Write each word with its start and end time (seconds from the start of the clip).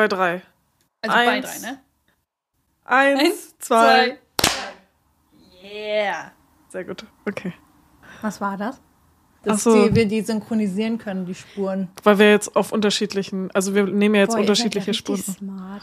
bei 0.00 0.08
drei. 0.08 0.42
Also 1.02 1.14
bei 1.14 1.28
Eins. 1.28 1.60
drei, 1.60 1.70
ne? 1.70 1.80
Eins, 2.84 3.20
Eins, 3.20 3.58
zwei. 3.58 4.18
Yeah. 5.62 6.32
Sehr 6.70 6.84
gut. 6.84 7.04
Okay. 7.26 7.52
Was 8.22 8.40
war 8.40 8.56
das? 8.56 8.80
Dass 9.42 9.64
so. 9.64 9.88
die, 9.88 9.94
wir 9.94 10.06
die 10.06 10.20
synchronisieren 10.20 10.98
können, 10.98 11.24
die 11.24 11.34
Spuren. 11.34 11.88
Weil 12.02 12.18
wir 12.18 12.30
jetzt 12.30 12.54
auf 12.56 12.72
unterschiedlichen, 12.72 13.50
also 13.52 13.74
wir 13.74 13.84
nehmen 13.84 14.14
ja 14.14 14.22
jetzt 14.22 14.32
Boah, 14.32 14.38
ihr 14.40 14.44
seid 14.44 14.50
unterschiedliche 14.50 14.88
ja 14.88 14.92
Spuren. 14.94 15.22
Smart. 15.22 15.82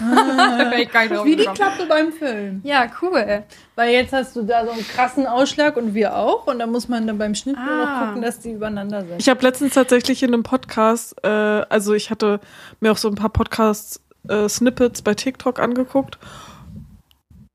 Wie 1.24 1.36
die 1.36 1.44
Klappe 1.44 1.86
beim 1.88 2.12
Film. 2.12 2.60
Ja, 2.64 2.90
cool. 3.00 3.44
Weil 3.76 3.92
jetzt 3.92 4.12
hast 4.12 4.34
du 4.34 4.42
da 4.42 4.64
so 4.64 4.72
einen 4.72 4.86
krassen 4.88 5.26
Ausschlag 5.26 5.76
und 5.76 5.94
wir 5.94 6.16
auch. 6.16 6.48
Und 6.48 6.58
da 6.58 6.66
muss 6.66 6.88
man 6.88 7.06
dann 7.06 7.16
beim 7.18 7.34
Schnitt 7.36 7.56
nur 7.56 7.76
noch 7.76 7.86
Ah. 7.88 8.06
gucken, 8.06 8.22
dass 8.22 8.40
die 8.40 8.52
übereinander 8.52 9.04
sind. 9.04 9.20
Ich 9.20 9.28
habe 9.28 9.40
letztens 9.42 9.74
tatsächlich 9.74 10.22
in 10.24 10.34
einem 10.34 10.42
Podcast, 10.42 11.14
äh, 11.22 11.28
also 11.28 11.94
ich 11.94 12.10
hatte 12.10 12.40
mir 12.80 12.90
auch 12.90 12.96
so 12.96 13.08
ein 13.08 13.14
paar 13.14 13.30
Podcasts, 13.30 14.00
äh, 14.28 14.48
Snippets 14.48 15.02
bei 15.02 15.14
TikTok 15.14 15.60
angeguckt. 15.60 16.18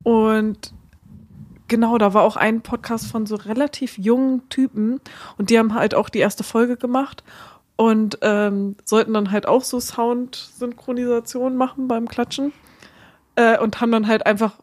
Und 0.04 0.72
genau, 1.68 1.98
da 1.98 2.14
war 2.14 2.24
auch 2.24 2.36
ein 2.36 2.62
Podcast 2.62 3.08
von 3.08 3.26
so 3.26 3.36
relativ 3.36 3.98
jungen 3.98 4.48
Typen. 4.50 5.00
Und 5.38 5.50
die 5.50 5.60
haben 5.60 5.74
halt 5.74 5.96
auch 5.96 6.10
die 6.10 6.20
erste 6.20 6.44
Folge 6.44 6.78
gemacht. 6.78 7.24
Und 7.78 8.20
ähm, 8.22 8.78
sollten 8.86 9.14
dann 9.14 9.32
halt 9.32 9.48
auch 9.48 9.64
so 9.64 9.80
Sound-Synchronisation 9.80 11.58
machen 11.58 11.88
beim 11.88 12.08
Klatschen. 12.08 12.54
Äh, 13.36 13.60
und 13.60 13.82
haben 13.82 13.92
dann 13.92 14.08
halt 14.08 14.26
einfach 14.26 14.54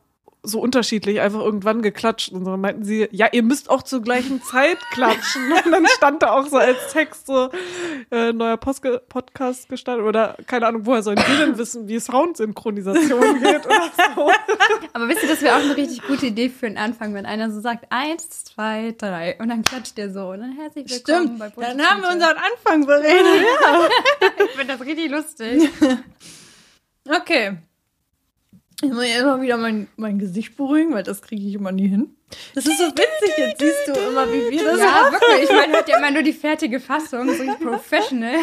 so 0.45 0.60
unterschiedlich 0.60 1.21
einfach 1.21 1.40
irgendwann 1.40 1.82
geklatscht. 1.82 2.32
Und 2.32 2.45
dann 2.45 2.60
meinten 2.60 2.85
sie, 2.85 3.09
ja, 3.12 3.29
ihr 3.30 3.43
müsst 3.43 3.71
auch 3.71 3.82
zur 3.82 4.02
gleichen 4.02 4.43
Zeit 4.43 4.79
klatschen. 4.90 5.52
Und 5.65 5.71
dann 5.71 5.87
stand 5.87 6.23
da 6.23 6.32
auch 6.32 6.46
so 6.46 6.57
als 6.57 6.93
Text 6.93 7.26
so 7.26 7.51
äh, 8.10 8.32
neuer 8.32 8.57
Postge 8.57 9.01
Podcast 9.09 9.68
gestartet. 9.68 10.04
Oder 10.04 10.37
keine 10.46 10.66
Ahnung, 10.66 10.84
woher 10.84 11.02
sollen 11.02 11.23
die 11.29 11.37
denn 11.37 11.59
wissen, 11.59 11.87
wie 11.87 12.01
Soundsynchronisation 12.01 13.40
geht 13.43 13.66
oder 13.66 13.90
so. 14.16 14.30
Aber 14.93 15.09
wisst 15.09 15.23
ihr, 15.23 15.29
das 15.29 15.43
wäre 15.43 15.57
auch 15.57 15.62
eine 15.62 15.76
richtig 15.76 16.02
gute 16.02 16.26
Idee 16.26 16.49
für 16.49 16.66
den 16.66 16.79
Anfang, 16.79 17.15
wenn 17.15 17.24
einer 17.27 17.51
so 17.51 17.60
sagt, 17.60 17.87
eins, 17.90 18.45
zwei, 18.45 18.95
drei. 18.99 19.37
Und 19.38 19.49
dann 19.49 19.62
klatscht 19.62 19.96
der 19.96 20.12
so. 20.12 20.30
Und 20.30 20.40
dann 20.40 20.52
herzlich 20.52 20.90
willkommen 20.90 21.27
Stimmt. 21.27 21.38
bei 21.38 21.49
Bunte 21.51 21.71
Dann 21.71 21.87
haben 21.87 22.02
wir 22.02 22.10
unseren 22.10 22.37
Anfang 22.37 22.87
beredet. 22.87 23.46
Ich 24.45 24.51
finde 24.59 24.77
das 24.77 24.87
richtig 24.87 25.10
lustig. 25.10 25.71
Okay. 27.09 27.56
Ich 28.83 28.91
muss 28.91 29.05
immer 29.05 29.41
wieder 29.41 29.57
mein, 29.57 29.87
mein 29.97 30.19
Gesicht 30.19 30.57
beruhigen, 30.57 30.93
weil 30.93 31.05
das 31.05 31.23
kriege 31.23 31.47
ich 31.47 31.55
immer 31.55 31.71
nie 31.71 31.87
hin. 31.87 32.16
Das 32.55 32.66
ist 32.66 32.79
so 32.79 32.87
witzig. 32.87 33.39
Jetzt 33.39 33.61
siehst 33.61 33.87
du 33.87 33.93
immer, 33.93 34.27
wie 34.27 34.51
wir 34.51 34.65
das 34.65 34.80
Ja, 34.80 35.13
wirklich. 35.13 35.45
Ich 35.45 35.51
meine, 35.51 35.73
hört 35.74 35.89
ja 35.89 35.99
immer 35.99 36.11
nur 36.11 36.23
die 36.23 36.33
fertige 36.33 36.80
Fassung. 36.80 37.33
So 37.33 37.45
professional. 37.61 38.35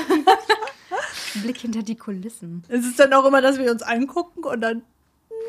Blick 1.44 1.58
hinter 1.58 1.84
die 1.84 1.98
Kulissen. 1.98 2.64
Es 2.70 2.86
ist 2.86 2.98
dann 2.98 3.12
auch 3.14 3.26
immer, 3.26 3.42
dass 3.42 3.60
wir 3.60 3.70
uns 3.70 3.84
angucken 3.84 4.46
und 4.46 4.62
dann. 4.62 4.84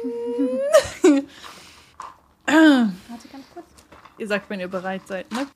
Warte 2.46 3.28
ganz 3.32 3.44
kurz. 3.54 3.66
Ihr 4.18 4.26
sagt, 4.26 4.50
wenn 4.50 4.58
ihr 4.58 4.68
bereit 4.68 5.02
seid, 5.06 5.30
ne? 5.32 5.46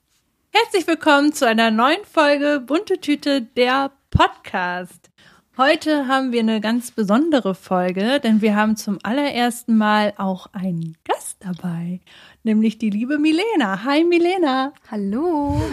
Herzlich 0.52 0.86
willkommen 0.86 1.32
zu 1.32 1.44
einer 1.44 1.72
neuen 1.72 2.04
Folge 2.04 2.62
Bunte 2.64 3.00
Tüte, 3.00 3.42
der 3.42 3.90
Podcast. 4.10 5.10
Heute 5.56 6.08
haben 6.08 6.32
wir 6.32 6.40
eine 6.40 6.60
ganz 6.60 6.90
besondere 6.90 7.54
Folge, 7.54 8.18
denn 8.18 8.40
wir 8.40 8.56
haben 8.56 8.76
zum 8.76 8.98
allerersten 9.04 9.76
Mal 9.76 10.12
auch 10.16 10.48
einen 10.52 10.96
Gast 11.04 11.36
dabei, 11.44 12.00
nämlich 12.42 12.78
die 12.78 12.90
liebe 12.90 13.18
Milena. 13.18 13.84
Hi 13.84 14.02
Milena. 14.04 14.72
Hallo. 14.90 15.60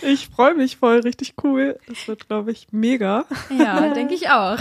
Ich 0.00 0.28
freue 0.28 0.54
mich 0.54 0.76
voll, 0.78 1.00
richtig 1.00 1.34
cool. 1.42 1.78
Das 1.86 2.06
wird, 2.08 2.28
glaube 2.28 2.50
ich, 2.52 2.68
mega. 2.70 3.26
Ja, 3.50 3.88
denke 3.94 4.14
ich 4.14 4.30
auch. 4.30 4.56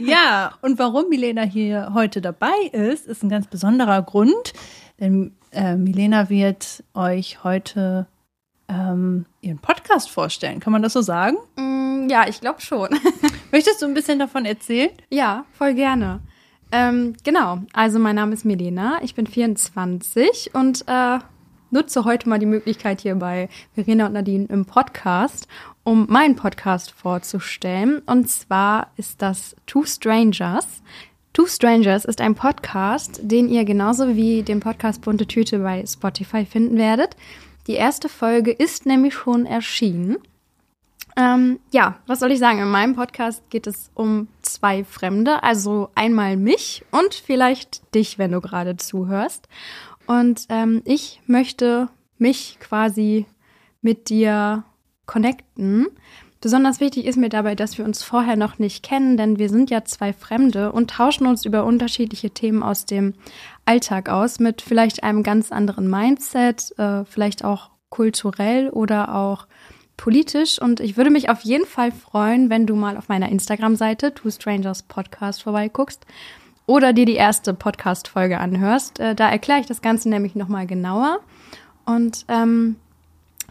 Ja, 0.00 0.52
und 0.60 0.78
warum 0.78 1.08
Milena 1.08 1.42
hier 1.42 1.92
heute 1.94 2.20
dabei 2.20 2.52
ist, 2.72 3.06
ist 3.06 3.22
ein 3.22 3.30
ganz 3.30 3.46
besonderer 3.46 4.02
Grund, 4.02 4.52
denn 5.00 5.34
äh, 5.52 5.76
Milena 5.76 6.28
wird 6.28 6.84
euch 6.94 7.42
heute 7.42 8.06
ähm, 8.68 9.24
ihren 9.40 9.58
Podcast 9.60 10.10
vorstellen. 10.10 10.60
Kann 10.60 10.72
man 10.74 10.82
das 10.82 10.92
so 10.92 11.00
sagen? 11.00 11.36
Mm, 11.56 12.08
Ja, 12.10 12.26
ich 12.28 12.40
glaube 12.40 12.60
schon. 12.60 12.88
Möchtest 13.52 13.82
du 13.82 13.86
ein 13.86 13.92
bisschen 13.92 14.18
davon 14.18 14.46
erzählen? 14.46 14.88
Ja, 15.10 15.44
voll 15.52 15.74
gerne. 15.74 16.20
Ähm, 16.72 17.14
genau, 17.22 17.58
also 17.74 17.98
mein 17.98 18.16
Name 18.16 18.32
ist 18.32 18.46
Milena, 18.46 19.00
ich 19.02 19.14
bin 19.14 19.26
24 19.26 20.54
und 20.54 20.84
äh, 20.88 21.18
nutze 21.70 22.06
heute 22.06 22.30
mal 22.30 22.38
die 22.38 22.46
Möglichkeit 22.46 23.02
hier 23.02 23.14
bei 23.14 23.50
Verena 23.74 24.06
und 24.06 24.14
Nadine 24.14 24.46
im 24.46 24.64
Podcast, 24.64 25.48
um 25.84 26.06
meinen 26.08 26.34
Podcast 26.34 26.92
vorzustellen. 26.92 28.00
Und 28.06 28.30
zwar 28.30 28.90
ist 28.96 29.20
das 29.20 29.54
Two 29.66 29.84
Strangers. 29.84 30.82
Two 31.34 31.46
Strangers 31.46 32.06
ist 32.06 32.22
ein 32.22 32.34
Podcast, 32.34 33.20
den 33.22 33.50
ihr 33.50 33.66
genauso 33.66 34.16
wie 34.16 34.42
den 34.42 34.60
Podcast 34.60 35.02
Bunte 35.02 35.26
Tüte 35.26 35.58
bei 35.58 35.84
Spotify 35.86 36.46
finden 36.46 36.78
werdet. 36.78 37.16
Die 37.66 37.74
erste 37.74 38.08
Folge 38.08 38.50
ist 38.50 38.86
nämlich 38.86 39.12
schon 39.12 39.44
erschienen. 39.44 40.16
Ähm, 41.16 41.60
ja, 41.72 41.96
was 42.06 42.20
soll 42.20 42.32
ich 42.32 42.38
sagen? 42.38 42.60
In 42.60 42.70
meinem 42.70 42.94
Podcast 42.94 43.48
geht 43.50 43.66
es 43.66 43.90
um 43.94 44.28
zwei 44.40 44.84
Fremde, 44.84 45.42
also 45.42 45.90
einmal 45.94 46.36
mich 46.36 46.84
und 46.90 47.14
vielleicht 47.14 47.94
dich, 47.94 48.18
wenn 48.18 48.32
du 48.32 48.40
gerade 48.40 48.76
zuhörst. 48.76 49.48
Und 50.06 50.46
ähm, 50.48 50.82
ich 50.84 51.20
möchte 51.26 51.88
mich 52.18 52.58
quasi 52.60 53.26
mit 53.82 54.08
dir 54.08 54.64
connecten. 55.06 55.88
Besonders 56.40 56.80
wichtig 56.80 57.06
ist 57.06 57.16
mir 57.16 57.28
dabei, 57.28 57.54
dass 57.54 57.78
wir 57.78 57.84
uns 57.84 58.02
vorher 58.02 58.36
noch 58.36 58.58
nicht 58.58 58.82
kennen, 58.82 59.16
denn 59.16 59.38
wir 59.38 59.48
sind 59.48 59.70
ja 59.70 59.84
zwei 59.84 60.12
Fremde 60.12 60.72
und 60.72 60.90
tauschen 60.90 61.26
uns 61.26 61.44
über 61.44 61.64
unterschiedliche 61.64 62.30
Themen 62.30 62.62
aus 62.62 62.84
dem 62.84 63.14
Alltag 63.64 64.08
aus, 64.08 64.40
mit 64.40 64.60
vielleicht 64.60 65.04
einem 65.04 65.22
ganz 65.22 65.52
anderen 65.52 65.88
Mindset, 65.88 66.76
äh, 66.78 67.04
vielleicht 67.04 67.44
auch 67.44 67.70
kulturell 67.90 68.70
oder 68.70 69.14
auch 69.14 69.46
politisch. 70.02 70.60
Und 70.60 70.80
ich 70.80 70.96
würde 70.96 71.10
mich 71.10 71.30
auf 71.30 71.42
jeden 71.42 71.64
Fall 71.64 71.92
freuen, 71.92 72.50
wenn 72.50 72.66
du 72.66 72.74
mal 72.74 72.96
auf 72.96 73.08
meiner 73.08 73.28
Instagram-Seite 73.28 74.12
Two 74.12 74.32
Strangers 74.32 74.82
Podcast 74.82 75.44
vorbeiguckst 75.44 76.04
oder 76.66 76.92
dir 76.92 77.06
die 77.06 77.14
erste 77.14 77.54
Podcast-Folge 77.54 78.38
anhörst. 78.38 78.98
Äh, 78.98 79.14
da 79.14 79.30
erkläre 79.30 79.60
ich 79.60 79.66
das 79.66 79.80
Ganze 79.80 80.08
nämlich 80.08 80.34
nochmal 80.34 80.66
genauer. 80.66 81.20
Und 81.86 82.24
ähm, 82.26 82.74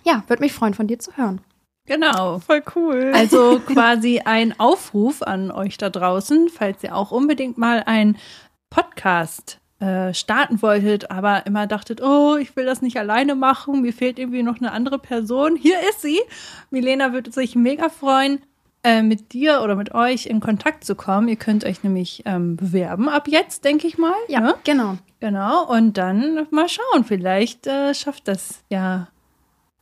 ja, 0.03 0.25
würde 0.27 0.43
mich 0.43 0.51
freuen, 0.51 0.73
von 0.73 0.87
dir 0.87 0.99
zu 0.99 1.15
hören. 1.15 1.39
Genau. 1.87 2.39
Voll 2.39 2.63
cool. 2.75 3.13
Also 3.15 3.61
quasi 3.65 4.19
ein 4.25 4.59
Aufruf 4.59 5.21
an 5.21 5.51
euch 5.51 5.77
da 5.77 5.89
draußen, 5.89 6.49
falls 6.49 6.83
ihr 6.83 6.97
auch 6.97 7.11
unbedingt 7.11 7.57
mal 7.57 7.81
einen 7.85 8.17
Podcast 8.69 9.60
äh, 9.81 10.13
starten 10.13 10.61
wolltet, 10.61 11.09
aber 11.09 11.45
immer 11.47 11.65
dachtet, 11.65 12.01
oh, 12.01 12.37
ich 12.37 12.55
will 12.55 12.65
das 12.65 12.81
nicht 12.81 12.97
alleine 12.97 13.35
machen, 13.35 13.81
mir 13.81 13.93
fehlt 13.93 14.19
irgendwie 14.19 14.43
noch 14.43 14.57
eine 14.57 14.71
andere 14.71 14.99
Person. 14.99 15.55
Hier 15.55 15.77
ist 15.89 16.01
sie. 16.01 16.19
Milena 16.69 17.13
würde 17.13 17.31
sich 17.31 17.55
mega 17.55 17.89
freuen, 17.89 18.41
äh, 18.83 19.01
mit 19.01 19.33
dir 19.33 19.61
oder 19.63 19.75
mit 19.75 19.93
euch 19.93 20.27
in 20.27 20.39
Kontakt 20.39 20.83
zu 20.83 20.95
kommen. 20.95 21.27
Ihr 21.27 21.35
könnt 21.35 21.65
euch 21.65 21.83
nämlich 21.83 22.23
ähm, 22.25 22.57
bewerben 22.57 23.09
ab 23.09 23.27
jetzt, 23.27 23.65
denke 23.65 23.87
ich 23.87 23.97
mal. 23.97 24.13
ne? 24.39 24.55
genau. 24.63 24.97
Genau, 25.19 25.67
und 25.67 25.97
dann 25.97 26.47
mal 26.49 26.67
schauen, 26.67 27.03
vielleicht 27.03 27.67
äh, 27.67 27.93
schafft 27.93 28.27
das 28.27 28.63
ja 28.69 29.07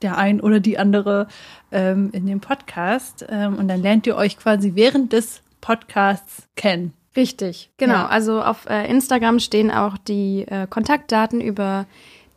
der 0.02 0.18
ein 0.18 0.42
oder 0.42 0.60
die 0.60 0.78
andere 0.78 1.28
ähm, 1.72 2.10
in 2.14 2.26
dem 2.26 2.40
Podcast. 2.40 3.26
Ähm, 3.30 3.58
und 3.58 3.68
dann 3.68 3.82
lernt 3.82 4.08
ihr 4.08 4.16
euch 4.16 4.38
quasi 4.38 4.76
während 4.76 5.14
des 5.14 5.42
Podcasts 5.62 6.48
kennen. 6.56 6.94
Richtig, 7.20 7.70
genau. 7.76 7.96
Ja. 7.96 8.08
Also 8.08 8.42
auf 8.42 8.66
äh, 8.70 8.90
Instagram 8.90 9.40
stehen 9.40 9.72
auch 9.72 9.98
die 9.98 10.46
äh, 10.48 10.68
Kontaktdaten, 10.68 11.42
über 11.42 11.86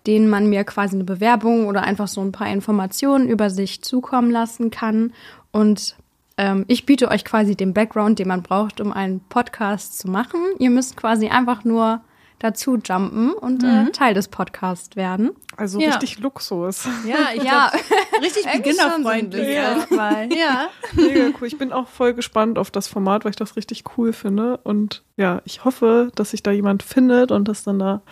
denen 0.08 0.28
man 0.28 0.48
mir 0.48 0.64
quasi 0.64 0.96
eine 0.96 1.04
Bewerbung 1.04 1.68
oder 1.68 1.84
einfach 1.84 2.08
so 2.08 2.20
ein 2.20 2.32
paar 2.32 2.48
Informationen 2.48 3.28
über 3.28 3.48
sich 3.48 3.82
zukommen 3.82 4.32
lassen 4.32 4.72
kann. 4.72 5.12
Und 5.52 5.94
ähm, 6.36 6.64
ich 6.66 6.84
biete 6.84 7.12
euch 7.12 7.24
quasi 7.24 7.54
den 7.54 7.74
Background, 7.74 8.18
den 8.18 8.26
man 8.26 8.42
braucht, 8.42 8.80
um 8.80 8.92
einen 8.92 9.20
Podcast 9.20 10.00
zu 10.00 10.10
machen. 10.10 10.40
Ihr 10.58 10.70
müsst 10.70 10.96
quasi 10.96 11.28
einfach 11.28 11.62
nur 11.62 12.00
dazu 12.42 12.76
jumpen 12.76 13.32
und 13.32 13.62
äh, 13.64 13.90
Teil 13.92 14.14
des 14.14 14.28
Podcasts 14.28 14.96
werden. 14.96 15.30
Also 15.56 15.80
Ja. 15.80 15.90
richtig 15.90 16.18
Luxus. 16.18 16.86
Ja, 17.06 17.28
ich 17.34 17.42
Ja. 17.44 17.70
glaub, 17.70 18.22
richtig 18.22 18.50
beginnerfreundlich 18.50 19.46
erstmal. 19.48 20.32
Ja. 20.32 20.68
Mega 20.92 21.28
cool. 21.40 21.46
Ich 21.46 21.56
bin 21.58 21.72
auch 21.72 21.88
voll 21.88 22.14
gespannt 22.14 22.58
auf 22.58 22.70
das 22.70 22.88
Format, 22.88 23.24
weil 23.24 23.30
ich 23.30 23.36
das 23.36 23.56
richtig 23.56 23.84
cool 23.96 24.12
finde. 24.12 24.56
Und 24.58 25.02
ja, 25.16 25.40
ich 25.44 25.64
hoffe, 25.64 26.10
dass 26.16 26.30
sich 26.32 26.42
da 26.42 26.50
jemand 26.50 26.82
findet 26.82 27.30
und 27.30 27.46
dass 27.48 27.62
dann 27.64 27.78
da 27.78 28.02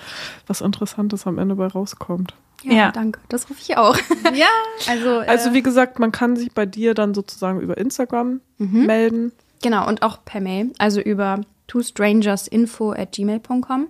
was 0.46 0.60
Interessantes 0.60 1.26
am 1.26 1.38
Ende 1.38 1.56
bei 1.56 1.66
rauskommt. 1.66 2.34
Ja, 2.62 2.72
Ja. 2.72 2.90
danke. 2.92 3.20
Das 3.28 3.48
rufe 3.50 3.60
ich 3.62 3.76
auch. 3.76 3.96
Ja. 4.34 4.46
Also, 4.88 5.20
äh, 5.22 5.26
Also 5.26 5.52
wie 5.54 5.62
gesagt, 5.62 5.98
man 5.98 6.12
kann 6.12 6.36
sich 6.36 6.52
bei 6.52 6.66
dir 6.66 6.94
dann 6.94 7.14
sozusagen 7.14 7.60
über 7.60 7.76
Instagram 7.78 8.40
melden. 8.58 9.32
genau, 9.62 9.88
und 9.88 10.02
auch 10.02 10.24
per 10.24 10.40
Mail, 10.40 10.72
also 10.78 11.00
über 11.00 11.40
twostrangersinfo 11.68 12.92
at 12.92 13.12
gmail.com 13.12 13.88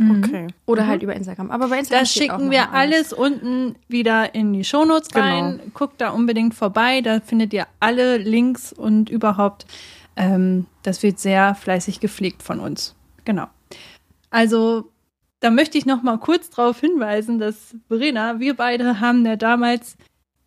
Okay. 0.00 0.46
oder 0.66 0.86
halt 0.86 1.02
über 1.02 1.14
Instagram. 1.14 1.50
Aber 1.50 1.68
bei 1.68 1.78
Instagram 1.78 2.02
Da 2.02 2.06
steht 2.06 2.30
auch 2.30 2.38
schicken 2.38 2.50
wir 2.50 2.72
alles. 2.72 3.12
alles 3.12 3.12
unten 3.12 3.76
wieder 3.88 4.34
in 4.34 4.52
die 4.52 4.64
Shownotes 4.64 5.14
rein. 5.14 5.60
Guckt 5.74 6.00
da 6.00 6.10
unbedingt 6.10 6.54
vorbei. 6.54 7.00
Da 7.00 7.20
findet 7.20 7.52
ihr 7.52 7.66
alle 7.80 8.16
Links 8.16 8.72
und 8.72 9.10
überhaupt 9.10 9.66
Ähm, 10.16 10.66
das 10.82 11.02
wird 11.02 11.18
sehr 11.18 11.54
fleißig 11.54 12.00
gepflegt 12.00 12.42
von 12.42 12.60
uns. 12.60 12.94
Genau. 13.24 13.46
Also, 14.30 14.90
da 15.38 15.50
möchte 15.50 15.78
ich 15.78 15.86
noch 15.86 16.02
mal 16.02 16.18
kurz 16.18 16.50
darauf 16.50 16.80
hinweisen, 16.80 17.38
dass 17.38 17.74
Verena, 17.88 18.38
wir 18.40 18.54
beide 18.54 19.00
haben 19.00 19.24
ja 19.24 19.36
damals 19.36 19.96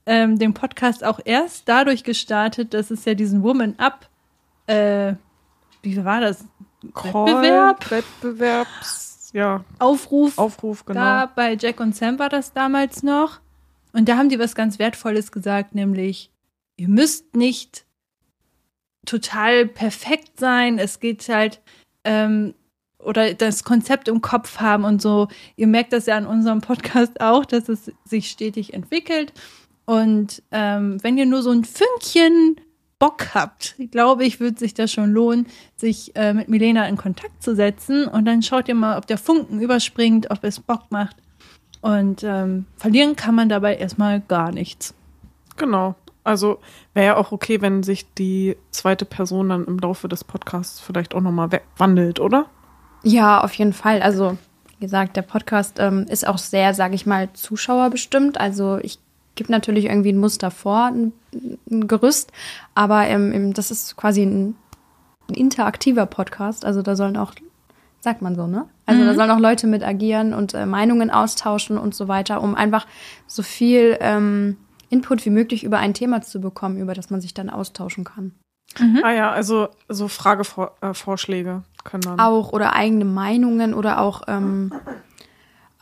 ähm, 0.05 0.37
den 0.37 0.53
Podcast 0.53 1.03
auch 1.03 1.19
erst 1.23 1.67
dadurch 1.69 2.03
gestartet, 2.03 2.73
dass 2.73 2.91
es 2.91 3.05
ja 3.05 3.13
diesen 3.15 3.41
Woman 3.41 3.75
Up, 3.77 4.09
äh, 4.67 5.13
wie 5.81 6.03
war 6.03 6.21
das? 6.21 6.45
Call, 6.93 7.25
Wettbewerb? 7.27 7.89
Wettbewerbs, 7.89 9.12
ja, 9.33 9.65
Aufruf 9.79 10.37
Aufruf, 10.37 10.85
genau. 10.85 10.99
Da 10.99 11.25
bei 11.25 11.57
Jack 11.59 11.79
und 11.79 11.95
Sam 11.95 12.19
war 12.19 12.29
das 12.29 12.53
damals 12.53 13.03
noch. 13.03 13.41
Und 13.91 14.07
da 14.07 14.17
haben 14.17 14.29
die 14.29 14.39
was 14.39 14.55
ganz 14.55 14.79
Wertvolles 14.79 15.31
gesagt, 15.31 15.75
nämlich, 15.75 16.31
ihr 16.77 16.87
müsst 16.87 17.35
nicht 17.35 17.85
total 19.05 19.65
perfekt 19.65 20.39
sein. 20.39 20.79
Es 20.79 20.99
geht 20.99 21.27
halt, 21.29 21.61
ähm, 22.03 22.53
oder 22.99 23.33
das 23.33 23.63
Konzept 23.63 24.07
im 24.07 24.21
Kopf 24.21 24.59
haben 24.59 24.85
und 24.85 25.01
so. 25.01 25.27
Ihr 25.55 25.67
merkt 25.67 25.93
das 25.93 26.05
ja 26.05 26.15
an 26.15 26.25
unserem 26.25 26.61
Podcast 26.61 27.19
auch, 27.19 27.45
dass 27.45 27.69
es 27.69 27.91
sich 28.05 28.29
stetig 28.29 28.73
entwickelt. 28.73 29.33
Und 29.85 30.41
ähm, 30.51 31.03
wenn 31.03 31.17
ihr 31.17 31.25
nur 31.25 31.41
so 31.41 31.51
ein 31.51 31.65
Fünkchen 31.65 32.61
Bock 33.03 33.33
habt, 33.33 33.75
glaube 33.91 34.23
ich, 34.23 34.39
würde 34.39 34.57
sich 34.57 34.73
das 34.73 34.89
schon 34.89 35.11
lohnen, 35.11 35.47
sich 35.75 36.15
äh, 36.15 36.33
mit 36.33 36.47
Milena 36.47 36.87
in 36.87 36.95
Kontakt 36.95 37.43
zu 37.43 37.53
setzen. 37.53 38.07
Und 38.07 38.23
dann 38.23 38.41
schaut 38.41 38.69
ihr 38.69 38.75
mal, 38.75 38.97
ob 38.97 39.07
der 39.07 39.17
Funken 39.17 39.59
überspringt, 39.59 40.31
ob 40.31 40.45
es 40.45 40.61
Bock 40.61 40.83
macht. 40.89 41.17
Und 41.81 42.23
ähm, 42.23 42.65
verlieren 42.77 43.17
kann 43.17 43.35
man 43.35 43.49
dabei 43.49 43.75
erstmal 43.75 44.21
gar 44.21 44.53
nichts. 44.53 44.93
Genau. 45.57 45.95
Also 46.23 46.59
wäre 46.93 47.07
ja 47.07 47.17
auch 47.17 47.33
okay, 47.33 47.59
wenn 47.59 47.83
sich 47.83 48.05
die 48.13 48.55
zweite 48.71 49.03
Person 49.03 49.49
dann 49.49 49.65
im 49.65 49.79
Laufe 49.79 50.07
des 50.07 50.23
Podcasts 50.23 50.79
vielleicht 50.79 51.13
auch 51.13 51.19
nochmal 51.19 51.49
wandelt, 51.75 52.21
oder? 52.21 52.45
Ja, 53.03 53.43
auf 53.43 53.53
jeden 53.55 53.73
Fall. 53.73 54.01
Also, 54.01 54.37
wie 54.69 54.79
gesagt, 54.79 55.17
der 55.17 55.23
Podcast 55.23 55.79
ähm, 55.79 56.05
ist 56.07 56.25
auch 56.25 56.37
sehr, 56.37 56.73
sage 56.73 56.95
ich 56.95 57.05
mal, 57.05 57.33
zuschauerbestimmt. 57.33 58.39
Also 58.39 58.77
ich 58.81 58.99
gebe 59.35 59.51
natürlich 59.51 59.85
irgendwie 59.85 60.11
ein 60.11 60.17
Muster 60.17 60.51
vor, 60.51 60.85
ein, 60.85 61.13
ein 61.69 61.87
Gerüst, 61.87 62.31
aber 62.75 63.07
ähm, 63.07 63.53
das 63.53 63.71
ist 63.71 63.95
quasi 63.95 64.23
ein, 64.23 64.55
ein, 65.29 65.35
interaktiver 65.35 66.05
Podcast. 66.05 66.65
Also 66.65 66.81
da 66.81 66.95
sollen 66.95 67.17
auch, 67.17 67.33
sagt 67.99 68.21
man 68.21 68.35
so, 68.35 68.47
ne? 68.47 68.65
Also 68.85 69.01
mhm. 69.01 69.07
da 69.07 69.15
sollen 69.15 69.31
auch 69.31 69.39
Leute 69.39 69.67
mit 69.67 69.83
agieren 69.83 70.33
und 70.33 70.53
äh, 70.53 70.65
Meinungen 70.65 71.09
austauschen 71.09 71.77
und 71.77 71.95
so 71.95 72.07
weiter, 72.07 72.41
um 72.41 72.55
einfach 72.55 72.85
so 73.27 73.43
viel 73.43 73.97
ähm, 74.01 74.57
Input 74.89 75.25
wie 75.25 75.31
möglich 75.31 75.63
über 75.63 75.79
ein 75.79 75.93
Thema 75.93 76.21
zu 76.21 76.39
bekommen, 76.39 76.77
über 76.77 76.93
das 76.93 77.09
man 77.09 77.21
sich 77.21 77.33
dann 77.33 77.49
austauschen 77.49 78.03
kann. 78.03 78.33
Mhm. 78.79 79.01
Ah 79.03 79.11
ja, 79.11 79.31
also 79.31 79.69
so 79.89 80.07
Fragevorschläge 80.07 81.63
äh, 81.65 81.83
können 81.83 82.01
dann. 82.01 82.19
Auch 82.19 82.53
oder 82.53 82.73
eigene 82.73 83.05
Meinungen 83.05 83.73
oder 83.73 84.01
auch 84.01 84.23
ähm, 84.27 84.73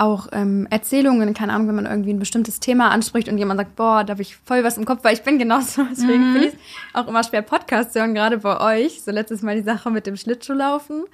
auch 0.01 0.27
ähm, 0.31 0.67
Erzählungen, 0.71 1.33
keine 1.35 1.53
Ahnung, 1.53 1.67
wenn 1.67 1.75
man 1.75 1.85
irgendwie 1.85 2.11
ein 2.11 2.19
bestimmtes 2.19 2.59
Thema 2.59 2.89
anspricht 2.89 3.29
und 3.29 3.37
jemand 3.37 3.59
sagt, 3.59 3.75
boah, 3.75 4.03
da 4.03 4.11
habe 4.13 4.23
ich 4.23 4.35
voll 4.35 4.63
was 4.63 4.77
im 4.77 4.85
Kopf, 4.85 5.03
weil 5.03 5.13
ich 5.13 5.21
bin 5.21 5.37
genauso. 5.37 5.83
Deswegen 5.91 6.29
mhm. 6.29 6.33
finde 6.33 6.47
ich 6.47 6.53
es 6.55 6.59
auch 6.93 7.07
immer 7.07 7.23
schwer, 7.23 7.43
Podcasts 7.43 7.93
zu 7.93 7.99
hören, 7.99 8.15
gerade 8.15 8.39
bei 8.39 8.59
euch. 8.59 9.03
So 9.03 9.11
letztes 9.11 9.43
Mal 9.43 9.55
die 9.55 9.61
Sache 9.61 9.91
mit 9.91 10.07
dem 10.07 10.17
Schlittschuhlaufen. 10.17 11.05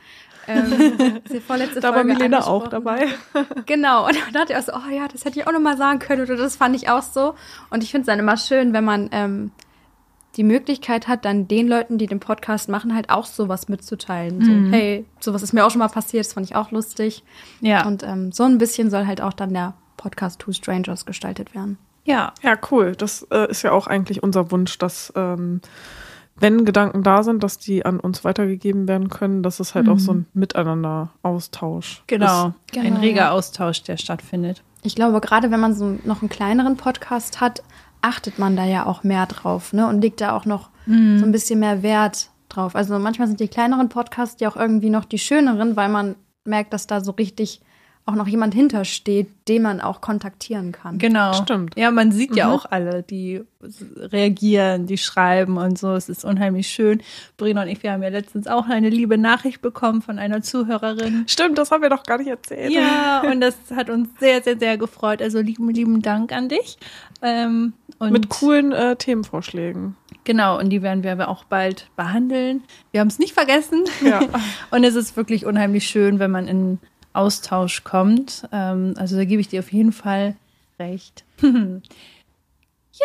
Ähm, 0.48 1.20
vorletzte 1.46 1.82
da 1.82 1.94
war 1.94 2.06
Milena 2.06 2.48
auch 2.48 2.70
dabei. 2.70 3.08
genau, 3.66 4.08
und 4.08 4.16
da 4.16 4.40
dachte 4.40 4.54
ich 4.54 4.60
auch 4.60 4.64
so, 4.64 4.72
oh 4.74 4.90
ja, 4.90 5.08
das 5.12 5.26
hätte 5.26 5.38
ich 5.40 5.46
auch 5.46 5.52
nochmal 5.52 5.76
sagen 5.76 6.00
können 6.00 6.22
oder 6.22 6.38
das 6.38 6.56
fand 6.56 6.74
ich 6.74 6.90
auch 6.90 7.04
so. 7.04 7.36
Und 7.70 7.84
ich 7.84 7.92
finde 7.92 8.04
es 8.04 8.08
dann 8.08 8.20
immer 8.20 8.38
schön, 8.38 8.72
wenn 8.72 8.86
man 8.86 9.10
ähm, 9.12 9.52
die 10.38 10.44
Möglichkeit 10.44 11.08
hat, 11.08 11.26
dann 11.26 11.48
den 11.48 11.68
Leuten, 11.68 11.98
die 11.98 12.06
den 12.06 12.20
Podcast 12.20 12.70
machen, 12.70 12.94
halt 12.94 13.10
auch 13.10 13.26
sowas 13.26 13.68
mitzuteilen. 13.68 14.44
So, 14.44 14.52
mhm. 14.52 14.72
hey, 14.72 15.06
sowas 15.20 15.42
ist 15.42 15.54
mir 15.54 15.66
auch 15.66 15.72
schon 15.72 15.80
mal 15.80 15.88
passiert, 15.88 16.26
das 16.26 16.34
fand 16.34 16.46
ich 16.46 16.56
auch 16.56 16.72
lustig. 16.72 17.24
Ja. 17.60 17.86
Und 17.88 18.04
ähm, 18.04 18.32
so 18.32 18.44
ein 18.44 18.60
bisschen 18.60 18.92
soll 18.92 19.08
halt 19.08 19.22
auch 19.22 19.34
dann 19.34 19.54
der 19.54 19.74
Podcast 19.98 20.40
Two 20.40 20.52
Strangers 20.52 21.06
gestaltet 21.06 21.56
werden. 21.56 21.78
Ja. 22.06 22.34
Ja, 22.42 22.58
cool. 22.72 22.96
Das 22.96 23.28
äh, 23.32 23.50
ist 23.50 23.64
ja 23.64 23.72
auch 23.72 23.88
eigentlich 23.88 24.24
unser 24.24 24.52
Wunsch, 24.52 24.78
dass 24.78 25.12
ähm, 25.16 25.62
wenn 26.40 26.66
Gedanken 26.66 27.04
da 27.04 27.24
sind, 27.24 27.44
dass 27.44 27.58
die 27.58 27.84
an 27.86 28.00
uns 28.00 28.24
weitergegeben 28.24 28.88
werden 28.88 29.10
können, 29.10 29.42
dass 29.42 29.60
es 29.60 29.74
halt 29.74 29.88
mhm. 29.88 29.92
auch 29.92 30.00
so 30.00 30.14
ein 30.14 30.28
Miteinander-Austausch 30.34 32.04
genau. 32.06 32.54
genau. 32.72 32.86
Ein 32.86 32.98
reger 32.98 33.32
Austausch, 33.32 33.84
der 33.84 33.98
stattfindet. 33.98 34.64
Ich 34.84 34.96
glaube, 34.96 35.20
gerade 35.20 35.52
wenn 35.52 35.60
man 35.60 35.74
so 35.74 35.98
noch 36.06 36.22
einen 36.22 36.30
kleineren 36.30 36.78
Podcast 36.78 37.42
hat, 37.42 37.64
achtet 38.08 38.40
man 38.40 38.56
da 38.56 38.66
ja 38.66 38.86
auch 38.86 39.04
mehr 39.04 39.26
drauf, 39.26 39.74
ne? 39.74 39.88
Und 39.88 40.02
legt 40.02 40.22
da 40.22 40.36
auch 40.36 40.46
noch 40.46 40.70
mhm. 40.86 41.20
so 41.20 41.26
ein 41.26 41.32
bisschen 41.32 41.60
mehr 41.60 41.84
Wert 41.84 42.30
drauf. 42.50 42.76
Also 42.76 42.98
manchmal 43.00 43.28
sind 43.28 43.40
die 43.40 43.48
kleineren 43.48 43.90
Podcasts 43.90 44.40
ja 44.40 44.50
auch 44.50 44.56
irgendwie 44.56 44.90
noch 44.90 45.06
die 45.06 45.20
schöneren, 45.20 45.76
weil 45.76 45.90
man 45.90 46.16
merkt, 46.46 46.74
dass 46.74 46.88
da 46.88 47.02
so 47.02 47.12
richtig 47.12 47.62
auch 48.08 48.16
noch 48.16 48.28
jemand 48.28 48.54
hintersteht, 48.54 49.28
den 49.50 49.64
man 49.64 49.82
auch 49.82 50.00
kontaktieren 50.00 50.72
kann. 50.72 50.98
Genau. 50.98 51.34
Stimmt. 51.34 51.78
Ja, 51.78 51.92
man 51.92 52.14
sieht 52.14 52.32
mhm. 52.32 52.38
ja 52.38 52.52
auch 52.52 52.66
alle, 52.70 53.04
die 53.04 53.44
reagieren, 53.98 54.86
die 54.86 54.98
schreiben 54.98 55.58
und 55.58 55.78
so. 55.78 55.92
Es 55.92 56.08
ist 56.08 56.24
unheimlich 56.24 56.70
schön. 56.70 57.02
Brina 57.36 57.64
und 57.64 57.68
ich, 57.68 57.84
wir 57.84 57.92
haben 57.92 58.02
ja 58.02 58.10
letztens 58.10 58.48
auch 58.48 58.70
eine 58.70 58.90
liebe 58.90 59.18
Nachricht 59.18 59.62
bekommen 59.62 60.02
von 60.02 60.20
einer 60.20 60.42
Zuhörerin. 60.42 61.26
Stimmt, 61.28 61.58
das 61.58 61.70
haben 61.70 61.82
wir 61.82 61.90
doch 61.90 62.04
gar 62.04 62.18
nicht 62.18 62.30
erzählt. 62.30 62.72
Ja, 62.72 63.22
und 63.30 63.42
das 63.42 63.58
hat 63.76 63.90
uns 63.90 64.08
sehr, 64.22 64.42
sehr, 64.42 64.58
sehr 64.58 64.78
gefreut. 64.78 65.22
Also 65.22 65.42
lieben, 65.42 65.70
lieben 65.70 66.02
Dank 66.02 66.32
an 66.32 66.48
dich. 66.48 66.78
Ähm, 67.22 67.74
Mit 68.00 68.30
coolen 68.30 68.72
äh, 68.72 68.96
Themenvorschlägen. 68.96 69.98
Genau, 70.24 70.58
und 70.58 70.70
die 70.70 70.82
werden 70.82 71.04
wir 71.04 71.28
auch 71.28 71.44
bald 71.44 71.90
behandeln. 71.98 72.64
Wir 72.92 73.02
haben 73.02 73.08
es 73.10 73.20
nicht 73.20 73.34
vergessen. 73.34 73.84
Ja. 74.02 74.22
und 74.72 74.86
es 74.86 74.96
ist 74.96 75.18
wirklich 75.18 75.46
unheimlich 75.46 75.88
schön, 75.88 76.20
wenn 76.20 76.32
man 76.32 76.48
in 76.48 76.80
Austausch 77.18 77.84
kommt. 77.84 78.48
Ähm, 78.52 78.94
also 78.98 79.16
da 79.18 79.26
gebe 79.26 79.42
ich 79.42 79.48
dir 79.48 79.60
auf 79.60 79.72
jeden 79.72 79.92
Fall 79.92 80.36
recht. 80.80 81.26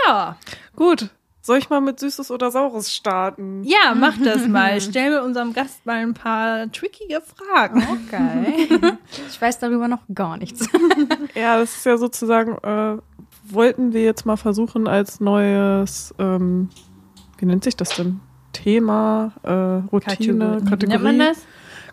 ja. 0.06 0.36
Gut. 0.76 1.10
Soll 1.44 1.58
ich 1.58 1.68
mal 1.70 1.80
mit 1.80 1.98
Süßes 1.98 2.30
oder 2.30 2.52
Saures 2.52 2.94
starten? 2.94 3.64
Ja, 3.64 3.96
mach 3.96 4.16
das 4.16 4.46
mal. 4.46 4.80
Stell 4.80 5.10
mir 5.10 5.24
unserem 5.24 5.52
Gast 5.52 5.84
mal 5.84 5.96
ein 5.96 6.14
paar 6.14 6.70
trickige 6.70 7.20
Fragen. 7.20 7.82
Okay. 7.82 8.78
ich 9.28 9.42
weiß 9.42 9.58
darüber 9.58 9.88
noch 9.88 10.02
gar 10.14 10.36
nichts. 10.36 10.68
ja, 11.34 11.58
das 11.58 11.74
ist 11.78 11.84
ja 11.84 11.96
sozusagen, 11.96 12.58
äh, 12.58 12.96
wollten 13.44 13.92
wir 13.92 14.04
jetzt 14.04 14.24
mal 14.24 14.36
versuchen 14.36 14.86
als 14.86 15.18
neues, 15.18 16.14
ähm, 16.20 16.68
wie 17.38 17.46
nennt 17.46 17.64
sich 17.64 17.76
das 17.76 17.96
denn? 17.96 18.20
Thema, 18.52 19.32
äh, 19.42 19.50
Routine, 19.50 20.60
Kategorie. 20.60 20.64
Kategorie. 20.70 20.86
Nennt 20.86 21.02
man 21.02 21.18
das? 21.18 21.44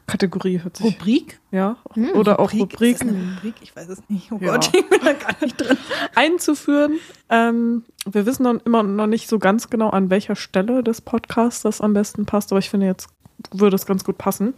Kategorie 0.09 0.61
hört 0.61 0.77
sich. 0.77 0.85
Rubrik? 0.85 1.39
Ja. 1.51 1.77
Hm, 1.93 2.11
oder 2.15 2.33
Rubrik, 2.33 2.39
auch 2.39 2.61
Rubrik. 2.61 2.91
Ist 2.93 3.01
das 3.01 3.09
eine 3.09 3.33
Rubrik? 3.35 3.55
Ich 3.61 3.75
weiß 3.75 3.89
es 3.89 4.01
nicht. 4.09 4.31
Oh 4.31 4.37
ja. 4.41 4.53
Gott, 4.53 4.71
ich 4.73 4.89
bin 4.89 4.99
da 5.03 5.13
gar 5.13 5.35
nicht 5.41 5.59
drin. 5.59 5.77
Einzuführen. 6.15 6.99
Ähm, 7.29 7.83
wir 8.05 8.25
wissen 8.25 8.43
noch 8.43 8.55
immer 8.65 8.83
noch 8.83 9.07
nicht 9.07 9.29
so 9.29 9.39
ganz 9.39 9.69
genau, 9.69 9.89
an 9.89 10.09
welcher 10.09 10.35
Stelle 10.35 10.83
des 10.83 11.01
Podcasts 11.01 11.61
das 11.61 11.81
am 11.81 11.93
besten 11.93 12.25
passt, 12.25 12.51
aber 12.51 12.59
ich 12.59 12.69
finde, 12.69 12.87
jetzt 12.87 13.09
würde 13.51 13.75
es 13.75 13.85
ganz 13.85 14.03
gut 14.03 14.17
passen. 14.17 14.53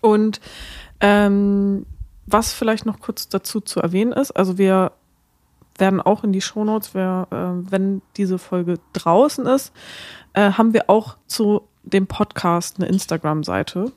Und 0.00 0.40
ähm, 1.00 1.86
was 2.26 2.52
vielleicht 2.52 2.86
noch 2.86 3.00
kurz 3.00 3.28
dazu 3.28 3.60
zu 3.60 3.80
erwähnen 3.80 4.12
ist, 4.12 4.32
also 4.32 4.58
wir 4.58 4.92
werden 5.78 6.00
auch 6.00 6.24
in 6.24 6.32
die 6.32 6.40
Shownotes, 6.40 6.94
wer, 6.94 7.26
äh, 7.30 7.70
wenn 7.70 8.02
diese 8.16 8.38
Folge 8.38 8.78
draußen 8.92 9.46
ist, 9.46 9.72
äh, 10.34 10.52
haben 10.52 10.72
wir 10.72 10.88
auch 10.88 11.16
zu 11.26 11.62
dem 11.82 12.06
Podcast 12.06 12.78
eine 12.78 12.88
Instagram-Seite 12.88 13.92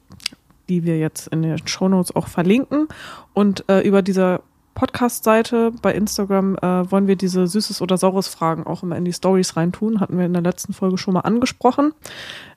die 0.70 0.84
wir 0.84 0.98
jetzt 0.98 1.28
in 1.28 1.42
den 1.42 1.68
Shownotes 1.68 2.16
auch 2.16 2.28
verlinken. 2.28 2.88
Und 3.34 3.64
äh, 3.70 3.82
über 3.82 4.02
diese 4.02 4.42
Podcast-Seite 4.78 5.72
bei 5.82 5.92
Instagram 5.92 6.56
äh, 6.58 6.92
wollen 6.92 7.08
wir 7.08 7.16
diese 7.16 7.48
Süßes 7.48 7.82
oder 7.82 7.98
Saures 7.98 8.28
Fragen 8.28 8.68
auch 8.68 8.84
immer 8.84 8.96
in 8.96 9.06
die 9.06 9.14
Stories 9.14 9.56
reintun. 9.56 10.00
Hatten 10.00 10.20
wir 10.20 10.28
in 10.28 10.34
der 10.34 10.44
letzten 10.44 10.72
Folge 10.72 11.00
schon 11.00 11.16
mal 11.16 11.22
angesprochen, 11.22 11.94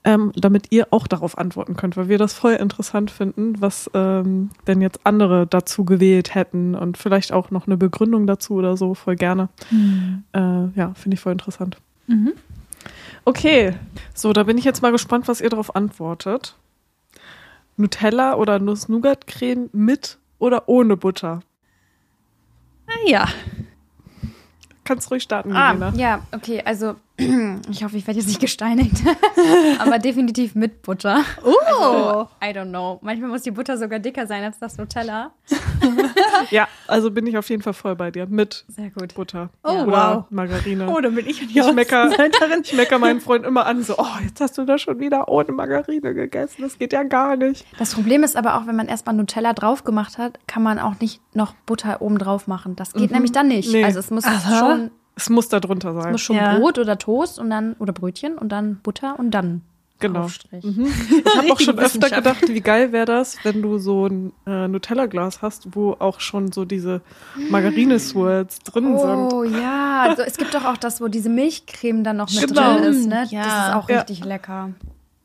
ähm, 0.04 0.30
damit 0.36 0.66
ihr 0.68 0.88
auch 0.90 1.06
darauf 1.06 1.38
antworten 1.38 1.76
könnt, 1.76 1.96
weil 1.96 2.10
wir 2.10 2.18
das 2.18 2.34
voll 2.34 2.52
interessant 2.52 3.10
finden, 3.10 3.62
was 3.62 3.90
ähm, 3.94 4.50
denn 4.66 4.82
jetzt 4.82 5.00
andere 5.04 5.46
dazu 5.46 5.86
gewählt 5.86 6.34
hätten 6.34 6.74
und 6.74 6.98
vielleicht 6.98 7.32
auch 7.32 7.50
noch 7.50 7.66
eine 7.66 7.78
Begründung 7.78 8.26
dazu 8.26 8.52
oder 8.52 8.76
so, 8.76 8.92
voll 8.92 9.16
gerne. 9.16 9.48
Mhm. 9.70 10.24
Äh, 10.34 10.78
ja, 10.78 10.92
finde 10.92 11.14
ich 11.14 11.20
voll 11.20 11.32
interessant. 11.32 11.78
Mhm. 12.06 12.34
Okay, 13.24 13.72
so, 14.12 14.34
da 14.34 14.42
bin 14.42 14.58
ich 14.58 14.64
jetzt 14.64 14.82
mal 14.82 14.92
gespannt, 14.92 15.26
was 15.26 15.40
ihr 15.40 15.48
darauf 15.48 15.74
antwortet. 15.74 16.54
Nutella 17.80 18.36
oder 18.36 18.58
Nuss-Nougat-Creme 18.58 19.70
mit 19.72 20.18
oder 20.38 20.68
ohne 20.68 20.96
Butter? 20.96 21.40
Ah 22.86 23.08
ja. 23.08 23.26
Kannst 24.84 25.10
ruhig 25.10 25.22
starten, 25.22 25.52
ah, 25.52 25.92
Ja, 25.94 26.22
okay, 26.32 26.62
also 26.64 26.96
ich 27.70 27.84
hoffe, 27.84 27.96
ich 27.96 28.06
werde 28.06 28.18
jetzt 28.18 28.28
nicht 28.28 28.40
gesteinigt, 28.40 28.96
aber 29.78 29.98
definitiv 29.98 30.54
mit 30.54 30.82
Butter. 30.82 31.24
Oh. 31.44 31.52
Also, 31.66 32.28
I 32.42 32.46
don't 32.56 32.70
know. 32.70 32.98
Manchmal 33.02 33.30
muss 33.30 33.42
die 33.42 33.50
Butter 33.50 33.76
sogar 33.76 33.98
dicker 33.98 34.26
sein 34.26 34.42
als 34.42 34.58
das 34.58 34.76
Nutella. 34.78 35.32
Ja, 36.50 36.68
also 36.86 37.10
bin 37.10 37.26
ich 37.26 37.36
auf 37.36 37.48
jeden 37.50 37.62
Fall 37.62 37.74
voll 37.74 37.96
bei 37.96 38.10
dir. 38.10 38.26
Mit 38.26 38.64
Sehr 38.68 38.90
gut. 38.90 39.14
Butter. 39.14 39.50
Oh, 39.62 39.82
Oder 39.82 39.86
wow. 39.86 40.24
Margarine. 40.30 40.88
Oh, 40.88 41.00
dann 41.00 41.14
bin 41.14 41.26
ich 41.26 41.38
die 41.46 41.58
ich 41.58 41.72
mecker, 41.72 42.10
ich 42.62 42.72
mecker 42.72 42.98
meinen 42.98 43.20
Freund 43.20 43.44
immer 43.44 43.66
an, 43.66 43.82
so, 43.82 43.96
oh, 43.98 44.06
jetzt 44.24 44.40
hast 44.40 44.56
du 44.58 44.64
das 44.64 44.80
schon 44.80 44.98
wieder 45.00 45.28
ohne 45.28 45.52
Margarine 45.52 46.14
gegessen. 46.14 46.62
Das 46.62 46.78
geht 46.78 46.92
ja 46.92 47.02
gar 47.02 47.36
nicht. 47.36 47.66
Das 47.78 47.94
Problem 47.94 48.22
ist 48.22 48.36
aber 48.36 48.56
auch, 48.56 48.66
wenn 48.66 48.76
man 48.76 48.88
erstmal 48.88 49.14
Nutella 49.14 49.52
drauf 49.52 49.84
gemacht 49.84 50.18
hat, 50.18 50.38
kann 50.46 50.62
man 50.62 50.78
auch 50.78 50.98
nicht 51.00 51.20
noch 51.34 51.54
Butter 51.66 52.00
oben 52.00 52.18
drauf 52.18 52.46
machen. 52.46 52.76
Das 52.76 52.92
geht 52.92 53.10
nämlich 53.10 53.32
dann 53.32 53.48
nicht. 53.48 53.72
Nee. 53.72 53.84
Also 53.84 53.98
es 53.98 54.10
muss 54.10 54.24
Aha. 54.24 54.58
schon, 54.58 54.90
Es 55.20 55.28
muss 55.30 55.48
da 55.48 55.60
drunter 55.60 55.92
sein. 55.94 56.12
muss 56.12 56.20
schon 56.22 56.36
Ja. 56.36 56.58
Brot 56.58 56.78
oder 56.78 56.98
Toast 56.98 57.38
und 57.38 57.50
dann 57.50 57.74
oder 57.78 57.92
Brötchen 57.92 58.38
und 58.38 58.48
dann 58.50 58.76
Butter 58.82 59.18
und 59.18 59.30
dann 59.32 59.62
Genau. 59.98 60.20
Aufstrich. 60.22 60.64
Ich 60.64 61.36
habe 61.36 61.52
auch 61.52 61.60
schon 61.60 61.78
öfter 61.78 62.08
gedacht, 62.08 62.48
wie 62.48 62.60
geil 62.62 62.90
wäre 62.92 63.04
das, 63.04 63.36
wenn 63.44 63.60
du 63.60 63.76
so 63.78 64.06
ein 64.06 64.32
äh, 64.46 64.66
Nutella-Glas 64.66 65.42
hast, 65.42 65.74
wo 65.76 65.92
auch 65.98 66.20
schon 66.20 66.52
so 66.52 66.64
diese 66.64 67.02
Margarine-Swirls 67.50 68.60
drin 68.60 68.98
sind. 68.98 69.32
Oh 69.32 69.44
ja, 69.44 70.02
also, 70.08 70.22
es 70.22 70.36
gibt 70.38 70.54
doch 70.54 70.64
auch 70.64 70.76
das, 70.78 71.00
wo 71.02 71.08
diese 71.08 71.28
Milchcreme 71.28 72.02
dann 72.02 72.16
noch 72.16 72.32
mit 72.32 72.48
Genau. 72.48 72.74
drin 72.78 72.84
ist. 72.84 73.06
Ne? 73.06 73.26
Ja. 73.30 73.42
Das 73.44 73.68
ist 73.68 73.74
auch 73.74 73.88
Ja. 73.90 73.98
richtig 73.98 74.24
lecker. 74.24 74.70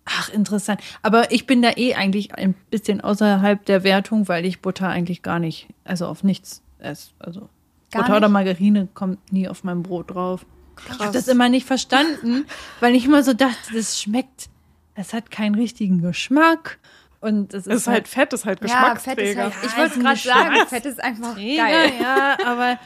Ach, 0.06 0.30
interessant. 0.30 0.82
Aber 1.02 1.32
ich 1.32 1.48
bin 1.48 1.62
da 1.62 1.72
eh 1.78 1.96
eigentlich 1.96 2.36
ein 2.36 2.54
bisschen 2.70 3.02
außerhalb 3.02 3.66
der 3.66 3.84
Wertung, 3.84 4.28
weil 4.28 4.46
ich 4.46 4.62
Butter 4.62 4.88
eigentlich 4.90 5.22
gar 5.24 5.40
nicht, 5.40 5.68
also 5.84 6.06
auf 6.06 6.24
nichts 6.24 6.62
esse. 6.80 7.12
Also 7.18 7.50
Gar 7.96 8.04
Butter 8.04 8.14
nicht? 8.14 8.18
oder 8.24 8.30
Margarine 8.30 8.88
kommt 8.94 9.32
nie 9.32 9.48
auf 9.48 9.64
mein 9.64 9.82
Brot 9.84 10.12
drauf. 10.12 10.46
Ich 10.84 10.90
habe 10.90 10.98
Krass. 11.04 11.12
das 11.14 11.28
immer 11.28 11.50
nicht 11.50 11.66
verstanden, 11.66 12.46
weil 12.82 12.96
ich 12.96 13.06
immer 13.06 13.24
so 13.24 13.34
dachte, 13.34 13.74
das 13.74 14.00
schmeckt, 14.02 14.50
es 14.96 15.14
hat 15.14 15.32
keinen 15.32 15.56
richtigen 15.56 16.02
Geschmack. 16.02 16.80
Und 17.22 17.54
es 17.54 17.66
ist, 17.66 17.74
ist 17.76 17.88
halt 17.88 18.08
Fett, 18.08 18.34
ist 18.34 18.46
halt 18.46 18.60
Ja, 18.62 18.96
Fett 18.96 19.18
ist 19.18 19.36
Geschmacksträger. 19.36 19.44
halt, 19.44 19.54
ich 19.64 19.72
Ja, 19.72 19.78
wollte 19.78 20.00
gerade 20.00 20.20
sagen, 20.20 20.68
Fett 20.68 20.86
ist 20.86 21.04
einfach 21.04 21.34
Träger, 21.34 21.64
geil. 21.64 21.92
ja, 22.02 22.38
aber 22.46 22.80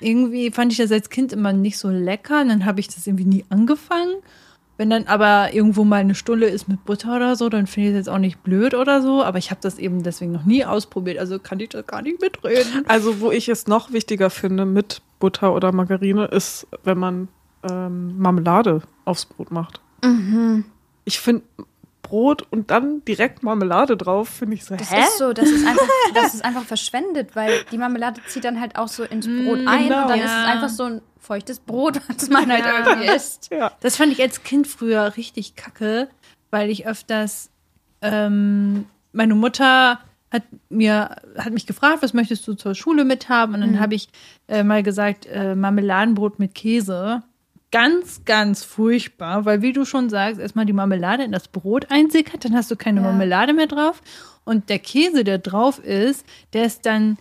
irgendwie 0.00 0.50
fand 0.50 0.72
ich 0.72 0.78
das 0.78 0.92
als 0.92 1.08
Kind 1.08 1.32
immer 1.32 1.52
nicht 1.54 1.78
so 1.78 1.88
lecker. 1.88 2.42
Und 2.42 2.48
dann 2.48 2.64
habe 2.66 2.80
ich 2.80 2.88
das 2.88 3.06
irgendwie 3.06 3.24
nie 3.24 3.44
angefangen. 3.48 4.16
Wenn 4.78 4.90
dann 4.90 5.06
aber 5.06 5.54
irgendwo 5.54 5.84
mal 5.84 5.96
eine 6.00 6.14
Stulle 6.14 6.46
ist 6.48 6.68
mit 6.68 6.84
Butter 6.84 7.16
oder 7.16 7.34
so, 7.36 7.48
dann 7.48 7.66
finde 7.66 7.88
ich 7.88 7.94
das 7.94 8.00
jetzt 8.06 8.08
auch 8.14 8.18
nicht 8.18 8.42
blöd 8.42 8.74
oder 8.74 9.00
so. 9.00 9.22
Aber 9.24 9.38
ich 9.38 9.50
habe 9.50 9.60
das 9.62 9.78
eben 9.78 10.02
deswegen 10.02 10.32
noch 10.32 10.44
nie 10.44 10.64
ausprobiert. 10.66 11.18
Also 11.18 11.38
kann 11.38 11.60
ich 11.60 11.70
das 11.70 11.86
gar 11.86 12.02
nicht 12.02 12.20
mitreden. 12.20 12.84
Also, 12.86 13.20
wo 13.20 13.30
ich 13.30 13.48
es 13.48 13.66
noch 13.66 13.92
wichtiger 13.92 14.28
finde 14.30 14.66
mit 14.66 15.00
Butter 15.18 15.54
oder 15.54 15.72
Margarine, 15.72 16.26
ist, 16.26 16.66
wenn 16.84 16.98
man 16.98 17.28
ähm, 17.70 18.18
Marmelade 18.18 18.82
aufs 19.06 19.24
Brot 19.24 19.50
macht. 19.50 19.80
Ich 21.04 21.20
finde 21.20 21.42
Brot 22.02 22.46
und 22.50 22.70
dann 22.70 23.04
direkt 23.04 23.42
Marmelade 23.42 23.96
drauf, 23.96 24.28
finde 24.28 24.54
ich 24.54 24.64
so, 24.64 24.76
Das 24.76 24.92
hä? 24.92 25.00
ist 25.00 25.18
so, 25.18 25.32
das 25.32 25.48
ist 25.50 25.66
einfach, 25.66 25.88
das 26.14 26.34
ist 26.34 26.44
einfach 26.44 26.62
verschwendet, 26.62 27.34
weil 27.34 27.50
die 27.72 27.78
Marmelade 27.78 28.20
zieht 28.28 28.44
dann 28.44 28.60
halt 28.60 28.76
auch 28.76 28.86
so 28.88 29.02
ins 29.02 29.26
Brot 29.26 29.58
ein 29.66 29.84
genau. 29.88 30.02
und 30.02 30.10
dann 30.10 30.18
Ja. 30.20 30.24
ist 30.26 30.30
es 30.30 30.44
einfach 30.46 30.68
so 30.68 30.82
ein 30.84 31.00
feuchtes 31.26 31.60
Brot, 31.60 32.00
was 32.08 32.28
man 32.30 32.50
halt 32.50 32.64
Ja. 32.64 32.86
irgendwie 32.88 33.08
isst. 33.14 33.50
Ja. 33.50 33.72
Das 33.80 33.96
fand 33.96 34.12
ich 34.12 34.22
als 34.22 34.42
Kind 34.44 34.66
früher 34.66 35.16
richtig 35.16 35.56
kacke, 35.56 36.08
weil 36.50 36.70
ich 36.70 36.86
öfters, 36.86 37.50
ähm, 38.02 38.86
meine 39.12 39.34
Mutter 39.34 39.98
hat 40.30 40.42
mir, 40.68 41.16
hat 41.38 41.52
mich 41.52 41.66
gefragt, 41.66 41.98
was 42.02 42.12
möchtest 42.12 42.46
du 42.48 42.54
zur 42.54 42.74
Schule 42.74 43.04
mithaben? 43.04 43.54
Und 43.54 43.60
dann 43.60 43.80
habe 43.80 43.94
ich 43.94 44.08
äh, 44.48 44.62
mal 44.62 44.82
gesagt, 44.82 45.26
äh, 45.26 45.54
Marmeladenbrot 45.54 46.38
mit 46.38 46.54
Käse. 46.54 47.22
Ganz, 47.72 48.24
ganz 48.24 48.62
furchtbar, 48.64 49.44
weil 49.44 49.60
wie 49.62 49.72
du 49.72 49.84
schon 49.84 50.08
sagst, 50.08 50.40
erstmal 50.40 50.66
die 50.66 50.72
Marmelade 50.72 51.24
in 51.24 51.32
das 51.32 51.48
Brot 51.48 51.90
einsickert, 51.90 52.44
dann 52.44 52.54
hast 52.54 52.70
du 52.70 52.76
keine 52.76 53.00
Ja. 53.00 53.06
Marmelade 53.06 53.52
mehr 53.52 53.66
drauf. 53.66 54.02
Und 54.44 54.68
der 54.68 54.78
Käse, 54.78 55.24
der 55.24 55.38
drauf 55.38 55.78
ist, 55.80 56.24
der 56.52 56.64
ist 56.66 56.86
dann 56.86 57.18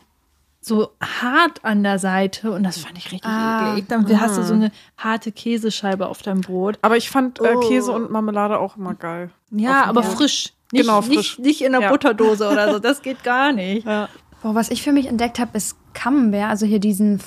so 0.65 0.89
hart 1.22 1.63
an 1.63 1.84
der 1.84 2.00
Seite 2.00 2.51
und 2.51 2.63
das 2.63 2.79
fand 2.79 2.98
ich 2.98 3.12
richtig 3.12 3.29
Ah. 3.29 3.74
eklig. 3.74 3.86
Dann 3.88 4.19
hast 4.19 4.38
du 4.38 4.43
so 4.43 4.53
eine 4.55 4.72
harte 4.98 5.31
Käsescheibe 5.31 6.07
auf 6.07 6.24
deinem 6.24 6.41
Brot. 6.41 6.79
Aber 6.81 6.98
ich 6.98 7.10
fand 7.10 7.39
äh, 7.39 7.53
Oh. 7.55 7.60
Käse 7.60 7.91
und 7.91 8.10
Marmelade 8.10 8.57
auch 8.60 8.75
immer 8.77 8.95
geil. 8.95 9.29
Ja, 9.51 9.84
aber 9.86 10.01
Brot. 10.01 10.13
frisch. 10.17 10.53
Nicht, 10.72 10.81
Genau, 10.86 11.01
frisch. 11.03 11.38
Nicht, 11.38 11.39
nicht 11.39 11.62
in 11.62 11.75
einer 11.75 11.84
Ja. 11.84 11.89
Butterdose 11.91 12.50
oder 12.50 12.72
so. 12.74 12.79
Das 12.86 13.01
geht 13.03 13.24
gar 13.24 13.51
nicht. 13.51 13.86
Ja. 13.86 14.10
Boah, 14.41 14.55
was 14.55 14.69
ich 14.72 14.81
für 14.81 14.91
mich 14.91 15.05
entdeckt 15.05 15.38
habe, 15.39 15.55
ist 15.55 15.77
Camembert, 15.93 16.50
also 16.50 16.65
hier 16.65 16.79
diesen, 16.79 17.22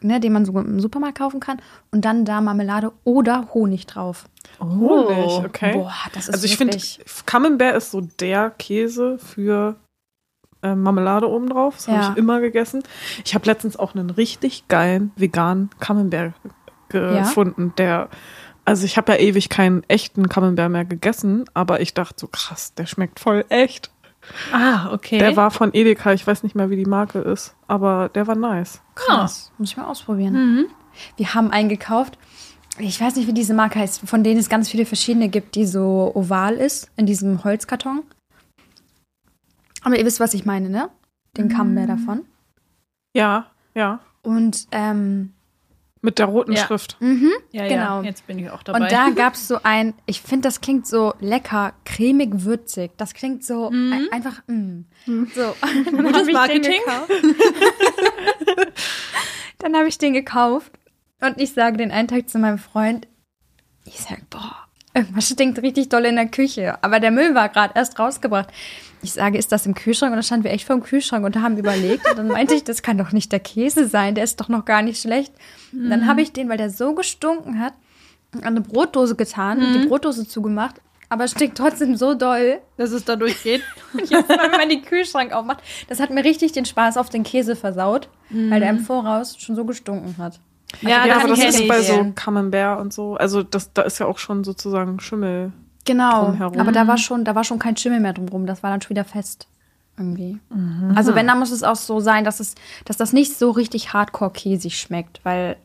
ne, 0.00 0.18
den 0.18 0.32
man 0.32 0.44
so 0.44 0.52
im 0.58 0.80
Supermarkt 0.80 1.18
kaufen 1.18 1.38
kann 1.40 1.60
und 1.92 2.04
dann 2.04 2.24
da 2.24 2.40
Marmelade 2.40 2.92
oder 3.04 3.48
Honig 3.54 3.86
drauf. 3.86 4.24
Honig, 4.60 5.44
okay. 5.44 5.72
Boah, 5.74 5.92
das 6.12 6.28
ist 6.28 6.34
also 6.34 6.44
ich 6.46 6.56
finde, 6.56 6.74
wirklich... 6.74 7.00
Camembert 7.24 7.76
ist 7.76 7.92
so 7.92 8.00
der 8.00 8.50
Käse 8.50 9.18
für 9.18 9.76
äh, 10.62 10.74
Marmelade 10.74 11.28
obendrauf. 11.28 11.76
Das 11.76 11.86
Ja. 11.86 11.92
habe 11.94 12.12
ich 12.12 12.18
immer 12.18 12.40
gegessen. 12.40 12.82
Ich 13.24 13.34
habe 13.34 13.46
letztens 13.46 13.76
auch 13.76 13.94
einen 13.94 14.10
richtig 14.10 14.68
geilen 14.68 15.12
veganen 15.16 15.70
Camembert 15.80 16.34
gefunden, 16.88 17.72
der 17.78 18.08
also 18.64 18.84
ich 18.84 18.96
habe 18.96 19.12
ja 19.12 19.18
ewig 19.18 19.48
keinen 19.48 19.82
echten 19.88 20.28
Camembert 20.28 20.70
mehr 20.70 20.84
gegessen, 20.84 21.44
aber 21.52 21.80
ich 21.80 21.94
dachte 21.94 22.14
so 22.20 22.28
krass, 22.28 22.74
der 22.74 22.86
schmeckt 22.86 23.18
voll 23.18 23.44
echt. 23.48 23.90
Ah, 24.52 24.92
okay. 24.92 25.18
Der 25.18 25.36
war 25.36 25.50
von 25.50 25.74
Edeka, 25.74 26.12
ich 26.12 26.24
weiß 26.24 26.44
nicht 26.44 26.54
mehr, 26.54 26.70
wie 26.70 26.76
die 26.76 26.84
Marke 26.84 27.18
ist, 27.18 27.56
aber 27.66 28.08
der 28.08 28.28
war 28.28 28.36
nice. 28.36 28.80
Krass. 28.94 29.50
Muss 29.58 29.70
ich 29.70 29.76
mal 29.76 29.86
ausprobieren. 29.86 30.34
Mhm. 30.34 30.66
Wir 31.16 31.34
haben 31.34 31.50
einen 31.50 31.68
gekauft. 31.68 32.18
Ich 32.78 33.00
weiß 33.00 33.16
nicht, 33.16 33.26
wie 33.26 33.32
diese 33.32 33.52
Marke 33.52 33.80
heißt, 33.80 34.02
von 34.08 34.22
denen 34.22 34.38
es 34.38 34.48
ganz 34.48 34.68
viele 34.68 34.86
verschiedene 34.86 35.28
gibt, 35.28 35.56
die 35.56 35.66
so 35.66 36.12
oval 36.14 36.54
ist, 36.54 36.90
in 36.96 37.06
diesem 37.06 37.42
Holzkarton. 37.42 38.02
Aber 39.82 39.98
ihr 39.98 40.04
wisst, 40.04 40.20
was 40.20 40.34
ich 40.34 40.44
meine, 40.44 40.68
ne? 40.68 40.90
Den 41.36 41.48
Camembert 41.48 41.88
davon. 41.88 42.24
Ja, 43.14 43.46
ja, 43.74 44.00
Und, 44.22 44.66
ähm, 44.70 45.32
mit 46.04 46.18
der 46.18 46.26
roten 46.26 46.52
Ja. 46.52 46.66
Schrift. 46.66 46.96
mhm. 47.00 47.30
ja, 47.52 47.68
genau. 47.68 48.00
ja, 48.00 48.02
jetzt 48.02 48.26
bin 48.26 48.38
ich 48.38 48.50
auch 48.50 48.62
dabei. 48.64 48.80
Und 48.80 48.92
da 48.92 49.10
gab 49.10 49.34
es 49.34 49.46
so 49.46 49.60
ein, 49.62 49.94
ich 50.06 50.20
finde, 50.20 50.48
das 50.48 50.60
klingt 50.60 50.86
so 50.86 51.14
lecker, 51.20 51.72
cremig, 51.84 52.42
würzig. 52.44 52.90
Das 52.96 53.14
klingt 53.14 53.44
so 53.44 53.68
ein, 53.70 54.08
einfach, 54.10 54.42
mm. 54.48 54.80
So. 55.06 55.54
Dann 55.84 55.96
Gutes 56.04 56.22
ich 56.22 56.26
den 56.26 56.32
Marketing. 56.34 56.80
gekauft. 56.84 57.12
Dann 59.58 59.76
habe 59.76 59.88
ich 59.88 59.98
den 59.98 60.12
gekauft 60.12 60.72
und 61.20 61.40
ich 61.40 61.52
sage 61.52 61.76
den 61.76 61.92
einen 61.92 62.08
Tag 62.08 62.28
zu 62.28 62.38
meinem 62.38 62.58
Freund, 62.58 63.06
ich 63.84 64.00
sag, 64.00 64.28
boah, 64.28 64.56
irgendwas 64.94 65.28
stinkt 65.28 65.62
richtig 65.62 65.88
doll 65.88 66.04
in 66.04 66.16
der 66.16 66.26
Küche. 66.28 66.82
Aber 66.82 66.98
der 66.98 67.12
Müll 67.12 67.34
war 67.34 67.48
gerade 67.48 67.74
erst 67.76 67.98
rausgebracht. 67.98 68.48
Ich 69.02 69.12
sage, 69.12 69.36
ist 69.36 69.50
das 69.52 69.66
im 69.66 69.74
Kühlschrank? 69.74 70.12
Und 70.12 70.16
dann 70.16 70.22
standen 70.22 70.44
wir 70.44 70.52
echt 70.52 70.66
vor 70.66 70.76
dem 70.76 70.82
Kühlschrank 70.84 71.24
und 71.24 71.36
haben 71.40 71.56
überlegt. 71.56 72.08
Und 72.08 72.18
dann 72.18 72.28
meinte 72.28 72.54
ich, 72.54 72.62
das 72.64 72.82
kann 72.82 72.98
doch 72.98 73.12
nicht 73.12 73.32
der 73.32 73.40
Käse 73.40 73.88
sein, 73.88 74.14
der 74.14 74.24
ist 74.24 74.40
doch 74.40 74.48
noch 74.48 74.64
gar 74.64 74.82
nicht 74.82 75.00
schlecht. 75.00 75.32
Und 75.72 75.90
dann 75.90 76.06
habe 76.06 76.22
ich 76.22 76.32
den, 76.32 76.48
weil 76.48 76.56
der 76.58 76.70
so 76.70 76.94
gestunken 76.94 77.58
hat, 77.60 77.74
an 78.36 78.44
eine 78.44 78.60
Brotdose 78.60 79.16
getan 79.16 79.58
und 79.58 79.72
die 79.82 79.86
Brotdose 79.88 80.26
zugemacht. 80.26 80.80
Aber 81.08 81.24
es 81.24 81.32
stinkt 81.32 81.58
trotzdem 81.58 81.94
so 81.96 82.14
doll. 82.14 82.60
dass 82.78 82.90
es 82.92 83.04
da 83.04 83.16
durchgeht. 83.16 83.60
Und 83.92 84.08
jetzt, 84.08 84.30
wenn 84.30 84.50
man 84.50 84.66
den 84.70 84.80
Kühlschrank 84.82 85.32
aufmacht, 85.32 85.62
das 85.88 86.00
hat 86.00 86.08
mir 86.08 86.24
richtig 86.24 86.52
den 86.52 86.64
Spaß 86.64 86.96
auf 86.96 87.10
den 87.10 87.22
Käse 87.22 87.54
versaut, 87.54 88.08
weil 88.30 88.60
der 88.60 88.70
im 88.70 88.78
Voraus 88.80 89.36
schon 89.38 89.54
so 89.54 89.66
gestunken 89.66 90.16
hat. 90.16 90.40
ja, 90.80 91.04
Ja, 91.04 91.16
aber 91.18 91.28
das 91.28 91.40
ist 91.40 91.68
bei 91.68 91.82
so. 91.82 92.12
Camembert 92.14 92.80
und 92.80 92.94
so. 92.94 93.16
Also 93.16 93.42
das, 93.42 93.74
da 93.74 93.82
ist 93.82 93.98
ja 93.98 94.06
auch 94.06 94.16
schon 94.16 94.42
sozusagen 94.42 95.00
Schimmel. 95.00 95.52
Genau. 95.84 96.26
Drumherum. 96.26 96.58
Aber 96.58 96.72
da 96.72 96.86
war 96.86 96.98
schon, 96.98 97.24
da 97.24 97.34
war 97.34 97.44
schon 97.44 97.58
kein 97.58 97.76
Schimmel 97.76 98.00
mehr 98.00 98.12
drumrum. 98.12 98.46
Das 98.46 98.62
war 98.62 98.70
dann 98.70 98.80
schon 98.80 98.90
wieder 98.90 99.04
fest. 99.04 99.48
Irgendwie. 99.98 100.38
Also 100.94 101.14
wenn, 101.14 101.26
dann 101.26 101.38
muss 101.38 101.50
es 101.50 101.62
auch 101.62 101.76
so 101.76 102.00
sein, 102.00 102.24
dass 102.24 102.40
es, 102.40 102.54
dass 102.86 102.96
das 102.96 103.12
nicht 103.12 103.36
so 103.36 103.50
richtig 103.50 103.92
hardcore 103.92 104.30
käsig 104.30 104.78
schmeckt, 104.78 105.20
weil 105.22 105.56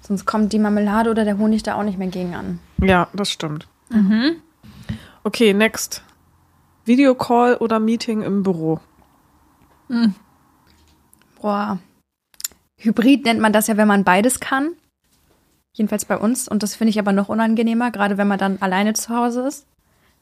sonst 0.00 0.24
kommt 0.24 0.54
die 0.54 0.58
Marmelade 0.58 1.10
oder 1.10 1.24
der 1.24 1.36
Honig 1.36 1.64
da 1.64 1.74
auch 1.74 1.82
nicht 1.82 1.98
mehr 1.98 2.08
gegen 2.08 2.34
an. 2.34 2.60
Ja, 2.80 3.08
das 3.12 3.30
stimmt. 3.30 3.68
Okay, 5.22 5.52
next. 5.52 6.02
Videocall 6.86 7.56
oder 7.56 7.78
Meeting 7.78 8.22
im 8.22 8.42
Büro? 8.42 8.80
Boah. 11.40 11.78
Hybrid 12.78 13.24
nennt 13.24 13.40
man 13.40 13.52
das 13.52 13.66
ja, 13.66 13.76
wenn 13.76 13.88
man 13.88 14.04
beides 14.04 14.40
kann. 14.40 14.70
Jedenfalls 15.78 16.04
bei 16.04 16.18
uns. 16.18 16.48
Und 16.48 16.62
das 16.62 16.74
finde 16.74 16.90
ich 16.90 16.98
aber 16.98 17.12
noch 17.12 17.28
unangenehmer, 17.28 17.90
gerade 17.90 18.18
wenn 18.18 18.28
man 18.28 18.38
dann 18.38 18.58
alleine 18.60 18.92
zu 18.94 19.14
Hause 19.14 19.46
ist. 19.46 19.66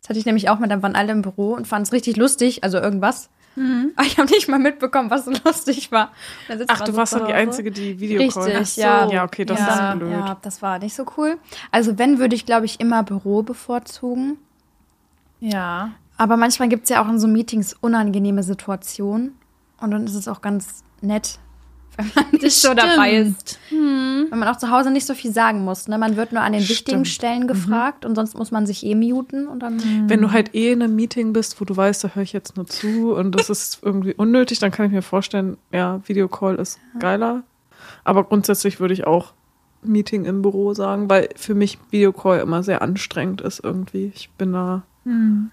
Das 0.03 0.11
hatte 0.11 0.19
ich 0.19 0.27
nämlich 0.27 0.49
auch 0.51 0.59
mal, 0.59 0.69
dann 0.69 0.83
waren 0.83 0.95
alle 0.95 1.11
im 1.13 1.23
Büro 1.23 1.55
und 1.55 1.67
fanden 1.67 1.85
es 1.85 1.93
richtig 1.93 2.17
lustig, 2.17 2.63
also 2.63 2.79
irgendwas. 2.79 3.31
Aber 3.97 4.07
ich 4.07 4.19
habe 4.19 4.31
nicht 4.31 4.49
mal 4.49 4.59
mitbekommen, 4.59 5.09
was 5.11 5.25
so 5.25 5.33
lustig 5.47 5.91
war. 5.91 6.13
Ach, 6.69 6.83
du 6.83 6.93
so 6.93 6.99
warst 6.99 7.15
dann 7.15 7.25
die. 7.27 7.33
Einzige, 7.33 7.71
die 7.71 7.99
Videocall 7.99 8.43
Richtig, 8.51 8.75
so. 8.75 8.81
ja. 8.83 9.11
Ja, 9.11 9.25
okay, 9.25 9.47
das 9.47 9.59
Ja. 9.59 9.93
ist 9.95 9.99
blöd. 9.99 10.11
Ja, 10.11 10.37
das 10.43 10.61
war 10.61 10.79
nicht 10.79 10.95
so 10.95 11.07
cool. 11.17 11.39
Also 11.73 11.97
wenn, 11.99 12.19
würde 12.19 12.35
ich, 12.37 12.45
glaube 12.45 12.67
ich, 12.67 12.79
immer 12.81 13.03
Büro 13.03 13.43
bevorzugen. 13.43 14.37
Ja. 15.41 15.93
Aber 16.19 16.37
manchmal 16.37 16.69
gibt 16.69 16.85
es 16.85 16.91
ja 16.91 17.03
auch 17.03 17.09
in 17.09 17.19
so 17.19 17.29
Meetings 17.29 17.75
unangenehme 17.81 18.43
Situationen. 18.43 19.35
Und 19.81 19.91
dann 19.91 20.05
ist 20.05 20.15
es 20.15 20.29
auch 20.29 20.43
ganz 20.43 20.83
nett, 21.01 21.39
wenn 21.97 22.11
man 22.15 22.25
nicht 22.33 22.57
so 22.57 22.75
dabei 22.75 23.17
ist. 23.17 23.59
Hm. 23.69 24.26
Wenn 24.31 24.38
man 24.38 24.49
auch 24.49 24.57
zu 24.59 24.71
Hause 24.71 24.91
nicht 24.91 25.07
so 25.07 25.15
viel 25.15 25.33
sagen 25.33 25.65
muss. 25.65 25.88
Ne? 25.88 25.99
Man 25.99 26.17
wird 26.17 26.33
nur 26.33 26.43
an 26.43 26.53
den 26.53 26.62
wichtigen 26.62 27.05
Stimmt. 27.05 27.09
Stellen 27.09 27.49
gefragt 27.49 28.05
und 28.05 28.15
sonst 28.15 28.37
muss 28.37 28.50
man 28.50 28.67
sich 28.67 28.85
eh 28.85 28.95
muten 28.95 29.47
und 29.47 29.61
dann. 29.61 29.81
Wenn 30.09 30.21
du 30.21 30.33
halt 30.33 30.55
eh 30.55 30.73
in 30.73 30.83
einem 30.83 30.95
Meeting 30.97 31.33
bist, 31.33 31.61
wo 31.61 31.65
du 31.65 31.76
weißt, 31.76 32.05
da 32.05 32.09
höre 32.15 32.23
ich 32.23 32.33
jetzt 32.33 32.57
nur 32.57 32.67
zu 32.67 33.15
und 33.15 33.33
das 33.35 33.50
ist 33.50 33.81
irgendwie 33.83 34.15
unnötig, 34.15 34.59
dann 34.59 34.71
kann 34.71 34.87
ich 34.87 34.93
mir 34.93 35.03
vorstellen, 35.03 35.57
ja, 35.73 36.00
Videocall 36.07 36.57
ist 36.57 36.79
geiler. 36.99 37.43
Aber 38.05 38.25
grundsätzlich 38.25 38.81
würde 38.81 38.95
ich 38.95 39.07
auch 39.07 39.33
Meeting 39.83 40.25
im 40.25 40.43
Büro 40.43 40.75
sagen, 40.75 41.09
weil 41.09 41.29
für 41.37 41.55
mich 41.55 41.79
Videocall 41.91 42.41
immer 42.41 42.62
sehr 42.62 42.83
anstrengend 42.83 43.41
ist 43.41 43.61
irgendwie. 43.62 44.11
Ich 44.15 44.31
bin 44.31 44.53
da, 44.53 44.83
Hm. 45.05 45.50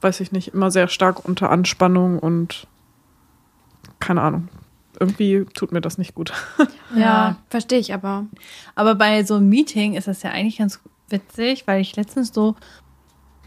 weiß 0.00 0.20
ich 0.20 0.30
nicht, 0.32 0.54
immer 0.54 0.70
sehr 0.70 0.86
stark 0.88 1.24
unter 1.24 1.50
Anspannung 1.50 2.18
und 2.18 2.66
keine 3.98 4.22
Ahnung. 4.22 4.48
Irgendwie 5.00 5.44
tut 5.54 5.72
mir 5.72 5.80
das 5.80 5.98
nicht 5.98 6.14
gut. 6.14 6.32
Ja, 6.96 7.38
verstehe 7.48 7.80
ich 7.80 7.92
aber. 7.92 8.26
Aber 8.76 8.94
bei 8.94 9.24
so 9.24 9.34
einem 9.34 9.48
Meeting 9.48 9.94
ist 9.94 10.06
das 10.06 10.22
ja 10.22 10.30
eigentlich 10.30 10.58
ganz 10.58 10.80
witzig, 11.08 11.66
weil 11.66 11.80
ich 11.80 11.96
letztens 11.96 12.32
so 12.32 12.54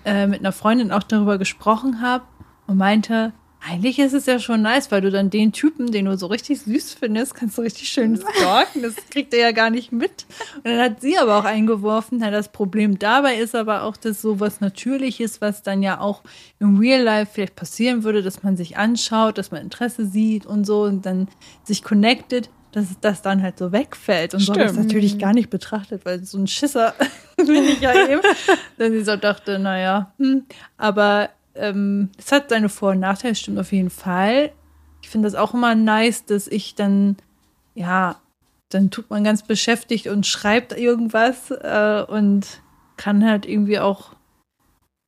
äh, 0.04 0.28
mit 0.28 0.40
einer 0.40 0.52
Freundin 0.52 0.92
auch 0.92 1.04
darüber 1.04 1.38
gesprochen 1.38 2.02
habe 2.02 2.26
und 2.68 2.78
meinte, 2.78 3.32
eigentlich 3.60 4.00
ist 4.00 4.14
es 4.14 4.26
ja 4.26 4.40
schon 4.40 4.62
nice, 4.62 4.92
weil 4.92 5.02
du 5.02 5.12
dann 5.12 5.30
den 5.30 5.52
Typen, 5.52 5.92
den 5.92 6.06
du 6.06 6.18
so 6.18 6.28
richtig 6.28 6.62
süß 6.62 6.94
findest, 6.94 7.36
kannst 7.36 7.58
du 7.58 7.64
richtig 7.64 7.90
schön 7.90 8.18
stalken. 8.18 8.82
Das 8.82 8.96
kriegt 9.10 9.34
er 9.34 9.40
ja 9.40 9.52
gar 9.52 9.70
nicht 9.70 9.92
mit. 9.92 10.26
Und 10.58 10.66
dann 10.66 10.80
hat 10.80 11.02
sie 11.02 11.18
aber 11.18 11.38
auch 11.38 11.44
eingeworfen, 11.44 12.20
na, 12.20 12.32
das 12.32 12.52
Problem 12.52 13.00
dabei 13.00 13.36
ist 13.36 13.56
aber 13.56 13.84
auch, 13.84 13.98
dass 13.98 14.22
so 14.22 14.40
was 14.40 14.62
Natürliches, 14.62 15.42
was 15.42 15.64
dann 15.64 15.82
ja 15.82 16.00
auch 16.00 16.22
im 16.60 16.78
Real 16.78 17.02
Life 17.02 17.32
vielleicht 17.34 17.56
passieren 17.56 18.04
würde, 18.04 18.22
dass 18.22 18.44
man 18.44 18.56
sich 18.56 18.78
anschaut, 18.78 19.38
dass 19.38 19.52
man 19.52 19.62
Interesse 19.62 20.06
sieht 20.06 20.46
und 20.46 20.66
so 20.66 20.84
und 20.84 21.06
dann 21.06 21.28
sich 21.64 21.84
connected, 21.84 22.50
dass 22.72 22.86
das 23.02 23.22
dann 23.22 23.42
halt 23.42 23.58
so 23.58 23.72
wegfällt. 23.72 24.34
Und 24.34 24.42
so 24.42 24.54
habe 24.54 24.62
ich 24.62 24.68
das 24.68 24.76
Stimmt. 24.76 24.88
natürlich 24.88 25.18
gar 25.18 25.34
nicht 25.34 25.50
betrachtet, 25.50 26.06
weil 26.06 26.24
so 26.24 26.38
ein 26.38 26.48
Schisser 26.48 26.94
bin 27.38 27.64
ich 27.64 27.82
ja 27.82 28.08
eben. 28.08 28.22
Dann 28.78 28.92
sie 28.92 29.04
so 29.04 29.16
dachte, 29.16 29.58
naja, 29.58 30.14
hm. 30.20 30.46
aber 30.78 31.30
ähm, 31.58 32.10
es 32.18 32.32
hat 32.32 32.50
seine 32.50 32.70
Vor- 32.70 32.92
und 32.92 33.00
Nachteile, 33.00 33.36
stimmt 33.36 33.60
auf 33.60 33.72
jeden 33.72 33.90
Fall. 33.90 34.52
Ich 35.02 35.10
finde 35.10 35.28
das 35.28 35.36
auch 35.36 35.54
immer 35.54 35.76
nice, 35.76 36.26
dass 36.26 36.48
ich 36.48 36.76
dann, 36.76 37.18
ja, 37.76 38.20
dann 38.70 38.90
tut 38.92 39.10
man 39.10 39.24
ganz 39.24 39.44
beschäftigt 39.44 40.08
und 40.08 40.26
schreibt 40.28 40.74
irgendwas 40.78 41.52
äh, 41.52 42.04
und 42.08 42.62
kann 42.98 43.24
halt 43.26 43.46
irgendwie 43.46 43.80
auch, 43.80 44.16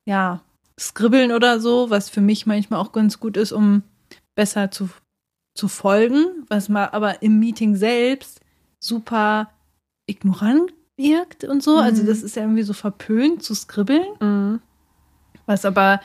ja, 0.06 0.40
skribbeln 0.78 1.32
oder 1.32 1.60
so, 1.60 1.90
was 1.90 2.08
für 2.08 2.22
mich 2.22 2.46
manchmal 2.46 2.80
auch 2.80 2.92
ganz 2.92 3.20
gut 3.20 3.36
ist, 3.36 3.52
um 3.52 3.82
besser 4.34 4.70
zu, 4.70 4.88
zu 5.54 5.68
folgen, 5.68 6.46
was 6.48 6.68
mal 6.70 6.88
aber 6.92 7.22
im 7.22 7.38
Meeting 7.38 7.76
selbst 7.76 8.40
super 8.82 9.50
ignorant 10.06 10.72
wirkt 10.96 11.44
und 11.44 11.62
so. 11.62 11.76
Also 11.76 12.02
Mhm. 12.02 12.06
das 12.06 12.22
ist 12.22 12.36
ja 12.36 12.42
irgendwie 12.42 12.62
so 12.62 12.72
verpönt 12.72 13.42
zu 13.42 13.54
skribbeln 13.54 14.06
Mhm. 14.20 14.60
was 15.46 15.64
aber 15.66 16.00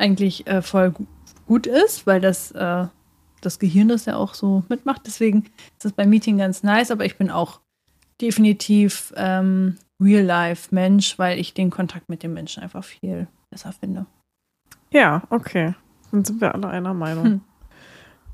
eigentlich 0.00 0.46
äh, 0.46 0.62
voll 0.62 0.90
gu- 0.90 1.06
gut 1.46 1.66
ist, 1.66 2.06
weil 2.06 2.20
das, 2.20 2.50
äh, 2.52 2.86
das 3.40 3.58
Gehirn 3.58 3.88
das 3.88 4.06
ja 4.06 4.16
auch 4.16 4.34
so 4.34 4.64
mitmacht. 4.68 5.02
Deswegen 5.06 5.44
ist 5.44 5.84
das 5.84 5.92
beim 5.92 6.10
Meeting 6.10 6.38
ganz 6.38 6.62
nice, 6.62 6.90
aber 6.90 7.04
ich 7.04 7.16
bin 7.16 7.30
auch 7.30 7.60
definitiv 8.20 9.12
ähm, 9.16 9.76
Real-Life-Mensch, 10.00 11.18
weil 11.18 11.38
ich 11.38 11.54
den 11.54 11.70
Kontakt 11.70 12.08
mit 12.08 12.22
den 12.22 12.32
Menschen 12.34 12.62
einfach 12.62 12.84
viel 12.84 13.28
besser 13.50 13.72
finde. 13.72 14.06
Ja, 14.90 15.22
okay. 15.30 15.74
Dann 16.10 16.24
sind 16.24 16.40
wir 16.40 16.54
alle 16.54 16.68
einer 16.68 16.94
Meinung. 16.94 17.24
Hm. 17.24 17.40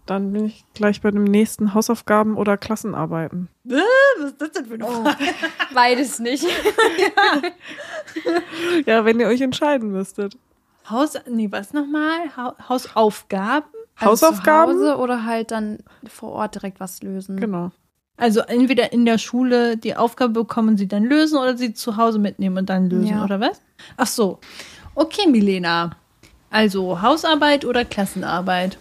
Dann 0.07 0.33
bin 0.33 0.47
ich 0.47 0.65
gleich 0.73 1.01
bei 1.01 1.11
dem 1.11 1.25
nächsten 1.25 1.75
Hausaufgaben 1.75 2.37
oder 2.37 2.57
Klassenarbeiten. 2.57 3.49
Was 3.65 4.31
ist 4.31 4.41
das 4.41 4.53
denn 4.53 4.67
für 4.67 4.75
eine 4.75 4.85
Frage? 4.87 5.17
Beides 5.75 6.19
nicht. 6.21 6.47
Ja, 8.87 9.05
wenn 9.05 9.21
ihr 9.21 9.27
euch 9.27 9.41
entscheiden 9.41 9.91
müsstet. 9.91 10.39
Haus, 10.91 11.15
nee, 11.29 11.49
was 11.51 11.73
nochmal? 11.73 12.35
Ha 12.37 12.55
Hausaufgaben? 12.69 13.67
Hausaufgaben? 14.01 14.71
Also 14.73 14.85
zu 14.85 14.91
Hause 14.93 15.01
oder 15.01 15.25
halt 15.25 15.51
dann 15.51 15.79
vor 16.07 16.33
Ort 16.33 16.55
direkt 16.55 16.81
was 16.81 17.03
lösen. 17.03 17.39
Genau. 17.39 17.71
Also 18.19 18.41
entweder 18.41 18.93
in 18.93 19.05
der 19.05 19.19
Schule 19.19 19.77
die 19.77 19.95
Aufgabe 19.97 20.33
bekommen 20.33 20.77
sie 20.77 20.89
dann 20.89 21.05
lösen 21.05 21.39
oder 21.39 21.57
sie 21.57 21.75
zu 21.75 21.97
Hause 21.97 22.19
mitnehmen 22.19 22.59
und 22.59 22.71
dann 22.71 22.89
lösen, 22.89 23.09
Ja. 23.09 23.25
oder 23.25 23.41
was? 23.41 23.61
Ach 23.97 24.07
so. 24.07 24.39
Okay, 24.95 25.27
Milena. 25.29 25.91
Also 26.51 27.03
Hausarbeit 27.03 27.65
oder 27.65 27.85
Klassenarbeit? 27.85 28.79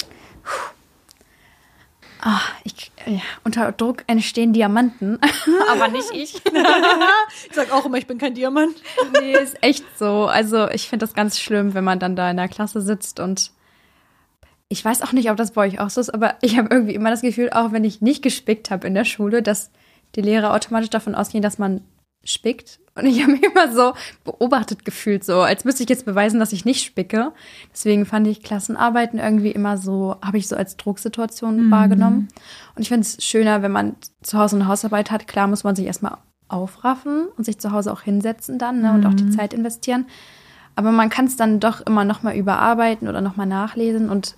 Ah, 2.28 2.42
ich, 2.64 2.92
ja, 3.06 3.22
unter 3.44 3.72
Druck 3.72 4.04
entstehen 4.08 4.52
Diamanten, 4.52 5.20
aber 5.72 5.90
nicht 5.90 6.10
ich. 6.14 6.34
Ich 6.34 7.54
sag 7.56 7.72
auch 7.72 7.86
immer, 7.86 8.00
ich 8.00 8.08
bin 8.08 8.18
kein 8.18 8.34
Diamant. 8.34 8.82
nee, 9.22 9.34
ist 9.34 9.62
echt 9.62 9.86
so. 10.00 10.26
Also 10.26 10.68
ich 10.72 10.90
finde 10.90 11.06
das 11.06 11.14
ganz 11.14 11.40
schlimm, 11.40 11.76
wenn 11.76 11.84
man 11.84 12.00
dann 12.00 12.16
da 12.16 12.32
in 12.32 12.38
der 12.38 12.48
Klasse 12.48 12.82
sitzt 12.82 13.20
und 13.20 13.52
ich 14.70 14.84
weiß 14.84 15.04
auch 15.04 15.12
nicht, 15.12 15.30
ob 15.30 15.38
das 15.38 15.52
bei 15.52 15.68
euch 15.68 15.80
auch 15.80 15.92
so 15.92 16.02
ist, 16.02 16.10
aber 16.10 16.34
ich 16.42 16.58
habe 16.58 16.70
irgendwie 16.72 16.96
immer 16.96 17.12
das 17.12 17.22
Gefühl, 17.22 17.52
auch 17.52 17.72
wenn 17.72 17.84
ich 17.84 18.02
nicht 18.02 18.24
gespickt 18.24 18.72
habe 18.72 18.88
in 18.88 18.96
der 18.96 19.06
Schule, 19.06 19.44
dass 19.44 19.70
die 20.16 20.22
Lehrer 20.22 20.56
automatisch 20.56 20.90
davon 20.90 21.14
ausgehen, 21.14 21.44
dass 21.44 21.60
man 21.60 21.82
spickt. 22.26 22.80
Und 22.98 23.06
ich 23.06 23.22
habe 23.22 23.34
mich 23.34 23.44
immer 23.44 23.74
so 23.74 23.94
beobachtet 24.24 24.86
gefühlt, 24.86 25.24
so 25.24 25.42
als 25.42 25.66
müsste 25.66 25.84
ich 25.84 25.90
jetzt 25.90 26.06
beweisen, 26.06 26.40
dass 26.40 26.54
ich 26.54 26.64
nicht 26.64 26.84
spicke. 26.84 27.34
Deswegen 27.72 28.06
fand 28.06 28.26
ich 28.28 28.42
Klassenarbeiten 28.42 29.20
irgendwie 29.20 29.52
immer 29.52 29.78
so, 29.78 30.16
habe 30.22 30.38
ich 30.38 30.48
so 30.48 30.56
als 30.56 30.78
Drucksituation 30.78 31.70
wahrgenommen. 31.72 32.30
Und 32.76 32.82
ich 32.82 32.88
finde 32.88 33.02
es 33.02 33.24
schöner, 33.24 33.62
wenn 33.62 33.72
man 33.72 33.96
zu 34.22 34.38
Hause 34.38 34.56
eine 34.56 34.68
Hausarbeit 34.68 35.12
hat. 35.12 35.28
Klar 35.28 35.48
muss 35.48 35.66
man 35.66 35.76
sich 35.76 35.86
erstmal 35.86 36.18
aufraffen 36.48 37.28
und 37.38 37.44
sich 37.44 37.58
zu 37.58 37.72
Hause 37.72 37.92
auch 37.92 38.02
hinsetzen 38.02 38.60
dann 38.60 38.82
ne, 38.82 38.94
und 38.94 39.06
auch 39.06 39.14
die 39.14 39.30
Zeit 39.30 39.54
investieren. 39.54 40.06
Aber 40.76 40.92
man 40.92 41.10
kann 41.10 41.26
es 41.26 41.36
dann 41.36 41.60
doch 41.60 41.82
immer 41.82 42.06
noch 42.06 42.24
mal 42.24 42.36
überarbeiten 42.36 43.08
oder 43.08 43.22
noch 43.22 43.36
mal 43.36 43.46
nachlesen 43.46 44.10
und 44.10 44.36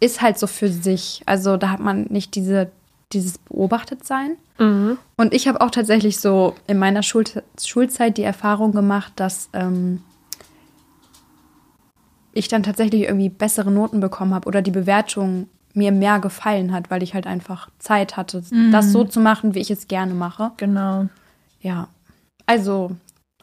ist 0.00 0.20
halt 0.20 0.38
so 0.38 0.46
für 0.46 0.68
sich. 0.68 1.22
Also 1.26 1.56
da 1.56 1.70
hat 1.70 1.80
man 1.80 2.04
nicht 2.04 2.34
diese, 2.34 2.70
dieses 3.12 3.38
Beobachtetsein. 3.38 4.36
Mhm. 4.58 4.98
Und 5.16 5.34
ich 5.34 5.48
habe 5.48 5.60
auch 5.60 5.70
tatsächlich 5.70 6.18
so 6.18 6.54
in 6.66 6.78
meiner 6.78 7.02
Schul 7.02 7.24
Schulzeit 7.62 8.16
die 8.18 8.22
Erfahrung 8.22 8.72
gemacht, 8.72 9.12
dass 9.16 9.48
ähm, 9.52 10.02
ich 12.32 12.48
dann 12.48 12.62
tatsächlich 12.62 13.02
irgendwie 13.02 13.28
bessere 13.28 13.70
Noten 13.70 14.00
bekommen 14.00 14.34
habe 14.34 14.46
oder 14.48 14.62
die 14.62 14.70
Bewertung 14.70 15.48
mir 15.74 15.92
mehr 15.92 16.18
gefallen 16.18 16.72
hat, 16.72 16.90
weil 16.90 17.02
ich 17.02 17.14
halt 17.14 17.26
einfach 17.26 17.68
Zeit 17.78 18.16
hatte, 18.16 18.42
das 18.70 18.92
so 18.92 19.04
zu 19.04 19.20
machen, 19.20 19.54
wie 19.54 19.60
ich 19.60 19.70
es 19.70 19.88
gerne 19.88 20.12
mache. 20.14 20.52
Genau. 20.58 21.08
Ja. 21.60 21.88
Also 22.46 22.92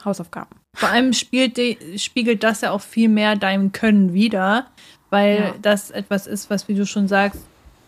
Hausaufgaben. 0.06 0.50
Vor 0.76 0.90
allem 0.90 1.14
spielt 1.14 1.60
spiegelt 2.00 2.44
das 2.44 2.62
ja 2.62 2.72
auch 2.72 2.82
viel 2.82 3.10
mehr 3.10 3.36
deinem 3.36 3.72
Können 3.72 4.14
wider, 4.14 4.68
weil 5.10 5.38
Ja. 5.40 5.54
das 5.62 5.90
etwas 5.90 6.28
ist, 6.28 6.50
was, 6.52 6.68
wie 6.68 6.76
du 6.76 6.86
schon 6.86 7.08
sagst, 7.08 7.42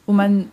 wo 0.08 0.14
man 0.14 0.50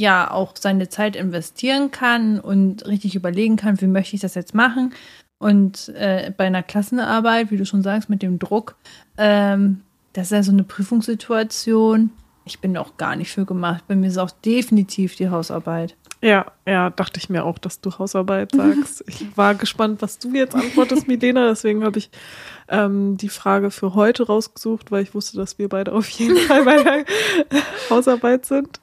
ja 0.00 0.30
auch 0.30 0.54
seine 0.58 0.88
Zeit 0.88 1.14
investieren 1.14 1.90
kann 1.90 2.40
und 2.40 2.86
richtig 2.86 3.14
überlegen 3.14 3.56
kann, 3.56 3.80
wie 3.80 3.86
möchte 3.86 4.16
ich 4.16 4.22
das 4.22 4.34
jetzt 4.34 4.54
machen. 4.54 4.92
Und 5.38 5.88
äh, 5.90 6.32
bei 6.36 6.46
einer 6.46 6.62
Klassenarbeit, 6.62 7.50
wie 7.50 7.56
du 7.56 7.64
schon 7.64 7.82
sagst, 7.82 8.10
mit 8.10 8.22
dem 8.22 8.38
Druck, 8.38 8.76
ähm, 9.16 9.80
das 10.12 10.26
ist 10.26 10.32
ja 10.32 10.42
so 10.42 10.52
eine 10.52 10.64
Prüfungssituation. 10.64 12.10
Ich 12.44 12.60
bin 12.60 12.76
auch 12.76 12.96
gar 12.96 13.16
nicht 13.16 13.30
für 13.30 13.44
gemacht. 13.46 13.84
Bei 13.86 13.94
mir 13.94 14.08
ist 14.08 14.18
auch 14.18 14.30
definitiv 14.30 15.16
die 15.16 15.30
Hausarbeit. 15.30 15.96
Ja, 16.22 16.52
ja, 16.66 16.90
dachte 16.90 17.18
ich 17.18 17.30
mir 17.30 17.44
auch, 17.44 17.58
dass 17.58 17.80
du 17.80 17.98
Hausarbeit 17.98 18.52
sagst. 18.54 19.04
Ich 19.06 19.36
war 19.36 19.54
gespannt, 19.54 20.02
was 20.02 20.18
du 20.18 20.32
jetzt 20.34 20.54
antwortest, 20.54 21.08
Milena. 21.08 21.48
Deswegen 21.48 21.82
habe 21.82 21.98
ich 21.98 22.10
ähm, 22.68 23.16
die 23.16 23.30
Frage 23.30 23.70
für 23.70 23.94
heute 23.94 24.26
rausgesucht, 24.26 24.90
weil 24.90 25.02
ich 25.02 25.14
wusste, 25.14 25.38
dass 25.38 25.58
wir 25.58 25.68
beide 25.68 25.92
auf 25.92 26.08
jeden 26.10 26.36
Fall 26.46 26.64
bei 26.64 26.82
der 26.82 27.04
Hausarbeit 27.88 28.44
sind. 28.44 28.80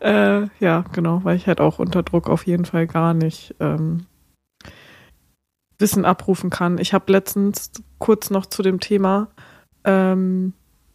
Äh, 0.00 0.46
ja, 0.60 0.84
genau, 0.92 1.20
weil 1.24 1.36
ich 1.36 1.46
halt 1.46 1.60
auch 1.60 1.78
unter 1.78 2.02
Druck 2.02 2.28
auf 2.28 2.46
jeden 2.46 2.66
Fall 2.66 2.86
gar 2.86 3.14
nicht 3.14 3.54
ähm, 3.60 4.06
Wissen 5.78 6.04
abrufen 6.04 6.50
kann. 6.50 6.78
Ich 6.78 6.92
habe 6.92 7.10
letztens 7.10 7.72
kurz 7.98 8.30
noch 8.30 8.46
zu 8.46 8.62
dem 8.62 8.80
Thema 8.80 9.28
ähm, 9.84 10.54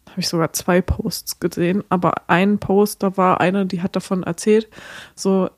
habe 0.10 0.22
ich 0.22 0.28
sogar 0.28 0.54
zwei 0.54 0.82
Posts 0.82 1.40
gesehen, 1.40 1.84
aber 1.90 2.30
ein 2.30 2.60
Post, 2.60 3.04
da 3.04 3.16
war 3.16 3.40
eine, 3.40 3.66
die 3.66 3.82
hat 3.82 3.96
davon 3.96 4.24
erzählt, 4.24 4.68
so 5.16 5.50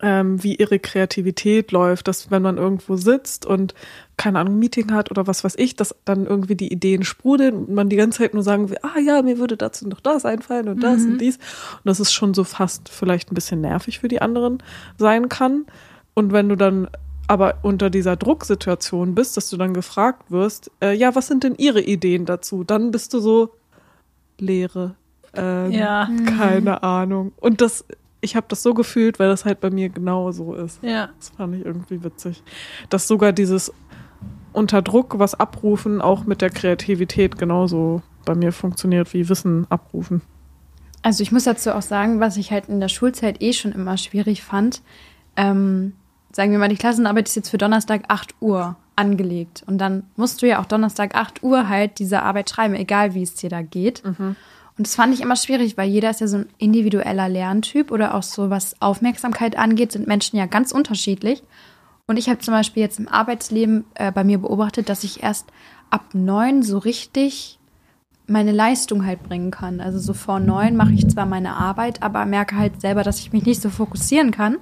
ähm, 0.00 0.42
wie 0.42 0.54
ihre 0.54 0.78
Kreativität 0.78 1.72
läuft, 1.72 2.06
dass 2.06 2.30
wenn 2.30 2.42
man 2.42 2.58
irgendwo 2.58 2.96
sitzt 2.96 3.44
und 3.44 3.74
keine 4.16 4.38
Ahnung, 4.38 4.58
Meeting 4.58 4.92
hat 4.92 5.10
oder 5.10 5.26
was 5.26 5.42
weiß 5.42 5.56
ich, 5.58 5.74
dass 5.74 5.94
dann 6.04 6.26
irgendwie 6.26 6.54
die 6.54 6.72
Ideen 6.72 7.02
sprudeln 7.02 7.54
und 7.54 7.70
man 7.70 7.88
die 7.88 7.96
ganze 7.96 8.18
Zeit 8.18 8.34
nur 8.34 8.44
sagen 8.44 8.70
will, 8.70 8.78
ah 8.82 9.00
ja, 9.00 9.22
mir 9.22 9.38
würde 9.38 9.56
dazu 9.56 9.88
noch 9.88 10.00
das 10.00 10.24
einfallen 10.24 10.68
und 10.68 10.80
das 10.82 11.02
und 11.02 11.18
dies. 11.18 11.36
Und 11.36 11.86
das 11.86 11.98
ist 11.98 12.12
schon 12.12 12.34
so 12.34 12.44
fast 12.44 12.88
vielleicht 12.88 13.32
ein 13.32 13.34
bisschen 13.34 13.60
nervig 13.60 13.98
für 13.98 14.08
die 14.08 14.22
anderen 14.22 14.62
sein 14.98 15.28
kann. 15.28 15.66
Und 16.14 16.32
wenn 16.32 16.48
du 16.48 16.56
dann 16.56 16.88
aber 17.26 17.58
unter 17.62 17.90
dieser 17.90 18.16
Drucksituation 18.16 19.14
bist, 19.14 19.36
dass 19.36 19.50
du 19.50 19.56
dann 19.56 19.74
gefragt 19.74 20.30
wirst, 20.30 20.70
äh, 20.80 20.94
ja, 20.94 21.14
was 21.14 21.26
sind 21.26 21.42
denn 21.42 21.54
ihre 21.56 21.80
Ideen 21.80 22.26
dazu? 22.26 22.62
Dann 22.64 22.90
bist 22.90 23.14
du 23.14 23.18
so 23.18 23.50
Leere. 24.38 24.94
Ähm, 25.34 25.72
Ja. 25.72 26.08
Keine 26.26 26.82
Ahnung. 26.82 27.32
Und 27.40 27.60
das, 27.60 27.84
ich 28.24 28.36
habe 28.36 28.46
das 28.48 28.62
so 28.62 28.74
gefühlt, 28.74 29.18
weil 29.18 29.28
das 29.28 29.44
halt 29.44 29.60
bei 29.60 29.70
mir 29.70 29.88
genau 29.88 30.32
so 30.32 30.54
ist. 30.54 30.82
Ja. 30.82 31.10
Das 31.18 31.28
fand 31.30 31.54
ich 31.54 31.64
irgendwie 31.64 32.02
witzig. 32.02 32.42
Dass 32.88 33.06
sogar 33.06 33.32
dieses 33.32 33.72
unter 34.52 34.82
Druck 34.82 35.18
was 35.18 35.34
abrufen 35.34 36.00
auch 36.00 36.24
mit 36.24 36.40
der 36.40 36.50
Kreativität 36.50 37.38
genauso 37.38 38.02
bei 38.24 38.34
mir 38.34 38.52
funktioniert 38.52 39.12
wie 39.12 39.28
Wissen 39.28 39.66
abrufen. 39.68 40.22
Also 41.02 41.22
ich 41.22 41.32
muss 41.32 41.44
dazu 41.44 41.72
auch 41.72 41.82
sagen, 41.82 42.20
was 42.20 42.36
ich 42.36 42.50
halt 42.50 42.68
in 42.68 42.80
der 42.80 42.88
Schulzeit 42.88 43.42
eh 43.42 43.52
schon 43.52 43.72
immer 43.72 43.98
schwierig 43.98 44.42
fand. 44.42 44.80
Ähm, 45.36 45.92
sagen 46.32 46.50
wir 46.50 46.58
mal, 46.58 46.68
die 46.68 46.76
Klassenarbeit 46.76 47.28
ist 47.28 47.36
jetzt 47.36 47.50
für 47.50 47.58
Donnerstag 47.58 48.04
8 48.08 48.36
Uhr 48.40 48.76
angelegt. 48.96 49.64
Und 49.66 49.78
dann 49.78 50.04
musst 50.16 50.40
du 50.40 50.46
ja 50.46 50.60
auch 50.60 50.66
Donnerstag 50.66 51.14
8 51.14 51.42
Uhr 51.42 51.68
halt 51.68 51.98
diese 51.98 52.22
Arbeit 52.22 52.48
schreiben, 52.48 52.74
egal 52.74 53.14
wie 53.14 53.22
es 53.22 53.34
dir 53.34 53.50
da 53.50 53.60
geht. 53.60 54.02
Und 54.76 54.86
das 54.86 54.96
fand 54.96 55.14
ich 55.14 55.20
immer 55.20 55.36
schwierig, 55.36 55.76
weil 55.76 55.88
jeder 55.88 56.10
ist 56.10 56.20
ja 56.20 56.26
so 56.26 56.38
ein 56.38 56.48
individueller 56.58 57.28
Lerntyp 57.28 57.92
oder 57.92 58.14
auch 58.14 58.24
so, 58.24 58.50
was 58.50 58.80
Aufmerksamkeit 58.80 59.56
angeht, 59.56 59.92
sind 59.92 60.08
Menschen 60.08 60.36
ja 60.36 60.46
ganz 60.46 60.72
unterschiedlich. 60.72 61.42
Und 62.06 62.16
ich 62.16 62.28
habe 62.28 62.40
zum 62.40 62.52
Beispiel 62.52 62.82
jetzt 62.82 62.98
im 62.98 63.08
Arbeitsleben 63.08 63.84
äh, 63.94 64.10
bei 64.10 64.24
mir 64.24 64.38
beobachtet, 64.38 64.88
dass 64.88 65.04
ich 65.04 65.22
erst 65.22 65.46
ab 65.90 66.06
neun 66.12 66.62
so 66.62 66.78
richtig 66.78 67.58
meine 68.26 68.52
Leistung 68.52 69.06
halt 69.06 69.22
bringen 69.22 69.50
kann. 69.50 69.80
Also 69.80 69.98
so 69.98 70.12
vor 70.12 70.40
neun 70.40 70.76
mache 70.76 70.92
ich 70.92 71.08
zwar 71.08 71.26
meine 71.26 71.54
Arbeit, 71.56 72.02
aber 72.02 72.24
merke 72.26 72.56
halt 72.56 72.80
selber, 72.80 73.02
dass 73.04 73.20
ich 73.20 73.32
mich 73.32 73.44
nicht 73.44 73.62
so 73.62 73.70
fokussieren 73.70 74.30
kann. 74.30 74.56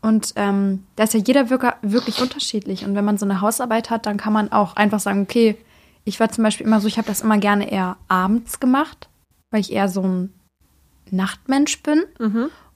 Und 0.00 0.32
ähm, 0.36 0.84
da 0.96 1.04
ist 1.04 1.14
ja 1.14 1.20
jeder 1.20 1.50
wirklich 1.50 2.22
unterschiedlich. 2.22 2.84
Und 2.84 2.94
wenn 2.94 3.04
man 3.04 3.18
so 3.18 3.26
eine 3.26 3.40
Hausarbeit 3.40 3.90
hat, 3.90 4.06
dann 4.06 4.16
kann 4.16 4.32
man 4.32 4.52
auch 4.52 4.76
einfach 4.76 5.00
sagen, 5.00 5.22
okay, 5.22 5.56
ich 6.04 6.18
war 6.18 6.30
zum 6.30 6.44
Beispiel 6.44 6.66
immer 6.66 6.80
so, 6.80 6.88
ich 6.88 6.98
habe 6.98 7.08
das 7.08 7.20
immer 7.20 7.38
gerne 7.38 7.70
eher 7.70 7.96
abends 8.08 8.60
gemacht, 8.60 9.08
weil 9.50 9.60
ich 9.60 9.72
eher 9.72 9.88
so 9.88 10.02
ein 10.02 10.32
Nachtmensch 11.10 11.82
bin 11.82 12.02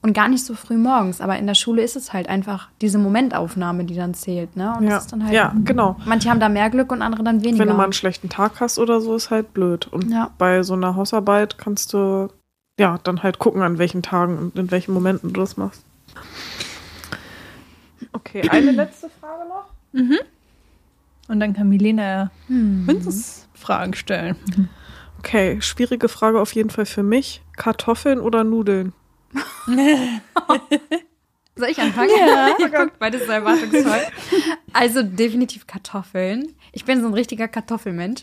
und 0.01 0.13
gar 0.13 0.27
nicht 0.27 0.43
so 0.43 0.55
früh 0.55 0.75
morgens. 0.75 1.21
Aber 1.21 1.37
in 1.37 1.45
der 1.45 1.53
Schule 1.53 1.83
ist 1.83 1.95
es 1.95 2.13
halt 2.13 2.27
einfach 2.27 2.69
diese 2.81 2.97
Momentaufnahme, 2.97 3.83
die 3.85 3.95
dann 3.95 4.13
zählt. 4.15 4.55
Ne? 4.57 4.75
Und 4.77 4.83
Ja, 4.85 4.89
das 4.95 5.03
ist 5.05 5.11
dann 5.13 5.23
halt, 5.23 5.33
ja, 5.35 5.53
genau. 5.63 5.97
manche 6.05 6.29
haben 6.29 6.39
da 6.39 6.49
mehr 6.49 6.69
Glück 6.71 6.91
und 6.91 7.01
andere 7.03 7.23
dann 7.23 7.43
weniger. 7.43 7.59
Wenn 7.59 7.67
du 7.69 7.75
mal 7.75 7.83
einen 7.83 7.93
schlechten 7.93 8.29
Tag 8.29 8.59
hast 8.59 8.79
oder 8.79 9.01
so, 9.01 9.15
ist 9.15 9.29
halt 9.29 9.53
blöd. 9.53 9.87
Und 9.87 10.09
Ja. 10.09 10.31
bei 10.39 10.63
so 10.63 10.73
einer 10.73 10.95
Hausarbeit 10.95 11.57
kannst 11.59 11.93
du 11.93 12.29
ja 12.79 12.97
dann 13.03 13.21
halt 13.21 13.37
gucken, 13.37 13.61
an 13.61 13.77
welchen 13.77 14.01
Tagen 14.01 14.39
und 14.39 14.57
in 14.57 14.71
welchen 14.71 14.93
Momenten 14.93 15.31
du 15.31 15.39
das 15.41 15.55
machst. 15.57 15.85
Okay, 18.13 18.41
eine 18.49 18.71
letzte 18.71 19.09
Frage 19.21 19.47
noch. 19.47 19.65
Und 21.27 21.39
dann 21.39 21.53
kann 21.53 21.69
Milena 21.69 22.31
Hm. 22.47 22.85
mindestens 22.85 23.47
Fragen 23.53 23.93
stellen. 23.93 24.35
Okay, 25.23 25.61
schwierige 25.61 26.09
Frage 26.09 26.41
auf 26.41 26.53
jeden 26.53 26.69
Fall 26.69 26.85
für 26.85 27.01
mich. 27.01 27.41
Kartoffeln 27.55 28.19
oder 28.19 28.43
Nudeln? 28.43 28.91
Soll 31.55 31.69
ich 31.69 31.79
anfangen? 31.79 32.09
Ja. 32.19 32.55
Guckt, 32.57 32.99
beides 32.99 33.25
so 33.25 33.31
erwartungsvoll. 33.31 34.01
Also 34.73 35.01
definitiv 35.01 35.65
Kartoffeln. 35.65 36.53
Ich 36.73 36.83
bin 36.83 36.99
so 36.99 37.07
ein 37.07 37.13
richtiger 37.13 37.47
Kartoffelmensch. 37.47 38.21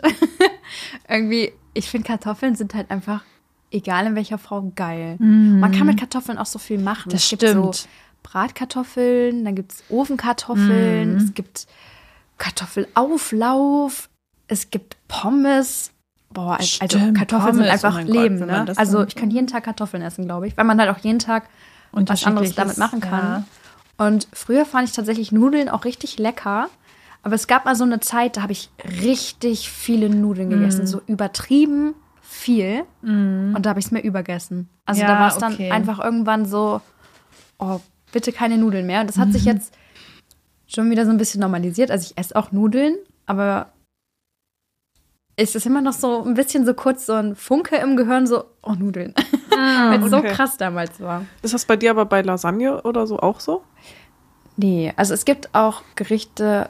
Irgendwie, 1.09 1.53
ich 1.73 1.89
finde 1.89 2.07
Kartoffeln 2.07 2.55
sind 2.55 2.75
halt 2.75 2.91
einfach, 2.91 3.25
egal 3.71 4.07
in 4.07 4.15
welcher 4.15 4.37
Form, 4.39 4.75
geil. 4.75 5.17
Man 5.19 5.73
kann 5.73 5.87
mit 5.87 5.99
Kartoffeln 5.99 6.37
auch 6.37 6.47
so 6.47 6.59
viel 6.59 6.79
machen. 6.79 7.11
Das 7.11 7.23
es 7.25 7.31
gibt 7.31 7.43
so 7.43 7.73
stimmt. 7.73 7.89
Bratkartoffeln, 8.23 9.45
dann 9.47 9.55
gibt 9.55 9.73
es 9.73 9.85
Ofenkartoffeln, 9.89 11.17
es 11.17 11.33
gibt 11.33 11.67
Kartoffelauflauf, 12.37 14.11
es 14.49 14.69
gibt 14.71 14.97
Pommes. 15.09 15.93
Boah, 16.33 16.59
also 16.59 16.65
Stimmt, 16.99 17.19
Kartoffeln 17.19 17.55
sind 17.55 17.65
Pommes, 17.65 17.73
einfach 17.85 17.93
oh 17.93 17.97
mein 17.99 18.07
Gott, 18.07 18.15
Leben, 18.17 18.39
man 18.39 18.49
ne? 18.67 18.73
Also 18.77 19.05
ich 19.05 19.17
kann 19.17 19.31
jeden 19.31 19.47
Tag 19.49 19.65
Kartoffeln 19.65 20.03
essen, 20.03 20.27
glaube 20.27 20.47
ich, 20.47 20.57
weil 20.57 20.65
man 20.65 20.79
halt 20.81 20.91
auch 20.91 20.99
jeden 20.99 21.19
Tag 21.19 21.49
was 21.93 22.25
anderes 22.25 22.55
damit 22.55 22.79
machen 22.79 23.01
kann. 23.01 23.21
ja. 23.21 23.45
Und 24.07 24.29
früher 24.33 24.65
fand 24.65 24.89
ich 24.89 24.95
tatsächlich 24.95 25.33
Nudeln 25.33 25.69
auch 25.69 25.85
richtig 25.85 26.19
lecker. 26.19 26.69
Aber 27.23 27.35
es 27.35 27.47
gab 27.49 27.67
mal 27.67 27.75
so 27.77 27.85
eine 27.85 28.01
Zeit, 28.01 28.37
da 28.39 28.43
habe 28.43 28.53
ich 28.53 28.71
richtig 29.03 29.69
viele 29.71 30.09
Nudeln 30.09 30.49
Mm. 30.49 30.53
gegessen. 30.53 30.87
So 30.87 31.03
übertrieben 31.07 31.95
viel. 32.23 32.85
Und 33.03 33.59
da 33.61 33.71
habe 33.71 33.81
ich 33.81 33.87
es 33.87 33.91
mir 33.93 34.01
übergessen. 34.01 34.71
Also 34.87 35.03
Ja, 35.03 35.09
da 35.09 35.21
war 35.21 35.29
es 35.29 35.37
dann 35.39 35.53
okay. 35.55 35.71
einfach 35.71 35.99
irgendwann 36.03 36.47
so, 36.47 36.81
oh, 37.59 37.81
bitte 38.13 38.33
keine 38.33 38.57
Nudeln 38.57 38.87
mehr. 38.87 39.03
Und 39.03 39.09
das 39.09 39.19
hat 39.19 39.33
sich 39.33 39.43
Mhm. 39.43 39.49
jetzt 39.49 39.75
schon 40.67 40.91
wieder 40.91 41.05
so 41.05 41.11
ein 41.11 41.19
bisschen 41.19 41.41
normalisiert. 41.41 41.91
Also 41.91 42.07
ich 42.11 42.17
esse 42.17 42.35
auch 42.37 42.53
Nudeln, 42.53 42.95
aber 43.27 43.67
es 45.41 45.55
ist 45.55 45.67
immer 45.67 45.81
noch 45.81 45.93
so 45.93 46.23
ein 46.25 46.35
bisschen 46.35 46.67
so 46.67 46.75
kurz 46.75 47.07
so 47.07 47.15
ein 47.15 47.35
Funke 47.35 47.77
im 47.77 47.97
Gehirn, 47.97 48.27
so, 48.27 48.45
oh, 48.63 48.73
Nudeln. 48.73 49.15
Weil 49.51 50.03
es 50.03 50.11
so 50.11 50.19
okay. 50.19 50.33
krass 50.33 50.57
damals 50.57 51.01
war. 51.01 51.25
Ist 51.43 51.55
das 51.55 51.65
bei 51.65 51.77
dir 51.77 51.91
aber 51.91 52.07
bei 52.07 52.23
Lasagne 52.23 52.83
oder 52.83 53.07
so 53.07 53.19
auch 53.19 53.41
so? 53.41 53.63
Nee, 54.57 54.93
also 54.97 55.15
es 55.15 55.25
gibt 55.25 55.55
auch 55.55 55.83
Gerichte, 55.97 56.69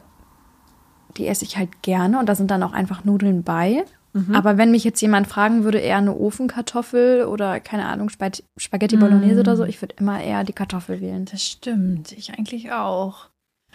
die 1.17 1.27
esse 1.27 1.45
ich 1.45 1.57
halt 1.57 1.83
gerne 1.83 2.19
und 2.19 2.29
da 2.29 2.35
sind 2.35 2.51
dann 2.51 2.63
auch 2.63 2.73
einfach 2.73 3.05
Nudeln 3.05 3.43
bei. 3.43 3.85
Aber 4.33 4.59
wenn 4.59 4.73
mich 4.73 4.83
jetzt 4.83 5.01
jemand 5.01 5.29
fragen 5.29 5.63
würde, 5.63 5.79
eher 5.79 5.99
eine 5.99 6.17
Ofenkartoffel 6.17 7.27
oder 7.27 7.61
keine 7.61 7.87
Ahnung, 7.87 8.09
Spag- 8.09 8.43
Spaghetti 8.57 8.97
Bolognese 8.97 9.39
oder 9.39 9.57
so, 9.57 9.65
ich 9.65 9.81
würde 9.81 9.95
immer 10.01 10.21
eher 10.21 10.43
die 10.43 10.53
Kartoffel 10.53 11.01
wählen. 11.01 11.27
Das 11.27 11.45
stimmt, 11.45 12.11
ich 12.11 12.37
eigentlich 12.37 12.73
auch. 12.73 13.30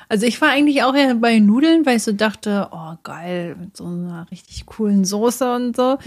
Also 0.09 0.25
ich 0.25 0.39
war 0.41 0.49
eigentlich 0.49 0.83
auch 0.83 0.93
eher 0.93 1.15
bei 1.15 1.39
Nudeln, 1.39 1.85
weil 1.85 1.97
ich 1.97 2.03
so 2.03 2.11
dachte, 2.11 2.67
oh 2.71 2.93
geil, 3.03 3.55
mit 3.59 3.75
so 3.75 3.85
einer 3.85 4.27
richtig 4.29 4.65
coolen 4.67 5.03
Soße 5.05 5.55
und 5.55 5.75
so. 5.75 5.97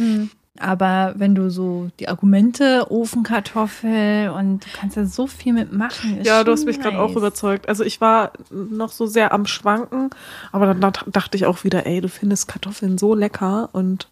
Aber 0.61 1.15
wenn 1.17 1.35
du 1.35 1.51
so 1.51 1.89
die 2.01 2.09
Argumente, 2.09 2.91
Ofenkartoffel 2.91 4.31
und 4.31 4.65
du 4.65 4.69
kannst 4.73 4.97
ja 4.97 5.05
so 5.05 5.27
viel 5.27 5.53
mitmachen. 5.53 6.19
ist 6.19 6.27
Ja, 6.27 6.43
du 6.45 6.51
hast 6.53 6.65
mich 6.65 6.81
gerade 6.81 6.99
auch 6.99 7.09
nice. 7.11 7.17
überzeugt. 7.17 7.69
Also 7.69 7.85
ich 7.85 8.01
war 8.01 8.33
noch 8.51 8.91
so 8.91 9.07
sehr 9.07 9.33
am 9.33 9.47
Schwanken, 9.47 10.11
aber 10.53 10.67
dann 10.67 10.81
dacht- 10.81 11.05
dachte 11.13 11.37
ich 11.37 11.47
auch 11.47 11.63
wieder, 11.65 11.87
ey, 11.87 12.01
du 12.01 12.09
findest 12.09 12.49
Kartoffeln 12.49 12.99
so 12.99 13.15
lecker 13.15 13.69
und 13.73 14.09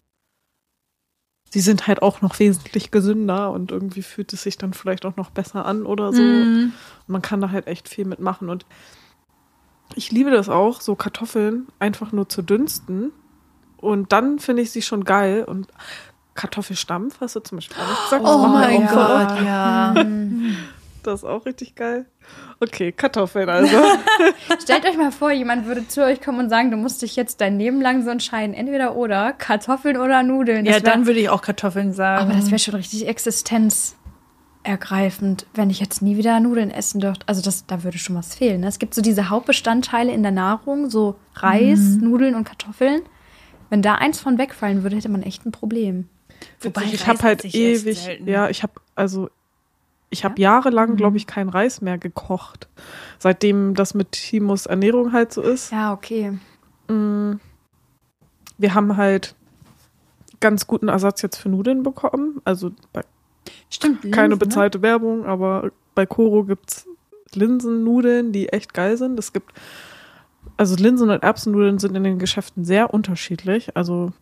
sie 1.49 1.61
sind 1.61 1.87
halt 1.87 2.01
auch 2.01 2.21
noch 2.21 2.39
wesentlich 2.39 2.91
gesünder 2.91 3.51
und 3.51 3.71
irgendwie 3.71 4.01
fühlt 4.01 4.31
es 4.33 4.43
sich 4.43 4.57
dann 4.57 4.73
vielleicht 4.73 5.05
auch 5.05 5.15
noch 5.15 5.29
besser 5.31 5.65
an 5.65 5.85
oder 5.85 6.11
so. 6.13 6.21
Mm. 6.21 6.73
Man 7.07 7.21
kann 7.21 7.39
da 7.41 7.51
halt 7.51 7.67
echt 7.67 7.87
viel 7.89 8.05
mitmachen 8.05 8.49
und 8.49 8.65
ich 9.95 10.11
liebe 10.11 10.31
das 10.31 10.49
auch, 10.49 10.81
so 10.81 10.95
Kartoffeln 10.95 11.67
einfach 11.79 12.11
nur 12.11 12.29
zu 12.29 12.41
dünsten 12.41 13.11
und 13.77 14.11
dann 14.11 14.39
finde 14.39 14.61
ich 14.63 14.71
sie 14.71 14.81
schon 14.81 15.03
geil 15.03 15.43
und 15.43 15.67
Kartoffelstampf 16.35 17.19
hast 17.19 17.35
du 17.35 17.39
zum 17.39 17.57
Beispiel 17.57 17.77
auch 17.77 18.03
gesagt. 18.03 18.23
das 18.23 18.31
Oh 18.35 18.47
mein 18.47 18.83
oft. 18.83 18.93
Gott, 18.93 19.41
ja. 19.45 19.95
Das 21.03 21.21
ist 21.21 21.25
auch 21.25 21.45
richtig 21.45 21.73
geil. 21.75 22.05
Okay, 22.59 22.91
Kartoffeln 22.91 23.47
also. 23.47 23.77
Stellt 24.61 24.85
euch 24.85 24.97
mal 24.97 25.13
vor, 25.13 25.31
jemand 25.31 25.65
würde 25.65 25.87
zu 25.87 26.03
euch 26.03 26.19
kommen 26.19 26.39
und 26.39 26.49
sagen, 26.49 26.69
du 26.69 26.75
musst 26.75 27.01
dich 27.01 27.15
jetzt 27.15 27.39
dein 27.39 27.57
Leben 27.57 27.79
lang 27.79 28.03
so 28.03 28.09
entscheiden, 28.09 28.53
entweder 28.53 28.93
oder, 28.97 29.31
Kartoffeln 29.31 29.95
oder 29.95 30.21
Nudeln. 30.23 30.65
Ja, 30.65 30.73
Das 30.73 30.83
wär- 30.83 30.91
dann 30.91 31.05
würde 31.05 31.21
ich 31.21 31.29
auch 31.29 31.41
Kartoffeln 31.41 31.93
sagen. 31.93 32.23
Aber 32.23 32.33
das 32.33 32.47
wäre 32.47 32.59
schon 32.59 32.75
richtig 32.75 33.05
existenzergreifend, 34.67 35.45
wenn 35.53 35.69
ich 35.69 35.79
jetzt 35.79 36.01
nie 36.01 36.17
wieder 36.17 36.39
Nudeln 36.39 36.71
essen 36.71 36.99
dürfte. 36.99 37.27
Also 37.27 37.41
das, 37.41 37.65
da 37.65 37.83
würde 37.83 37.97
schon 37.97 38.15
was 38.15 38.35
fehlen. 38.35 38.61
Ne? 38.61 38.67
Es 38.67 38.79
gibt 38.79 38.93
so 38.93 39.01
diese 39.01 39.29
Hauptbestandteile 39.29 40.11
in 40.11 40.23
der 40.23 40.31
Nahrung, 40.31 40.89
so 40.89 41.15
Reis, 41.35 41.79
Nudeln 42.01 42.35
und 42.35 42.43
Kartoffeln. 42.43 43.01
Wenn 43.69 43.81
da 43.81 43.95
eins 43.95 44.19
von 44.19 44.37
wegfallen 44.37 44.83
würde, 44.83 44.95
hätte 44.95 45.09
man 45.09 45.23
echt 45.23 45.45
ein 45.45 45.51
Problem. 45.51 46.07
Wobei 46.61 46.83
ich 46.83 47.07
habe 47.07 47.21
halt 47.23 47.43
ewig, 47.45 48.19
ja, 48.25 48.49
ich 48.49 48.63
habe 48.63 48.73
also 48.95 49.29
ich 50.09 50.23
habe 50.23 50.39
jahrelang, 50.39 50.91
Mhm. 50.91 50.95
glaube 50.97 51.17
ich, 51.17 51.27
kein 51.27 51.49
Reis 51.49 51.81
mehr 51.81 51.97
gekocht. 51.97 52.69
Seitdem 53.19 53.73
das 53.73 53.93
mit 53.93 54.13
Timos 54.13 54.65
Ernährung 54.65 55.11
halt 55.11 55.33
so 55.33 55.41
ist. 55.41 55.71
Ja, 55.71 55.91
okay. 55.93 56.37
Mm, 56.87 57.33
Wir 58.59 58.73
haben 58.73 58.95
halt 58.97 59.35
ganz 60.39 60.65
guten 60.65 60.87
Ersatz 60.87 61.21
jetzt 61.21 61.35
für 61.37 61.49
Nudeln 61.49 61.83
bekommen. 61.83 62.41
Also 62.45 62.71
Stimmt, 63.69 64.01
keine 64.01 64.11
Linsen, 64.11 64.29
ne? 64.29 64.37
bezahlte 64.37 64.81
Werbung, 64.81 65.25
aber 65.25 65.71
bei 65.95 66.05
Koro 66.05 66.43
gibt's 66.43 66.87
Linsennudeln, 67.33 68.31
die 68.31 68.49
echt 68.49 68.73
geil 68.73 68.97
sind. 68.97 69.19
Es 69.19 69.33
gibt 69.33 69.53
also 70.55 70.75
Linsen- 70.75 71.09
und 71.09 71.23
Erbsennudeln 71.23 71.79
sind 71.79 71.95
in 71.95 72.03
den 72.03 72.19
Geschäften 72.19 72.65
sehr 72.65 72.93
unterschiedlich. 72.93 73.75
Also 73.75 74.13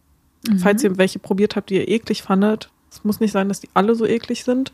falls 0.59 0.83
ihr 0.83 0.97
welche 0.97 1.19
probiert 1.19 1.55
habt, 1.55 1.69
die 1.69 1.75
ihr 1.75 1.87
eklig 1.87 2.23
fandet, 2.23 2.69
es 2.91 3.03
muss 3.03 3.19
nicht 3.19 3.31
sein, 3.31 3.49
dass 3.49 3.59
die 3.59 3.69
alle 3.73 3.95
so 3.95 4.05
eklig 4.05 4.43
sind. 4.43 4.71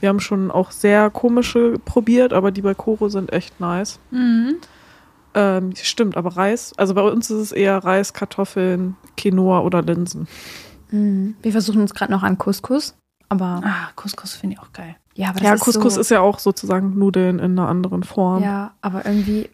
Wir 0.00 0.08
haben 0.08 0.20
schon 0.20 0.50
auch 0.50 0.70
sehr 0.70 1.10
komische 1.10 1.74
probiert, 1.84 2.32
aber 2.32 2.50
die 2.50 2.62
bei 2.62 2.74
Koro 2.74 3.08
sind 3.08 3.32
echt 3.32 3.60
nice. 3.60 3.98
Mhm. 4.10 4.56
Ähm, 5.34 5.72
stimmt, 5.76 6.16
aber 6.16 6.36
Reis, 6.36 6.72
also 6.76 6.94
bei 6.94 7.02
uns 7.02 7.30
ist 7.30 7.38
es 7.38 7.52
eher 7.52 7.78
Reis, 7.78 8.12
Kartoffeln, 8.12 8.96
Quinoa 9.16 9.60
oder 9.60 9.82
Linsen. 9.82 10.26
Mhm. 10.90 11.36
Wir 11.42 11.52
versuchen 11.52 11.80
uns 11.80 11.94
gerade 11.94 12.12
noch 12.12 12.22
an 12.22 12.38
Couscous. 12.38 12.96
Aber 13.28 13.60
Ah, 13.64 13.88
Couscous 13.96 14.34
finde 14.34 14.54
ich 14.56 14.60
auch 14.60 14.72
geil. 14.72 14.96
ja, 15.14 15.28
aber 15.28 15.40
das 15.40 15.48
Ja, 15.48 15.54
ist 15.54 15.60
Couscous 15.62 15.94
so, 15.94 16.00
ist 16.00 16.10
ja 16.10 16.20
auch 16.20 16.38
sozusagen 16.38 16.98
Nudeln 16.98 17.38
in 17.38 17.58
einer 17.58 17.68
anderen 17.68 18.02
Form. 18.02 18.42
Ja, 18.42 18.72
aber 18.80 19.04
irgendwie. 19.04 19.50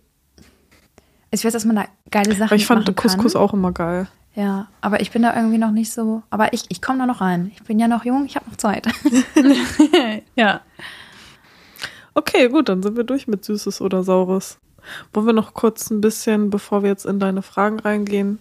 Ich 1.31 1.45
weiß, 1.45 1.53
dass 1.53 1.65
man 1.65 1.77
da 1.77 1.85
geile 2.11 2.33
Sachen 2.33 2.45
Aber 2.45 2.55
ich 2.57 2.67
fand 2.67 2.95
Couscous 2.97 3.33
kann. 3.33 3.43
auch 3.43 3.53
immer 3.53 3.73
geil. 3.73 4.07
Ja, 4.37 4.69
aber 4.81 5.01
ich 5.01 5.11
bin 5.11 5.23
da 5.23 5.35
irgendwie 5.35 5.59
noch 5.59 5.71
nicht 5.73 5.93
so. 5.93 6.23
Aber 6.31 6.53
ich, 6.53 6.65
ich 6.69 6.81
komme 6.83 6.99
da 7.01 7.07
noch 7.07 7.21
rein. 7.21 7.51
Ich 7.55 7.63
bin 7.65 7.79
ja 7.81 7.89
noch 7.89 8.05
jung, 8.05 8.25
ich 8.27 8.37
habe 8.37 8.49
noch 8.49 8.57
Zeit. 8.57 8.87
ja. 10.37 10.61
Okay, 12.15 12.49
gut, 12.49 12.69
dann 12.69 12.83
sind 12.83 12.97
wir 12.97 13.05
durch 13.05 13.27
mit 13.27 13.45
Süßes 13.45 13.81
oder 13.81 14.03
Saures. 14.05 14.59
Wollen 15.13 15.27
wir 15.27 15.33
noch 15.33 15.55
kurz 15.55 15.91
ein 15.91 16.01
bisschen, 16.01 16.51
bevor 16.51 16.83
wir 16.83 16.91
jetzt 16.91 17.07
in 17.07 17.19
deine 17.19 17.43
Fragen 17.43 17.81
reingehen, 17.81 18.39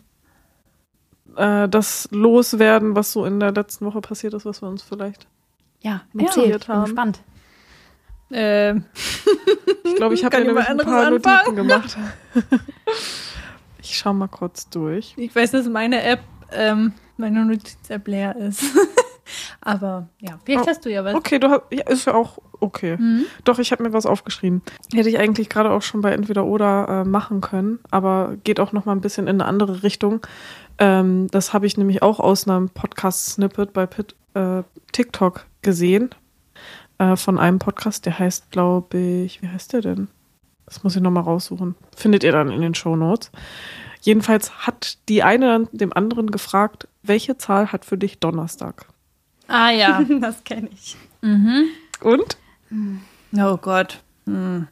äh, 1.36 1.67
das 1.69 2.08
loswerden, 2.12 2.96
was 2.96 3.12
so 3.12 3.26
in 3.26 3.39
der 3.39 3.52
letzten 3.52 3.86
Woche 3.86 4.02
passiert 4.02 4.34
ist, 4.34 4.46
was 4.46 4.62
wir 4.62 4.69
uns 4.69 4.82
vielleicht. 4.84 5.28
Ja, 5.82 6.02
Ja. 6.13 6.26
erzählt. 6.26 6.62
Ich 6.62 6.67
bin 6.67 6.76
haben. 6.76 6.84
gespannt. 6.86 7.19
Ähm, 8.32 8.86
Ich 9.86 9.96
glaube, 9.98 10.15
ich 10.15 10.26
habe 10.26 10.38
mir 10.39 10.46
nämlich 10.46 10.67
ein 10.67 10.78
paar 10.78 11.06
anderes 11.08 11.24
Notizen 11.24 11.56
gemacht. 11.56 11.98
ich 13.82 13.98
schau 13.98 14.13
mal 14.13 14.28
kurz 14.28 14.69
durch. 14.69 15.13
ich 15.17 15.36
weiß, 15.36 15.52
dass 15.52 15.67
meine 15.67 16.02
App, 16.04 16.22
ähm, 16.52 16.93
meine 17.17 17.46
Notiz-App 17.46 18.08
leer 18.08 18.36
ist. 18.38 18.63
Aber 19.62 20.08
ja, 20.19 20.38
vielleicht 20.43 20.65
Oh, 20.65 20.67
hast 20.67 20.86
du 20.86 20.91
ja 20.91 21.04
was. 21.06 21.15
Okay, 21.15 21.39
du 21.39 21.50
hast, 21.50 21.62
ja, 21.72 21.88
ist 21.88 22.06
ja 22.06 22.13
auch 22.13 22.39
okay. 22.60 22.98
Mhm. 22.98 23.26
Doch, 23.46 23.60
ich 23.60 23.72
habe 23.72 23.84
mir 23.84 23.93
was 23.93 24.06
aufgeschrieben. 24.06 24.62
Hätte 24.93 25.10
ich 25.10 25.17
eigentlich 25.19 25.48
gerade 25.50 25.69
auch 25.72 25.82
schon 25.82 26.02
bei 26.02 26.12
Entweder 26.12 26.46
oder 26.46 26.88
äh, 26.89 27.08
machen 27.08 27.39
können, 27.39 27.80
aber 27.89 28.36
geht 28.43 28.60
auch 28.60 28.74
noch 28.74 28.86
mal 28.86 28.91
ein 28.93 29.02
bisschen 29.02 29.28
in 29.28 29.39
eine 29.39 29.46
andere 29.46 29.84
Richtung. 29.84 30.22
Ähm, 30.78 31.28
das 31.32 31.54
habe 31.54 31.66
ich 31.68 31.78
nämlich 31.78 32.02
auch 32.02 32.20
aus 32.20 32.48
einem 32.48 32.70
Podcast-Snippet 32.70 33.74
bei 33.74 33.86
Pit, 33.86 34.16
äh, 34.34 34.64
TikTok 34.92 35.46
gesehen. 35.62 36.10
Äh, 36.98 37.16
von 37.16 37.40
einem 37.40 37.60
Podcast, 37.60 38.06
der 38.06 38.20
heißt, 38.20 38.52
glaube 38.52 38.98
ich, 38.98 39.42
wie 39.42 39.48
heißt 39.50 39.74
der 39.74 39.82
denn? 39.82 40.08
Das 40.66 40.84
muss 40.84 40.96
ich 40.96 41.02
noch 41.02 41.12
mal 41.12 41.22
raussuchen. 41.22 41.76
Findet 41.96 42.24
ihr 42.24 42.32
dann 42.32 42.50
in 42.52 42.62
den 42.62 42.76
Show 42.76 42.96
Notes. 42.96 43.32
Jedenfalls 44.02 44.52
hat 44.68 44.98
die 45.10 45.24
eine 45.24 45.46
dann 45.48 45.70
dem 45.72 45.94
anderen 45.94 46.30
gefragt, 46.32 46.88
welche 47.04 47.38
Zahl 47.38 47.72
hat 47.72 47.86
für 47.86 47.98
dich 47.98 48.20
Donnerstag? 48.20 48.86
Ah 49.48 49.70
ja. 49.72 50.02
Das 50.22 50.44
kenne 50.44 50.70
ich. 50.74 50.98
mhm. 51.22 51.66
Und? 52.02 52.38
Oh 53.38 53.58
Gott. 53.58 54.02
Hm. 54.26 54.68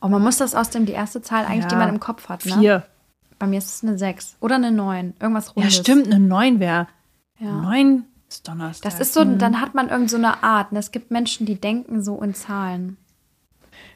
Oh, 0.00 0.08
man 0.08 0.22
muss 0.22 0.38
das 0.38 0.54
aus 0.54 0.70
dem, 0.70 0.86
die 0.86 0.92
erste 0.92 1.22
Zahl 1.22 1.44
eigentlich, 1.44 1.66
die 1.66 1.74
Ja. 1.74 1.78
man 1.78 1.88
im 1.90 2.00
Kopf 2.00 2.28
hat, 2.28 2.44
ne? 2.46 2.52
Vier. 2.58 2.86
Bei 3.38 3.46
mir 3.46 3.58
ist 3.58 3.74
es 3.76 3.82
eine 3.84 3.96
6 3.98 4.36
oder 4.40 4.56
eine 4.56 4.70
9. 4.72 5.14
Irgendwas 5.20 5.46
Ja, 5.48 5.52
rundes. 5.54 5.76
stimmt, 5.76 6.06
eine 6.06 6.18
neun 6.18 6.60
wäre. 6.60 6.88
Ja. 7.38 7.52
Neun 7.52 8.04
ist 8.28 8.46
Donnerstag. 8.48 8.90
Das 8.90 9.00
ist 9.00 9.14
so, 9.14 9.24
Mhm. 9.24 9.38
dann 9.38 9.60
hat 9.60 9.74
man 9.74 9.88
irgend 9.88 10.10
so 10.10 10.16
eine 10.16 10.42
Art. 10.42 10.72
Ne? 10.72 10.78
Es 10.80 10.90
gibt 10.90 11.10
Menschen, 11.10 11.46
die 11.46 11.54
denken 11.60 12.02
so 12.02 12.20
in 12.20 12.34
Zahlen. 12.34 12.96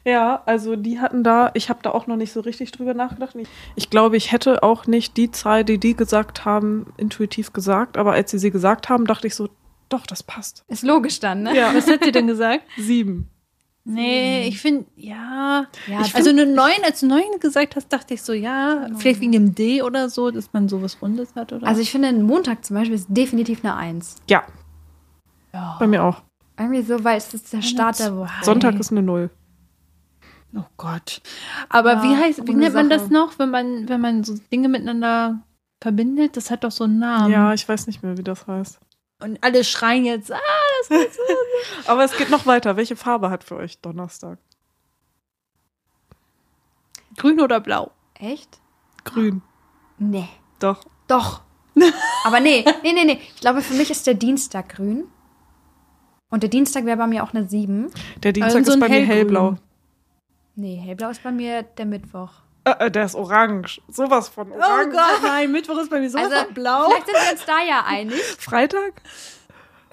Ja, 0.05 0.41
also 0.45 0.75
die 0.75 0.99
hatten 0.99 1.23
da, 1.23 1.51
ich 1.53 1.69
habe 1.69 1.79
da 1.81 1.91
auch 1.91 2.07
noch 2.07 2.15
nicht 2.17 2.33
so 2.33 2.41
richtig 2.41 2.71
drüber 2.71 2.93
nachgedacht. 2.93 3.35
Ich, 3.35 3.47
ich 3.75 3.89
glaube, 3.89 4.17
ich 4.17 4.31
hätte 4.31 4.61
auch 4.63 4.85
nicht 4.85 5.15
die 5.17 5.31
Zahl, 5.31 5.63
die 5.63 5.77
die 5.77 5.95
gesagt 5.95 6.43
haben, 6.45 6.93
intuitiv 6.97 7.53
gesagt, 7.53 7.97
aber 7.97 8.11
als 8.13 8.31
sie 8.31 8.39
sie 8.39 8.51
gesagt 8.51 8.89
haben, 8.89 9.05
dachte 9.05 9.27
ich 9.27 9.35
so, 9.35 9.49
doch, 9.89 10.05
das 10.05 10.23
passt. 10.23 10.63
Ist 10.67 10.83
logisch 10.83 11.19
dann, 11.19 11.43
ne? 11.43 11.55
Ja, 11.55 11.73
Was 11.75 11.87
hat 11.87 12.03
sie 12.03 12.11
denn 12.11 12.27
gesagt? 12.27 12.63
sieben. 12.77 13.29
Nee, 13.85 14.47
ich 14.47 14.61
finde, 14.61 14.85
ja. 14.95 15.65
Ja, 15.87 16.01
ich 16.01 16.15
also 16.15 16.29
eine 16.29 16.45
neun, 16.45 16.71
als 16.85 17.01
du 17.01 17.07
neun 17.07 17.23
gesagt 17.41 17.75
hast, 17.75 17.89
dachte 17.91 18.13
ich 18.13 18.21
so, 18.21 18.31
ja, 18.31 18.85
Genau. 18.85 18.97
vielleicht 18.97 19.19
wegen 19.19 19.33
dem 19.33 19.55
D 19.55 19.81
oder 19.81 20.09
so, 20.09 20.31
dass 20.31 20.53
man 20.53 20.69
sowas 20.69 20.97
Rundes 21.01 21.35
hat 21.35 21.51
oder 21.51 21.67
Also 21.67 21.81
ich 21.81 21.91
finde, 21.91 22.07
ein 22.07 22.21
Montag 22.23 22.63
zum 22.63 22.77
Beispiel 22.77 22.95
ist 22.95 23.07
definitiv 23.09 23.63
eine 23.63 23.75
1. 23.75 24.15
Ja, 24.29 24.43
ja. 25.53 25.75
bei 25.79 25.87
mir 25.87 26.03
auch. 26.03 26.21
Irgendwie 26.57 26.81
so, 26.83 27.03
weil 27.03 27.17
es 27.17 27.33
ist 27.33 27.51
der 27.51 27.61
Start 27.61 27.99
der 27.99 28.15
Woche. 28.15 28.31
Sonntag 28.43 28.79
ist 28.79 28.91
eine 28.91 29.01
Null. 29.01 29.29
Oh 30.55 30.61
Gott. 30.77 31.21
Aber 31.67 31.93
Ja, 31.95 32.03
wie 32.03 32.15
heißt, 32.15 32.47
wie 32.47 32.53
nennt 32.53 32.75
man 32.75 32.89
das 32.89 33.09
noch, 33.09 33.37
wenn 33.39 33.49
man, 33.49 33.89
wenn 33.89 33.99
man 33.99 34.23
so 34.23 34.35
Dinge 34.51 34.69
miteinander 34.69 35.41
verbindet? 35.81 36.37
Das 36.37 36.51
hat 36.51 36.63
doch 36.63 36.71
so 36.71 36.83
einen 36.83 36.99
Namen. 36.99 37.31
Ja, 37.31 37.53
ich 37.53 37.67
weiß 37.67 37.87
nicht 37.87 38.03
mehr, 38.03 38.17
wie 38.17 38.23
das 38.23 38.45
heißt. 38.47 38.79
Und 39.23 39.41
alle 39.41 39.63
schreien 39.63 40.05
jetzt, 40.05 40.31
ah, 40.31 40.37
Aber 41.87 42.03
es 42.03 42.17
geht 42.17 42.29
noch 42.29 42.45
weiter. 42.45 42.75
Welche 42.75 42.95
Farbe 42.95 43.29
hat 43.29 43.43
für 43.43 43.55
euch 43.55 43.79
Donnerstag? 43.79 44.37
grün 47.15 47.39
oder 47.39 47.59
blau. 47.59 47.91
Echt? 48.15 48.59
Grün. 49.05 49.41
Nee. 49.97 50.27
Doch. 50.59 50.83
Doch. 51.07 51.41
Aber 52.25 52.39
nee, 52.39 52.65
nee, 52.83 52.93
nee, 52.93 53.05
nee. 53.05 53.19
Ich 53.35 53.41
glaube, 53.41 53.61
für 53.61 53.73
mich 53.73 53.91
ist 53.91 54.07
der 54.07 54.13
Dienstag 54.13 54.69
grün. 54.69 55.05
Und 56.29 56.43
der 56.43 56.49
Dienstag 56.49 56.85
wäre 56.85 56.97
bei 56.97 57.07
mir 57.07 57.23
auch 57.23 57.33
eine 57.33 57.47
7. 57.47 57.91
Der 58.23 58.33
Dienstag 58.33 58.55
Also 58.55 58.71
so 58.71 58.73
ist 58.73 58.79
bei 58.79 58.89
mir 58.89 58.95
hellgrün. 58.95 59.15
hellblau. 59.15 59.55
Nee, 60.55 60.75
hellblau 60.77 61.09
ist 61.09 61.23
bei 61.23 61.31
mir 61.31 61.63
der 61.63 61.85
Mittwoch. 61.85 62.31
Äh, 62.65 62.85
äh, 62.85 62.91
der 62.91 63.05
ist 63.05 63.15
orange. 63.15 63.81
Sowas 63.89 64.29
von 64.29 64.51
Oh 64.51 64.55
orange. 64.55 64.91
Gott, 64.95 65.21
nein, 65.23 65.51
Mittwoch 65.51 65.77
ist 65.79 65.89
bei 65.89 65.99
mir 65.99 66.09
so 66.09 66.17
Also, 66.17 66.35
blau. 66.53 66.89
vielleicht 66.89 67.05
sind 67.07 67.15
wir 67.15 67.31
uns 67.33 67.45
da 67.45 67.61
ja 67.67 67.83
einig. 67.85 68.21
Freitag? 68.39 69.01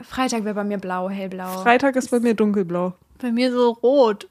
Freitag 0.03 0.45
wäre 0.45 0.55
bei 0.55 0.65
mir 0.65 0.79
blau, 0.79 1.09
hellblau. 1.11 1.59
Freitag 1.63 1.97
ist 1.97 2.11
bei 2.11 2.21
mir 2.21 2.35
dunkelblau. 2.35 2.95
Bei 3.19 3.31
mir 3.33 3.53
so 3.53 3.73
rot. 3.73 4.29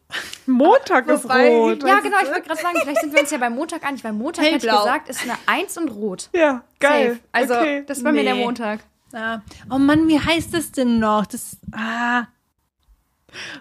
Montag 0.48 1.08
ist 1.10 1.26
Wobei- 1.26 1.50
rot. 1.50 1.84
ja, 1.84 2.00
genau, 2.00 2.18
ich 2.24 2.28
wollte 2.30 2.42
gerade 2.42 2.60
sagen, 2.62 2.78
vielleicht 2.82 3.02
sind 3.02 3.14
wir 3.14 3.22
uns 3.22 3.30
ja 3.30 3.38
bei 3.38 3.50
Montag 3.52 3.84
einig, 3.86 4.04
weil 4.04 4.14
Montag, 4.14 4.46
hätte 4.46 4.56
ich 4.68 4.72
gesagt, 4.72 5.10
ist 5.10 5.22
eine 5.24 5.36
1 5.46 5.78
und 5.78 5.90
rot. 5.90 6.30
Ja, 6.34 6.64
geil. 6.80 7.10
Safe. 7.12 7.20
Also, 7.32 7.54
okay. 7.56 7.84
das 7.86 7.98
ist 8.00 8.04
bei 8.04 8.12
mir 8.12 8.24
der 8.24 8.34
Nee. 8.36 8.44
Montag. 8.46 8.80
Ah. 9.14 9.40
Oh 9.70 9.78
Mann, 9.78 10.08
wie 10.08 10.20
heißt 10.20 10.54
das 10.54 10.72
denn 10.72 10.98
noch? 11.00 11.26
Das, 11.28 11.58
ah, 11.74 12.24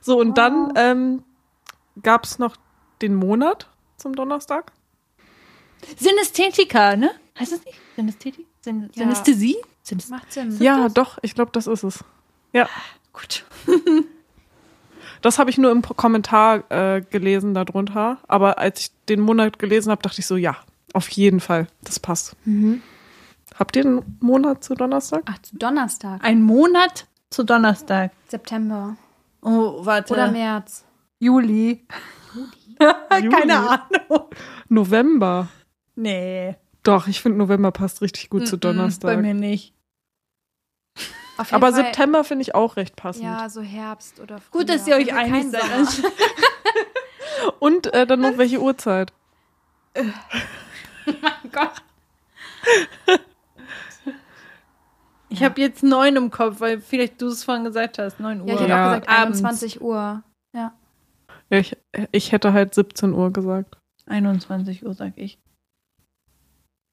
So, 0.00 0.18
und 0.18 0.38
dann 0.38 0.72
ähm, 0.76 1.24
gab 2.02 2.24
es 2.24 2.38
noch 2.38 2.56
den 3.02 3.14
Monat 3.14 3.68
zum 3.98 4.14
Donnerstag. 4.16 4.72
Synästhetika, 5.98 6.96
ne? 6.96 7.10
Heißt 7.38 7.52
das 7.52 7.64
nicht? 7.64 7.78
Synästhetik? 7.96 8.46
Syn 8.62 8.90
Ja. 8.94 9.04
Synästhesie? 9.04 9.56
Synästhesie? 9.82 10.10
Macht 10.12 10.32
Sinn. 10.32 10.56
Ja, 10.60 10.88
doch, 10.88 11.18
ich 11.22 11.34
glaube, 11.34 11.50
das 11.52 11.66
ist 11.66 11.82
es. 11.84 12.04
Ja, 12.52 12.68
Gut. 13.18 13.44
das 15.22 15.38
habe 15.38 15.50
ich 15.50 15.58
nur 15.58 15.72
im 15.72 15.82
Kommentar 15.82 16.70
äh, 16.70 17.00
gelesen 17.00 17.54
darunter. 17.54 18.18
Aber 18.28 18.58
als 18.58 18.80
ich 18.80 18.90
den 19.08 19.20
Monat 19.20 19.58
gelesen 19.58 19.90
habe, 19.90 20.02
dachte 20.02 20.20
ich 20.20 20.26
so, 20.26 20.36
ja, 20.36 20.56
auf 20.92 21.08
jeden 21.10 21.40
Fall, 21.40 21.66
das 21.82 21.98
passt. 21.98 22.36
Mhm. 22.44 22.82
Habt 23.58 23.74
ihr 23.76 23.84
einen 23.84 24.18
Monat 24.20 24.62
zu 24.62 24.74
Donnerstag? 24.74 25.22
Ach, 25.26 25.38
zu 25.40 25.56
Donnerstag. 25.56 26.22
Ein 26.22 26.42
Monat 26.42 27.06
zu 27.30 27.42
Donnerstag. 27.42 28.12
September. 28.28 28.96
Oh, 29.42 29.84
warte. 29.84 30.14
Oder 30.14 30.30
März. 30.30 30.84
Juli. 31.18 31.84
Juli? 32.34 32.67
Keine 33.10 33.58
Ahnung. 33.58 34.28
November. 34.68 35.48
Nee. 35.96 36.56
Doch, 36.82 37.06
ich 37.08 37.20
finde 37.20 37.38
November 37.38 37.72
passt 37.72 38.00
richtig 38.02 38.30
gut 38.30 38.46
zu 38.46 38.56
Mm-mm, 38.56 38.60
Donnerstag. 38.60 39.16
Bei 39.16 39.22
mir 39.22 39.34
nicht. 39.34 39.74
Aber 41.36 41.72
Fall- 41.72 41.74
September 41.74 42.24
finde 42.24 42.42
ich 42.42 42.54
auch 42.54 42.76
recht 42.76 42.96
passend. 42.96 43.24
Ja, 43.24 43.48
so 43.48 43.60
Herbst 43.62 44.18
oder 44.20 44.38
Frühjahr. 44.38 44.50
Gut, 44.50 44.68
dass 44.68 44.86
ihr 44.86 44.96
euch 44.96 45.14
einig 45.14 45.46
seid. 45.50 45.62
Und 47.60 47.92
äh, 47.94 48.06
dann 48.06 48.20
noch 48.20 48.36
welche 48.38 48.60
Uhrzeit? 48.60 49.12
Gott. 51.52 51.82
Ich 55.30 55.42
habe 55.42 55.60
jetzt 55.60 55.82
neun 55.82 56.16
im 56.16 56.30
Kopf, 56.30 56.60
weil 56.60 56.80
vielleicht 56.80 57.20
du 57.20 57.26
es 57.28 57.44
vorhin 57.44 57.64
gesagt 57.64 57.98
hast. 57.98 58.18
Neun 58.18 58.40
Uhr. 58.40 58.48
Ja, 58.48 58.54
ich 58.54 58.60
hätte 58.60 58.70
Ja, 58.70 58.86
auch 58.86 58.94
gesagt 59.00 59.08
abends. 59.08 59.38
21 59.38 59.80
Uhr. 59.82 60.22
Ja. 60.54 60.72
Ich, 61.50 61.76
ich 62.12 62.32
hätte 62.32 62.52
halt 62.52 62.74
17 62.74 63.12
Uhr 63.12 63.32
gesagt. 63.32 63.78
21 64.06 64.84
Uhr, 64.84 64.94
sag 64.94 65.12
ich. 65.16 65.38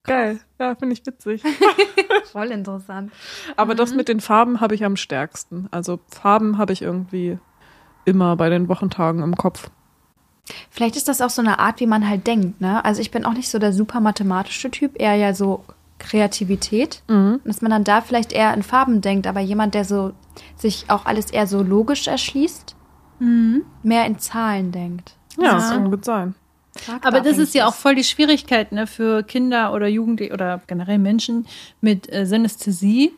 Geil. 0.04 0.40
Ja, 0.60 0.76
finde 0.76 0.94
ich 0.94 1.06
witzig. 1.06 1.42
Voll 2.32 2.48
interessant. 2.52 3.12
Aber 3.58 3.74
das 3.74 3.92
Mhm. 3.92 3.98
mit 3.98 4.08
den 4.08 4.20
Farben 4.22 4.62
habe 4.62 4.76
ich 4.76 4.86
am 4.86 4.96
stärksten. 4.98 5.68
Also 5.72 6.00
Farben 6.10 6.58
habe 6.58 6.74
ich 6.74 6.82
irgendwie 6.84 7.40
immer 8.06 8.36
bei 8.36 8.50
den 8.50 8.68
Wochentagen 8.70 9.24
im 9.24 9.36
Kopf. 9.36 9.72
Vielleicht 10.70 10.96
ist 10.96 11.08
das 11.08 11.22
auch 11.22 11.32
so 11.32 11.42
eine 11.42 11.58
Art, 11.58 11.80
wie 11.80 11.88
man 11.88 12.08
halt 12.08 12.28
denkt, 12.28 12.62
ne? 12.62 12.86
Also 12.86 13.02
ich 13.02 13.10
bin 13.10 13.26
auch 13.26 13.34
nicht 13.34 13.50
so 13.50 13.58
der 13.58 13.74
super 13.74 14.00
mathematische 14.00 14.70
Typ, 14.70 15.02
eher 15.02 15.16
ja 15.16 15.34
so 15.34 15.66
Kreativität. 15.98 17.02
Mhm. 17.08 17.42
Dass 17.46 17.64
man 17.64 17.72
dann 17.72 17.84
da 17.84 18.02
vielleicht 18.02 18.32
eher 18.32 18.54
in 18.54 18.62
Farben 18.62 19.02
denkt, 19.02 19.26
aber 19.26 19.40
jemand, 19.40 19.74
der 19.74 19.86
so 19.86 20.14
sich 20.56 20.86
auch 20.90 21.06
alles 21.08 21.32
eher 21.32 21.48
so 21.48 21.64
logisch 21.64 22.08
erschließt, 22.08 22.75
mehr 23.20 24.06
in 24.06 24.20
Zahlen 24.20 24.72
denkt. 24.72 25.16
Ja, 25.38 25.44
Ja. 25.44 25.54
das 25.56 25.70
kann 25.70 25.90
gut 25.92 26.06
sein. 26.06 26.36
Aber 27.04 27.22
das 27.22 27.38
ist 27.38 27.54
ja 27.56 27.68
auch 27.68 27.74
voll 27.74 27.96
die 27.96 28.04
Schwierigkeit 28.04 28.74
ne, 28.74 28.86
für 28.86 29.24
Kinder 29.24 29.74
oder 29.74 29.88
Jugendliche 29.88 30.34
oder 30.34 30.62
generell 30.68 30.98
Menschen 30.98 31.48
mit 31.80 32.12
äh, 32.12 32.26
Synästhesie. 32.26 33.14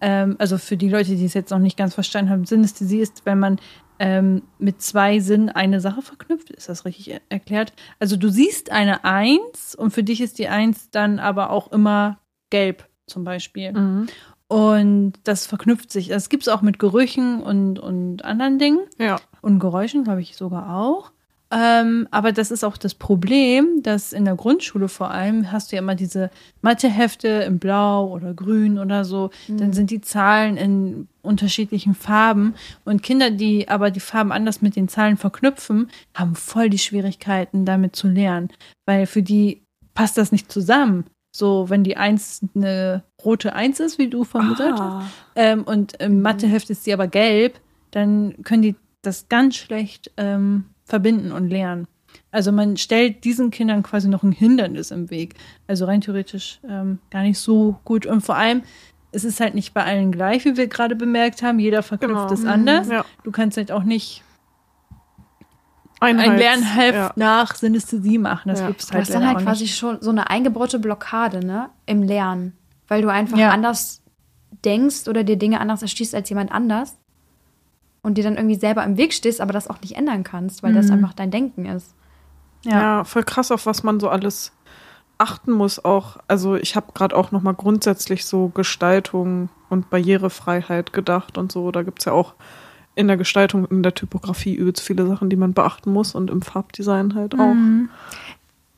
Ähm, 0.00 0.36
also 0.38 0.56
für 0.56 0.76
die 0.78 0.88
Leute, 0.88 1.14
die 1.16 1.24
es 1.26 1.34
jetzt 1.34 1.50
noch 1.50 1.58
nicht 1.58 1.76
ganz 1.76 1.92
verstanden 1.94 2.30
haben, 2.30 2.46
Synästhesie 2.46 3.00
ist, 3.00 3.26
wenn 3.26 3.38
man 3.38 3.58
ähm, 3.98 4.42
mit 4.58 4.80
zwei 4.80 5.20
Sinnen 5.20 5.50
eine 5.50 5.80
Sache 5.80 6.00
verknüpft. 6.00 6.50
Ist 6.50 6.70
das 6.70 6.86
richtig 6.86 7.10
er 7.12 7.20
erklärt? 7.28 7.74
Also 7.98 8.16
du 8.16 8.30
siehst 8.30 8.72
eine 8.72 9.04
Eins 9.04 9.74
und 9.74 9.90
für 9.92 10.02
dich 10.02 10.22
ist 10.22 10.38
die 10.38 10.48
Eins 10.48 10.90
dann 10.90 11.18
aber 11.18 11.50
auch 11.50 11.70
immer 11.70 12.18
gelb 12.48 12.88
zum 13.06 13.24
Beispiel. 13.24 13.72
Mhm. 13.74 14.06
Und 14.48 15.12
das 15.24 15.46
verknüpft 15.46 15.92
sich. 15.92 16.08
Das 16.08 16.28
gibt 16.30 16.42
es 16.44 16.48
auch 16.48 16.62
mit 16.62 16.78
Gerüchen 16.78 17.42
und, 17.42 17.78
und 17.78 18.24
anderen 18.24 18.58
Dingen. 18.58 18.80
Ja. 18.98 19.16
Und 19.42 19.58
Geräuschen, 19.58 20.04
glaube 20.04 20.22
ich, 20.22 20.36
sogar 20.36 20.74
auch. 20.74 21.12
Ähm, 21.54 22.08
aber 22.10 22.32
das 22.32 22.50
ist 22.50 22.64
auch 22.64 22.78
das 22.78 22.94
Problem, 22.94 23.82
dass 23.82 24.14
in 24.14 24.24
der 24.24 24.36
Grundschule 24.36 24.88
vor 24.88 25.10
allem 25.10 25.52
hast 25.52 25.70
du 25.70 25.76
ja 25.76 25.82
immer 25.82 25.94
diese 25.94 26.30
Mathehefte 26.62 27.28
in 27.28 27.58
Blau 27.58 28.08
oder 28.08 28.32
Grün 28.32 28.78
oder 28.78 29.04
so. 29.04 29.30
Dann 29.48 29.74
sind 29.74 29.90
die 29.90 30.00
Zahlen 30.00 30.56
in 30.56 31.08
unterschiedlichen 31.20 31.94
Farben. 31.94 32.54
Und 32.86 33.02
Kinder, 33.02 33.30
die 33.30 33.68
aber 33.68 33.90
die 33.90 34.00
Farben 34.00 34.32
anders 34.32 34.62
mit 34.62 34.76
den 34.76 34.88
Zahlen 34.88 35.18
verknüpfen, 35.18 35.90
haben 36.14 36.36
voll 36.36 36.70
die 36.70 36.78
Schwierigkeiten, 36.78 37.66
damit 37.66 37.96
zu 37.96 38.08
lernen. 38.08 38.48
Weil 38.86 39.04
für 39.04 39.22
die 39.22 39.62
passt 39.92 40.16
das 40.16 40.32
nicht 40.32 40.50
zusammen. 40.50 41.04
So, 41.36 41.68
wenn 41.68 41.84
die 41.84 41.98
Eins 41.98 42.40
eine 42.54 43.02
rote 43.22 43.54
Eins 43.54 43.78
ist, 43.78 43.98
wie 43.98 44.08
du 44.08 44.24
vorhin 44.24 44.50
gesagt 44.50 44.80
hast, 44.80 45.06
ähm, 45.36 45.64
und 45.64 46.00
im 46.00 46.22
Matheheft 46.22 46.70
ist 46.70 46.84
sie 46.84 46.94
aber 46.94 47.08
gelb, 47.08 47.60
dann 47.90 48.42
können 48.42 48.62
die 48.62 48.76
das 49.02 49.28
ganz 49.28 49.56
schlecht 49.56 50.10
ähm, 50.16 50.66
verbinden 50.84 51.32
und 51.32 51.48
lernen. 51.48 51.86
Also 52.30 52.52
man 52.52 52.76
stellt 52.76 53.24
diesen 53.24 53.50
Kindern 53.50 53.82
quasi 53.82 54.08
noch 54.08 54.22
ein 54.22 54.32
Hindernis 54.32 54.90
im 54.90 55.10
Weg. 55.10 55.34
Also 55.66 55.84
rein 55.86 56.00
theoretisch 56.00 56.60
ähm, 56.68 56.98
gar 57.10 57.22
nicht 57.22 57.38
so 57.38 57.78
gut. 57.84 58.06
Und 58.06 58.20
vor 58.22 58.36
allem, 58.36 58.62
es 59.12 59.24
ist 59.24 59.40
halt 59.40 59.54
nicht 59.54 59.74
bei 59.74 59.84
allen 59.84 60.12
gleich, 60.12 60.44
wie 60.44 60.56
wir 60.56 60.66
gerade 60.66 60.94
bemerkt 60.96 61.42
haben. 61.42 61.58
Jeder 61.58 61.82
verknüpft 61.82 62.28
Genau. 62.28 62.32
es 62.32 62.44
anders. 62.44 62.88
Ja. 62.88 63.04
Du 63.24 63.30
kannst 63.32 63.56
halt 63.56 63.72
auch 63.72 63.82
nicht 63.82 64.22
ein 66.00 66.18
Einheits- 66.18 66.40
Lernheft 66.40 66.94
ja. 66.94 67.12
nach 67.16 67.54
Synesthesie 67.54 68.18
machen. 68.18 68.48
Das 68.48 68.60
Ja. 68.60 68.68
gibt's 68.68 68.86
Du 68.88 68.94
halt 68.94 69.02
hast 69.02 69.14
dann 69.14 69.22
leider 69.22 69.36
halt 69.36 69.46
quasi 69.46 69.64
nicht. 69.64 69.76
schon 69.76 69.98
so 70.00 70.10
eine 70.10 70.30
eingebaute 70.30 70.78
Blockade, 70.78 71.44
ne? 71.44 71.70
Im 71.86 72.02
Lernen. 72.02 72.54
Weil 72.88 73.02
du 73.02 73.08
einfach 73.08 73.38
Ja. 73.38 73.50
anders 73.50 74.02
denkst 74.64 75.08
oder 75.08 75.24
dir 75.24 75.36
Dinge 75.36 75.60
anders 75.60 75.82
erschließt 75.82 76.14
als 76.14 76.28
jemand 76.28 76.50
anders. 76.52 76.96
Und 78.02 78.18
dir 78.18 78.24
dann 78.24 78.36
irgendwie 78.36 78.56
selber 78.56 78.82
im 78.84 78.96
Weg 78.96 79.12
stehst, 79.12 79.40
aber 79.40 79.52
das 79.52 79.68
auch 79.68 79.80
nicht 79.80 79.96
ändern 79.96 80.24
kannst, 80.24 80.62
weil 80.64 80.72
das 80.72 80.86
Mhm. 80.86 80.94
einfach 80.94 81.12
dein 81.14 81.30
Denken 81.30 81.66
ist. 81.66 81.94
Ja. 82.64 82.80
Ja. 82.80 83.04
voll 83.04 83.22
krass, 83.24 83.50
auf 83.52 83.66
was 83.66 83.82
man 83.84 84.00
so 84.00 84.08
alles 84.08 84.52
achten 85.18 85.52
muss. 85.52 85.84
Auch, 85.84 86.16
also 86.28 86.56
ich 86.56 86.74
habe 86.74 86.92
gerade 86.94 87.16
auch 87.16 87.30
noch 87.30 87.42
mal 87.42 87.54
grundsätzlich 87.54 88.24
so 88.24 88.48
Gestaltung 88.48 89.50
und 89.68 89.88
Barrierefreiheit 89.90 90.92
gedacht 90.92 91.38
und 91.38 91.52
so. 91.52 91.70
Da 91.70 91.82
gibt's 91.82 92.04
ja 92.04 92.12
auch 92.12 92.34
in 92.96 93.06
der 93.06 93.16
Gestaltung, 93.16 93.66
in 93.66 93.82
der 93.84 93.94
Typografie 93.94 94.54
übelst 94.54 94.82
viele 94.82 95.06
Sachen, 95.06 95.30
die 95.30 95.36
man 95.36 95.54
beachten 95.54 95.92
muss 95.92 96.14
und 96.14 96.28
im 96.28 96.42
Farbdesign 96.42 97.14
halt 97.14 97.34
auch. 97.34 97.54
Mhm. 97.54 97.88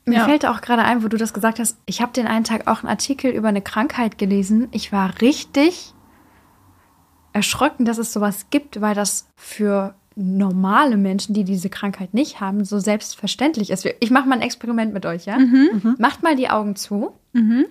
Mir 0.05 0.19
Ja. 0.19 0.25
fällt 0.25 0.45
auch 0.45 0.61
gerade 0.61 0.83
ein, 0.83 1.03
wo 1.03 1.07
du 1.07 1.17
das 1.17 1.33
gesagt 1.33 1.57
hast, 1.57 1.77
ich 1.87 1.99
habe 1.99 2.13
den 2.13 2.27
einen 2.27 2.43
Tag 2.45 2.67
auch 2.67 2.81
einen 2.83 2.89
Artikel 2.89 3.31
über 3.31 3.47
eine 3.47 3.61
Krankheit 3.63 4.19
gelesen. 4.19 4.67
Ich 4.71 4.91
war 4.91 5.19
richtig 5.19 5.94
erschrocken, 7.35 7.83
dass 7.85 7.97
es 7.97 8.13
sowas 8.13 8.47
gibt, 8.49 8.79
weil 8.81 8.95
das 8.95 9.27
für 9.35 9.93
normale 10.15 10.95
Menschen, 10.95 11.33
die 11.33 11.43
diese 11.43 11.69
Krankheit 11.69 12.13
nicht 12.13 12.39
haben, 12.39 12.63
so 12.63 12.79
selbstverständlich 12.79 13.69
ist. 13.69 13.85
Ich 13.99 14.09
mache 14.09 14.27
mal 14.29 14.35
ein 14.35 14.41
Experiment 14.41 14.93
mit 14.93 15.05
euch, 15.05 15.25
ja? 15.25 15.37
Macht 15.97 16.23
mal 16.23 16.35
die 16.37 16.49
Augen 16.49 16.75
zu 16.77 17.11
Mhm. 17.33 17.65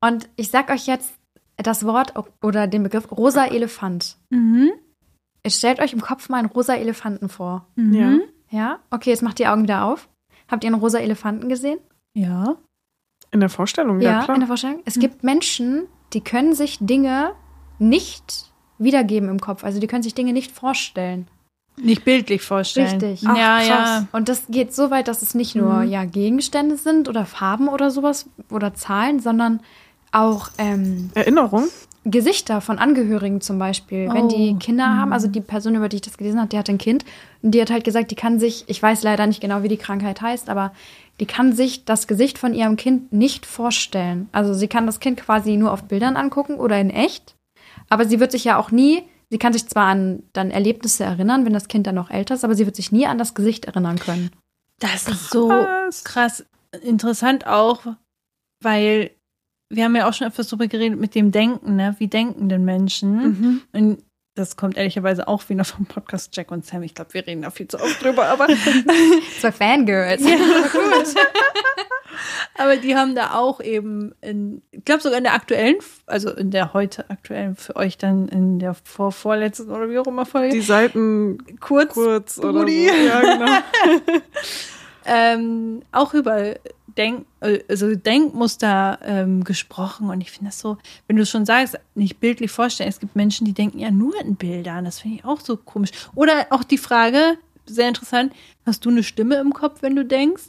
und 0.00 0.28
ich 0.36 0.50
sag 0.50 0.70
euch 0.70 0.86
jetzt 0.86 1.12
das 1.56 1.84
Wort 1.84 2.14
oder 2.42 2.68
den 2.68 2.84
Begriff 2.84 3.10
rosa 3.10 3.44
Elefant. 3.46 4.16
Mhm. 4.30 4.70
Jetzt 5.44 5.58
stellt 5.58 5.80
euch 5.80 5.92
im 5.92 6.00
Kopf 6.00 6.28
mal 6.28 6.38
einen 6.38 6.48
rosa 6.48 6.74
Elefanten 6.74 7.28
vor. 7.28 7.66
Mhm. 7.74 7.92
Ja. 7.94 8.18
Ja? 8.50 8.78
Okay, 8.90 9.10
jetzt 9.10 9.22
macht 9.22 9.40
die 9.40 9.48
Augen 9.48 9.64
wieder 9.64 9.84
auf. 9.84 10.08
Habt 10.48 10.62
ihr 10.64 10.68
einen 10.72 10.80
rosa 10.80 10.98
Elefanten 10.98 11.48
gesehen? 11.48 11.78
Ja. 12.14 12.56
In 13.32 13.40
der 13.40 13.48
Vorstellung, 13.48 14.00
ja, 14.00 14.22
klar. 14.22 14.36
in 14.36 14.40
der 14.40 14.46
Vorstellung. 14.48 14.80
Es 14.84 14.98
gibt 14.98 15.24
Menschen, 15.24 15.86
die 16.12 16.20
können 16.20 16.54
sich 16.54 16.78
Dinge 16.80 17.32
nicht 17.78 18.49
wiedergeben 18.80 19.28
im 19.28 19.40
Kopf. 19.40 19.62
Also 19.62 19.78
die 19.78 19.86
können 19.86 20.02
sich 20.02 20.14
Dinge 20.14 20.32
nicht 20.32 20.50
vorstellen. 20.50 21.28
Nicht 21.80 22.04
bildlich 22.04 22.42
vorstellen. 22.42 23.00
Richtig. 23.00 23.22
ja, 23.22 23.34
Ach, 23.36 23.66
ja. 23.68 23.76
krass. 23.76 24.04
Und 24.12 24.28
das 24.28 24.42
geht 24.48 24.74
so 24.74 24.90
weit, 24.90 25.06
dass 25.08 25.22
es 25.22 25.34
nicht 25.34 25.54
nur 25.54 25.72
Mhm. 25.84 25.88
ja, 25.90 26.04
Gegenstände 26.04 26.76
sind 26.76 27.08
oder 27.08 27.24
Farben 27.24 27.68
oder 27.68 27.90
sowas 27.90 28.26
oder 28.50 28.74
Zahlen, 28.74 29.20
sondern 29.20 29.60
auch 30.12 30.48
ähm, 30.58 31.10
Erinnerung? 31.14 31.68
Gesichter 32.04 32.60
von 32.62 32.78
Angehörigen 32.78 33.40
zum 33.42 33.58
Beispiel. 33.58 34.08
Wenn 34.12 34.28
die 34.28 34.52
Oh. 34.54 34.58
Kinder 34.58 34.96
haben, 34.96 35.12
also 35.12 35.28
die 35.28 35.40
Person, 35.42 35.74
über 35.74 35.88
die 35.88 35.96
ich 35.96 36.02
das 36.02 36.16
gelesen 36.16 36.38
habe, 36.40 36.48
die 36.48 36.58
hat 36.58 36.68
ein 36.70 36.78
Kind 36.78 37.04
und 37.42 37.52
die 37.52 37.60
hat 37.60 37.70
halt 37.70 37.84
gesagt, 37.84 38.10
die 38.10 38.14
kann 38.14 38.38
sich, 38.40 38.64
ich 38.68 38.82
weiß 38.82 39.02
leider 39.02 39.26
nicht 39.26 39.40
genau, 39.42 39.62
wie 39.62 39.68
die 39.68 39.76
Krankheit 39.76 40.20
heißt, 40.22 40.48
aber 40.48 40.72
die 41.20 41.26
kann 41.26 41.52
sich 41.54 41.84
das 41.84 42.06
Gesicht 42.06 42.38
von 42.38 42.54
ihrem 42.54 42.76
Kind 42.76 43.12
nicht 43.12 43.44
vorstellen. 43.44 44.28
Also 44.32 44.54
sie 44.54 44.66
kann 44.68 44.86
das 44.86 44.98
Kind 45.00 45.18
quasi 45.20 45.56
nur 45.58 45.72
auf 45.72 45.84
Bildern 45.84 46.16
angucken 46.16 46.54
oder 46.54 46.80
in 46.80 46.88
echt, 46.88 47.34
aber 47.90 48.06
sie 48.06 48.20
wird 48.20 48.32
sich 48.32 48.44
ja 48.44 48.56
auch 48.56 48.70
nie, 48.70 49.02
sie 49.28 49.38
kann 49.38 49.52
sich 49.52 49.68
zwar 49.68 49.86
an 49.86 50.22
dann 50.32 50.50
Erlebnisse 50.50 51.04
erinnern, 51.04 51.44
wenn 51.44 51.52
das 51.52 51.68
Kind 51.68 51.86
dann 51.86 51.96
noch 51.96 52.10
älter 52.10 52.34
ist, 52.34 52.44
aber 52.44 52.54
sie 52.54 52.64
wird 52.64 52.76
sich 52.76 52.90
nie 52.90 53.06
an 53.06 53.18
das 53.18 53.34
Gesicht 53.34 53.66
erinnern 53.66 53.98
können. 53.98 54.30
Das 54.78 55.06
ist 55.08 55.30
so 55.30 55.48
Krass. 55.48 56.04
krass 56.04 56.44
interessant 56.82 57.46
auch, 57.46 57.84
weil 58.62 59.10
wir 59.68 59.84
haben 59.84 59.94
ja 59.94 60.08
auch 60.08 60.14
schon 60.14 60.26
öfters 60.26 60.48
darüber 60.48 60.66
geredet 60.66 60.98
mit 60.98 61.14
dem 61.14 61.30
Denken, 61.30 61.76
ne? 61.76 61.94
Wie 61.98 62.08
denken 62.08 62.48
denn 62.48 62.64
Menschen? 62.64 63.22
Mhm. 63.22 63.62
Und 63.72 64.04
das 64.34 64.56
kommt 64.56 64.76
ehrlicherweise 64.76 65.28
auch 65.28 65.48
wieder 65.48 65.64
vom 65.64 65.86
Podcast 65.86 66.34
Jack 66.36 66.50
und 66.50 66.64
Sam. 66.64 66.82
Ich 66.82 66.94
glaube, 66.94 67.12
wir 67.14 67.26
reden 67.26 67.42
da 67.42 67.50
viel 67.50 67.68
zu 67.68 67.78
oft 67.78 68.02
drüber, 68.02 68.26
aber, 68.26 68.46
Zwei 69.40 69.52
Fangirls. 69.52 70.22
Ja, 70.22 70.36
gut. 70.36 71.14
aber 72.58 72.76
die 72.76 72.96
haben 72.96 73.14
da 73.14 73.34
auch 73.34 73.60
eben 73.60 74.14
in, 74.20 74.62
ich 74.70 74.84
glaube 74.84 75.02
sogar 75.02 75.18
in 75.18 75.24
der 75.24 75.34
aktuellen, 75.34 75.76
also 76.06 76.30
in 76.30 76.50
der 76.50 76.72
heute 76.72 77.10
aktuellen 77.10 77.56
für 77.56 77.76
euch 77.76 77.98
dann 77.98 78.28
in 78.28 78.58
der 78.58 78.74
vor 78.74 79.12
vorletzten 79.12 79.70
oder 79.70 79.90
wie 79.90 79.98
auch 79.98 80.06
immer 80.06 80.26
Folge, 80.26 80.54
Die 80.54 80.60
Seiten 80.60 81.38
kurz, 81.60 81.94
kurz 81.94 82.38
oder 82.38 82.60
so. 82.60 82.66
Ja, 82.68 83.20
genau. 83.20 83.58
ähm, 85.06 85.82
auch 85.92 86.14
über 86.14 86.54
Denk, 86.96 87.26
äh, 87.40 87.60
also 87.68 87.94
Denkmuster 87.94 88.98
ähm, 89.02 89.44
gesprochen 89.44 90.10
und 90.10 90.20
ich 90.20 90.30
finde 90.30 90.46
das 90.50 90.60
so, 90.60 90.78
wenn 91.06 91.16
du 91.16 91.26
schon 91.26 91.46
sagst, 91.46 91.78
nicht 91.94 92.20
bildlich 92.20 92.50
vorstellen, 92.50 92.88
es 92.88 93.00
gibt 93.00 93.16
Menschen, 93.16 93.44
die 93.44 93.52
denken 93.52 93.78
ja 93.78 93.90
nur 93.90 94.18
in 94.20 94.36
Bildern, 94.36 94.84
das 94.84 95.00
finde 95.00 95.16
ich 95.18 95.24
auch 95.24 95.40
so 95.40 95.56
komisch. 95.56 95.90
Oder 96.14 96.46
auch 96.50 96.64
die 96.64 96.78
Frage, 96.78 97.38
sehr 97.66 97.88
interessant, 97.88 98.32
hast 98.66 98.84
du 98.84 98.90
eine 98.90 99.02
Stimme 99.02 99.36
im 99.36 99.52
Kopf, 99.52 99.82
wenn 99.82 99.94
du 99.96 100.04
denkst? 100.04 100.44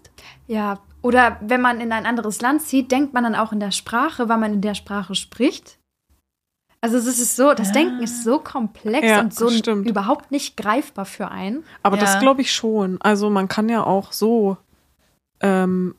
Ja, 0.47 0.79
oder 1.01 1.37
wenn 1.41 1.61
man 1.61 1.81
in 1.81 1.91
ein 1.91 2.05
anderes 2.05 2.41
Land 2.41 2.61
zieht, 2.61 2.91
denkt 2.91 3.13
man 3.13 3.23
dann 3.23 3.35
auch 3.35 3.51
in 3.51 3.59
der 3.59 3.71
Sprache, 3.71 4.29
weil 4.29 4.37
man 4.37 4.53
in 4.53 4.61
der 4.61 4.75
Sprache 4.75 5.15
spricht. 5.15 5.77
Also 6.83 6.97
es 6.97 7.05
ist 7.07 7.35
so, 7.35 7.53
das 7.53 7.67
Ja. 7.67 7.73
Denken 7.73 8.01
ist 8.01 8.23
so 8.23 8.39
komplex 8.39 9.07
Ja, 9.07 9.19
und 9.19 9.35
so 9.35 9.49
stimmt. 9.51 9.87
überhaupt 9.87 10.31
nicht 10.31 10.57
greifbar 10.57 11.05
für 11.05 11.29
einen. 11.29 11.63
Aber 11.83 11.95
Ja. 11.97 12.01
das 12.01 12.17
glaube 12.19 12.41
ich 12.41 12.51
schon. 12.51 12.99
Also 13.01 13.29
man 13.29 13.47
kann 13.47 13.69
ja 13.69 13.83
auch 13.83 14.11
so, 14.11 14.57
ähm, 15.41 15.93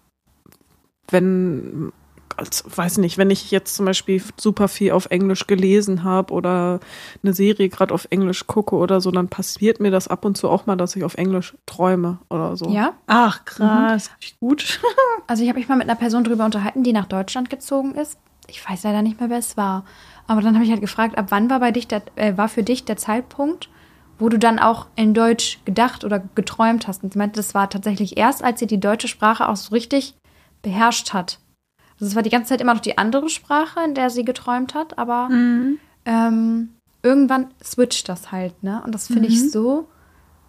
wenn, 1.12 1.92
also, 2.37 2.64
weiß 2.75 2.98
nicht, 2.98 3.18
wenn 3.18 3.31
ich 3.31 3.51
jetzt 3.51 3.75
zum 3.75 3.87
Beispiel 3.87 4.22
super 4.37 4.68
viel 4.68 4.92
auf 4.92 5.07
Englisch 5.07 5.46
gelesen 5.46 6.05
habe 6.05 6.33
oder 6.33 6.81
eine 7.22 7.35
Serie 7.35 7.68
gerade 7.68 7.92
auf 7.92 8.07
Englisch 8.11 8.46
gucke 8.46 8.77
oder 8.77 9.01
so, 9.01 9.11
dann 9.11 9.29
passiert 9.29 9.81
mir 9.81 9.90
das 9.90 10.09
ab 10.09 10.25
und 10.25 10.37
zu 10.37 10.48
auch 10.48 10.66
mal, 10.66 10.77
dass 10.77 10.96
ich 10.96 11.05
auf 11.05 11.14
Englisch 11.14 11.55
träume 11.66 12.18
oder 12.31 12.57
so. 12.57 12.70
Ja. 12.70 12.94
Ach, 13.07 13.44
krass. 13.44 14.11
Gut. 14.40 14.81
Also 15.29 15.44
ich 15.44 15.48
habe 15.48 15.61
mich 15.61 15.68
mal 15.68 15.77
mit 15.77 15.88
einer 15.88 15.98
Person 15.98 16.25
drüber 16.25 16.44
unterhalten, 16.44 16.83
die 16.83 16.92
nach 16.92 17.07
Deutschland 17.07 17.48
gezogen 17.48 17.94
ist. 17.94 18.18
Ich 18.48 18.68
weiß 18.68 18.83
leider 18.83 19.03
nicht 19.03 19.20
mehr, 19.20 19.31
wer 19.31 19.38
es 19.38 19.57
war. 19.57 19.85
Aber 20.27 20.40
dann 20.40 20.55
habe 20.55 20.64
ich 20.64 20.70
halt 20.70 20.81
gefragt, 20.81 21.16
ab 21.16 21.27
wann 21.29 21.48
war 21.48 21.61
bei 21.61 21.70
dich 21.70 21.88
der, 21.88 22.03
äh, 22.16 22.37
war 22.37 22.48
für 22.48 22.62
dich 22.62 22.85
der 22.85 22.96
Zeitpunkt, 22.96 23.70
wo 24.18 24.29
du 24.29 24.38
dann 24.38 24.59
auch 24.59 24.87
in 24.96 25.14
Deutsch 25.14 25.61
gedacht 25.64 26.05
oder 26.05 26.22
geträumt 26.35 26.88
hast? 26.88 27.03
Und 27.03 27.12
sie 27.12 27.18
meinte, 27.18 27.37
das 27.37 27.55
war 27.55 27.70
tatsächlich 27.70 28.16
erst, 28.16 28.42
als 28.42 28.61
sie 28.61 28.66
die 28.66 28.81
deutsche 28.81 29.09
Sprache 29.09 29.48
auch 29.48 29.57
so 29.57 29.70
richtig 29.75 30.14
beherrscht 30.62 31.12
hat. 31.12 31.38
Also 31.94 32.07
es 32.07 32.14
war 32.16 32.22
die 32.22 32.31
ganze 32.31 32.48
Zeit 32.51 32.61
immer 32.61 32.75
noch 32.75 32.81
die 32.81 32.98
andere 32.98 33.29
Sprache, 33.29 33.81
in 33.85 33.94
der 33.94 34.11
sie 34.11 34.25
geträumt 34.25 34.75
hat, 34.75 34.98
aber 34.98 35.29
ähm, 36.05 36.70
irgendwann 37.03 37.48
switcht 37.62 38.09
das 38.09 38.33
halt, 38.33 38.62
ne? 38.62 38.83
Und 38.85 38.94
das 38.94 39.07
finde 39.07 39.29
ich 39.29 39.51
so, 39.53 39.88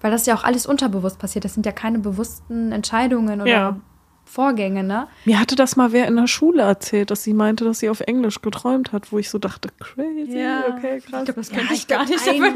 weil 0.02 0.12
das 0.12 0.26
ja 0.26 0.36
auch 0.36 0.44
alles 0.44 0.66
unterbewusst 0.66 1.20
passiert. 1.20 1.46
Das 1.46 1.54
sind 1.54 1.66
ja 1.66 1.72
keine 1.72 2.00
bewussten 2.00 2.72
Entscheidungen 2.72 3.42
oder 3.42 3.52
Ja. 3.52 3.76
Vorgänge, 4.26 4.84
ne? 4.84 5.08
Mir 5.26 5.40
hatte 5.40 5.56
das 5.56 5.76
mal 5.76 5.92
wer 5.92 6.08
in 6.08 6.16
der 6.16 6.28
Schule 6.28 6.64
erzählt, 6.64 7.12
dass 7.12 7.24
sie 7.24 7.34
meinte, 7.34 7.66
dass 7.66 7.80
sie 7.80 7.90
auf 7.90 8.00
Englisch 8.02 8.42
geträumt 8.42 8.92
hat, 8.92 9.12
wo 9.12 9.20
ich 9.20 9.30
so 9.30 9.38
dachte, 9.38 9.70
crazy, 9.80 10.40
Ja. 10.40 10.64
okay, 10.76 11.02
krass. 11.02 11.26
das 11.36 11.52
Ja, 11.52 11.58
ich 11.72 11.86
glaub, 11.88 12.02
einmal- 12.02 12.52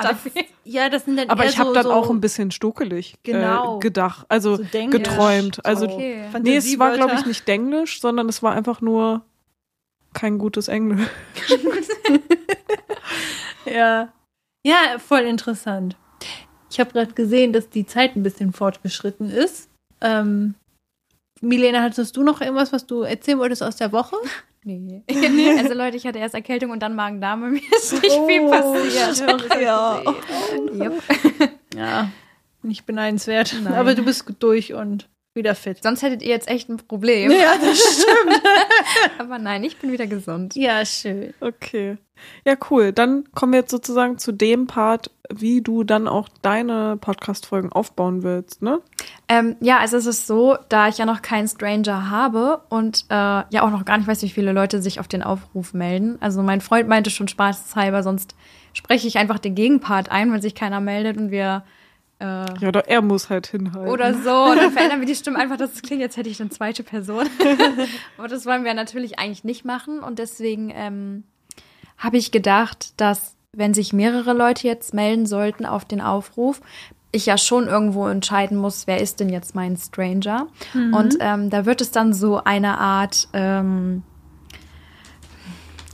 Aber- 0.00 0.18
Ja, 0.64 0.88
das 0.88 1.04
sind 1.04 1.16
dann 1.18 1.28
Aber 1.28 1.44
eher 1.44 1.50
ich 1.50 1.58
habe 1.58 1.68
so, 1.70 1.74
dann 1.74 1.82
so 1.84 1.92
auch 1.92 2.08
ein 2.10 2.20
bisschen 2.20 2.50
stuckelig 2.52 3.16
Genau. 3.22 3.76
äh, 3.76 3.80
gedacht, 3.80 4.24
also 4.30 4.56
So 4.56 4.62
geträumt. 4.90 5.64
Also 5.66 5.86
Okay. 5.86 6.22
nee, 6.42 6.56
es 6.56 6.78
war 6.78 6.94
glaube 6.94 7.14
ich 7.16 7.26
nicht 7.26 7.46
Denglisch, 7.46 8.00
sondern 8.00 8.28
es 8.28 8.42
war 8.42 8.52
einfach 8.54 8.80
nur 8.80 9.22
kein 10.14 10.38
gutes 10.38 10.68
Englisch. 10.68 11.06
Ja. 13.66 14.12
Ja, 14.64 14.98
voll 14.98 15.20
interessant. 15.22 15.96
Ich 16.70 16.80
habe 16.80 16.92
gerade 16.92 17.12
gesehen, 17.12 17.52
dass 17.52 17.68
die 17.70 17.86
Zeit 17.86 18.16
ein 18.16 18.22
bisschen 18.22 18.52
fortgeschritten 18.52 19.30
ist. 19.30 19.68
Ähm, 20.00 20.54
Milena, 21.44 21.82
hattest 21.82 22.16
du 22.16 22.22
noch 22.22 22.40
irgendwas, 22.40 22.72
was 22.72 22.86
du 22.86 23.02
erzählen 23.02 23.38
wolltest 23.38 23.62
aus 23.62 23.76
der 23.76 23.92
Woche? 23.92 24.16
Nee. 24.66 25.02
Also 25.58 25.74
Leute, 25.74 25.98
ich 25.98 26.06
hatte 26.06 26.18
erst 26.18 26.34
Erkältung 26.34 26.70
und 26.70 26.80
dann 26.82 26.94
Magen-Darm. 26.94 27.50
Mir 27.52 27.60
ist 27.76 27.92
nicht 27.92 28.18
viel 28.26 28.40
Oh, 28.40 28.50
passiert. 28.50 29.22
ach 29.28 29.60
ja. 29.60 30.02
Jupp. 30.72 31.02
Ja. 31.76 32.08
nicht 32.62 32.86
beneidenswert. 32.86 33.54
Nein. 33.62 33.74
Aber 33.74 33.94
du 33.94 34.02
bist 34.02 34.24
gut 34.24 34.36
durch 34.38 34.72
und 34.72 35.06
wieder 35.34 35.54
fit. 35.54 35.82
Sonst 35.82 36.00
hättet 36.00 36.22
ihr 36.22 36.30
jetzt 36.30 36.48
echt 36.48 36.70
ein 36.70 36.78
Problem. 36.78 37.30
Ja, 37.30 37.56
das 37.60 37.78
stimmt. 37.78 38.40
Aber 39.18 39.38
nein, 39.38 39.64
ich 39.64 39.76
bin 39.76 39.92
wieder 39.92 40.06
gesund. 40.06 40.56
ja, 40.56 40.82
schön. 40.86 41.34
Okay. 41.40 41.98
Ja, 42.46 42.54
cool. 42.70 42.92
Dann 42.92 43.30
kommen 43.34 43.52
wir 43.52 43.60
jetzt 43.60 43.70
sozusagen 43.70 44.16
zu 44.16 44.32
dem 44.32 44.66
Part, 44.66 45.10
wie 45.32 45.62
du 45.62 45.84
dann 45.84 46.06
auch 46.06 46.28
deine 46.42 46.96
Podcast-Folgen 47.00 47.72
aufbauen 47.72 48.22
willst, 48.22 48.60
ne? 48.62 48.80
Ähm, 49.28 49.56
ja, 49.60 49.78
also 49.78 49.96
es 49.96 50.06
ist 50.06 50.26
so, 50.26 50.56
da 50.68 50.88
ich 50.88 50.98
ja 50.98 51.06
noch 51.06 51.22
keinen 51.22 51.48
Stranger 51.48 52.10
habe 52.10 52.60
und 52.68 53.06
äh, 53.08 53.14
ja 53.14 53.62
auch 53.62 53.70
noch 53.70 53.84
gar 53.84 53.96
nicht 53.96 54.06
weiß, 54.06 54.22
wie 54.22 54.28
viele 54.28 54.52
Leute 54.52 54.82
sich 54.82 55.00
auf 55.00 55.08
den 55.08 55.22
Aufruf 55.22 55.72
melden. 55.72 56.18
Also 56.20 56.42
mein 56.42 56.60
Freund 56.60 56.88
meinte 56.88 57.10
schon 57.10 57.28
spaßhalber, 57.28 58.02
sonst 58.02 58.34
spreche 58.74 59.08
ich 59.08 59.16
einfach 59.18 59.38
den 59.38 59.54
Gegenpart 59.54 60.10
ein, 60.10 60.32
wenn 60.32 60.42
sich 60.42 60.54
keiner 60.54 60.80
meldet 60.80 61.16
und 61.16 61.30
wir 61.30 61.64
äh, 62.20 62.24
Ja, 62.60 62.68
oder 62.68 62.86
er 62.88 63.00
muss 63.00 63.30
halt 63.30 63.46
hinhalten. 63.46 63.88
oder 63.90 64.12
so. 64.14 64.30
Und 64.50 64.56
dann 64.58 64.72
verändern 64.76 65.00
wir 65.00 65.06
die 65.06 65.14
Stimme 65.14 65.38
einfach, 65.38 65.56
dass 65.56 65.72
es 65.74 65.82
klingt, 65.82 66.02
als 66.02 66.16
hätte 66.18 66.28
ich 66.28 66.40
eine 66.40 66.50
zweite 66.50 66.82
Person. 66.82 67.26
Aber 68.18 68.28
das 68.28 68.44
wollen 68.46 68.64
wir 68.64 68.74
natürlich 68.74 69.18
eigentlich 69.18 69.42
nicht 69.44 69.64
machen. 69.64 70.00
Und 70.00 70.18
deswegen 70.18 70.70
ähm, 70.74 71.24
habe 71.96 72.18
ich 72.18 72.30
gedacht, 72.30 72.92
dass, 73.00 73.36
wenn 73.56 73.74
sich 73.74 73.92
mehrere 73.92 74.32
Leute 74.32 74.66
jetzt 74.66 74.94
melden 74.94 75.26
sollten 75.26 75.66
auf 75.66 75.84
den 75.84 76.00
Aufruf, 76.00 76.60
ich 77.12 77.26
ja 77.26 77.38
schon 77.38 77.68
irgendwo 77.68 78.08
entscheiden 78.08 78.56
muss, 78.56 78.86
wer 78.86 79.00
ist 79.00 79.20
denn 79.20 79.28
jetzt 79.28 79.54
mein 79.54 79.76
Stranger. 79.76 80.48
Und 80.74 81.16
ähm, 81.20 81.48
da 81.48 81.64
wird 81.64 81.80
es 81.80 81.92
dann 81.92 82.12
so 82.12 82.42
eine 82.42 82.78
Art, 82.78 83.28
ähm, 83.32 84.02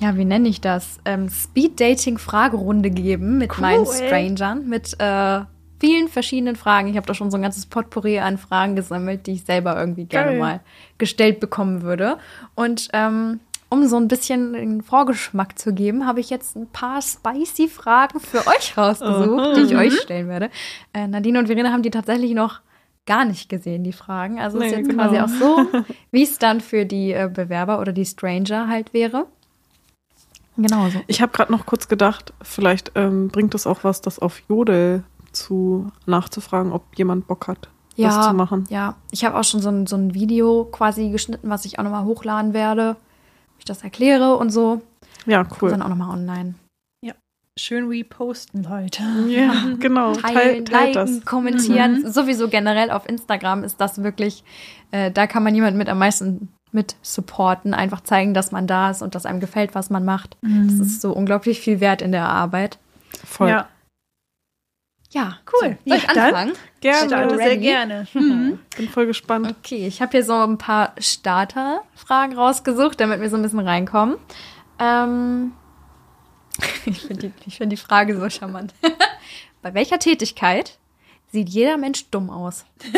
ja, 0.00 0.16
wie 0.16 0.24
nenne 0.24 0.48
ich 0.48 0.62
das? 0.62 0.98
Ähm, 1.04 1.28
Speed-Dating-Fragerunde 1.28 2.90
geben 2.90 3.36
mit 3.36 3.58
meinen 3.58 3.84
Cool. 3.84 3.94
Strangern, 3.94 4.66
mit 4.66 4.98
äh, 4.98 5.40
vielen 5.78 6.08
verschiedenen 6.08 6.56
Fragen. 6.56 6.88
Ich 6.88 6.96
habe 6.96 7.06
da 7.06 7.12
schon 7.12 7.30
so 7.30 7.36
ein 7.36 7.42
ganzes 7.42 7.66
Potpourri 7.66 8.18
an 8.18 8.38
Fragen 8.38 8.74
gesammelt, 8.76 9.26
die 9.26 9.32
ich 9.32 9.44
selber 9.44 9.78
irgendwie 9.78 10.06
gerne 10.06 10.30
Geil. 10.30 10.38
mal 10.38 10.60
gestellt 10.96 11.38
bekommen 11.38 11.82
würde. 11.82 12.16
Und 12.54 12.88
ähm, 12.94 13.40
um 13.70 13.86
so 13.86 13.96
ein 13.96 14.08
bisschen 14.08 14.54
einen 14.54 14.82
Vorgeschmack 14.82 15.58
zu 15.58 15.72
geben, 15.72 16.06
habe 16.06 16.20
ich 16.20 16.28
jetzt 16.28 16.56
ein 16.56 16.66
paar 16.66 17.00
spicy 17.00 17.68
Fragen 17.68 18.20
für 18.20 18.46
euch 18.46 18.76
rausgesucht, 18.76 19.56
die 19.56 19.60
ich 19.62 19.76
euch 19.76 20.00
stellen 20.00 20.28
werde. 20.28 20.50
Äh, 20.92 21.06
Nadine 21.06 21.38
und 21.38 21.46
Verena 21.46 21.72
haben 21.72 21.82
die 21.82 21.90
tatsächlich 21.90 22.34
noch 22.34 22.60
gar 23.06 23.24
nicht 23.24 23.48
gesehen, 23.48 23.84
die 23.84 23.92
Fragen. 23.92 24.40
Also 24.40 24.58
ist 24.58 24.70
Nee, 24.70 24.76
jetzt 24.78 24.90
genau. 24.90 25.04
quasi 25.04 25.20
auch 25.20 25.28
so, 25.28 25.66
wie 26.10 26.22
es 26.22 26.38
dann 26.38 26.60
für 26.60 26.84
die 26.84 27.12
äh, 27.12 27.30
Bewerber 27.32 27.80
oder 27.80 27.92
die 27.92 28.04
Stranger 28.04 28.68
halt 28.68 28.92
wäre. 28.92 29.26
Genau 30.56 30.88
so. 30.90 31.00
Ich 31.06 31.22
habe 31.22 31.32
gerade 31.32 31.52
noch 31.52 31.64
kurz 31.64 31.88
gedacht, 31.88 32.32
vielleicht 32.42 32.92
ähm, 32.96 33.28
bringt 33.28 33.54
es 33.54 33.66
auch 33.66 33.84
was, 33.84 34.00
das 34.00 34.18
auf 34.18 34.42
Jodel 34.48 35.04
zu 35.32 35.90
nachzufragen, 36.06 36.72
ob 36.72 36.82
jemand 36.96 37.26
Bock 37.28 37.48
hat, 37.48 37.68
das 37.96 38.26
zu 38.26 38.34
machen. 38.34 38.66
Ja, 38.68 38.96
ich 39.10 39.24
habe 39.24 39.38
auch 39.38 39.44
schon 39.44 39.60
so 39.60 39.68
ein, 39.68 39.86
so 39.86 39.96
ein 39.96 40.12
Video 40.12 40.64
quasi 40.70 41.10
geschnitten, 41.10 41.48
was 41.48 41.64
ich 41.64 41.78
auch 41.78 41.84
nochmal 41.84 42.04
hochladen 42.04 42.52
werde. 42.52 42.96
Ich 43.60 43.64
das 43.64 43.84
erkläre 43.84 44.36
und 44.36 44.50
so. 44.50 44.82
Ja, 45.26 45.40
Und 45.42 45.62
cool. 45.62 45.70
dann 45.70 45.82
auch 45.82 45.88
nochmal 45.88 46.10
online. 46.10 46.54
Schön 47.58 47.88
reposten, 47.88 48.62
Leute. 48.62 49.02
Ja, 49.28 49.52
genau. 49.78 50.14
Teilen, 50.14 50.64
Teil, 50.64 50.64
teilt 50.64 50.94
liken, 50.94 50.94
das. 50.94 51.24
kommentieren. 51.26 52.10
Sowieso 52.10 52.48
generell 52.48 52.90
auf 52.90 53.06
Instagram 53.06 53.64
ist 53.64 53.80
das 53.82 54.02
wirklich, 54.02 54.44
äh, 54.92 55.10
da 55.10 55.26
kann 55.26 55.42
man 55.42 55.54
jemanden 55.54 55.76
mit 55.76 55.90
am 55.90 55.98
meisten 55.98 56.48
mit 56.72 56.96
supporten. 57.02 57.74
Einfach 57.74 58.00
zeigen, 58.00 58.32
dass 58.32 58.50
man 58.50 58.66
da 58.66 58.90
ist 58.90 59.02
und 59.02 59.14
dass 59.14 59.26
einem 59.26 59.40
gefällt, 59.40 59.74
was 59.74 59.90
man 59.90 60.06
macht. 60.06 60.38
Das 60.40 60.74
ist 60.74 61.00
so 61.02 61.12
unglaublich 61.12 61.60
viel 61.60 61.80
wert 61.80 62.00
in 62.00 62.12
der 62.12 62.28
Arbeit. 62.28 62.78
Voll. 63.26 63.50
Ja, 63.50 63.68
Ja, 65.12 65.38
Cool. 65.52 65.76
So, 65.84 65.90
soll 65.90 65.98
ich 65.98 66.02
Ja, 66.04 66.08
anfangen? 66.26 66.52
Gerne. 66.80 67.06
starte 67.08 67.36
sehr 67.36 67.56
gerne. 67.56 68.06
Bin 68.12 68.88
voll 68.92 69.06
gespannt. 69.06 69.48
Okay, 69.58 69.86
ich 69.86 70.00
habe 70.00 70.12
hier 70.12 70.24
so 70.24 70.34
ein 70.34 70.56
paar 70.56 70.94
Starterfragen 70.98 72.36
rausgesucht, 72.36 73.00
damit 73.00 73.20
wir 73.20 73.28
so 73.28 73.36
ein 73.36 73.42
bisschen 73.42 73.58
reinkommen. 73.60 74.18
Ähm, 74.78 75.52
ich 76.86 77.00
finde 77.02 77.32
die, 77.44 77.50
find 77.50 77.72
die 77.72 77.76
Frage 77.76 78.18
so 78.18 78.30
charmant. 78.30 78.72
Bei 79.62 79.74
welcher 79.74 79.98
Tätigkeit 79.98 80.78
sieht 81.32 81.48
jeder 81.48 81.76
Mensch 81.76 82.08
dumm 82.10 82.30
aus? 82.30 82.64
Und 82.84 82.94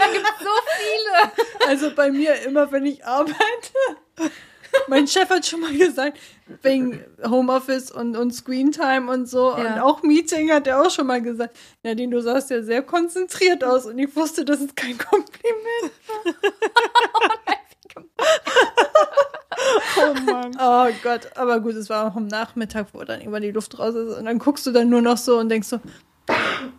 da 0.00 0.06
gibt 0.12 0.24
es 0.24 0.38
so 0.40 0.50
viele. 0.78 1.68
Also 1.68 1.94
bei 1.94 2.10
mir 2.10 2.34
immer, 2.42 2.70
wenn 2.72 2.86
ich 2.86 3.04
arbeite. 3.04 3.36
Mein 4.88 5.06
Chef 5.06 5.28
hat 5.30 5.46
schon 5.46 5.60
mal 5.60 5.76
gesagt, 5.76 6.18
wegen 6.62 7.04
Homeoffice 7.26 7.90
und, 7.90 8.16
und 8.16 8.32
Screentime 8.34 9.10
und 9.10 9.28
so 9.28 9.50
Ja. 9.50 9.74
und 9.74 9.80
auch 9.80 10.02
Meeting 10.02 10.50
hat 10.50 10.66
er 10.66 10.80
auch 10.82 10.90
schon 10.90 11.06
mal 11.06 11.22
gesagt, 11.22 11.56
Nadine, 11.82 12.14
du 12.14 12.20
sahst 12.22 12.50
ja 12.50 12.62
sehr 12.62 12.82
konzentriert 12.82 13.64
aus 13.64 13.86
und 13.86 13.98
ich 13.98 14.14
wusste, 14.14 14.44
das 14.44 14.60
ist 14.60 14.76
kein 14.76 14.98
Kompliment. 14.98 15.92
Oh 19.96 20.14
Mann. 20.30 20.56
Oh 20.60 20.88
Gott, 21.02 21.30
aber 21.36 21.60
gut, 21.60 21.74
es 21.74 21.88
war 21.88 22.06
auch 22.10 22.16
am 22.16 22.26
Nachmittag, 22.26 22.88
wo 22.92 23.02
dann 23.04 23.20
immer 23.20 23.40
die 23.40 23.50
Luft 23.52 23.78
raus 23.78 23.94
ist 23.94 24.16
und 24.18 24.24
dann 24.24 24.38
guckst 24.38 24.66
du 24.66 24.72
dann 24.72 24.88
nur 24.88 25.00
noch 25.00 25.16
so 25.16 25.38
und 25.38 25.48
denkst 25.48 25.68
so, 25.68 25.80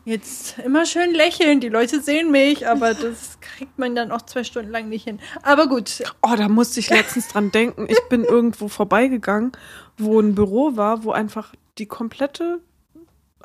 jetzt 0.05 0.59
immer 0.59 0.85
schön 0.85 1.13
lächeln, 1.13 1.59
die 1.59 1.69
Leute 1.69 2.01
sehen 2.01 2.31
mich, 2.31 2.67
aber 2.67 2.93
das 2.93 3.39
kriegt 3.41 3.77
man 3.77 3.95
dann 3.95 4.11
auch 4.11 4.21
zwei 4.21 4.43
Stunden 4.43 4.71
lang 4.71 4.89
nicht 4.89 5.03
hin. 5.03 5.19
Aber 5.41 5.67
gut, 5.67 6.03
Oh, 6.21 6.35
da 6.37 6.47
musste 6.47 6.79
ich 6.79 6.89
letztens 6.89 7.27
dran 7.27 7.51
denken. 7.51 7.87
Ich 7.89 7.99
bin 8.09 8.23
irgendwo 8.29 8.67
vorbeigegangen, 8.67 9.51
wo 9.97 10.19
ein 10.19 10.35
Büro 10.35 10.75
war, 10.75 11.03
wo 11.03 11.11
einfach 11.11 11.53
die 11.77 11.85
komplette, 11.85 12.61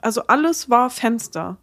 also 0.00 0.22
alles 0.26 0.70
war 0.70 0.90
Fenster. 0.90 1.56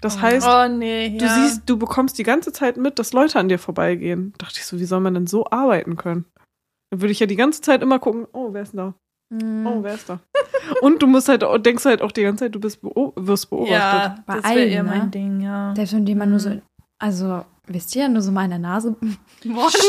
Das 0.00 0.22
heißt, 0.22 0.46
oh 0.48 0.68
nee, 0.68 1.18
du 1.18 1.24
ja. 1.24 1.34
siehst, 1.34 1.62
du 1.66 1.76
bekommst 1.76 2.18
die 2.18 2.22
ganze 2.22 2.50
Zeit 2.50 2.78
mit, 2.78 2.98
dass 2.98 3.12
Leute 3.12 3.38
an 3.38 3.50
dir 3.50 3.58
vorbeigehen. 3.58 4.32
Dachte 4.38 4.58
ich 4.58 4.64
so, 4.64 4.80
wie 4.80 4.86
soll 4.86 5.00
man 5.00 5.12
denn 5.12 5.26
so 5.26 5.46
arbeiten 5.50 5.96
können? 5.96 6.24
Dann 6.90 7.02
würde 7.02 7.12
ich 7.12 7.20
ja 7.20 7.26
die 7.26 7.36
ganze 7.36 7.60
Zeit 7.60 7.82
immer 7.82 7.98
gucken, 7.98 8.26
oh, 8.32 8.54
wer 8.54 8.62
ist 8.62 8.72
denn 8.72 8.78
da? 8.78 8.94
Hm. 9.30 9.66
Oh, 9.66 9.82
wer 9.82 9.94
ist 9.94 10.08
da? 10.08 10.20
Und 10.82 11.02
du 11.02 11.06
musst 11.06 11.28
halt, 11.28 11.44
denkst 11.64 11.84
halt 11.84 12.02
auch 12.02 12.12
die 12.12 12.22
ganze 12.22 12.44
Zeit, 12.44 12.54
du 12.54 12.60
bist 12.60 12.80
beo 12.82 13.12
wirst 13.16 13.50
beobachtet. 13.50 13.76
ja, 13.78 14.16
Bei 14.26 14.36
das 14.40 14.44
wäre 14.50 14.64
eher 14.64 14.82
ne? 14.82 14.90
mein 14.90 15.10
Ding, 15.10 15.40
ja. 15.40 15.72
Selbst 15.76 15.94
wenn 15.94 16.06
jemand 16.06 16.30
nur 16.30 16.40
so, 16.40 16.50
also, 16.98 17.44
wisst 17.66 17.94
ihr, 17.96 18.08
nur 18.08 18.22
so 18.22 18.30
mal 18.32 18.44
in 18.44 18.50
der 18.50 18.58
Nase 18.58 18.96
morden. 19.44 19.72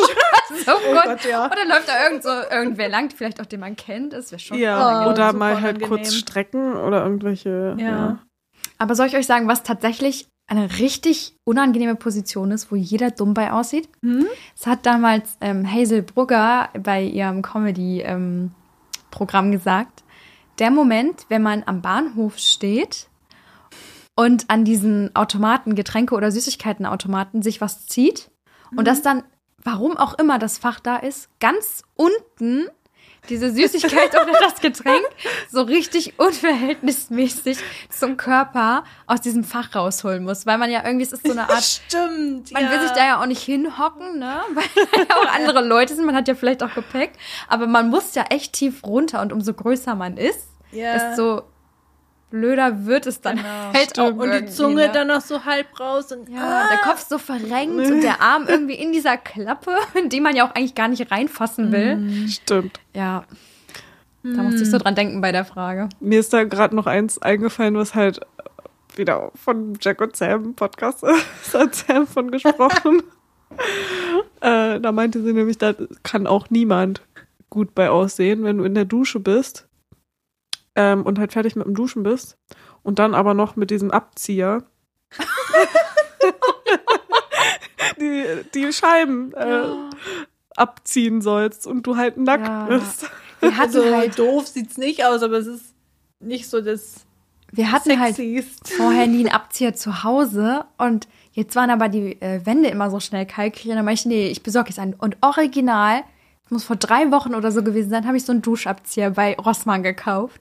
so 0.65 0.71
Oh 0.71 0.93
gut. 0.93 1.03
Gott, 1.03 1.25
ja. 1.29 1.45
Oder 1.45 1.65
läuft 1.67 1.87
da 1.89 2.03
irgend 2.07 2.23
so, 2.23 2.29
irgendwer 2.29 2.89
lang, 2.89 3.09
vielleicht 3.15 3.41
auch 3.41 3.45
den 3.45 3.59
man 3.59 3.75
kennt, 3.75 4.13
das 4.13 4.31
wäre 4.31 4.39
schon. 4.39 4.57
Ja, 4.57 5.05
Oh, 5.05 5.09
oder 5.11 5.33
mal 5.33 5.61
halt 5.61 5.77
unangenehm. 5.77 5.89
kurz 5.89 6.15
strecken 6.15 6.75
oder 6.77 7.03
irgendwelche. 7.03 7.75
Ja. 7.79 8.19
Aber 8.77 8.95
soll 8.95 9.07
ich 9.07 9.15
euch 9.15 9.25
sagen, 9.27 9.47
was 9.47 9.63
tatsächlich 9.63 10.27
eine 10.47 10.77
richtig 10.79 11.35
unangenehme 11.43 11.95
Position 11.95 12.51
ist, 12.51 12.71
wo 12.71 12.75
jeder 12.75 13.09
dumm 13.09 13.33
bei 13.33 13.51
aussieht? 13.51 13.89
Hm? 14.03 14.27
Es 14.55 14.67
hat 14.67 14.85
damals 14.85 15.37
ähm, 15.41 15.65
Hazel 15.71 16.03
Brugger 16.03 16.69
bei 16.77 17.01
ihrem 17.01 17.41
Comedy-Programm 17.41 19.51
gesagt, 19.51 20.03
der 20.59 20.71
Moment, 20.71 21.25
wenn 21.29 21.41
man 21.41 21.63
am 21.65 21.81
Bahnhof 21.81 22.37
steht 22.37 23.07
und 24.15 24.49
an 24.49 24.65
diesen 24.65 25.15
Automaten, 25.15 25.75
Getränke- 25.75 26.15
oder 26.15 26.31
Süßigkeitenautomaten 26.31 27.41
sich 27.41 27.61
was 27.61 27.87
zieht 27.87 28.31
und 28.75 28.87
das 28.87 29.01
dann, 29.01 29.23
warum 29.63 29.97
auch 29.97 30.17
immer 30.17 30.39
das 30.39 30.57
Fach 30.57 30.79
da 30.79 30.97
ist, 30.97 31.29
ganz 31.39 31.83
unten 31.95 32.67
diese 33.29 33.51
Süßigkeit 33.51 34.11
oder 34.11 34.33
das 34.39 34.61
Getränk 34.61 35.05
so 35.51 35.61
richtig 35.61 36.19
unverhältnismäßig 36.19 37.57
zum 37.89 38.17
Körper 38.17 38.83
aus 39.07 39.21
diesem 39.21 39.43
Fach 39.43 39.75
rausholen 39.75 40.23
muss, 40.23 40.45
weil 40.45 40.57
man 40.57 40.71
ja 40.71 40.83
irgendwie, 40.85 41.05
es 41.05 41.13
ist 41.13 41.25
so 41.25 41.31
eine 41.31 41.49
Art 41.49 41.63
Stimmt, 41.63 42.51
man 42.51 42.63
ja. 42.63 42.71
will 42.71 42.81
sich 42.81 42.91
da 42.91 43.05
ja 43.05 43.21
auch 43.21 43.25
nicht 43.25 43.41
hinhocken, 43.41 44.19
ne? 44.19 44.41
Weil 44.53 45.05
ja 45.09 45.15
auch 45.15 45.33
andere 45.33 45.65
Leute 45.65 45.95
sind. 45.95 46.05
Man 46.05 46.15
hat 46.15 46.27
ja 46.27 46.35
vielleicht 46.35 46.63
auch 46.63 46.73
Gepäck. 46.73 47.13
Aber 47.47 47.67
man 47.67 47.89
muss 47.89 48.15
ja 48.15 48.23
echt 48.29 48.53
tief 48.53 48.83
runter. 48.83 49.21
Und 49.21 49.33
umso 49.33 49.53
größer 49.53 49.95
man 49.95 50.17
ist, 50.17 50.47
ja. 50.71 50.93
desto 50.93 51.43
blöder 52.35 52.85
wird 52.85 53.07
es 53.07 53.21
dann 53.21 53.37
Genau. 53.37 53.47
halt 53.73 53.99
auch 53.99 54.13
und 54.13 54.31
die 54.31 54.45
Zunge 54.47 54.87
ne? 54.87 54.91
dann 54.91 55.07
noch 55.07 55.21
so 55.21 55.45
halb 55.45 55.79
raus 55.79 56.11
und 56.11 56.29
Ja, 56.29 56.67
der 56.69 56.79
Kopf 56.79 57.05
so 57.07 57.17
verrenkt 57.17 57.77
und 57.77 58.01
der 58.01 58.21
Arm 58.21 58.45
irgendwie 58.47 58.75
in 58.75 58.91
dieser 58.91 59.17
Klappe, 59.17 59.71
in 59.93 60.09
die 60.09 60.19
man 60.19 60.35
ja 60.35 60.47
auch 60.47 60.53
eigentlich 60.53 60.75
gar 60.75 60.89
nicht 60.89 61.09
reinfassen 61.11 61.71
will. 61.71 62.27
Stimmt. 62.27 62.79
Ja. 62.93 63.23
Da 64.23 64.41
musste 64.41 64.63
ich 64.63 64.71
so 64.71 64.79
dran 64.79 64.95
denken 64.95 65.21
bei 65.21 65.31
der 65.31 65.45
Frage. 65.45 65.87
Mir 65.99 66.19
ist 66.19 66.33
da 66.33 66.45
gerade 66.45 66.75
noch 66.75 66.87
eins 66.87 67.21
eingefallen, 67.21 67.75
was 67.75 67.93
halt 67.93 68.21
wieder 68.95 69.31
von 69.35 69.77
Jack 69.79 70.01
und 70.01 70.15
Sam 70.15 70.55
Podcast 70.55 71.03
ist. 71.03 71.53
Da 71.53 71.59
hat 71.59 71.75
Sam 71.75 72.07
von 72.07 72.31
gesprochen. 72.31 73.03
äh, 74.41 74.79
da 74.79 74.91
meinte 74.91 75.21
sie 75.21 75.31
nämlich, 75.31 75.59
da 75.59 75.75
kann 76.01 76.25
auch 76.25 76.49
niemand 76.49 77.01
gut 77.51 77.75
bei 77.75 77.91
aussehen, 77.91 78.43
wenn 78.43 78.57
du 78.57 78.63
in 78.63 78.73
der 78.73 78.85
Dusche 78.85 79.19
bist 79.19 79.67
ähm, 80.75 81.03
und 81.03 81.19
halt 81.19 81.33
fertig 81.33 81.55
mit 81.55 81.65
dem 81.65 81.73
Duschen 81.75 82.03
bist 82.03 82.37
und 82.83 82.99
dann 82.99 83.13
aber 83.15 83.33
noch 83.33 83.55
mit 83.55 83.71
diesem 83.71 83.91
Abzieher 83.91 84.63
die, 87.99 88.23
die 88.53 88.73
Scheiben 88.73 89.33
äh, 89.33 89.63
abziehen 90.55 91.21
sollst 91.21 91.67
und 91.67 91.83
du 91.87 91.97
halt 91.97 92.17
nackt 92.17 92.47
Ja. 92.47 92.65
bist. 92.65 93.09
Wir 93.41 93.51
hatten 93.57 93.75
also 93.77 93.95
halt 93.95 94.17
doof 94.17 94.47
sieht's 94.47 94.77
nicht 94.77 95.03
aus, 95.05 95.21
aber 95.21 95.37
es 95.37 95.47
ist 95.47 95.73
nicht 96.19 96.49
so 96.49 96.61
das 96.61 97.05
Wir 97.51 97.71
hatten 97.71 97.99
halt 97.99 98.15
Sexiest. 98.15 98.73
vorher 98.73 99.07
nie 99.07 99.19
einen 99.25 99.29
Abzieher 99.35 99.73
zu 99.75 100.03
Hause 100.03 100.65
und 100.77 101.07
jetzt 101.33 101.55
waren 101.55 101.69
aber 101.69 101.89
die 101.89 102.19
äh, 102.21 102.45
Wände 102.45 102.69
immer 102.69 102.89
so 102.89 102.99
schnell 102.99 103.25
kalkig 103.25 103.69
und 103.69 103.75
dann 103.75 103.85
meinte 103.85 103.99
ich, 104.01 104.05
nee, 104.05 104.27
ich 104.29 104.41
besorge 104.43 104.69
jetzt 104.69 104.79
einen. 104.79 104.93
Und 104.93 105.17
original, 105.21 106.03
es 106.45 106.51
muss 106.51 106.63
vor 106.63 106.75
drei 106.75 107.11
Wochen 107.11 107.33
oder 107.35 107.51
so 107.51 107.63
gewesen 107.63 107.89
sein, 107.89 108.05
habe 108.07 108.17
ich 108.17 108.25
so 108.25 108.31
einen 108.31 108.41
Duschabzieher 108.41 109.11
bei 109.11 109.35
Rossmann 109.35 109.81
gekauft. 109.83 110.39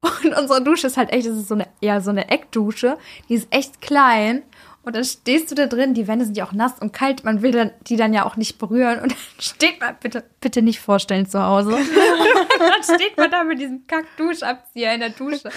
Und 0.00 0.36
unsere 0.36 0.62
Dusche 0.62 0.88
ist 0.88 0.96
halt 0.96 1.10
echt, 1.12 1.26
das 1.26 1.36
ist 1.36 1.48
so 1.48 1.54
eine, 1.54 1.66
eher 1.80 2.00
so 2.00 2.10
eine 2.10 2.28
Eckdusche, 2.28 2.98
die 3.28 3.34
ist 3.34 3.46
echt 3.50 3.80
klein. 3.80 4.42
Und 4.82 4.96
dann 4.96 5.04
stehst 5.04 5.50
du 5.50 5.54
da 5.54 5.66
drin, 5.66 5.94
die 5.94 6.06
Wände 6.08 6.26
sind 6.26 6.36
ja 6.36 6.44
auch 6.44 6.52
nass 6.52 6.74
und 6.78 6.92
kalt, 6.92 7.24
man 7.24 7.40
will 7.40 7.52
dann, 7.52 7.70
die 7.86 7.96
dann 7.96 8.12
ja 8.12 8.26
auch 8.26 8.36
nicht 8.36 8.58
berühren. 8.58 9.00
Und 9.00 9.12
dann 9.12 9.18
steht 9.38 9.80
man, 9.80 9.96
bitte, 9.98 10.24
bitte 10.40 10.60
nicht 10.60 10.78
vorstellen 10.80 11.24
zu 11.26 11.42
Hause. 11.42 11.70
dann 12.58 12.82
steht 12.98 13.16
man 13.16 13.30
da 13.30 13.44
mit 13.44 13.58
diesem 13.60 13.86
Kack-Duschabzieher 13.86 14.92
in 14.92 15.00
der 15.00 15.08
Dusche. 15.10 15.48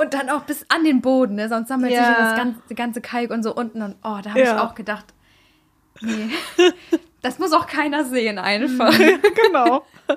Und 0.00 0.14
dann 0.14 0.30
auch 0.30 0.44
bis 0.44 0.64
an 0.68 0.84
den 0.84 1.02
Boden, 1.02 1.34
ne? 1.34 1.50
sonst 1.50 1.68
sammelt 1.68 1.90
sich 1.92 2.00
Ja. 2.00 2.12
ja 2.12 2.18
das 2.30 2.36
ganze, 2.38 2.74
ganze 2.74 3.00
Kalk 3.02 3.30
und 3.30 3.42
so 3.42 3.54
unten. 3.54 3.82
Und 3.82 3.96
oh, 4.04 4.18
da 4.22 4.30
habe 4.30 4.40
Ja. 4.40 4.54
ich 4.54 4.60
auch 4.60 4.74
gedacht, 4.74 5.04
nee, 6.00 6.30
das 7.22 7.38
muss 7.38 7.52
auch 7.52 7.66
keiner 7.66 8.04
sehen 8.04 8.38
einfach. 8.38 8.92
genau. 9.46 9.84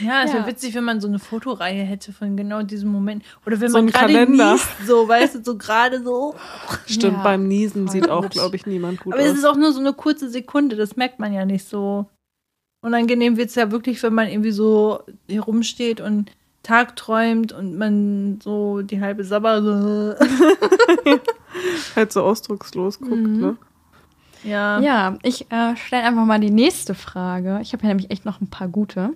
Ja, 0.00 0.22
es 0.24 0.32
wäre 0.32 0.44
Ja. 0.44 0.46
witzig, 0.46 0.74
wenn 0.74 0.84
man 0.84 1.02
so 1.02 1.06
eine 1.06 1.18
Fotoreihe 1.18 1.82
hätte 1.82 2.10
von 2.14 2.34
genau 2.34 2.62
diesem 2.62 2.88
Moment. 2.90 3.22
Oder 3.44 3.60
wenn 3.60 3.68
So 3.70 3.76
man 3.76 3.88
gerade 3.88 4.24
niest, 4.26 4.66
so, 4.86 5.06
weißt 5.06 5.34
du, 5.34 5.44
so 5.44 5.58
gerade 5.58 6.02
so. 6.02 6.34
Stimmt, 6.86 7.18
Ja, 7.18 7.22
beim 7.22 7.46
Niesen 7.46 7.84
voll 7.86 7.92
sieht 7.92 8.08
auch, 8.08 8.26
glaube 8.30 8.56
ich, 8.56 8.64
niemand 8.64 9.00
gut 9.00 9.12
Aber 9.12 9.22
es 9.22 9.32
aus. 9.32 9.36
ist 9.36 9.44
auch 9.44 9.56
nur 9.56 9.72
so 9.72 9.80
eine 9.80 9.92
kurze 9.92 10.30
Sekunde, 10.30 10.76
das 10.76 10.96
merkt 10.96 11.18
man 11.20 11.34
ja 11.34 11.44
nicht 11.44 11.68
so. 11.68 12.06
Unangenehm 12.80 13.36
wird 13.36 13.50
es 13.50 13.54
ja 13.54 13.70
wirklich, 13.70 14.02
wenn 14.02 14.14
man 14.14 14.28
irgendwie 14.28 14.50
so 14.52 15.00
herumsteht 15.28 16.00
und 16.00 16.32
Tag 16.62 16.96
träumt 16.96 17.52
und 17.52 17.76
man 17.76 18.40
so 18.42 18.80
die 18.80 19.02
halbe 19.02 19.24
Sabber 19.24 19.62
so. 19.62 20.14
halt 21.96 22.12
so 22.12 22.22
ausdruckslos 22.22 22.98
guckt, 22.98 23.12
Mhm. 23.12 23.40
ne? 23.40 23.56
Ja. 24.46 24.80
Ja, 24.80 25.18
ich 25.22 25.50
äh, 25.50 25.76
stelle 25.76 26.04
einfach 26.04 26.24
mal 26.24 26.40
die 26.40 26.50
nächste 26.50 26.94
Frage. 26.94 27.58
Ich 27.62 27.72
habe 27.72 27.82
ja 27.82 27.88
nämlich 27.88 28.10
echt 28.10 28.24
noch 28.24 28.40
ein 28.40 28.48
paar 28.48 28.68
gute. 28.68 29.10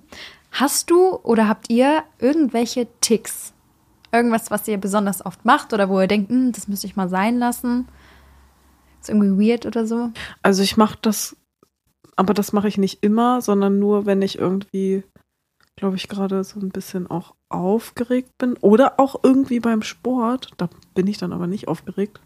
Hast 0.50 0.90
du 0.90 1.16
oder 1.22 1.48
habt 1.48 1.70
ihr 1.70 2.02
irgendwelche 2.18 2.88
Ticks? 3.00 3.52
Irgendwas, 4.12 4.50
was 4.50 4.66
ihr 4.66 4.78
besonders 4.78 5.24
oft 5.24 5.44
macht 5.44 5.72
oder 5.72 5.88
wo 5.88 6.00
ihr 6.00 6.08
denkt, 6.08 6.30
hm, 6.30 6.52
das 6.52 6.66
müsste 6.66 6.88
ich 6.88 6.96
mal 6.96 7.08
sein 7.08 7.38
lassen? 7.38 7.86
Ist 9.00 9.08
irgendwie 9.08 9.50
weird 9.50 9.66
oder 9.66 9.86
so? 9.86 10.10
Also 10.42 10.62
ich 10.62 10.76
mache 10.76 10.98
das, 11.00 11.36
aber 12.16 12.34
das 12.34 12.52
mache 12.52 12.68
ich 12.68 12.76
nicht 12.76 13.04
immer, 13.04 13.40
sondern 13.40 13.78
nur, 13.78 14.06
wenn 14.06 14.20
ich 14.20 14.38
irgendwie, 14.38 15.04
glaube 15.76 15.96
ich, 15.96 16.08
gerade 16.08 16.42
so 16.42 16.58
ein 16.58 16.70
bisschen 16.70 17.06
auch 17.06 17.34
aufgeregt 17.48 18.36
bin. 18.36 18.56
Oder 18.60 18.98
auch 18.98 19.20
irgendwie 19.22 19.60
beim 19.60 19.82
Sport, 19.82 20.50
da 20.56 20.68
bin 20.94 21.06
ich 21.06 21.18
dann 21.18 21.32
aber 21.32 21.46
nicht 21.46 21.68
aufgeregt, 21.68 22.20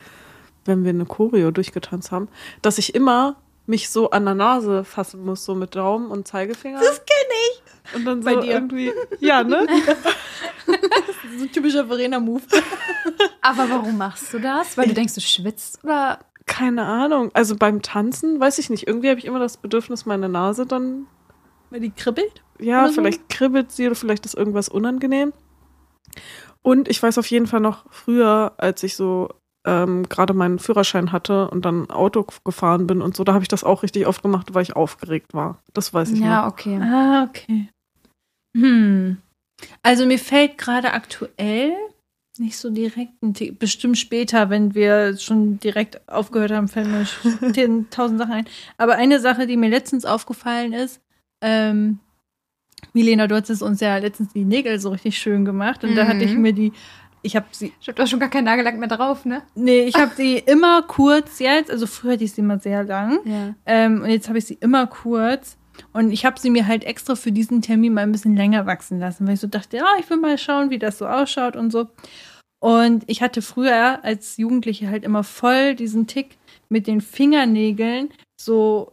wenn 0.64 0.84
wir 0.84 0.90
eine 0.90 1.06
Choreo 1.06 1.50
durchgetanzt 1.50 2.10
haben, 2.12 2.28
dass 2.62 2.78
ich 2.78 2.94
immer 2.94 3.36
mich 3.66 3.88
so 3.88 4.10
an 4.10 4.24
der 4.24 4.34
Nase 4.34 4.84
fassen 4.84 5.24
muss, 5.24 5.44
so 5.44 5.54
mit 5.54 5.74
Daumen 5.74 6.10
und 6.10 6.28
Zeigefinger. 6.28 6.80
Das 6.80 7.02
kenne 7.04 7.34
ich. 7.50 7.94
Und 7.94 8.04
dann 8.04 8.22
so 8.22 8.26
Bei 8.26 8.36
dir. 8.36 8.52
irgendwie, 8.52 8.92
ja, 9.20 9.42
ne? 9.42 9.66
Das 10.66 11.08
ist 11.08 11.38
so 11.38 11.44
ein 11.44 11.52
typischer 11.52 11.86
Verena-Move. 11.86 12.42
Aber 13.42 13.68
warum 13.68 13.98
machst 13.98 14.32
du 14.32 14.38
das? 14.38 14.76
Weil 14.78 14.88
du 14.88 14.94
denkst, 14.94 15.14
du 15.14 15.20
schwitzt 15.20 15.84
oder? 15.84 16.18
Keine 16.46 16.84
Ahnung. 16.84 17.30
Also 17.34 17.56
beim 17.56 17.82
Tanzen, 17.82 18.40
weiß 18.40 18.58
ich 18.58 18.70
nicht, 18.70 18.86
irgendwie 18.86 19.10
habe 19.10 19.18
ich 19.18 19.26
immer 19.26 19.38
das 19.38 19.56
Bedürfnis, 19.58 20.06
meine 20.06 20.28
Nase 20.28 20.66
dann 20.66 21.06
Weil 21.70 21.80
die 21.80 21.90
kribbelt? 21.90 22.42
Ja, 22.58 22.86
so? 22.88 22.94
vielleicht 22.94 23.28
kribbelt 23.28 23.72
sie 23.72 23.86
oder 23.86 23.94
vielleicht 23.94 24.24
ist 24.26 24.34
irgendwas 24.34 24.68
unangenehm. 24.68 25.32
Und 26.62 26.88
ich 26.88 27.02
weiß 27.02 27.18
auf 27.18 27.26
jeden 27.26 27.46
Fall 27.46 27.60
noch 27.60 27.84
früher, 27.90 28.52
als 28.56 28.82
ich 28.82 28.96
so 28.96 29.28
ähm, 29.66 30.08
gerade 30.08 30.34
meinen 30.34 30.58
Führerschein 30.58 31.12
hatte 31.12 31.48
und 31.50 31.64
dann 31.64 31.88
Auto 31.90 32.26
gefahren 32.44 32.86
bin 32.86 33.00
und 33.02 33.16
so, 33.16 33.24
da 33.24 33.32
habe 33.34 33.42
ich 33.44 33.48
das 33.48 33.64
auch 33.64 33.82
richtig 33.82 34.06
oft 34.06 34.22
gemacht, 34.22 34.52
weil 34.54 34.62
ich 34.62 34.76
aufgeregt 34.76 35.32
war. 35.34 35.62
Das 35.72 35.92
weiß 35.94 36.12
ich 36.12 36.20
Ja, 36.20 36.42
noch. 36.42 36.52
okay. 36.52 36.78
Ah, 36.80 37.24
okay. 37.28 37.68
Hm. 38.56 39.16
Also 39.82 40.06
mir 40.06 40.18
fällt 40.18 40.58
gerade 40.58 40.92
aktuell 40.92 41.72
nicht 42.38 42.56
so 42.58 42.68
direkt 42.70 43.22
ein 43.22 43.32
Tick. 43.32 43.58
Bestimmt 43.60 43.96
später, 43.96 44.50
wenn 44.50 44.74
wir 44.74 45.16
schon 45.16 45.58
direkt 45.60 46.06
aufgehört 46.08 46.50
haben, 46.50 46.66
fällt 46.68 46.88
mir 46.88 47.06
schon 47.06 47.86
tausend 47.90 48.18
Sachen 48.18 48.32
ein. 48.32 48.46
Aber 48.76 48.96
eine 48.96 49.20
Sache, 49.20 49.46
die 49.46 49.56
mir 49.56 49.70
letztens 49.70 50.04
aufgefallen 50.04 50.72
ist, 50.72 51.00
ähm, 51.42 52.00
Milena, 52.92 53.26
du 53.28 53.36
hattest 53.36 53.62
uns 53.62 53.80
ja 53.80 53.96
letztens 53.98 54.32
die 54.32 54.44
Nägel 54.44 54.78
so 54.80 54.90
richtig 54.90 55.16
schön 55.18 55.44
gemacht 55.44 55.84
und 55.84 55.94
da 55.94 56.06
hatte 56.06 56.24
ich 56.24 56.34
Mhm. 56.34 56.42
mir 56.42 56.52
die, 56.52 56.72
ich 57.24 57.34
habe 57.36 57.46
sie, 57.50 57.72
Ich 57.80 57.88
hab 57.88 57.96
da 57.96 58.06
schon 58.06 58.20
gar 58.20 58.28
keinen 58.28 58.44
Nagellack 58.44 58.78
mehr 58.78 58.88
drauf, 58.88 59.24
ne? 59.24 59.42
nee, 59.54 59.80
ich 59.84 59.96
habe 59.96 60.12
sie 60.14 60.36
immer 60.46 60.82
kurz 60.82 61.38
jetzt, 61.40 61.70
also 61.70 61.86
früher 61.86 62.12
hatte 62.12 62.24
ich 62.24 62.32
sie 62.32 62.42
immer 62.42 62.58
sehr 62.58 62.84
lang. 62.84 63.18
Ja. 63.24 63.54
Ähm, 63.66 64.02
und 64.02 64.10
jetzt 64.10 64.28
habe 64.28 64.38
ich 64.38 64.44
sie 64.46 64.54
immer 64.60 64.86
kurz. 64.86 65.56
Und 65.92 66.12
ich 66.12 66.24
habe 66.24 66.38
sie 66.38 66.50
mir 66.50 66.68
halt 66.68 66.84
extra 66.84 67.16
für 67.16 67.32
diesen 67.32 67.60
Termin 67.60 67.94
mal 67.94 68.02
ein 68.02 68.12
bisschen 68.12 68.36
länger 68.36 68.64
wachsen 68.66 69.00
lassen, 69.00 69.26
weil 69.26 69.34
ich 69.34 69.40
so 69.40 69.48
dachte, 69.48 69.78
ja, 69.78 69.86
ich 69.98 70.08
will 70.08 70.18
mal 70.18 70.38
schauen, 70.38 70.70
wie 70.70 70.78
das 70.78 70.98
so 70.98 71.06
ausschaut 71.06 71.56
und 71.56 71.72
so. 71.72 71.88
Und 72.60 73.02
ich 73.08 73.22
hatte 73.22 73.42
früher 73.42 74.04
als 74.04 74.36
Jugendliche 74.36 74.88
halt 74.88 75.02
immer 75.04 75.24
voll 75.24 75.74
diesen 75.74 76.06
Tick 76.06 76.38
mit 76.68 76.86
den 76.86 77.00
Fingernägeln, 77.00 78.10
so, 78.40 78.92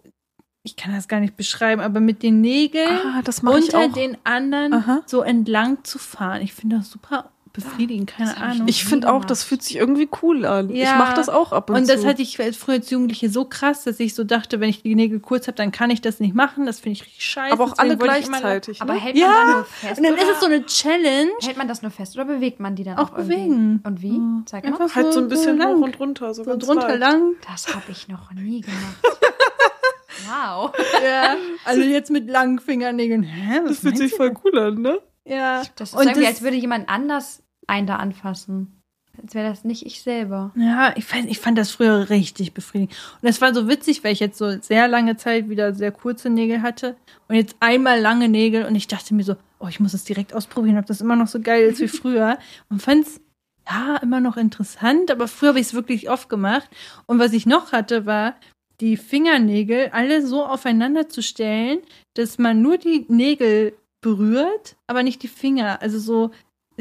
ich 0.63 0.75
kann 0.75 0.93
das 0.93 1.07
gar 1.07 1.19
nicht 1.19 1.37
beschreiben, 1.37 1.81
aber 1.81 1.99
mit 1.99 2.23
den 2.23 2.41
Nägeln 2.41 2.89
Ah, 2.89 3.21
unter 3.43 3.87
den 3.89 4.17
anderen 4.23 4.73
Aha. 4.73 5.01
so 5.05 5.21
entlang 5.21 5.83
zu 5.83 5.99
fahren. 5.99 6.41
Ich 6.41 6.53
finde 6.53 6.77
das 6.77 6.89
super 6.89 7.31
befriedigend, 7.53 8.09
keine 8.09 8.31
ich 8.31 8.37
Ahnung. 8.37 8.67
Ich 8.67 8.85
finde 8.85 9.11
auch, 9.11 9.25
das 9.25 9.43
fühlt 9.43 9.61
sich 9.63 9.75
irgendwie 9.77 10.07
cool 10.21 10.45
an. 10.45 10.69
Ich 10.69 10.77
Ja. 10.83 10.95
mache 10.95 11.13
das 11.15 11.29
auch 11.29 11.51
ab 11.51 11.69
und, 11.69 11.75
Und 11.75 11.85
zu. 11.85 11.93
das 11.95 12.05
hatte 12.05 12.21
ich 12.21 12.39
als 12.39 12.57
früher 12.57 12.75
als 12.75 12.89
Jugendliche 12.89 13.29
so 13.29 13.45
krass, 13.45 13.83
dass 13.83 13.99
ich 13.99 14.15
so 14.15 14.23
dachte, 14.23 14.59
wenn 14.59 14.69
ich 14.69 14.81
die 14.83 14.95
Nägel 14.95 15.19
kurz 15.19 15.47
habe, 15.47 15.55
dann 15.55 15.71
kann 15.71 15.89
ich 15.89 16.01
das 16.01 16.19
nicht 16.19 16.33
machen. 16.35 16.65
Das 16.65 16.79
finde 16.79 16.93
ich 16.97 17.05
richtig 17.05 17.25
scheiße. 17.25 17.51
aber 17.53 17.63
auch 17.65 17.77
alle 17.77 17.97
Deswegen 17.97 18.15
ich 18.19 18.27
immer- 18.27 18.39
gleichzeitig. 18.39 18.81
Aber 18.81 18.93
ne? 18.93 18.99
hält 18.99 19.17
Ja, 19.17 19.27
man 19.27 19.35
dann 19.47 19.55
nur 19.55 19.65
fest? 19.65 19.97
Und 19.97 20.03
dann 20.05 20.13
oder 20.13 20.21
ist 20.23 20.29
es 20.29 20.39
so 20.39 20.45
eine 20.45 20.65
Challenge. 20.65 21.31
hält 21.41 21.57
man 21.57 21.67
das 21.67 21.81
nur 21.81 21.91
fest 21.91 22.15
oder 22.15 22.25
bewegt 22.25 22.59
man 22.59 22.75
die 22.75 22.83
dann 22.83 22.97
Auch 22.97 23.11
auch, 23.11 23.17
irgendwie? 23.17 23.35
bewegen. 23.35 23.81
Und 23.85 24.01
wie? 24.01 24.17
Ja. 24.17 24.41
Zeig 24.45 24.63
mal. 24.63 24.71
Einfach 24.81 24.95
halt 24.95 25.13
so 25.13 25.19
ein 25.19 25.27
bisschen 25.27 25.57
lang. 25.57 25.77
hoch 25.77 25.81
und 25.83 25.99
runter. 25.99 26.33
So, 26.33 26.43
so 26.43 26.49
ganz 26.51 26.65
drunter 26.65 26.87
leicht. 26.87 26.99
lang. 26.99 27.33
Das 27.49 27.73
habe 27.75 27.85
ich 27.89 28.07
noch 28.07 28.31
nie 28.33 28.61
gemacht. 28.61 28.79
wow. 30.27 30.71
Ja. 31.03 31.35
Also 31.65 31.81
jetzt 31.81 32.11
mit 32.11 32.29
langen 32.29 32.59
Fingernägeln. 32.59 33.23
Hä? 33.23 33.59
Was 33.63 33.71
Das 33.71 33.79
fühlt 33.79 33.97
sich 33.97 34.13
voll 34.13 34.33
cool 34.43 34.57
an, 34.59 34.81
ne? 34.81 34.99
Ja. 35.25 35.61
Das 35.75 35.89
ist 35.89 35.95
Und 35.95 36.03
irgendwie, 36.03 36.21
das- 36.21 36.29
als 36.29 36.41
würde 36.41 36.57
jemand 36.57 36.89
anders 36.89 37.40
einen 37.67 37.87
da 37.87 37.97
anfassen. 37.97 38.81
Als 39.21 39.35
wäre 39.35 39.49
das 39.49 39.63
nicht 39.63 39.85
ich 39.85 40.01
selber. 40.01 40.51
Ja, 40.55 40.93
ich, 40.95 41.11
weiß, 41.13 41.25
ich 41.25 41.39
fand 41.39 41.57
das 41.57 41.71
früher 41.71 42.09
richtig 42.09 42.53
befriedigend. 42.53 42.95
Und 43.21 43.27
das 43.27 43.41
war 43.41 43.53
so 43.53 43.67
witzig, 43.67 44.03
weil 44.03 44.13
ich 44.13 44.19
jetzt 44.19 44.37
so 44.37 44.59
sehr 44.61 44.87
lange 44.87 45.17
Zeit 45.17 45.49
wieder 45.49 45.73
sehr 45.73 45.91
kurze 45.91 46.29
Nägel 46.29 46.61
hatte 46.61 46.95
und 47.27 47.35
jetzt 47.35 47.55
einmal 47.59 47.99
lange 47.99 48.29
Nägel 48.29 48.65
und 48.65 48.75
ich 48.75 48.87
dachte 48.87 49.13
mir 49.13 49.23
so, 49.23 49.35
oh, 49.59 49.67
ich 49.67 49.79
muss 49.79 49.93
es 49.93 50.05
direkt 50.05 50.33
ausprobieren, 50.33 50.77
ob 50.77 50.85
das 50.85 51.01
immer 51.01 51.15
noch 51.15 51.27
so 51.27 51.41
geil 51.41 51.63
ist 51.63 51.81
wie 51.81 51.87
früher. 51.89 52.37
Und 52.69 52.81
fand 52.81 53.05
es 53.05 53.21
ja 53.69 53.97
immer 53.97 54.21
noch 54.21 54.37
interessant, 54.37 55.11
aber 55.11 55.27
früher 55.27 55.49
habe 55.49 55.59
ich 55.59 55.67
es 55.67 55.73
wirklich 55.73 56.09
oft 56.09 56.29
gemacht. 56.29 56.69
Und 57.05 57.19
was 57.19 57.33
ich 57.33 57.45
noch 57.45 57.73
hatte, 57.73 58.05
war 58.05 58.35
die 58.79 58.97
Fingernägel 58.97 59.89
alle 59.91 60.25
so 60.25 60.43
aufeinander 60.43 61.07
zu 61.07 61.21
stellen, 61.21 61.79
dass 62.15 62.39
man 62.39 62.61
nur 62.61 62.77
die 62.77 63.05
Nägel 63.09 63.73
berührt, 64.01 64.75
aber 64.87 65.03
nicht 65.03 65.21
die 65.21 65.27
Finger. 65.27 65.81
Also 65.81 65.99
so, 65.99 66.31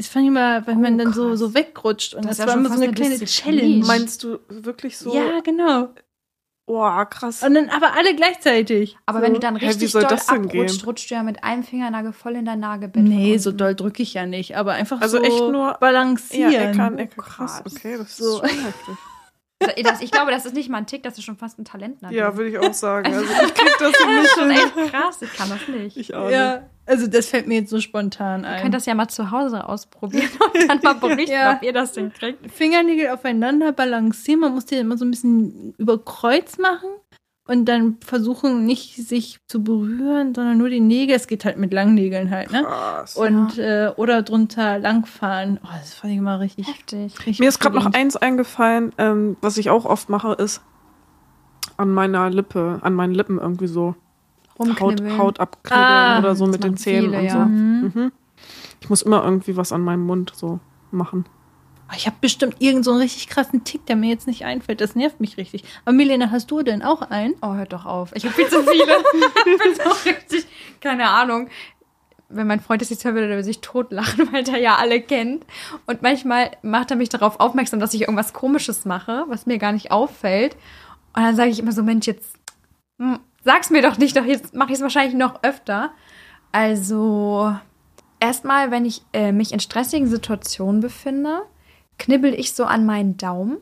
ich 0.01 0.09
fand 0.09 0.27
immer, 0.27 0.65
wenn 0.67 0.77
Oh, 0.77 0.81
man 0.81 0.97
dann 0.97 1.13
so, 1.13 1.29
krass. 1.29 1.39
so 1.39 1.53
wegrutscht 1.53 2.13
und 2.15 2.25
Das 2.25 2.37
das, 2.37 2.47
war 2.47 2.53
schon 2.53 2.65
immer 2.65 2.69
so 2.75 2.75
eine 2.81 2.85
eine 2.85 2.93
kleine 2.93 3.17
Disziplin. 3.17 3.59
Challenge. 3.59 3.85
Meinst 3.85 4.23
du 4.23 4.39
wirklich 4.49 4.97
so? 4.97 5.13
Ja, 5.15 5.39
genau. 5.41 5.89
Boah, 6.67 7.05
krass. 7.09 7.43
Und 7.43 7.53
dann 7.55 7.69
aber 7.69 7.93
alle 7.97 8.15
gleichzeitig. 8.15 8.95
Aber 9.05 9.19
so. 9.19 9.25
wenn 9.25 9.33
du 9.33 9.39
dann 9.39 9.57
richtig 9.57 9.91
soll 9.91 10.01
doll 10.03 10.09
das 10.11 10.29
abrutscht, 10.29 10.51
gehen? 10.51 10.85
rutscht 10.85 11.09
du 11.11 11.15
ja 11.15 11.23
mit 11.23 11.43
einem 11.43 11.63
Fingernagel 11.63 12.13
voll 12.13 12.35
in 12.35 12.45
dein 12.45 12.59
Nagelbett. 12.61 13.03
Nee, 13.03 13.37
so 13.39 13.51
doll 13.51 13.75
drücke 13.75 14.03
ich 14.03 14.13
ja 14.13 14.25
nicht, 14.25 14.55
aber 14.55 14.73
einfach 14.73 15.01
Also 15.01 15.17
so 15.17 15.23
echt 15.23 15.37
nur- 15.51 15.73
balancieren. 15.79 16.51
Ja, 16.51 16.69
Ecke 16.69 16.81
an 16.81 16.97
Ecke. 16.97 17.15
Oh, 17.17 17.21
Krass, 17.23 17.61
krass. 17.63 17.73
okay, 17.75 17.97
das 17.97 18.15
So. 18.15 18.41
ist 18.41 18.49
schon 18.51 18.59
heftig. 18.63 18.95
Also, 19.63 19.83
das, 19.83 20.01
ich 20.01 20.11
glaube, 20.11 20.31
das 20.31 20.45
ist 20.47 20.55
nicht 20.55 20.69
mal 20.69 20.77
ein 20.79 20.87
Tick, 20.87 21.03
das 21.03 21.17
ist 21.19 21.23
schon 21.23 21.37
fast 21.37 21.59
ein 21.59 21.65
Talent. 21.65 21.97
Ja, 22.09 22.35
würde 22.35 22.49
ich 22.49 22.57
auch 22.57 22.73
sagen. 22.73 23.13
Also 23.13 23.25
ich 23.25 23.53
krieg 23.53 23.73
das 23.77 23.91
das 23.99 24.05
nicht 24.07 24.23
ist 24.23 24.31
schon 24.39 24.49
hin. 24.49 24.59
echt 24.77 24.91
krass. 24.91 25.21
Ich 25.21 25.33
kann 25.33 25.49
das 25.49 25.67
nicht. 25.67 25.97
Ich 25.97 26.15
auch 26.15 26.29
Ja, 26.31 26.69
also 26.85 27.07
das 27.07 27.27
fällt 27.27 27.47
mir 27.47 27.59
jetzt 27.59 27.69
so 27.69 27.79
spontan 27.79 28.41
Ihr 28.41 28.49
ein. 28.49 28.61
könnt 28.61 28.73
das 28.73 28.85
ja 28.85 28.95
mal 28.95 29.07
zu 29.07 29.31
Hause 29.31 29.67
ausprobieren 29.67 30.29
und 30.53 30.69
dann 30.69 30.79
mal 30.83 30.93
berichten, 31.09 31.31
Ja. 31.31 31.55
ob 31.55 31.63
ihr 31.63 31.73
das 31.73 31.93
denn 31.93 32.11
kriegt. 32.11 32.51
Fingernägel 32.51 33.09
aufeinander 33.09 33.71
balancieren. 33.71 34.41
Man 34.41 34.53
muss 34.53 34.65
die 34.65 34.75
immer 34.75 34.97
so 34.97 35.05
ein 35.05 35.11
bisschen 35.11 35.73
über 35.77 36.03
Kreuz 36.03 36.57
machen 36.57 36.89
und 37.47 37.65
dann 37.65 37.97
versuchen, 38.05 38.65
nicht 38.65 38.95
sich 38.95 39.37
zu 39.47 39.63
berühren, 39.63 40.33
sondern 40.35 40.57
nur 40.57 40.69
die 40.69 40.79
Nägel. 40.79 41.15
Es 41.15 41.27
geht 41.27 41.43
halt 41.45 41.57
mit 41.57 41.73
Langnägeln 41.73 42.29
halt, 42.29 42.51
ne? 42.51 42.63
Krass. 42.63 43.15
Und 43.17 43.57
äh, 43.57 43.91
oder 43.97 44.21
drunter 44.21 44.77
langfahren. 44.79 45.59
Oh, 45.63 45.67
das 45.79 45.93
fand 45.93 46.13
ich 46.13 46.19
immer 46.19 46.39
richtig. 46.39 46.67
Heftig. 46.67 47.17
richtig 47.19 47.39
Mir 47.39 47.49
ist 47.49 47.59
gerade 47.59 47.75
noch 47.75 47.93
eins 47.93 48.15
eingefallen, 48.15 48.91
ähm, 48.97 49.37
was 49.41 49.57
ich 49.57 49.69
auch 49.69 49.85
oft 49.85 50.09
mache, 50.09 50.33
ist 50.33 50.61
an 51.77 51.89
meiner 51.91 52.29
Lippe, 52.29 52.79
an 52.81 52.93
meinen 52.93 53.13
Lippen 53.13 53.39
irgendwie 53.39 53.67
so 53.67 53.95
Haut. 54.79 55.01
Haut 55.17 55.39
abkribbeln 55.39 55.83
Ah, 55.85 56.19
oder 56.19 56.35
so 56.35 56.47
mit 56.47 56.63
den 56.63 56.77
Zähnen 56.77 57.05
viele, 57.11 57.17
und 57.19 57.25
ja. 57.25 57.31
so. 57.33 57.39
Mhm. 57.39 57.91
Mhm. 57.93 58.11
Ich 58.81 58.89
muss 58.89 59.01
immer 59.01 59.23
irgendwie 59.23 59.57
was 59.57 59.71
an 59.71 59.81
meinem 59.81 60.05
Mund 60.05 60.31
so 60.35 60.59
machen. 60.91 61.25
Oh, 61.89 61.93
Ich 61.95 62.05
habe 62.07 62.15
bestimmt 62.21 62.55
irgend 62.59 62.85
so 62.85 62.91
einen 62.91 63.01
richtig 63.01 63.27
krassen 63.27 63.63
Tick, 63.63 63.85
der 63.85 63.95
mir 63.95 64.09
jetzt 64.09 64.27
nicht 64.27 64.45
einfällt. 64.45 64.81
Das 64.81 64.95
nervt 64.95 65.19
mich 65.19 65.37
richtig. 65.37 65.63
Aber 65.85 65.93
Milena, 65.95 66.31
hast 66.31 66.49
du 66.49 66.61
denn 66.63 66.81
auch 66.81 67.01
einen? 67.01 67.33
Oh, 67.41 67.53
hört 67.53 67.73
doch 67.73 67.85
auf. 67.85 68.11
Ich 68.15 68.23
habe 68.25 68.33
viel 68.33 68.47
zu 68.47 68.63
viele. 68.63 68.93
ich 69.45 69.57
bin 69.57 69.75
so 69.75 70.09
richtig, 70.09 70.47
keine 70.79 71.09
Ahnung. 71.09 71.49
Wenn 72.33 72.47
mein 72.47 72.61
Freund 72.61 72.81
das 72.81 72.89
jetzt 72.89 73.03
hören 73.03 73.15
würde, 73.15 73.27
der 73.27 73.35
würde 73.35 73.43
sich 73.43 73.59
totlachen, 73.59 74.29
weil 74.31 74.43
der 74.43 74.57
ja 74.57 74.75
alle 74.77 75.01
kennt. 75.01 75.45
Und 75.85 76.01
manchmal 76.01 76.51
macht 76.61 76.89
er 76.91 76.97
mich 76.97 77.09
darauf 77.09 77.39
aufmerksam, 77.41 77.79
dass 77.81 77.93
ich 77.93 78.01
irgendwas 78.01 78.31
Komisches 78.33 78.85
mache, 78.85 79.25
was 79.27 79.45
mir 79.45 79.57
gar 79.57 79.73
nicht 79.73 79.91
auffällt. 79.91 80.55
Und 81.13 81.23
dann 81.23 81.35
sage 81.35 81.49
ich 81.49 81.59
immer 81.59 81.73
so, 81.73 81.83
Mensch, 81.83 82.07
jetzt 82.07 82.35
hm, 82.99 83.19
sag's 83.43 83.69
mir 83.69 83.81
doch 83.81 83.97
nicht, 83.97 84.15
doch 84.17 84.25
jetzt 84.25 84.53
mache 84.53 84.69
ich 84.71 84.75
es 84.77 84.81
wahrscheinlich 84.81 85.15
noch 85.15 85.43
öfter. 85.43 85.91
Also 86.51 87.55
erstmal, 88.19 88.71
wenn 88.71 88.85
ich 88.85 89.01
äh, 89.13 89.31
mich 89.31 89.51
in 89.53 89.59
stressigen 89.59 90.07
Situationen 90.07 90.81
befinde, 90.81 91.41
knibbel 91.97 92.33
ich 92.33 92.53
so 92.53 92.65
an 92.65 92.85
meinen 92.85 93.17
Daumen, 93.17 93.57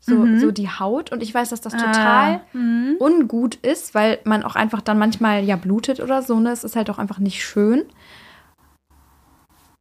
so, 0.00 0.16
Mhm. 0.26 0.38
so 0.38 0.50
die 0.50 0.68
Haut. 0.68 1.12
Und 1.12 1.22
ich 1.22 1.34
weiß, 1.34 1.50
dass 1.50 1.60
das 1.60 1.74
total 1.76 2.40
Mhm. 2.52 2.96
ungut 2.98 3.54
ist, 3.56 3.94
weil 3.94 4.18
man 4.24 4.42
auch 4.42 4.54
einfach 4.56 4.80
dann 4.82 4.98
manchmal 4.98 5.44
ja 5.44 5.56
blutet 5.56 6.00
oder 6.00 6.22
so, 6.22 6.38
ne? 6.40 6.50
Es 6.50 6.64
ist 6.64 6.76
halt 6.76 6.90
auch 6.90 6.98
einfach 6.98 7.18
nicht 7.18 7.42
schön. 7.44 7.84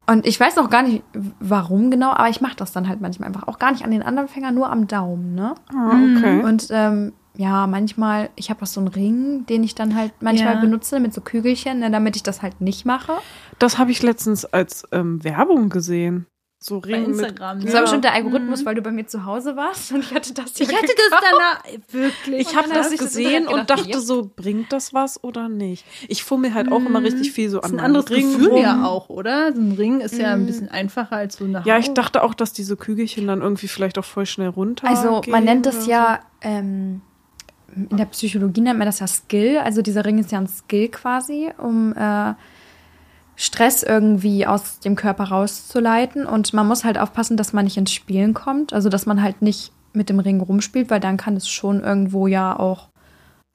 Und 0.05 0.25
ich 0.25 0.37
weiß 0.37 0.57
auch 0.57 0.69
gar 0.69 0.83
nicht, 0.83 1.01
warum 1.39 1.89
genau, 1.89 2.11
aber 2.11 2.27
ich 2.27 2.41
mache 2.41 2.57
das 2.57 2.73
dann 2.73 2.89
halt 2.89 2.99
manchmal 2.99 3.27
einfach 3.27 3.47
auch 3.47 3.57
gar 3.57 3.71
nicht 3.71 3.85
an 3.85 3.91
den 3.91 4.03
anderen 4.03 4.27
Fingern, 4.27 4.53
nur 4.53 4.69
am 4.69 4.85
Daumen, 4.87 5.33
ne? 5.33 5.55
Ah, 5.73 5.95
okay. 6.17 6.43
Und 6.43 6.67
ähm, 6.71 7.13
ja, 7.35 7.65
manchmal, 7.67 8.29
ich 8.35 8.49
habe 8.49 8.61
auch 8.63 8.67
so 8.67 8.79
einen 8.79 8.89
Ring, 8.89 9.45
den 9.47 9.63
ich 9.63 9.73
dann 9.75 9.95
halt 9.95 10.11
manchmal 10.21 10.55
Ja. 10.55 10.59
benutze 10.61 10.99
mit 10.99 11.13
so 11.13 11.21
Kügelchen, 11.21 11.79
ne, 11.79 11.89
damit 11.91 12.15
ich 12.15 12.23
das 12.23 12.41
halt 12.41 12.61
nicht 12.61 12.85
mache. 12.85 13.13
Das 13.59 13.77
habe 13.77 13.91
ich 13.91 14.01
letztens 14.03 14.45
als 14.45 14.83
ähm, 14.91 15.23
Werbung 15.23 15.69
gesehen. 15.69 16.27
So 16.59 16.79
Bei 16.79 16.93
Ring 16.93 17.07
mit. 17.07 17.19
Instagram. 17.25 17.59
Das 17.59 17.73
war 17.73 17.81
bestimmt 17.81 18.05
der 18.05 18.13
Algorithmus, 18.13 18.61
Mhm. 18.61 18.65
weil 18.65 18.75
du 18.75 18.81
bei 18.81 18.91
mir 18.91 19.05
zu 19.05 19.25
Hause 19.25 19.57
warst 19.57 19.91
und 19.91 19.99
ich 19.99 20.13
hatte 20.13 20.33
das 20.33 20.57
ja 20.57 20.65
Ich 20.69 20.73
hatte 20.73 20.93
das 20.95 21.19
danach 21.19 21.63
wirklich. 21.91 22.39
Ich 22.47 22.55
habe 22.55 22.69
das 22.69 22.89
das 22.91 22.99
gesehen 22.99 23.29
direkt 23.29 23.47
und 23.49 23.53
gedacht, 23.61 23.69
dachte 23.79 23.89
ja. 23.89 23.99
so, 23.99 24.31
bringt 24.33 24.71
das 24.71 24.93
was 24.93 25.21
oder 25.25 25.49
nicht? 25.49 25.83
Ich 26.07 26.23
fummel 26.23 26.53
halt 26.53 26.71
auch 26.71 26.79
immer 26.85 26.99
Mhm. 27.01 27.05
richtig 27.07 27.33
viel 27.33 27.49
so 27.49 27.57
Das 27.59 27.65
an 27.71 27.75
ist 27.77 27.81
ein 27.81 27.85
anderes 27.85 28.09
Ring 28.11 28.31
Gefühl 28.31 28.47
rum. 28.47 28.61
ja 28.61 28.85
auch, 28.85 29.09
oder? 29.09 29.51
So 29.53 29.59
ein 29.59 29.73
Ring 29.73 29.99
ist 29.99 30.17
ja 30.17 30.31
ein 30.33 30.43
Mhm. 30.43 30.45
bisschen 30.45 30.69
einfacher 30.69 31.17
als 31.17 31.35
so 31.35 31.43
eine 31.43 31.63
Ja, 31.65 31.77
ich 31.79 31.89
Haut. 31.89 31.97
dachte 31.97 32.23
auch, 32.23 32.33
dass 32.33 32.53
diese 32.53 32.77
Kügelchen 32.77 33.27
dann 33.27 33.41
irgendwie 33.41 33.67
vielleicht 33.67 33.97
auch 33.97 34.05
voll 34.05 34.25
schnell 34.25 34.47
runter. 34.49 34.87
Also 34.87 35.21
man 35.27 35.43
nennt 35.43 35.65
das 35.65 35.85
ja, 35.85 36.21
ähm, 36.39 37.01
in 37.75 37.97
der 37.97 38.05
Psychologie 38.05 38.61
nennt 38.61 38.79
man 38.79 38.85
das 38.87 38.99
ja 38.99 39.07
Skill. 39.07 39.57
Also 39.57 39.81
dieser 39.81 40.05
Ring 40.05 40.17
ist 40.17 40.31
ja 40.31 40.39
ein 40.39 40.47
Skill 40.47 40.89
quasi, 40.89 41.51
um 41.57 41.93
äh, 41.93 42.33
Stress 43.35 43.83
irgendwie 43.83 44.45
aus 44.45 44.79
dem 44.79 44.95
Körper 44.95 45.25
rauszuleiten. 45.25 46.25
Und 46.25 46.53
man 46.53 46.67
muss 46.67 46.83
halt 46.83 46.97
aufpassen, 46.97 47.37
dass 47.37 47.53
man 47.53 47.65
nicht 47.65 47.77
ins 47.77 47.91
Spielen 47.91 48.33
kommt. 48.33 48.73
Also 48.73 48.89
dass 48.89 49.05
man 49.05 49.21
halt 49.21 49.41
nicht 49.41 49.71
mit 49.93 50.09
dem 50.09 50.19
Ring 50.19 50.41
rumspielt, 50.41 50.89
weil 50.89 50.99
dann 50.99 51.17
kann 51.17 51.35
es 51.35 51.47
schon 51.47 51.81
irgendwo 51.81 52.27
ja 52.27 52.57
auch 52.57 52.89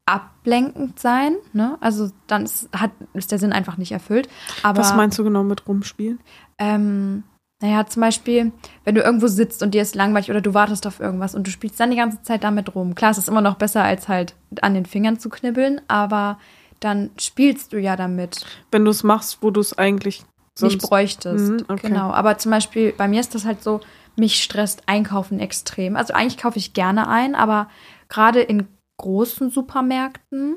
ablenkend 0.07 0.99
sein. 0.99 1.37
Ne? 1.53 1.77
Also 1.81 2.11
dann 2.27 2.45
ist, 2.45 2.69
hat, 2.73 2.91
ist 3.13 3.31
der 3.31 3.39
Sinn 3.39 3.53
einfach 3.53 3.77
nicht 3.77 3.93
erfüllt. 3.93 4.29
Aber 4.63 4.79
Was 4.79 4.95
meinst 4.95 5.19
du 5.19 5.25
genau 5.25 5.45
mit 5.45 5.67
rumspielen? 5.69 6.21
ähm, 6.59 7.25
naja, 7.61 7.87
zum 7.87 8.03
Beispiel, 8.03 8.53
wenn 8.85 8.95
du 8.95 9.03
irgendwo 9.03 9.27
sitzt 9.27 9.63
und 9.63 9.73
dir 9.75 9.83
ist 9.83 9.97
langweilig 9.97 10.31
oder 10.31 10.41
du 10.41 10.55
wartest 10.55 10.87
auf 10.87 11.01
irgendwas 11.01 11.35
und 11.35 11.47
du 11.47 11.51
spielst 11.51 11.81
dann 11.81 11.91
die 11.91 11.97
ganze 11.97 12.23
Zeit 12.23 12.45
damit 12.45 12.75
rum. 12.75 12.95
Klar, 12.95 13.11
es 13.11 13.19
ist 13.19 13.29
immer 13.29 13.41
noch 13.41 13.57
besser, 13.57 13.83
als 13.83 14.07
halt 14.07 14.35
an 14.63 14.75
den 14.75 14.87
Fingern 14.87 15.19
zu 15.19 15.29
knibbeln, 15.29 15.81
aber 15.89 16.39
dann 16.79 17.11
spielst 17.19 17.73
du 17.73 17.81
ja 17.81 17.97
damit. 17.97 18.47
Wenn 18.71 18.85
du 18.85 18.93
es 18.93 19.03
machst, 19.03 19.39
wo 19.41 19.51
du 19.51 19.61
es 19.61 19.77
eigentlich 19.77 20.25
sonst 20.55 20.75
nicht 20.75 20.83
bräuchtest. 20.89 21.51
Mhm, 21.51 21.65
okay. 21.69 21.89
Genau. 21.89 22.11
Aber 22.11 22.39
zum 22.39 22.53
Beispiel, 22.53 22.93
bei 22.93 23.09
mir 23.09 23.21
ist 23.21 23.35
das 23.35 23.45
halt 23.45 23.63
so, 23.63 23.81
mich 24.15 24.43
stresst 24.43 24.83
Einkaufen 24.87 25.41
extrem. 25.41 25.97
Also 25.97 26.15
eigentlich 26.15 26.39
kaufe 26.39 26.59
ich 26.59 26.75
gerne 26.75 27.09
ein, 27.09 27.35
aber 27.35 27.69
gerade 28.09 28.41
in 28.41 28.69
großen 28.99 29.51
Supermärkten, 29.51 30.57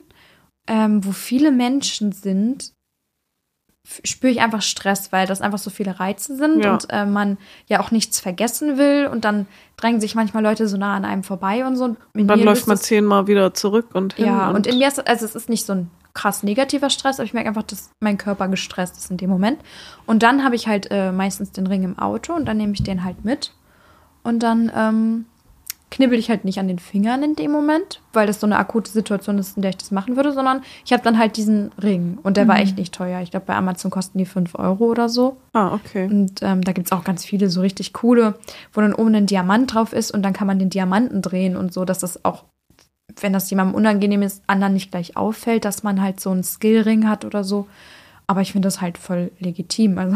ähm, 0.67 1.03
wo 1.05 1.11
viele 1.11 1.51
Menschen 1.51 2.11
sind, 2.11 2.73
spüre 4.05 4.31
ich 4.31 4.41
einfach 4.41 4.61
Stress, 4.61 5.11
weil 5.11 5.27
das 5.27 5.41
einfach 5.41 5.57
so 5.57 5.69
viele 5.69 5.99
Reize 5.99 6.35
sind 6.37 6.63
Ja. 6.63 6.73
und 6.73 6.87
äh, 6.89 7.05
man 7.05 7.37
ja 7.67 7.79
auch 7.81 7.91
nichts 7.91 8.19
vergessen 8.19 8.77
will 8.77 9.07
und 9.11 9.25
dann 9.25 9.47
drängen 9.77 9.99
sich 9.99 10.15
manchmal 10.15 10.43
Leute 10.43 10.67
so 10.67 10.77
nah 10.77 10.95
an 10.95 11.05
einem 11.05 11.23
vorbei 11.23 11.65
und 11.65 11.75
so. 11.75 11.85
Und 11.85 11.97
Dann 12.13 12.39
läuft 12.41 12.67
man 12.67 12.77
zehnmal 12.77 13.27
wieder 13.27 13.53
zurück 13.53 13.87
und 13.93 14.13
hin. 14.13 14.25
ja, 14.27 14.49
und 14.51 14.67
in 14.67 14.77
mir 14.77 14.87
ist, 14.87 15.05
also 15.07 15.25
es 15.25 15.35
ist 15.35 15.49
nicht 15.49 15.65
so 15.65 15.73
ein 15.73 15.91
krass 16.13 16.43
negativer 16.43 16.89
Stress, 16.89 17.19
aber 17.19 17.25
ich 17.25 17.33
merke 17.33 17.49
einfach, 17.49 17.63
dass 17.63 17.89
mein 18.01 18.17
Körper 18.17 18.47
gestresst 18.49 18.97
ist 18.97 19.09
in 19.11 19.17
dem 19.17 19.29
Moment. 19.29 19.59
Und 20.05 20.23
dann 20.23 20.43
habe 20.43 20.55
ich 20.55 20.67
halt 20.67 20.87
äh, 20.91 21.11
meistens 21.11 21.51
den 21.51 21.67
Ring 21.67 21.83
im 21.83 21.97
Auto 21.97 22.33
und 22.33 22.45
dann 22.45 22.57
nehme 22.57 22.73
ich 22.73 22.83
den 22.83 23.03
halt 23.03 23.23
mit. 23.25 23.53
Und 24.23 24.43
dann 24.43 24.71
ähm, 24.75 25.25
knibbel 25.91 26.17
ich 26.17 26.29
halt 26.29 26.45
nicht 26.45 26.57
an 26.57 26.69
den 26.69 26.79
Fingern 26.79 27.21
in 27.21 27.35
dem 27.35 27.51
Moment, 27.51 28.01
weil 28.13 28.25
das 28.25 28.39
so 28.39 28.47
eine 28.47 28.57
akute 28.57 28.89
Situation 28.89 29.37
ist, 29.37 29.57
in 29.57 29.61
der 29.61 29.71
ich 29.71 29.77
das 29.77 29.91
machen 29.91 30.15
würde, 30.15 30.31
sondern 30.31 30.63
ich 30.85 30.93
habe 30.93 31.03
dann 31.03 31.19
halt 31.19 31.35
diesen 31.37 31.71
Ring. 31.81 32.17
Und 32.23 32.37
der 32.37 32.47
war 32.47 32.59
echt 32.59 32.77
nicht 32.77 32.93
teuer. 32.93 33.19
Ich 33.21 33.31
glaube, 33.31 33.45
bei 33.45 33.55
Amazon 33.55 33.91
kosten 33.91 34.17
die 34.17 34.25
5 34.25 34.55
Euro 34.55 34.85
oder 34.85 35.09
so. 35.09 35.37
Ah, 35.53 35.73
okay. 35.73 36.05
Und 36.05 36.41
ähm, 36.41 36.61
da 36.63 36.71
gibt 36.71 36.87
es 36.87 36.91
auch 36.93 37.03
ganz 37.03 37.25
viele 37.25 37.49
so 37.49 37.61
richtig 37.61 37.91
coole, 37.93 38.35
wo 38.73 38.81
dann 38.81 38.93
oben 38.93 39.13
ein 39.13 39.25
Diamant 39.25 39.73
drauf 39.73 39.91
ist 39.91 40.11
und 40.11 40.23
dann 40.23 40.33
kann 40.33 40.47
man 40.47 40.59
den 40.59 40.69
Diamanten 40.69 41.21
drehen 41.21 41.57
und 41.57 41.73
so, 41.73 41.83
dass 41.83 41.99
das 41.99 42.23
auch, 42.23 42.45
wenn 43.19 43.33
das 43.33 43.49
jemandem 43.49 43.75
unangenehm 43.75 44.21
ist, 44.21 44.43
anderen 44.47 44.73
nicht 44.73 44.91
gleich 44.91 45.17
auffällt, 45.17 45.65
dass 45.65 45.83
man 45.83 46.01
halt 46.01 46.21
so 46.21 46.31
einen 46.31 46.43
Skillring 46.43 47.09
hat 47.09 47.25
oder 47.25 47.43
so. 47.43 47.67
Aber 48.27 48.39
ich 48.39 48.53
finde 48.53 48.67
das 48.67 48.79
halt 48.79 48.97
voll 48.97 49.29
legitim. 49.39 49.97
Also 49.97 50.15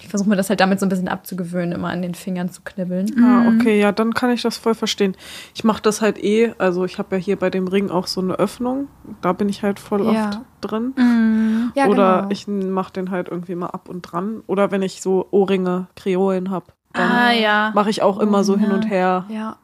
ich 0.00 0.08
versuche 0.08 0.28
mir 0.28 0.36
das 0.36 0.48
halt 0.48 0.60
damit 0.60 0.80
so 0.80 0.86
ein 0.86 0.88
bisschen 0.88 1.08
abzugewöhnen, 1.08 1.72
immer 1.72 1.88
an 1.88 2.02
den 2.02 2.14
Fingern 2.14 2.50
zu 2.50 2.62
knibbeln. 2.62 3.12
Ah, 3.22 3.48
okay, 3.48 3.80
ja, 3.80 3.92
dann 3.92 4.14
kann 4.14 4.30
ich 4.30 4.42
das 4.42 4.56
voll 4.56 4.74
verstehen. 4.74 5.16
Ich 5.54 5.64
mache 5.64 5.82
das 5.82 6.00
halt 6.00 6.22
eh, 6.22 6.54
also 6.58 6.84
ich 6.84 6.98
habe 6.98 7.16
ja 7.16 7.22
hier 7.22 7.36
bei 7.36 7.50
dem 7.50 7.66
Ring 7.68 7.90
auch 7.90 8.06
so 8.06 8.20
eine 8.20 8.34
Öffnung. 8.34 8.88
Da 9.22 9.32
bin 9.32 9.48
ich 9.48 9.62
halt 9.62 9.78
voll 9.80 10.04
Ja. 10.04 10.28
oft 10.30 10.40
drin. 10.60 10.94
Mhm. 10.96 11.72
Ja, 11.74 11.86
Oder 11.86 12.16
genau. 12.18 12.28
ich 12.30 12.46
mache 12.48 12.92
den 12.92 13.10
halt 13.10 13.28
irgendwie 13.28 13.54
mal 13.54 13.68
ab 13.68 13.88
und 13.88 14.02
dran. 14.02 14.42
Oder 14.46 14.70
wenn 14.70 14.82
ich 14.82 15.02
so 15.02 15.26
Ohrringe, 15.30 15.88
Kreolen 15.96 16.50
habe, 16.50 16.66
dann 16.92 17.10
Ah 17.10 17.32
ja. 17.32 17.72
mache 17.74 17.90
ich 17.90 18.02
auch 18.02 18.18
immer 18.18 18.44
so 18.44 18.56
hin 18.56 18.70
und 18.72 18.88
her. 18.88 19.24
Ja. 19.28 19.56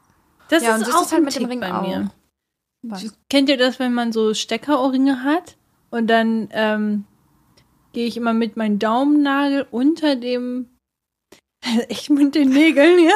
Das 0.51 0.63
Ja, 0.63 0.77
ist 0.77 0.87
das 0.89 0.95
auch 0.95 1.03
ist 1.03 1.13
halt 1.13 1.23
ein 1.23 1.25
mit 1.25 1.37
dem 1.37 1.47
Ring 1.47 1.61
bei 1.61 1.73
auch. 1.75 1.83
mir. 1.87 2.11
Was? 2.83 3.17
Kennt 3.31 3.49
ihr 3.49 3.57
das, 3.57 3.79
wenn 3.79 3.95
man 3.95 4.13
so 4.13 4.35
Steckerohrringe 4.35 5.23
hat 5.25 5.57
und 5.91 6.09
dann 6.09 6.49
ähm, 6.53 7.05
gehe 7.95 8.07
ich 8.07 8.17
immer 8.17 8.35
mit 8.35 8.57
meinem 8.57 8.79
Daumennagel 8.79 9.67
unter 9.71 10.17
dem 10.17 10.67
echt 11.89 12.11
mit 12.11 12.35
den 12.35 12.51
Nägeln, 12.51 12.99
ja. 13.05 13.15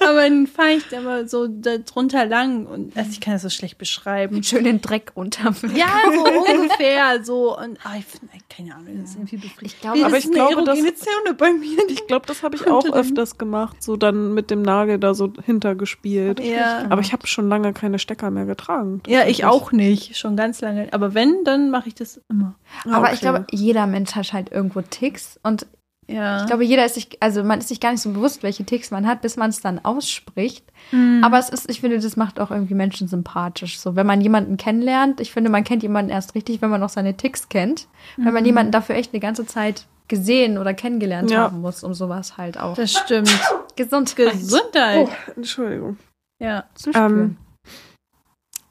Aber 0.00 0.22
dann 0.22 0.46
fahre 0.46 0.72
ich 0.72 0.88
da 0.88 0.98
immer 0.98 1.28
so 1.28 1.48
drunter 1.48 2.26
lang 2.26 2.66
und 2.66 2.96
also 2.96 3.10
ich 3.10 3.20
kann 3.20 3.34
das 3.34 3.42
so 3.42 3.50
schlecht 3.50 3.78
beschreiben. 3.78 4.42
Schön 4.42 4.64
den 4.64 4.80
Dreck 4.80 5.12
runter. 5.16 5.54
Ja, 5.74 5.88
so 6.12 6.24
ungefähr 6.52 7.24
so 7.24 7.58
und 7.58 7.78
ah, 7.84 7.96
ich 7.98 8.04
finde 8.06 8.28
keine 8.54 8.74
Ahnung, 8.74 9.00
das 9.00 9.10
ist 9.10 9.16
irgendwie 9.16 9.36
befriedigend. 9.36 9.72
Ich 9.72 9.80
glaube, 9.80 10.04
Aber 10.04 10.10
das 10.14 10.24
ich 10.24 10.30
glaube, 10.30 10.64
das- 10.64 10.78
Zone 10.78 11.34
bei 11.36 11.52
mir. 11.52 11.78
Ich 11.88 12.06
glaube, 12.06 12.26
das 12.26 12.42
habe 12.42 12.56
ich 12.56 12.66
auch 12.66 12.84
öfters 12.92 13.38
gemacht, 13.38 13.82
so 13.82 13.96
dann 13.96 14.34
mit 14.34 14.50
dem 14.50 14.62
Nagel 14.62 14.98
da 14.98 15.14
so 15.14 15.32
hintergespielt. 15.44 16.40
Ja. 16.40 16.86
Aber 16.90 17.00
ich 17.00 17.12
habe 17.12 17.26
schon 17.26 17.48
lange 17.48 17.72
keine 17.72 17.98
Stecker 17.98 18.30
mehr 18.30 18.44
getragen. 18.44 19.02
Ja, 19.06 19.26
ich 19.26 19.44
auch 19.44 19.72
nicht, 19.72 20.16
schon 20.16 20.36
ganz 20.36 20.60
lange. 20.60 20.88
Aber 20.92 21.14
wenn, 21.14 21.44
dann 21.44 21.70
mache 21.70 21.88
ich 21.88 21.94
das 21.94 22.20
immer. 22.28 22.54
Ah, 22.84 22.96
aber 22.96 23.06
okay. 23.06 23.14
ich 23.14 23.20
glaube, 23.20 23.46
jeder 23.50 23.86
Mensch 23.86 24.14
hat 24.14 24.32
halt 24.32 24.52
irgendwo 24.52 24.82
Ticks 24.82 25.40
und 25.42 25.66
Ja. 26.08 26.40
Ich 26.40 26.46
glaube, 26.46 26.64
jeder 26.64 26.84
ist 26.84 26.94
sich, 26.96 27.16
also 27.20 27.42
man 27.44 27.60
ist 27.60 27.68
sich 27.68 27.80
gar 27.80 27.92
nicht 27.92 28.00
so 28.02 28.10
bewusst, 28.10 28.42
welche 28.42 28.64
Ticks 28.64 28.90
man 28.90 29.06
hat, 29.06 29.22
bis 29.22 29.36
man 29.36 29.50
es 29.50 29.60
dann 29.60 29.78
ausspricht. 29.84 30.64
Mhm. 30.90 31.22
Aber 31.24 31.38
es 31.38 31.48
ist, 31.48 31.70
ich 31.70 31.80
finde, 31.80 31.98
das 32.00 32.16
macht 32.16 32.40
auch 32.40 32.50
irgendwie 32.50 32.74
Menschen 32.74 33.06
sympathisch. 33.08 33.78
So, 33.78 33.94
wenn 33.96 34.06
man 34.06 34.20
jemanden 34.20 34.56
kennenlernt, 34.56 35.20
ich 35.20 35.32
finde, 35.32 35.48
man 35.50 35.64
kennt 35.64 35.82
jemanden 35.82 36.10
erst 36.10 36.34
richtig, 36.34 36.60
wenn 36.60 36.70
man 36.70 36.80
noch 36.80 36.88
seine 36.88 37.16
Ticks 37.16 37.48
kennt. 37.48 37.86
Wenn 38.16 38.34
man 38.34 38.44
jemanden 38.44 38.72
dafür 38.72 38.96
echt 38.96 39.12
eine 39.14 39.20
ganze 39.20 39.46
Zeit 39.46 39.86
gesehen 40.08 40.58
oder 40.58 40.74
kennengelernt 40.74 41.30
Ja. 41.30 41.42
haben 41.44 41.60
muss, 41.60 41.84
um 41.84 41.94
sowas 41.94 42.36
halt 42.36 42.58
auch 42.58 42.74
das 42.74 42.92
stimmt. 42.92 43.30
Gesundheit 43.76 44.32
Gesundheit. 44.32 45.08
Oh, 45.08 45.32
Entschuldigung. 45.36 45.96
Ja. 46.40 46.64
zu 46.74 46.90
spüren. 46.92 47.12
Ähm, 47.12 47.36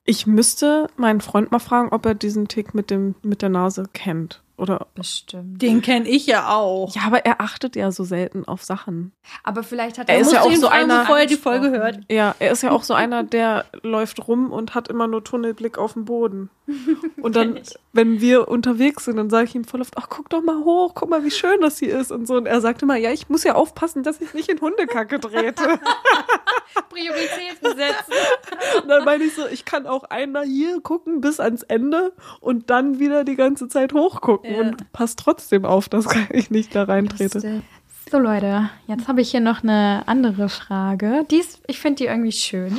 Ich 0.04 0.28
müsste 0.28 0.88
meinen 0.98 1.22
Freund 1.22 1.52
mal 1.52 1.60
fragen, 1.60 1.90
ob 1.92 2.06
er 2.06 2.14
diesen 2.14 2.48
Tick 2.48 2.74
mit 2.76 2.92
dem 2.92 3.16
mit 3.24 3.42
der 3.42 3.50
Nase 3.50 3.86
kennt 3.94 4.41
oder. 4.58 4.88
Bestimmt. 4.96 5.62
Den 5.62 5.82
kenne 5.82 6.08
ich 6.08 6.26
ja 6.28 6.50
auch. 6.50 6.94
Ja, 6.96 7.04
aber 7.08 7.26
er 7.26 7.42
achtet 7.42 7.76
ja 7.76 7.92
so 7.92 8.04
selten 8.04 8.46
auf 8.46 8.64
Sachen. 8.64 9.12
Aber 9.44 9.64
vielleicht 9.64 9.98
hat 9.98 10.10
Er 10.10 10.18
ist 10.20 10.26
Musst 10.26 10.36
ja 10.36 10.42
auch 10.42 10.54
so 10.56 10.68
einer- 10.68 11.02
bevor 11.02 11.18
er 11.20 11.26
die 11.26 11.36
Folge 11.36 11.72
hört. 11.72 12.00
Ja, 12.10 12.36
er 12.40 12.52
ist 12.52 12.64
ja 12.64 12.72
auch 12.72 12.84
so 12.84 12.94
einer, 12.94 13.24
der 13.24 13.66
läuft 13.84 14.28
rum 14.28 14.52
und 14.52 14.76
hat 14.76 14.88
immer 14.88 15.08
nur 15.08 15.24
Tunnelblick 15.24 15.78
auf 15.78 15.94
den 15.94 16.06
Boden. 16.06 16.50
Und 17.22 17.36
dann, 17.36 17.60
wenn 17.92 18.22
wir 18.22 18.48
unterwegs 18.48 19.04
sind, 19.06 19.18
dann 19.18 19.30
sage 19.30 19.46
ich 19.46 19.56
ihm 19.56 19.66
voll 19.66 19.82
oft, 19.82 19.98
ach, 19.98 20.08
guck 20.10 20.30
doch 20.30 20.42
mal 20.42 20.64
hoch, 20.64 20.94
guck 20.96 21.10
mal, 21.10 21.26
wie 21.26 21.32
schön 21.32 21.60
das 21.60 21.80
hier 21.80 22.00
ist 22.00 22.12
und 22.14 22.26
so. 22.28 22.36
Und 22.36 22.46
er 22.46 22.62
sagt 22.62 22.82
immer, 22.82 22.96
ja, 22.96 23.12
ich 23.12 23.28
muss 23.28 23.44
ja 23.44 23.56
aufpassen, 23.56 24.04
dass 24.04 24.22
ich 24.22 24.34
nicht 24.34 24.48
in 24.48 24.62
Hundekacke 24.62 25.20
trete. 25.20 25.80
Prioritäten 26.90 27.78
setzen. 27.78 28.82
Und 28.84 28.88
dann 28.90 29.04
meine 29.06 29.24
ich 29.26 29.34
so, 29.36 29.48
ich 29.48 29.66
kann 29.66 29.86
auch 29.88 30.04
einer 30.06 30.44
hier 30.44 30.80
gucken 30.82 31.22
bis 31.22 31.40
ans 31.40 31.64
Ende 31.64 32.14
und 32.40 32.70
dann 32.70 33.00
wieder 33.00 33.24
die 33.24 33.36
ganze 33.36 33.68
Zeit 33.68 33.94
hochgucken 33.94 34.51
Ja. 34.52 34.62
und 34.62 34.92
passt 34.92 35.20
trotzdem 35.20 35.66
auf, 35.66 35.90
dass 35.90 36.06
ich 36.30 36.52
nicht 36.52 36.76
da 36.76 36.84
reintrete. 36.84 37.64
So 38.10 38.20
Leute, 38.20 38.70
jetzt 38.88 39.08
habe 39.08 39.22
ich 39.22 39.32
hier 39.32 39.40
noch 39.40 39.64
eine 39.64 40.04
andere 40.08 40.50
Frage. 40.50 41.26
Die 41.32 41.38
ist, 41.38 41.62
ich 41.68 41.80
finde 41.80 41.98
die 41.98 42.06
irgendwie 42.06 42.32
schön. 42.32 42.78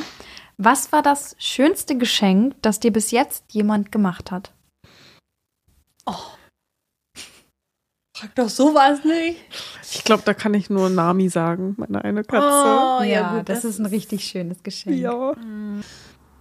Was 0.59 0.93
war 0.93 1.03
das 1.03 1.35
schönste 1.39 1.97
Geschenk, 1.97 2.55
das 2.63 2.81
dir 2.81 2.93
bis 2.93 3.11
jetzt 3.11 3.45
jemand 3.53 3.91
gemacht 3.91 4.31
hat? 4.31 4.53
Frag 8.23 8.35
doch 8.37 8.49
sowas 8.49 9.05
nicht. 9.05 9.41
Ich 9.91 10.05
glaube, 10.05 10.23
da 10.25 10.33
kann 10.33 10.55
ich 10.55 10.71
nur 10.71 10.89
Nami 10.91 11.29
sagen, 11.29 11.75
meine 11.77 12.05
eine 12.05 12.23
Katze. 12.23 12.47
Oh, 12.47 13.03
ja, 13.03 13.35
gut, 13.37 13.49
das, 13.49 13.63
das 13.63 13.73
ist 13.73 13.79
ein 13.81 13.87
richtig 13.87 14.25
schönes 14.25 14.63
Geschenk. 14.63 14.97
ja. 14.97 15.35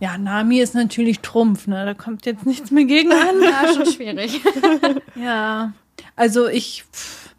Ja, 0.01 0.17
Nami 0.17 0.59
ist 0.59 0.73
natürlich 0.73 1.19
Trumpf, 1.19 1.67
ne? 1.67 1.85
Da 1.85 1.93
kommt 1.93 2.25
jetzt 2.25 2.47
nichts 2.47 2.71
mehr 2.71 2.85
gegen 2.85 3.11
an. 3.11 3.39
Ja, 3.43 3.71
schon 3.73 3.85
schwierig. 3.85 4.41
Ja, 5.15 5.73
also 6.15 6.47
ich, 6.47 6.83
pff, 6.91 7.35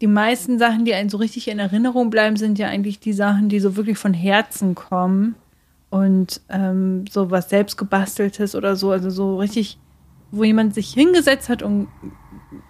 die 0.00 0.06
meisten 0.06 0.60
Sachen, 0.60 0.84
die 0.84 0.94
einen 0.94 1.10
so 1.10 1.16
richtig 1.16 1.48
in 1.48 1.58
Erinnerung 1.58 2.08
bleiben, 2.08 2.36
sind 2.36 2.60
ja 2.60 2.68
eigentlich 2.68 3.00
die 3.00 3.12
Sachen, 3.12 3.48
die 3.48 3.58
so 3.58 3.74
wirklich 3.74 3.98
von 3.98 4.14
Herzen 4.14 4.76
kommen 4.76 5.34
und 5.90 6.40
ähm, 6.50 7.04
so 7.10 7.32
was 7.32 7.48
selbstgebasteltes 7.48 8.54
oder 8.54 8.76
so, 8.76 8.92
also 8.92 9.10
so 9.10 9.36
richtig, 9.38 9.76
wo 10.30 10.44
jemand 10.44 10.72
sich 10.72 10.92
hingesetzt 10.92 11.48
hat 11.48 11.64
und 11.64 11.88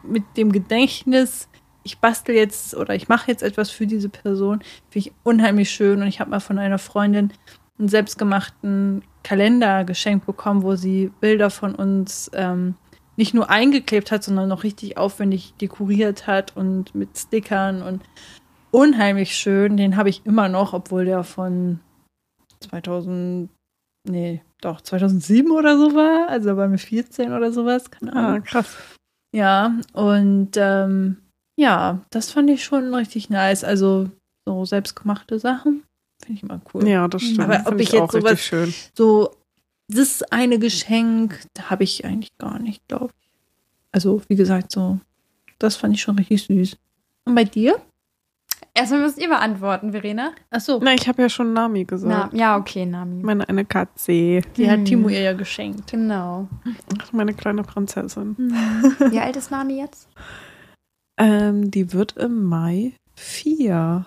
mit 0.02 0.22
dem 0.38 0.52
Gedächtnis, 0.52 1.48
ich 1.82 1.98
bastel 1.98 2.34
jetzt 2.34 2.74
oder 2.74 2.94
ich 2.94 3.08
mache 3.08 3.30
jetzt 3.30 3.42
etwas 3.42 3.68
für 3.68 3.86
diese 3.86 4.08
Person, 4.08 4.60
finde 4.88 5.08
ich 5.08 5.12
unheimlich 5.22 5.70
schön 5.70 6.00
und 6.00 6.08
ich 6.08 6.18
habe 6.18 6.30
mal 6.30 6.40
von 6.40 6.58
einer 6.58 6.78
Freundin 6.78 7.32
einen 7.78 7.88
selbstgemachten 7.88 9.02
Kalender 9.22 9.84
geschenkt 9.84 10.26
bekommen, 10.26 10.62
wo 10.62 10.76
sie 10.76 11.10
Bilder 11.20 11.50
von 11.50 11.74
uns 11.74 12.30
ähm, 12.34 12.74
nicht 13.16 13.34
nur 13.34 13.50
eingeklebt 13.50 14.10
hat, 14.12 14.22
sondern 14.22 14.48
noch 14.48 14.62
richtig 14.62 14.96
aufwendig 14.98 15.54
dekoriert 15.60 16.26
hat 16.26 16.56
und 16.56 16.94
mit 16.94 17.16
Stickern 17.18 17.82
und 17.82 18.02
unheimlich 18.70 19.34
schön. 19.34 19.76
Den 19.76 19.96
habe 19.96 20.08
ich 20.10 20.24
immer 20.26 20.48
noch, 20.48 20.72
obwohl 20.74 21.04
der 21.06 21.24
von 21.24 21.80
2000, 22.60 23.48
nee, 24.08 24.42
doch 24.60 24.80
2007 24.80 25.50
oder 25.50 25.76
so 25.78 25.94
war. 25.94 26.28
Also 26.28 26.56
war 26.56 26.68
mir 26.68 26.78
14 26.78 27.32
oder 27.32 27.52
sowas. 27.52 27.90
Keine 27.90 28.14
Ah, 28.14 28.28
Ahnung. 28.28 28.42
krass. 28.44 28.76
Ja, 29.34 29.74
und 29.92 30.52
ähm, 30.56 31.18
ja, 31.58 32.00
das 32.10 32.30
fand 32.30 32.48
ich 32.50 32.64
schon 32.64 32.94
richtig 32.94 33.28
nice. 33.30 33.64
Also 33.64 34.08
so 34.46 34.64
selbstgemachte 34.64 35.38
Sachen 35.38 35.82
finde 36.22 36.38
ich 36.38 36.42
immer 36.42 36.60
cool. 36.74 36.86
Ja, 36.88 37.06
das 37.08 37.22
stimmt. 37.22 37.40
Aber 37.40 37.60
ob 37.60 37.68
Find 37.68 37.80
ich 37.82 37.92
jetzt 37.92 38.12
sowas- 38.12 38.40
schön. 38.40 38.72
So, 38.94 39.30
das 39.88 40.22
eine 40.24 40.58
Geschenk, 40.58 41.40
da 41.54 41.70
habe 41.70 41.84
ich 41.84 42.04
eigentlich 42.04 42.36
gar 42.38 42.58
nicht, 42.58 42.86
glaube 42.88 43.10
ich. 43.20 43.28
Also, 43.92 44.20
wie 44.28 44.36
gesagt, 44.36 44.72
so, 44.72 44.98
das 45.58 45.76
fand 45.76 45.94
ich 45.94 46.02
schon 46.02 46.18
richtig 46.18 46.42
süß. 46.44 46.76
Und 47.24 47.34
bei 47.34 47.44
dir? 47.44 47.80
Erstmal 48.74 49.00
müsst 49.00 49.18
ihr 49.18 49.28
beantworten, 49.28 49.92
Verena. 49.92 50.32
Ach 50.50 50.60
so, 50.60 50.80
Na, 50.82 50.92
ich 50.92 51.08
habe 51.08 51.22
ja 51.22 51.28
schon 51.30 51.54
Nami 51.54 51.84
gesagt. 51.84 52.32
Na, 52.34 52.38
ja, 52.38 52.56
okay, 52.58 52.84
Nami. 52.84 53.22
Meine 53.22 53.48
eine 53.48 53.64
Katze. 53.64 54.42
die 54.56 54.70
hat 54.70 54.78
Hm. 54.80 54.84
Timo 54.84 55.08
ihr 55.08 55.20
ja 55.22 55.32
geschenkt. 55.32 55.90
Genau. 55.90 56.46
Meine 57.12 57.32
kleine 57.32 57.62
Prinzessin. 57.62 58.36
Wie 59.10 59.18
alt 59.18 59.36
ist 59.36 59.50
Nami 59.50 59.78
jetzt? 59.80 60.08
Ähm, 61.18 61.70
die 61.70 61.92
wird 61.94 62.16
im 62.18 62.44
Mai 62.44 62.92
vier. 63.14 64.04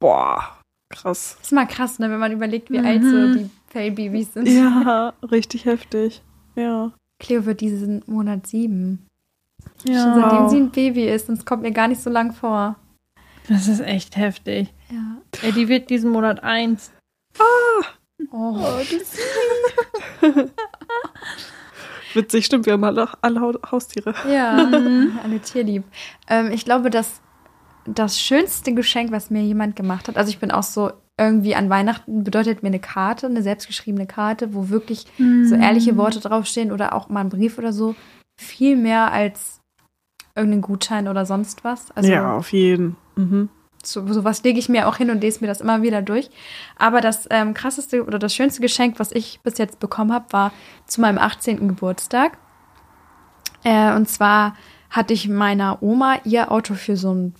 Boah, 0.00 0.55
krass. 0.88 1.36
ist 1.42 1.52
mal 1.52 1.66
krass, 1.66 1.98
ne, 1.98 2.10
wenn 2.10 2.18
man 2.18 2.32
überlegt, 2.32 2.70
wie 2.70 2.78
Mhm. 2.78 2.86
alt 2.86 3.02
so 3.02 3.34
die 3.34 3.50
Fellbabys 3.68 4.34
sind. 4.34 4.48
Ja, 4.48 5.12
richtig 5.30 5.64
heftig. 5.64 6.22
Ja. 6.54 6.92
Cleo 7.18 7.44
wird 7.46 7.60
diesen 7.60 8.02
Monat 8.06 8.46
sieben. 8.46 9.06
Schon 9.84 9.94
Ja, 9.94 10.14
seitdem 10.14 10.38
Wow. 10.44 10.50
sie 10.50 10.56
ein 10.58 10.70
Baby 10.70 11.08
ist, 11.08 11.28
und 11.28 11.38
es 11.38 11.44
kommt 11.44 11.62
mir 11.62 11.72
gar 11.72 11.88
nicht 11.88 12.02
so 12.02 12.10
lang 12.10 12.32
vor. 12.32 12.76
das 13.48 13.68
ist 13.68 13.80
echt 13.80 14.16
heftig. 14.16 14.72
Ja. 14.90 15.18
Ey, 15.42 15.52
die 15.52 15.68
wird 15.68 15.90
diesen 15.90 16.10
Monat 16.10 16.42
eins. 16.42 16.90
Oh. 17.38 17.82
Witzig, 22.14 22.46
stimmt, 22.46 22.66
wir 22.66 22.72
haben 22.74 22.84
alle, 22.84 23.08
alle 23.20 23.40
Hau- 23.40 23.58
Haustiere. 23.70 24.14
Ja, 24.30 24.64
Mhm. 24.64 25.18
alle 25.22 25.40
tierlieb. 25.40 25.84
Ähm, 26.28 26.50
ich 26.50 26.64
glaube, 26.64 26.90
dass 26.90 27.20
das 27.86 28.20
schönste 28.20 28.74
Geschenk, 28.74 29.12
was 29.12 29.30
mir 29.30 29.42
jemand 29.42 29.76
gemacht 29.76 30.08
hat, 30.08 30.16
also 30.16 30.30
ich 30.30 30.38
bin 30.38 30.50
auch 30.50 30.62
so, 30.62 30.92
irgendwie 31.18 31.54
an 31.54 31.70
Weihnachten 31.70 32.24
bedeutet 32.24 32.62
mir 32.62 32.68
eine 32.68 32.78
Karte, 32.78 33.26
eine 33.26 33.42
selbstgeschriebene 33.42 34.06
Karte, 34.06 34.52
wo 34.52 34.68
wirklich 34.68 35.06
so 35.18 35.54
ehrliche 35.54 35.96
Worte 35.96 36.20
draufstehen 36.20 36.72
oder 36.72 36.94
auch 36.94 37.08
mal 37.08 37.20
ein 37.20 37.30
Brief 37.30 37.56
oder 37.56 37.72
so, 37.72 37.94
viel 38.38 38.76
mehr 38.76 39.12
als 39.12 39.60
irgendein 40.34 40.60
Gutschein 40.60 41.08
oder 41.08 41.24
sonst 41.24 41.64
was. 41.64 41.90
Also 41.92 42.10
ja, 42.10 42.36
auf 42.36 42.52
jeden. 42.52 42.96
Mhm. 43.16 43.48
so, 43.82 44.06
sowas 44.12 44.42
lege 44.42 44.58
ich 44.58 44.68
mir 44.68 44.86
auch 44.86 44.96
hin 44.96 45.10
und 45.10 45.22
lese 45.22 45.40
mir 45.40 45.46
das 45.46 45.62
immer 45.62 45.80
wieder 45.80 46.02
durch. 46.02 46.28
Aber 46.76 47.00
das 47.00 47.26
ähm, 47.30 47.54
krasseste 47.54 48.04
oder 48.04 48.18
das 48.18 48.34
schönste 48.34 48.60
Geschenk, 48.60 48.98
was 48.98 49.12
ich 49.12 49.40
bis 49.42 49.56
jetzt 49.56 49.80
bekommen 49.80 50.12
habe, 50.12 50.26
war 50.32 50.52
zu 50.86 51.00
meinem 51.00 51.18
18. 51.18 51.66
Geburtstag. 51.66 52.36
Äh, 53.64 53.94
und 53.94 54.06
zwar 54.10 54.54
hatte 54.90 55.14
ich 55.14 55.28
meiner 55.28 55.82
Oma 55.82 56.18
ihr 56.24 56.52
Auto 56.52 56.74
für 56.74 56.96
so 56.96 57.14
ein 57.14 57.34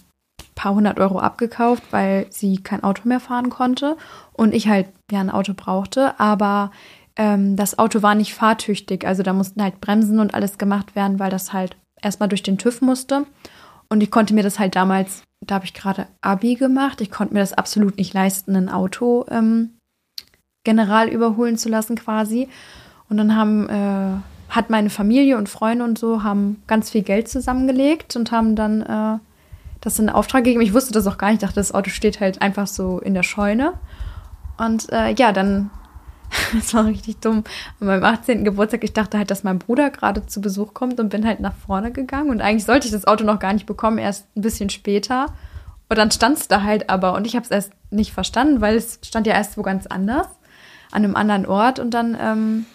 paar 0.56 0.74
hundert 0.74 0.98
Euro 0.98 1.20
abgekauft, 1.20 1.84
weil 1.92 2.26
sie 2.30 2.56
kein 2.56 2.82
Auto 2.82 3.02
mehr 3.06 3.20
fahren 3.20 3.50
konnte 3.50 3.96
und 4.32 4.52
ich 4.52 4.66
halt 4.66 4.88
ja 5.12 5.20
ein 5.20 5.30
Auto 5.30 5.52
brauchte. 5.54 6.18
Aber 6.18 6.72
ähm, 7.14 7.54
das 7.54 7.78
Auto 7.78 8.02
war 8.02 8.16
nicht 8.16 8.34
fahrtüchtig. 8.34 9.06
Also 9.06 9.22
da 9.22 9.32
mussten 9.32 9.62
halt 9.62 9.80
Bremsen 9.80 10.18
und 10.18 10.34
alles 10.34 10.58
gemacht 10.58 10.96
werden, 10.96 11.20
weil 11.20 11.30
das 11.30 11.52
halt 11.52 11.76
erstmal 12.02 12.28
durch 12.28 12.42
den 12.42 12.58
TÜV 12.58 12.80
musste. 12.80 13.26
Und 13.88 14.02
ich 14.02 14.10
konnte 14.10 14.34
mir 14.34 14.42
das 14.42 14.58
halt 14.58 14.74
damals, 14.74 15.22
da 15.46 15.56
habe 15.56 15.66
ich 15.66 15.74
gerade 15.74 16.08
Abi 16.22 16.56
gemacht, 16.56 17.00
ich 17.00 17.12
konnte 17.12 17.34
mir 17.34 17.40
das 17.40 17.52
absolut 17.52 17.98
nicht 17.98 18.14
leisten, 18.14 18.56
ein 18.56 18.68
Auto 18.68 19.26
ähm, 19.30 19.76
general 20.64 21.08
überholen 21.08 21.58
zu 21.58 21.68
lassen 21.68 21.96
quasi. 21.96 22.48
Und 23.08 23.18
dann 23.18 23.36
haben, 23.36 23.68
äh, 23.68 24.52
hat 24.52 24.70
meine 24.70 24.90
Familie 24.90 25.36
und 25.36 25.48
Freunde 25.48 25.84
und 25.84 25.98
so 25.98 26.22
haben 26.22 26.62
ganz 26.66 26.90
viel 26.90 27.02
Geld 27.02 27.28
zusammengelegt 27.28 28.16
und 28.16 28.32
haben 28.32 28.56
dann 28.56 28.82
äh, 28.82 29.18
das 29.86 30.00
in 30.00 30.10
Auftrag 30.10 30.42
gegeben. 30.42 30.62
Ich 30.62 30.74
wusste 30.74 30.92
das 30.92 31.06
auch 31.06 31.16
gar 31.16 31.28
nicht, 31.28 31.36
ich 31.36 31.46
dachte, 31.46 31.60
das 31.60 31.72
Auto 31.72 31.90
steht 31.90 32.20
halt 32.20 32.42
einfach 32.42 32.66
so 32.66 32.98
in 32.98 33.14
der 33.14 33.22
Scheune. 33.22 33.74
Und 34.58 34.92
äh, 34.92 35.12
ja, 35.14 35.30
dann, 35.32 35.70
das 36.52 36.74
war 36.74 36.86
richtig 36.86 37.18
dumm. 37.18 37.44
An 37.80 37.86
meinem 37.86 38.04
18. 38.04 38.44
Geburtstag, 38.44 38.82
ich 38.82 38.92
dachte 38.92 39.16
halt, 39.16 39.30
dass 39.30 39.44
mein 39.44 39.60
Bruder 39.60 39.90
gerade 39.90 40.26
zu 40.26 40.40
Besuch 40.40 40.74
kommt 40.74 40.98
und 40.98 41.08
bin 41.08 41.24
halt 41.24 41.38
nach 41.38 41.54
vorne 41.54 41.92
gegangen. 41.92 42.30
Und 42.30 42.40
eigentlich 42.40 42.64
sollte 42.64 42.86
ich 42.86 42.92
das 42.92 43.06
Auto 43.06 43.24
noch 43.24 43.38
gar 43.38 43.52
nicht 43.52 43.66
bekommen, 43.66 43.98
erst 43.98 44.26
ein 44.36 44.42
bisschen 44.42 44.70
später. 44.70 45.26
Und 45.88 45.96
dann 45.96 46.10
stand 46.10 46.38
es 46.38 46.48
da 46.48 46.62
halt 46.62 46.90
aber 46.90 47.14
und 47.14 47.26
ich 47.26 47.36
habe 47.36 47.44
es 47.44 47.50
erst 47.52 47.72
nicht 47.90 48.12
verstanden, 48.12 48.60
weil 48.60 48.74
es 48.74 48.98
stand 49.04 49.28
ja 49.28 49.34
erst 49.34 49.56
wo 49.56 49.62
ganz 49.62 49.86
anders, 49.86 50.26
an 50.90 51.04
einem 51.04 51.14
anderen 51.14 51.46
Ort. 51.46 51.78
Und 51.78 51.92
dann, 51.94 52.16
ähm, 52.20 52.66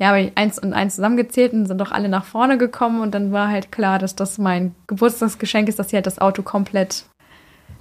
ja, 0.00 0.08
habe 0.08 0.20
ich 0.22 0.32
eins 0.36 0.58
und 0.58 0.72
eins 0.72 0.94
zusammengezählt 0.96 1.52
und 1.52 1.66
sind 1.66 1.78
doch 1.78 1.92
alle 1.92 2.08
nach 2.08 2.24
vorne 2.24 2.56
gekommen. 2.56 3.00
Und 3.00 3.14
dann 3.14 3.32
war 3.32 3.48
halt 3.48 3.70
klar, 3.70 3.98
dass 3.98 4.16
das 4.16 4.38
mein 4.38 4.74
Geburtstagsgeschenk 4.86 5.68
ist, 5.68 5.78
dass 5.78 5.90
sie 5.90 5.96
halt 5.96 6.06
das 6.06 6.18
Auto 6.20 6.42
komplett 6.42 7.04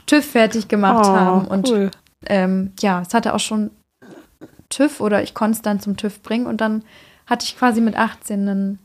TÜV 0.06 0.26
fertig 0.26 0.68
gemacht 0.68 1.06
Oh, 1.08 1.14
haben. 1.14 1.48
Und 1.48 1.70
cool. 1.70 1.92
ähm, 2.26 2.74
ja, 2.82 3.02
es 3.02 3.14
hatte 3.14 3.34
auch 3.34 3.40
schon 3.40 3.72
TÜV 4.70 5.00
oder 5.00 5.24
ich 5.24 5.34
konnte 5.34 5.56
es 5.56 5.62
dann 5.62 5.80
zum 5.80 5.96
TÜV 5.98 6.22
bringen 6.22 6.46
und 6.46 6.62
dann 6.62 6.84
hatte 7.26 7.46
ich 7.46 7.58
quasi 7.58 7.80
mit 7.80 7.96
18 7.96 8.48
ein, 8.48 8.80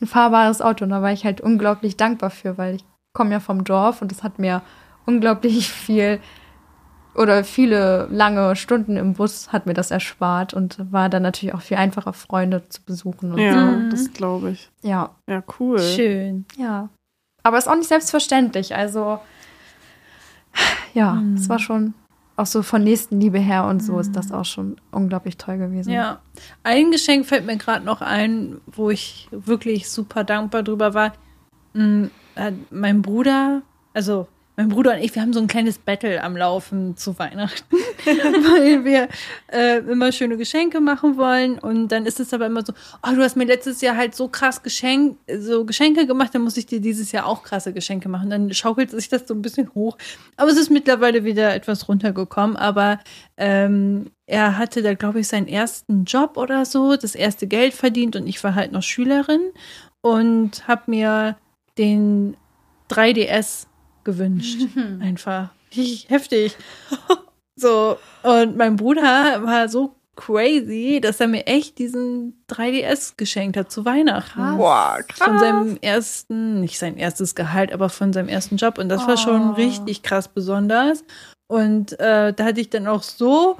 ein 0.00 0.06
fahrbares 0.06 0.62
Auto 0.62 0.84
und 0.84 0.90
da 0.90 1.02
war 1.02 1.12
ich 1.12 1.24
halt 1.24 1.40
unglaublich 1.40 1.96
dankbar 1.96 2.30
für, 2.30 2.56
weil 2.58 2.76
ich 2.76 2.84
komme 3.12 3.32
ja 3.32 3.40
vom 3.40 3.64
Dorf 3.64 4.00
und 4.00 4.12
es 4.12 4.22
hat 4.22 4.38
mir 4.38 4.62
unglaublich 5.04 5.68
viel 5.70 6.20
oder 7.18 7.44
viele 7.44 8.06
lange 8.10 8.54
Stunden 8.56 8.96
im 8.96 9.14
Bus 9.14 9.52
hat 9.52 9.66
mir 9.66 9.74
das 9.74 9.90
erspart 9.90 10.54
und 10.54 10.78
war 10.92 11.08
dann 11.08 11.22
natürlich 11.22 11.54
auch 11.54 11.60
viel 11.62 11.76
einfacher, 11.76 12.12
Freunde 12.12 12.68
zu 12.68 12.82
besuchen. 12.82 13.32
Und 13.32 13.38
Ja, 13.40 13.66
Mhm. 13.66 13.90
das 13.90 14.12
glaube 14.12 14.50
ich. 14.52 14.70
so. 14.82 14.88
ja, 14.88 15.10
Ja, 15.28 15.42
cool. 15.58 15.78
Schön. 15.80 16.46
ja. 16.56 16.88
Aber 17.42 17.58
ist 17.58 17.68
auch 17.68 17.76
nicht 17.76 17.88
selbstverständlich. 17.88 18.74
Also, 18.74 19.20
ja, 20.94 21.12
Mhm. 21.14 21.34
es 21.34 21.48
war 21.48 21.58
schon 21.58 21.94
auch 22.36 22.46
so 22.46 22.62
von 22.62 22.84
Nächstenliebe 22.84 23.38
her 23.38 23.64
und 23.64 23.82
so 23.82 23.98
ist 23.98 24.14
das 24.14 24.30
auch 24.32 24.44
schon 24.44 24.76
unglaublich 24.92 25.36
toll 25.36 25.58
gewesen. 25.58 25.92
Ja, 25.92 26.20
ein 26.62 26.90
Geschenk 26.92 27.26
fällt 27.26 27.46
mir 27.46 27.56
gerade 27.56 27.84
noch 27.84 28.00
ein, 28.00 28.60
wo 28.66 28.90
ich 28.90 29.28
wirklich 29.32 29.88
super 29.90 30.22
dankbar 30.24 30.62
drüber 30.62 30.94
war. 30.94 31.12
Mm, 31.74 32.04
äh, 32.36 32.52
Mein 32.70 33.02
Bruder, 33.02 33.62
also 33.92 34.28
mein 34.58 34.70
Bruder 34.70 34.94
und 34.94 34.98
ich, 34.98 35.14
wir 35.14 35.22
haben 35.22 35.32
so 35.32 35.38
ein 35.38 35.46
kleines 35.46 35.78
Battle 35.78 36.20
am 36.20 36.36
Laufen 36.36 36.96
zu 36.96 37.16
Weihnachten, 37.16 37.76
weil 38.04 38.84
wir 38.84 39.08
äh, 39.52 39.78
immer 39.78 40.10
schöne 40.10 40.36
Geschenke 40.36 40.80
machen 40.80 41.16
wollen. 41.16 41.60
Und 41.60 41.92
dann 41.92 42.06
ist 42.06 42.18
es 42.18 42.34
aber 42.34 42.46
immer 42.46 42.66
so, 42.66 42.72
oh, 43.04 43.14
du 43.14 43.22
hast 43.22 43.36
mir 43.36 43.44
letztes 43.44 43.80
Jahr 43.82 43.96
halt 43.96 44.16
so 44.16 44.26
krass 44.26 44.64
Geschenk, 44.64 45.16
so 45.38 45.64
Geschenke 45.64 46.08
gemacht, 46.08 46.34
dann 46.34 46.42
muss 46.42 46.56
ich 46.56 46.66
dir 46.66 46.80
dieses 46.80 47.12
Jahr 47.12 47.26
auch 47.26 47.44
krasse 47.44 47.72
Geschenke 47.72 48.08
machen. 48.08 48.30
Dann 48.30 48.52
schaukelt 48.52 48.90
sich 48.90 49.08
das 49.08 49.28
so 49.28 49.34
ein 49.34 49.42
bisschen 49.42 49.72
hoch. 49.76 49.96
Aber 50.36 50.50
es 50.50 50.58
ist 50.58 50.70
mittlerweile 50.70 51.22
wieder 51.22 51.54
etwas 51.54 51.88
runtergekommen. 51.88 52.56
Aber 52.56 52.98
ähm, 53.36 54.10
er 54.26 54.58
hatte 54.58 54.82
da, 54.82 54.94
glaube 54.94 55.20
ich, 55.20 55.28
seinen 55.28 55.46
ersten 55.46 56.02
Job 56.02 56.36
oder 56.36 56.64
so, 56.64 56.96
das 56.96 57.14
erste 57.14 57.46
Geld 57.46 57.74
verdient 57.74 58.16
und 58.16 58.26
ich 58.26 58.42
war 58.42 58.56
halt 58.56 58.72
noch 58.72 58.82
Schülerin 58.82 59.52
und 60.00 60.66
habe 60.66 60.82
mir 60.86 61.36
den 61.78 62.36
3DS 62.90 63.67
gewünscht. 64.08 64.60
Einfach 65.00 65.50
heftig. 66.08 66.56
So, 67.60 67.98
und 68.22 68.56
mein 68.56 68.76
Bruder 68.76 69.42
war 69.44 69.68
so 69.68 69.96
crazy, 70.14 71.00
dass 71.02 71.18
er 71.20 71.26
mir 71.26 71.44
echt 71.48 71.78
diesen 71.80 72.40
3DS 72.48 73.14
geschenkt 73.16 73.56
hat 73.56 73.72
zu 73.72 73.84
Weihnachten. 73.84 74.38
Krass. 74.40 74.56
Boah, 74.56 74.98
krass. 75.08 75.28
Von 75.28 75.38
seinem 75.40 75.76
ersten, 75.80 76.60
nicht 76.60 76.78
sein 76.78 76.96
erstes 76.96 77.34
Gehalt, 77.34 77.72
aber 77.72 77.88
von 77.88 78.12
seinem 78.12 78.28
ersten 78.28 78.58
Job. 78.58 78.78
Und 78.78 78.88
das 78.88 79.08
war 79.08 79.16
schon 79.16 79.50
Oh. 79.50 79.52
richtig 79.54 80.04
krass 80.04 80.28
besonders. 80.28 81.02
Und 81.48 81.98
äh, 81.98 82.32
da 82.32 82.44
hatte 82.44 82.60
ich 82.60 82.70
dann 82.70 82.86
auch 82.86 83.02
so, 83.02 83.56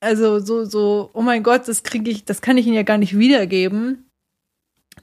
also 0.00 0.38
so, 0.40 0.66
so, 0.66 1.08
oh 1.14 1.22
mein 1.22 1.42
Gott, 1.42 1.66
das 1.66 1.82
kriege 1.82 2.10
ich, 2.10 2.26
das 2.26 2.42
kann 2.42 2.58
ich 2.58 2.66
Ihnen 2.66 2.76
ja 2.76 2.82
gar 2.82 2.98
nicht 2.98 3.16
wiedergeben, 3.16 4.10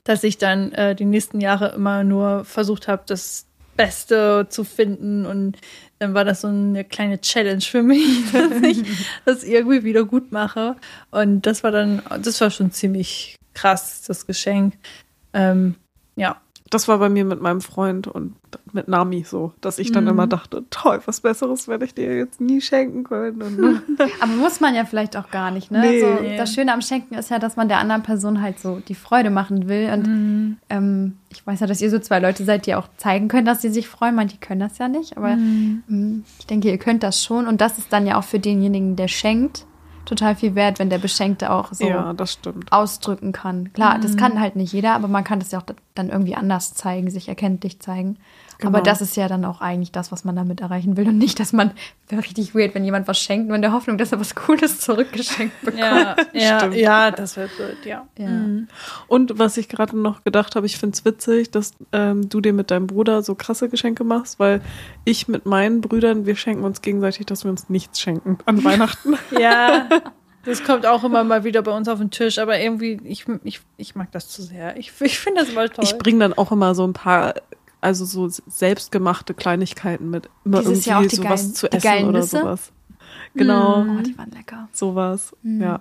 dass 0.04 0.24
ich 0.24 0.38
dann 0.38 0.74
äh, 0.74 0.94
die 0.94 1.06
nächsten 1.06 1.42
Jahre 1.42 1.70
immer 1.70 2.04
nur 2.04 2.46
versucht 2.46 2.88
habe, 2.88 3.02
das 3.08 3.48
Beste 3.82 4.48
zu 4.50 4.64
finden. 4.64 5.26
Und 5.26 5.58
dann 6.00 6.14
war 6.14 6.24
das 6.24 6.42
so 6.42 6.48
eine 6.48 6.84
kleine 6.84 7.20
Challenge 7.20 7.62
für 7.62 7.82
mich, 7.82 8.32
dass 8.32 8.62
ich 8.62 8.84
das 9.26 9.44
irgendwie 9.44 9.84
wieder 9.84 10.06
gut 10.06 10.32
mache. 10.32 10.76
Und 11.10 11.46
das 11.48 11.64
war 11.64 11.72
dann, 11.72 12.02
das 12.22 12.40
war 12.42 12.52
schon 12.52 12.72
ziemlich 12.72 13.36
krass, 13.54 14.04
das 14.08 14.28
Geschenk. 14.28 14.76
Ähm, 15.34 15.76
ja. 16.16 16.40
Das 16.72 16.88
war 16.88 16.98
bei 16.98 17.10
mir 17.10 17.26
mit 17.26 17.42
meinem 17.42 17.62
Freund 17.62 18.08
und 18.08 18.34
mit 18.74 18.88
Nami 18.88 19.24
so, 19.28 19.54
dass 19.62 19.78
ich 19.78 19.92
dann 19.92 20.06
Mhm. 20.06 20.10
immer 20.12 20.26
dachte, 20.28 20.64
toll, 20.72 21.00
was 21.06 21.20
Besseres 21.22 21.68
werde 21.68 21.86
ich 21.86 21.94
dir 21.94 22.16
jetzt 22.18 22.42
nie 22.42 22.62
schenken 22.62 23.04
können. 23.04 23.42
Und 23.42 23.82
Aber 24.22 24.32
muss 24.32 24.60
man 24.62 24.74
ja 24.74 24.86
vielleicht 24.86 25.16
auch 25.18 25.30
gar 25.32 25.52
nicht, 25.52 25.70
ne? 25.70 25.82
Nee. 25.82 26.00
So, 26.00 26.38
das 26.38 26.54
Schöne 26.54 26.74
am 26.74 26.82
Schenken 26.82 27.14
ist 27.16 27.30
ja, 27.30 27.38
dass 27.40 27.58
man 27.58 27.68
der 27.68 27.78
anderen 27.80 28.02
Person 28.04 28.42
halt 28.42 28.58
so 28.60 28.80
die 28.80 28.96
Freude 28.96 29.30
machen 29.30 29.68
will. 29.70 29.92
Und 29.94 30.08
Mhm. 30.08 30.58
ähm, 30.70 31.18
ich 31.30 31.46
weiß 31.46 31.60
ja, 31.60 31.68
dass 31.68 31.82
ihr 31.82 31.90
so 31.92 32.00
zwei 32.00 32.20
Leute 32.20 32.44
seid, 32.46 32.66
die 32.66 32.74
auch 32.76 32.88
zeigen 32.98 33.28
können, 33.28 33.46
dass 33.46 33.62
sie 33.62 33.70
sich 33.70 33.88
freuen. 33.88 34.16
Manche 34.16 34.38
können 34.38 34.62
das 34.62 34.78
ja 34.78 34.88
nicht, 34.88 35.18
aber 35.18 35.36
Mhm. 35.36 35.84
ähm, 35.90 36.24
ich 36.40 36.48
denke, 36.48 36.70
ihr 36.72 36.78
könnt 36.78 37.04
das 37.04 37.24
schon. 37.24 37.48
Und 37.48 37.62
das 37.62 37.78
ist 37.78 37.92
dann 37.92 38.08
ja 38.08 38.18
auch 38.18 38.24
für 38.24 38.40
denjenigen, 38.40 38.96
der 38.96 39.10
schenkt, 39.10 39.66
total 40.12 40.36
viel 40.36 40.56
wert, 40.56 40.78
wenn 40.78 40.90
der 40.90 40.98
Beschenkte 40.98 41.52
auch 41.52 41.72
so 41.72 41.88
ja, 41.88 42.14
ausdrücken 42.70 43.32
kann. 43.32 43.72
Klar, 43.74 43.98
Mhm. 43.98 44.02
das 44.02 44.18
kann 44.18 44.40
halt 44.42 44.56
nicht 44.58 44.74
jeder, 44.74 44.94
aber 44.94 45.08
man 45.08 45.24
kann 45.24 45.40
das 45.40 45.52
ja 45.52 45.60
auch 45.60 45.66
dann 45.96 46.10
irgendwie 46.10 46.36
anders 46.36 46.74
zeigen, 46.74 47.10
sich 47.10 47.30
erkenntlich 47.30 47.80
zeigen. 47.80 48.18
Genau. 48.62 48.78
Aber 48.78 48.84
das 48.84 49.02
ist 49.02 49.18
ja 49.18 49.28
dann 49.28 49.44
auch 49.44 49.60
eigentlich 49.60 49.92
das, 49.92 50.12
was 50.12 50.24
man 50.24 50.36
damit 50.36 50.62
erreichen 50.62 50.96
will 50.96 51.08
und 51.08 51.18
nicht, 51.18 51.40
dass 51.40 51.52
man 51.52 51.72
wäre 52.10 52.22
richtig 52.22 52.54
weird, 52.54 52.76
wenn 52.76 52.86
jemand 52.86 53.08
was 53.08 53.20
schenkt, 53.20 53.48
nur 53.48 53.56
in 53.56 53.64
der 53.64 53.74
Hoffnung, 53.74 53.98
dass 53.98 54.12
er 54.12 54.20
was 54.20 54.36
Cooles 54.36 54.80
zurückgeschenkt 54.80 55.60
bekommt. 55.62 55.80
Ja, 55.80 56.16
ja, 56.32 56.60
Stimmt. 56.60 56.76
ja, 56.76 57.10
das 57.10 57.38
wird 57.38 57.56
blöd, 57.58 57.78
ja. 57.86 58.06
Ja. 58.20 58.30
Mhm. 58.30 58.68
Und 59.08 59.40
was 59.40 59.58
ich 59.58 59.68
gerade 59.68 59.98
noch 59.98 60.24
gedacht 60.24 60.56
habe, 60.56 60.68
ich 60.68 60.78
finde 60.78 60.96
es 60.96 61.04
witzig, 61.04 61.50
dass 61.50 61.74
ähm, 61.92 62.30
du 62.30 62.40
dir 62.40 62.54
mit 62.54 62.70
deinem 62.70 62.86
Bruder 62.86 63.24
so 63.24 63.34
krasse 63.34 63.68
Geschenke 63.68 64.04
machst, 64.04 64.40
weil 64.40 64.62
ich 65.06 65.28
mit 65.28 65.48
meinen 65.48 65.82
Brüdern, 65.82 66.28
wir 66.28 66.36
schenken 66.36 66.64
uns 66.64 66.84
gegenseitig, 66.84 67.26
dass 67.26 67.44
wir 67.44 67.50
uns 67.50 67.68
nichts 67.68 68.00
schenken 68.00 68.38
an 68.46 68.64
Weihnachten. 68.64 69.16
Ja, 69.40 69.90
das 70.46 70.64
kommt 70.64 70.86
auch 70.86 71.04
immer 71.04 71.24
mal 71.24 71.44
wieder 71.44 71.64
bei 71.64 71.76
uns 71.76 71.88
auf 71.88 71.98
den 71.98 72.12
Tisch, 72.12 72.38
aber 72.38 72.60
irgendwie, 72.60 73.00
ich, 73.06 73.26
ich, 73.44 73.62
ich 73.78 73.96
mag 73.96 74.12
das 74.12 74.30
zu 74.30 74.44
sehr. 74.44 74.78
Ich, 74.78 74.92
ich 75.02 75.18
finde 75.18 75.42
das 75.42 75.54
mal 75.54 75.68
toll. 75.68 75.84
Ich 75.84 75.98
bringe 75.98 76.20
dann 76.20 76.34
auch 76.34 76.52
immer 76.52 76.76
so 76.76 76.86
ein 76.86 76.94
paar, 76.94 77.34
also 77.82 78.06
so 78.06 78.28
selbstgemachte 78.30 79.34
Kleinigkeiten 79.34 80.10
mit. 80.10 80.30
Immer 80.46 80.60
Dieses 80.60 80.86
irgendwie 80.86 80.90
Jahr 80.90 81.00
auch 81.02 81.08
die 81.08 81.16
sowas 81.16 81.42
geilen- 81.42 81.54
zu 81.56 81.72
essen 81.72 82.06
oder 82.10 82.20
Nüsse? 82.20 82.40
sowas. 82.40 82.72
Genau, 83.34 83.82
Oh, 83.82 84.02
die 84.02 84.18
waren 84.18 84.32
lecker. 84.32 84.70
sowas. 84.72 85.36
Mhm. 85.42 85.62
Ja. 85.62 85.80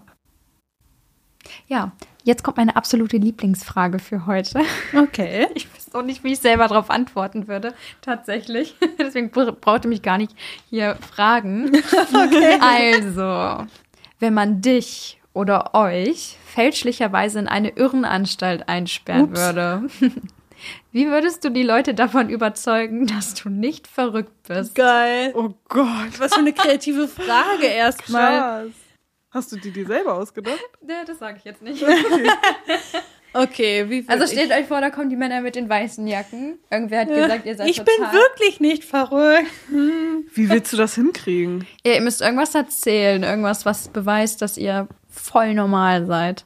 Ja, 1.66 1.92
jetzt 2.22 2.44
kommt 2.44 2.58
meine 2.58 2.76
absolute 2.76 3.16
Lieblingsfrage 3.16 3.98
für 3.98 4.26
heute. 4.26 4.60
okay. 4.96 5.46
Ich 5.54 5.66
weiß 5.72 5.94
auch 5.94 6.02
nicht, 6.02 6.22
wie 6.22 6.32
ich 6.32 6.38
selber 6.38 6.68
darauf 6.68 6.90
antworten 6.90 7.48
würde, 7.48 7.74
tatsächlich. 8.02 8.76
Deswegen 8.98 9.30
br- 9.30 9.52
brauchte 9.52 9.88
mich 9.88 10.02
gar 10.02 10.18
nicht 10.18 10.34
hier 10.68 10.96
fragen. 10.96 11.72
Also, 12.60 13.66
wenn 14.20 14.34
man 14.34 14.60
dich 14.60 15.18
oder 15.32 15.74
euch 15.74 16.36
fälschlicherweise 16.46 17.38
in 17.38 17.48
eine 17.48 17.70
Irrenanstalt 17.70 18.68
einsperren 18.68 19.22
Ups. 19.30 19.40
würde, 19.40 19.88
wie 20.92 21.06
würdest 21.08 21.44
du 21.44 21.50
die 21.50 21.62
Leute 21.62 21.94
davon 21.94 22.28
überzeugen, 22.30 23.06
dass 23.06 23.34
du 23.34 23.48
nicht 23.48 23.86
verrückt 23.86 24.32
bist? 24.48 24.74
Geil. 24.74 25.32
Oh 25.34 25.50
Gott. 25.68 26.18
Was 26.18 26.34
für 26.34 26.40
eine 26.40 26.52
kreative 26.52 27.08
Frage 27.08 27.66
erstmal. 27.66 28.64
Krass. 28.64 28.72
Hast 29.32 29.52
du 29.52 29.56
die 29.56 29.70
dir 29.70 29.86
selber 29.86 30.14
ausgedacht? 30.14 30.58
Ja, 30.88 31.04
das 31.06 31.18
sage 31.20 31.36
ich 31.38 31.44
jetzt 31.44 31.62
nicht. 31.62 31.84
Okay, 33.32 33.88
wie 33.88 34.00
würd 34.02 34.10
Also 34.10 34.24
ich- 34.24 34.32
stellt 34.32 34.50
euch 34.50 34.66
vor, 34.66 34.80
da 34.80 34.90
kommen 34.90 35.08
die 35.08 35.14
Männer 35.14 35.40
mit 35.40 35.54
den 35.54 35.68
weißen 35.68 36.04
Jacken. 36.08 36.58
Irgendwer 36.68 37.02
hat 37.02 37.08
gesagt, 37.14 37.46
ihr 37.46 37.54
seid 37.54 37.68
Ich 37.68 37.76
bin 37.76 37.94
total 37.98 38.12
wirklich 38.12 38.58
nicht 38.58 38.84
verrückt. 38.84 39.46
Wie 39.68 40.48
willst 40.50 40.72
du 40.72 40.76
das 40.76 40.96
hinkriegen? 40.96 41.64
Ihr 41.84 42.00
müsst 42.00 42.22
irgendwas 42.22 42.56
erzählen, 42.56 43.22
irgendwas, 43.22 43.64
was 43.64 43.86
beweist, 43.88 44.42
dass 44.42 44.58
ihr 44.58 44.88
voll 45.08 45.54
normal 45.54 46.06
seid. 46.06 46.44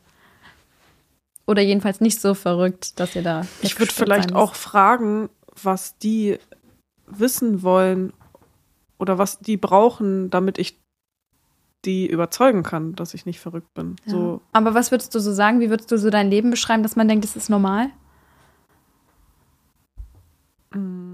Oder 1.47 1.63
jedenfalls 1.63 2.01
nicht 2.01 2.21
so 2.21 2.35
verrückt, 2.35 2.99
dass 2.99 3.15
ihr 3.15 3.23
da. 3.23 3.47
Ich 3.61 3.79
würde 3.79 3.93
vielleicht 3.93 4.35
auch 4.35 4.55
fragen, 4.55 5.29
was 5.63 5.99
die 5.99 6.39
wissen 7.07 7.63
wollen 7.63 8.13
oder 8.99 9.19
was 9.19 9.39
die 9.41 9.57
brauchen, 9.57 10.31
damit 10.31 10.59
ich 10.59 10.81
die 11.85 12.07
überzeugen 12.07 12.63
kann, 12.63 12.95
dass 12.95 13.13
ich 13.13 13.27
nicht 13.27 13.41
verrückt 13.41 13.73
bin. 13.75 13.91
müsst. 13.91 14.09
So, 14.09 14.33
Ja. 14.35 14.41
Aber 14.53 14.75
was 14.75 14.91
würdest 14.91 15.15
du 15.15 15.19
so 15.19 15.33
sagen? 15.33 15.61
Wie 15.61 15.71
würdest 15.71 15.93
du 15.93 15.99
so 15.99 16.11
dein 16.11 16.31
Leben 16.31 16.51
beschreiben, 16.51 16.83
dass 16.83 16.97
man 16.97 17.09
denkt, 17.09 17.25
das 17.25 17.37
ist 17.37 17.51
normal? 17.51 17.91
mm, 20.71 21.14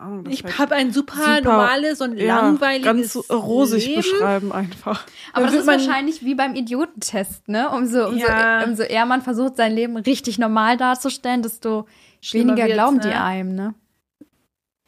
Ahnung. 0.00 0.24
das 0.24 0.34
Ich 0.34 0.42
halt 0.44 0.58
habe 0.58 0.74
ein 0.74 0.92
super, 0.92 1.14
super- 1.16 1.40
normales 1.42 2.00
und 2.00 2.16
ja, 2.16 2.36
langweiliges 2.40 2.84
ganz 2.84 3.12
so 3.12 3.20
rosig 3.36 3.86
Leben. 3.86 4.00
beschreiben 4.02 4.52
einfach. 4.52 5.06
Aber 5.32 5.44
das 5.46 5.52
wird 5.52 5.62
ist 5.62 5.68
wahrscheinlich 5.68 6.24
wie 6.24 6.34
beim 6.34 6.54
Idiotentest, 6.54 7.48
ne? 7.48 7.68
Umso, 7.70 8.08
umso, 8.08 8.26
Ja. 8.26 8.64
umso 8.64 8.82
eher 8.82 9.06
man 9.06 9.22
versucht, 9.22 9.56
sein 9.56 9.72
Leben 9.74 9.96
richtig 9.96 10.38
normal 10.38 10.76
darzustellen, 10.76 11.42
desto 11.42 11.86
Schlimmer 12.20 12.56
weniger 12.56 12.68
glauben 12.74 13.00
die 13.00 13.08
ne? 13.08 13.22
einem, 13.22 13.54
ne? 13.54 13.74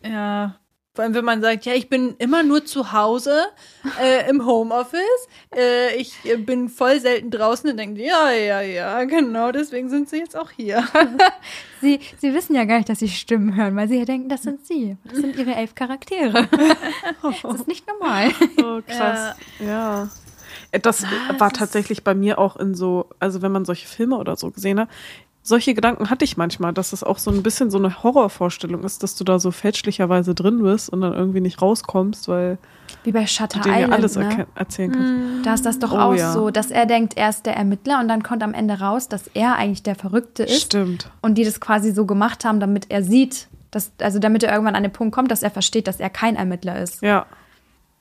Ja. 0.05 0.57
Vor 0.95 1.05
allem, 1.05 1.15
wenn 1.15 1.25
man 1.25 1.41
sagt, 1.41 1.65
ja, 1.65 1.73
ich 1.73 1.89
bin 1.89 2.17
immer 2.19 2.43
nur 2.43 2.67
zu 2.67 2.93
Hause 2.93 3.47
äh, 3.99 4.29
im 4.29 4.45
Homeoffice, 4.45 5.01
äh, 5.57 5.97
ich 5.97 6.15
äh, 6.25 6.37
bin 6.37 6.69
voll 6.69 7.01
selten 7.01 7.31
draußen 7.31 7.71
und 7.71 7.79
denkt, 7.79 7.99
ja, 7.99 8.31
ja, 8.31 8.61
ja, 8.61 9.03
genau, 9.05 9.53
deswegen 9.53 9.89
sind 9.89 10.11
sie 10.11 10.19
jetzt 10.19 10.37
auch 10.37 10.51
hier. 10.51 10.87
Sie, 11.81 11.99
sie 12.21 12.33
wissen 12.33 12.55
ja 12.55 12.65
gar 12.65 12.77
nicht, 12.77 12.89
dass 12.89 13.01
sie 13.01 13.09
Stimmen 13.09 13.57
hören, 13.57 13.75
weil 13.75 13.89
sie 13.89 13.99
ja 13.99 14.05
denken, 14.05 14.29
das 14.29 14.43
sind 14.43 14.65
sie. 14.65 14.97
Das 15.03 15.17
sind 15.17 15.35
ihre 15.35 15.57
elf 15.57 15.75
Charaktere. 15.75 16.49
Das 17.43 17.55
ist 17.57 17.67
nicht 17.67 17.85
normal. 17.89 18.31
Oh, 18.63 18.81
krass. 18.87 19.35
Ja. 19.59 20.09
Äh, 20.71 20.79
Das 20.79 21.03
Was? 21.03 21.41
war 21.41 21.51
tatsächlich 21.53 22.05
bei 22.05 22.15
mir 22.15 22.39
auch 22.39 22.55
in 22.55 22.77
so, 22.77 23.09
also 23.19 23.43
wenn 23.43 23.51
man 23.51 23.65
solche 23.65 23.89
Filme 23.89 24.17
oder 24.17 24.37
so 24.37 24.53
gesehen 24.53 24.79
hat, 24.79 24.89
solche 25.43 25.75
Gedanken 25.75 26.09
hatte 26.11 26.25
ich 26.25 26.37
manchmal, 26.37 26.73
dass 26.73 26.93
es 26.93 27.03
auch 27.03 27.19
so 27.19 27.31
ein 27.31 27.43
bisschen 27.43 27.71
so 27.71 27.79
eine 27.79 28.03
Horrorvorstellung 28.03 28.85
ist, 28.85 29.03
dass 29.03 29.17
du 29.17 29.25
da 29.25 29.39
so 29.39 29.51
fälschlicherweise 29.51 30.35
drin 30.35 30.63
bist 30.63 30.89
und 30.89 31.01
dann 31.01 31.13
irgendwie 31.13 31.41
nicht 31.41 31.61
rauskommst, 31.61 32.29
weil 32.29 32.59
Wie 33.03 33.13
bei 33.13 33.23
du 33.23 33.27
Shutter 33.27 33.61
denen 33.61 33.75
ja 33.75 33.81
Island, 33.81 33.95
alles 33.95 34.17
ne? 34.17 34.47
erzählen 34.55 34.93
kannst. 34.93 35.47
Da 35.47 35.55
ist 35.55 35.67
das 35.67 35.79
doch 35.81 35.93
Oh, 35.93 35.97
auch 35.97 36.15
ja. 36.15 36.33
so, 36.33 36.51
dass 36.51 36.71
er 36.71 36.87
denkt, 36.87 37.17
er 37.17 37.29
ist 37.31 37.45
der 37.47 37.57
Ermittler 37.57 37.99
und 38.01 38.09
dann 38.09 38.23
kommt 38.23 38.43
am 38.43 38.55
Ende 38.55 38.79
raus, 38.79 39.09
dass 39.09 39.27
er 39.35 39.57
eigentlich 39.57 39.83
der 39.83 39.97
Verrückte 39.97 40.45
ist 40.45 40.63
Stimmt. 40.63 41.11
und 41.23 41.37
die 41.37 41.45
das 41.45 41.61
quasi 41.61 41.91
so 41.93 42.07
gemacht 42.07 42.45
haben, 42.45 42.61
damit 42.61 42.87
er 42.91 43.03
sieht, 43.03 43.49
dass, 43.73 43.91
also 44.01 44.19
damit 44.21 44.43
er 44.45 44.53
irgendwann 44.53 44.77
an 44.77 44.83
den 44.85 44.93
Punkt 44.93 45.15
kommt, 45.15 45.31
dass 45.31 45.43
er 45.43 45.51
versteht, 45.51 45.89
dass 45.89 45.99
er 45.99 46.11
kein 46.11 46.37
Ermittler 46.37 46.81
ist. 46.81 47.03
Ja. 47.03 47.27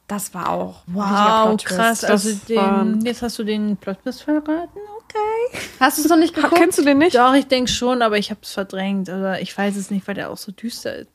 Das 0.08 0.34
war 0.34 0.50
auch 0.50 0.82
Wow, 0.88 1.56
krass. 1.64 2.04
Also 2.04 2.30
den, 2.50 3.00
jetzt 3.06 3.22
hast 3.22 3.40
du 3.40 3.46
den 3.46 3.78
Plot-Twist 3.78 4.24
verraten? 4.24 4.68
Okay. 5.12 5.60
Hast 5.80 5.98
du 5.98 6.04
es 6.04 6.10
noch 6.10 6.18
nicht 6.18 6.34
geguckt? 6.34 6.56
kennst 6.56 6.78
du 6.78 6.84
den 6.84 6.98
nicht? 6.98 7.16
Doch, 7.16 7.34
ich 7.34 7.48
denke 7.48 7.70
schon, 7.70 8.02
aber 8.02 8.18
ich 8.18 8.30
habe 8.30 8.40
es 8.44 8.52
verdrängt. 8.52 9.10
Oder 9.10 9.42
ich 9.42 9.58
weiß 9.58 9.76
es 9.76 9.92
nicht, 9.92 10.08
weil 10.08 10.16
der 10.16 10.30
auch 10.30 10.38
so 10.38 10.52
düster 10.52 10.96
ist. 10.96 11.10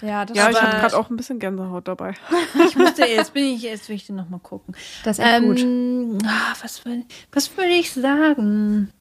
Ja, 0.00 0.24
das, 0.24 0.36
Ja, 0.36 0.50
ich 0.50 0.60
habe 0.60 0.78
gerade 0.78 0.96
auch 0.96 1.10
ein 1.10 1.16
bisschen 1.16 1.38
Gänsehaut 1.38 1.88
dabei. 1.88 2.14
Ich 2.66 2.76
musste, 2.76 3.04
jetzt 3.06 3.34
bin 3.34 3.44
ich, 3.44 3.62
jetzt 3.62 3.88
will 3.88 3.96
ich 3.96 4.06
den 4.06 4.16
nochmal 4.16 4.40
gucken. 4.40 4.74
das 5.04 5.18
ist 5.18 5.24
echt 5.24 5.42
gut. 5.42 5.60
Ähm, 5.60 6.18
ah, 6.24 6.54
was 6.60 6.84
will, 6.84 7.04
was 7.32 7.56
will 7.56 7.70
ich 7.70 7.92
sagen? 7.92 8.92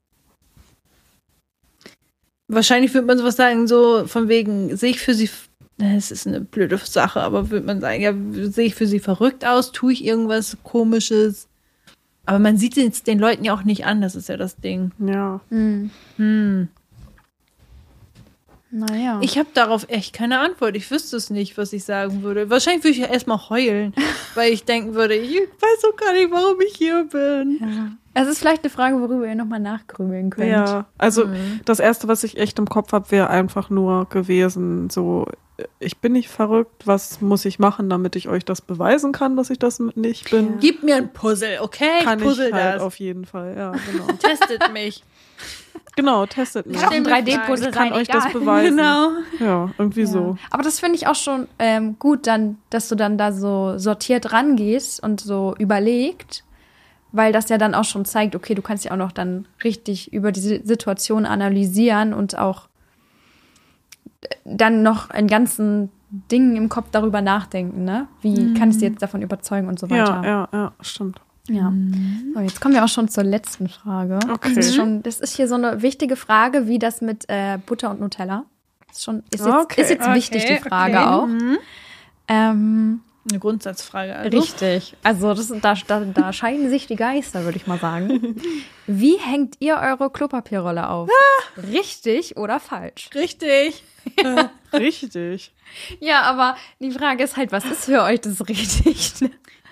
Wahrscheinlich 2.48 2.94
würde 2.94 3.08
man 3.08 3.18
sowas 3.18 3.36
sagen, 3.36 3.68
so 3.68 4.06
von 4.08 4.28
wegen, 4.28 4.76
sehe 4.76 4.92
ich 4.92 5.00
für 5.00 5.14
sie, 5.14 5.30
es 5.78 6.12
ist 6.12 6.28
eine 6.28 6.42
blöde 6.42 6.78
Sache, 6.78 7.22
aber 7.22 7.50
würde 7.50 7.66
man 7.66 7.80
sagen, 7.80 8.02
ja, 8.02 8.14
sehe 8.52 8.68
ich 8.68 8.76
für 8.76 8.88
sie 8.88 9.00
verrückt 9.00 9.46
aus, 9.46 9.72
tue 9.72 9.94
ich 9.94 10.04
irgendwas 10.04 10.58
komisches? 10.64 11.48
Aber 12.26 12.40
man 12.40 12.58
sieht 12.58 12.78
es 12.78 13.04
den 13.04 13.20
Leuten 13.20 13.44
ja 13.44 13.54
auch 13.54 13.64
nicht 13.64 13.86
an, 13.86 14.02
das 14.02 14.16
ist 14.16 14.30
ja 14.30 14.38
das 14.38 14.56
Ding. 14.58 14.92
Ja. 15.00 15.40
Hm. 15.50 15.90
Hm. 16.18 16.68
Naja. 18.74 19.20
Ich 19.22 19.38
habe 19.38 19.50
darauf 19.54 19.86
echt 19.90 20.14
keine 20.14 20.40
Antwort. 20.40 20.78
Ich 20.78 20.90
wüsste 20.90 21.18
es 21.18 21.30
nicht, 21.30 21.58
was 21.58 21.74
ich 21.74 21.84
sagen 21.84 22.24
würde. 22.24 22.50
Wahrscheinlich 22.50 22.84
würde 22.86 22.92
ich 22.94 23.00
ja 23.00 23.08
erstmal 23.08 23.50
heulen, 23.50 23.94
weil 24.36 24.54
ich 24.54 24.64
denken 24.64 24.94
würde, 24.94 25.14
ich 25.16 25.36
weiß 25.36 25.84
auch 25.92 25.98
gar 25.98 26.14
nicht, 26.14 26.32
warum 26.32 26.56
ich 26.66 26.76
hier 26.78 27.04
bin. 27.12 27.58
ja. 27.60 27.92
Es 28.14 28.28
ist 28.28 28.40
vielleicht 28.40 28.64
eine 28.64 28.70
Frage, 28.70 29.00
worüber 29.00 29.26
ihr 29.26 29.36
nochmal 29.36 29.62
nachgrübeln 29.62 30.32
könnt. 30.32 30.50
Ja. 30.52 30.86
Also 30.98 31.28
Mhm. 31.28 31.62
das 31.64 31.80
erste, 31.80 32.10
was 32.10 32.26
ich 32.26 32.38
echt 32.38 32.60
im 32.60 32.66
Kopf 32.68 32.92
habe, 32.92 33.10
wäre 33.10 33.30
einfach 33.30 33.70
nur 33.70 34.04
gewesen, 34.10 34.90
so 34.90 35.28
ich 35.80 35.98
bin 35.98 36.14
nicht 36.14 36.30
verrückt, 36.30 36.86
was 36.86 37.22
muss 37.22 37.46
ich 37.46 37.60
machen, 37.60 37.90
damit 37.90 38.16
ich 38.16 38.28
euch 38.28 38.46
das 38.46 38.62
beweisen 38.62 39.12
kann, 39.12 39.36
dass 39.38 39.50
ich 39.50 39.60
das 39.60 39.80
nicht 39.80 40.30
bin? 40.32 40.60
Gib 40.60 40.84
mir 40.84 40.96
ein 40.96 41.14
Puzzle, 41.14 41.60
okay? 41.62 42.04
Kann 42.04 42.20
ich 42.20 42.26
puzzle 42.26 42.48
ich 42.50 42.54
halt 42.54 42.76
das. 42.76 42.82
auf 42.82 43.00
jeden 43.00 43.26
Fall, 43.26 43.56
ja, 43.58 43.72
genau. 43.92 44.08
Testet 44.20 44.72
mich. 44.74 45.04
genau, 45.96 46.26
testet 46.26 46.66
mich. 46.66 46.78
Kann 46.80 46.94
ein 46.94 47.06
Stimme 47.06 47.22
3D-Puzzle 47.22 47.70
Ich 47.70 47.76
kann 47.76 47.90
sein, 47.90 47.94
euch 47.94 48.10
egal. 48.10 48.22
das 48.24 48.34
beweisen. 48.34 48.78
Genau. 48.78 49.10
Ja, 49.40 49.70
irgendwie 49.78 50.06
so. 50.06 50.38
Aber 50.50 50.64
das 50.64 50.80
finde 50.80 50.96
ich 50.96 51.08
auch 51.08 51.16
schon 51.16 51.48
ähm, 51.60 51.98
gut, 52.00 52.28
dann, 52.28 52.58
dass 52.70 52.88
du 52.88 52.96
dann 52.96 53.18
da 53.18 53.32
so 53.32 53.78
sortiert 53.78 54.34
rangehst 54.34 55.02
und 55.02 55.22
so 55.22 55.56
überlegt, 55.58 56.44
weil 57.12 57.34
das 57.34 57.50
ja 57.50 57.58
dann 57.58 57.76
auch 57.76 57.84
schon 57.84 58.06
zeigt, 58.06 58.36
okay, 58.36 58.56
du 58.56 58.62
kannst 58.62 58.86
ja 58.86 58.92
auch 58.92 58.98
noch 58.98 59.12
dann 59.12 59.48
richtig 59.64 60.14
über 60.14 60.32
diese 60.32 60.66
Situation 60.66 61.26
analysieren 61.26 62.14
und 62.14 62.38
auch 62.38 62.68
dann 64.46 64.84
noch 64.84 65.10
einen 65.10 65.28
ganzen 65.28 65.90
Dingen 66.10 66.56
im 66.56 66.70
Kopf 66.70 66.88
darüber 66.92 67.22
nachdenken, 67.22 67.86
ne? 67.86 68.08
Wie 68.22 68.54
kann 68.54 68.72
ich 68.72 68.80
sie 68.80 68.86
jetzt 68.86 69.02
davon 69.02 69.22
überzeugen 69.22 69.68
und 69.68 69.80
so 69.80 69.90
weiter. 69.90 70.22
Ja, 70.24 70.26
ja, 70.26 70.50
ja, 70.52 70.74
stimmt. 70.82 71.22
Ja. 71.48 71.74
So, 72.34 72.40
jetzt 72.42 72.62
kommen 72.62 72.76
wir 72.76 72.84
auch 72.84 72.90
schon 72.90 73.08
zur 73.08 73.24
letzten 73.24 73.68
Frage. 73.68 74.20
Okay. 74.32 74.54
Das 74.54 74.68
ist, 74.68 74.76
schon, 74.76 75.04
das 75.04 75.20
ist 75.20 75.36
hier 75.36 75.48
so 75.48 75.56
eine 75.56 75.82
wichtige 75.82 76.16
Frage, 76.16 76.68
wie 76.68 76.80
das 76.80 77.02
mit 77.02 77.26
äh, 77.30 77.58
Butter 77.66 77.90
und 77.90 78.00
Nutella. 78.00 78.46
Ist 78.92 79.04
schon, 79.04 79.24
ist 79.34 79.46
jetzt, 79.46 79.48
Okay, 79.48 79.82
ist 79.82 79.90
jetzt 79.90 80.02
okay, 80.02 80.16
wichtig, 80.16 80.46
die 80.46 80.58
Frage 80.58 80.98
okay. 80.98 81.06
auch. 81.06 81.28
Mhm. 81.28 81.58
Ähm, 82.28 83.00
Eine 83.30 83.40
Grundsatzfrage. 83.40 84.16
Also. 84.16 84.38
richtig. 84.40 84.96
Also 85.04 85.34
das, 85.34 85.54
da, 85.62 85.76
da, 85.88 86.00
da 86.00 86.34
scheiden 86.34 86.70
sich 86.70 86.88
die 86.88 86.96
Geister, 86.96 87.44
würde 87.44 87.58
ich 87.58 87.68
mal 87.68 87.78
sagen. 87.78 88.42
Wie 88.88 89.18
hängt 89.18 89.58
ihr 89.60 89.78
eure 89.78 90.10
Klopapierrolle 90.10 90.90
auf? 90.90 91.10
Richtig 91.72 92.38
oder 92.38 92.60
falsch? 92.60 93.10
Richtig. 93.14 93.84
Richtig. 94.74 95.54
Ja, 96.00 96.22
aber 96.24 96.56
die 96.80 96.92
Frage 96.92 97.24
ist 97.24 97.38
halt, 97.38 97.52
was 97.52 97.66
ist 97.66 97.86
für 97.86 98.02
euch 98.02 98.22
das 98.22 98.48
richtig? 98.48 99.14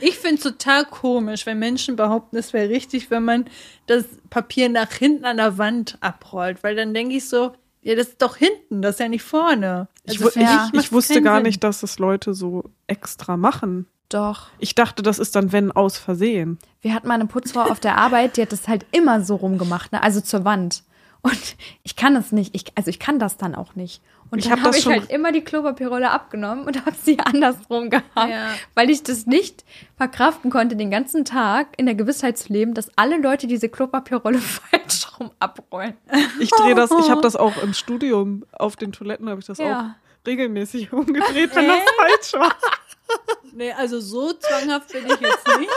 Ich 0.02 0.18
finde 0.18 0.36
es 0.36 0.44
total 0.44 0.86
komisch, 0.86 1.46
wenn 1.46 1.60
Menschen 1.60 1.96
behaupten, 1.96 2.38
es 2.38 2.54
wäre 2.54 2.70
richtig, 2.70 3.12
wenn 3.12 3.26
man 3.26 3.46
das 3.88 4.06
Papier 4.30 4.70
nach 4.70 4.92
hinten 4.92 5.26
an 5.26 5.38
der 5.38 5.58
Wand 5.58 5.98
abrollt. 6.02 6.64
Weil 6.64 6.76
dann 6.76 6.94
denke 6.94 7.16
ich 7.16 7.28
so, 7.28 7.54
ja, 7.82 7.96
das 7.96 8.10
ist 8.10 8.22
doch 8.22 8.36
hinten, 8.36 8.82
das 8.82 8.96
ist 8.96 9.00
ja 9.00 9.08
nicht 9.08 9.24
vorne. 9.24 9.88
Ich, 10.04 10.20
Also 10.24 10.40
ich, 10.40 10.46
macht's 10.46 10.70
ich 10.74 10.92
wusste 10.92 11.22
gar 11.22 11.38
Sinn. 11.38 11.44
nicht, 11.44 11.64
dass 11.64 11.82
das 11.82 12.00
Leute 12.00 12.34
so 12.34 12.64
extra 12.88 13.38
machen. 13.38 13.88
Doch. 14.10 14.48
Ich 14.58 14.74
dachte, 14.76 15.04
das 15.04 15.20
ist 15.20 15.36
dann, 15.36 15.52
wenn 15.52 15.72
aus 15.72 15.98
Versehen. 15.98 16.58
Wir 16.82 16.94
hatten 16.94 17.08
mal 17.08 17.14
eine 17.14 17.28
Putzfrau 17.28 17.62
auf 17.62 17.80
der 17.80 17.98
Arbeit, 17.98 18.38
die 18.38 18.42
hat 18.42 18.52
das 18.52 18.68
halt 18.68 18.86
immer 18.92 19.24
so 19.24 19.36
rumgemacht, 19.36 19.92
ne? 19.92 20.02
also 20.02 20.20
zur 20.20 20.46
Wand. 20.46 20.84
Und 21.22 21.56
kann 22.00 22.16
es 22.16 22.32
nicht, 22.32 22.56
ich, 22.56 22.66
also 22.76 22.90
ich 22.90 22.98
kann 23.00 23.20
das 23.20 23.38
dann 23.38 23.54
auch 23.56 23.76
nicht. 23.76 24.02
Und 24.32 24.40
Ich 24.40 24.46
dann 24.46 24.54
hab 24.54 24.60
habe 24.60 24.70
das 24.70 24.78
ich 24.78 24.84
schon- 24.84 24.94
halt 24.94 25.10
immer 25.12 25.32
die 25.32 25.42
Klopapierrolle 25.44 26.12
abgenommen 26.12 26.66
und 26.66 26.78
habe 26.86 26.96
sie 27.04 27.20
andersrum 27.20 27.90
gehabt, 27.90 28.16
Ja. 28.16 28.50
weil 28.76 28.90
ich 28.90 29.04
das 29.04 29.26
nicht 29.26 29.66
verkraften 29.98 30.50
konnte, 30.52 30.76
den 30.76 30.92
ganzen 30.92 31.26
Tag 31.26 31.68
in 31.78 31.86
der 31.86 31.96
Gewissheit 31.96 32.38
zu 32.38 32.54
leben, 32.54 32.74
dass 32.74 32.90
alle 32.98 33.18
Leute 33.18 33.48
diese 33.48 33.70
Klopapierrolle 33.70 34.38
falsch 34.40 35.08
rum 35.20 35.32
abrollen. 35.40 35.96
Ich 36.40 36.52
drehe 36.52 36.76
das, 36.76 36.92
ich 36.92 37.10
habe 37.10 37.22
das 37.22 37.36
auch 37.36 37.58
im 37.62 37.74
Studium 37.84 38.46
auf 38.52 38.76
den 38.76 38.92
Toiletten 38.92 39.28
habe 39.30 39.40
ich 39.42 39.48
das 39.48 39.58
Ja. 39.58 39.80
auch 39.80 40.28
regelmäßig 40.28 40.94
umgedreht, 40.94 41.56
wenn 41.56 41.68
das 41.68 41.80
falsch 41.98 42.34
war. 42.34 42.56
Nee, 43.54 43.72
also 43.74 44.00
so 44.00 44.32
zwanghaft 44.34 44.92
bin 44.94 45.06
ich 45.06 45.20
jetzt 45.20 45.48
nicht. 45.58 45.70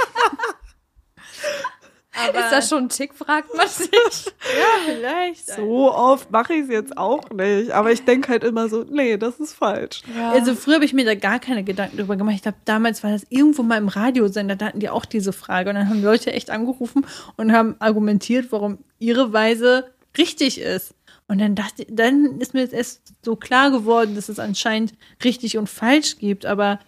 Aber 2.14 2.40
Ist 2.40 2.50
das 2.52 2.68
schon 2.68 2.84
ein 2.84 2.88
Tick, 2.90 3.14
fragt 3.14 3.56
man 3.56 3.66
sich. 3.68 3.90
ja, 4.26 4.84
vielleicht. 4.84 5.46
So 5.46 5.92
oft 5.94 6.30
mache 6.30 6.52
ich 6.54 6.64
es 6.64 6.68
jetzt 6.68 6.98
auch 6.98 7.30
nicht, 7.30 7.70
aber 7.70 7.90
ich 7.90 8.04
denke 8.04 8.28
halt 8.28 8.44
immer 8.44 8.68
so, 8.68 8.84
nee, 8.84 9.16
das 9.16 9.40
ist 9.40 9.54
falsch. 9.54 10.02
Also 10.30 10.54
früher 10.54 10.74
habe 10.74 10.84
ich 10.84 10.92
mir 10.92 11.06
da 11.06 11.14
gar 11.14 11.38
keine 11.38 11.64
Gedanken 11.64 11.96
drüber 11.96 12.16
gemacht. 12.16 12.34
Ich 12.36 12.42
glaube, 12.42 12.58
damals 12.66 13.02
war 13.02 13.12
das 13.12 13.24
irgendwo 13.30 13.62
mal 13.62 13.78
im 13.78 13.88
Radiosender, 13.88 14.56
da 14.56 14.66
hatten 14.66 14.80
die 14.80 14.90
auch 14.90 15.06
diese 15.06 15.32
Frage. 15.32 15.70
Und 15.70 15.76
dann 15.76 15.88
haben 15.88 16.02
Leute 16.02 16.32
echt 16.32 16.50
angerufen 16.50 17.06
und 17.36 17.52
haben 17.52 17.76
argumentiert, 17.78 18.52
warum 18.52 18.78
ihre 18.98 19.32
Weise 19.32 19.90
richtig 20.18 20.60
ist. 20.60 20.94
Und 21.28 21.40
dann 21.40 21.54
dachte, 21.54 21.86
dann 21.88 22.40
ist 22.40 22.52
mir 22.52 22.60
jetzt 22.60 22.74
erst 22.74 23.00
so 23.24 23.36
klar 23.36 23.70
geworden, 23.70 24.16
dass 24.16 24.28
es 24.28 24.38
anscheinend 24.38 24.92
richtig 25.24 25.56
und 25.56 25.66
falsch 25.68 26.18
gibt. 26.18 26.44
Aber 26.44 26.78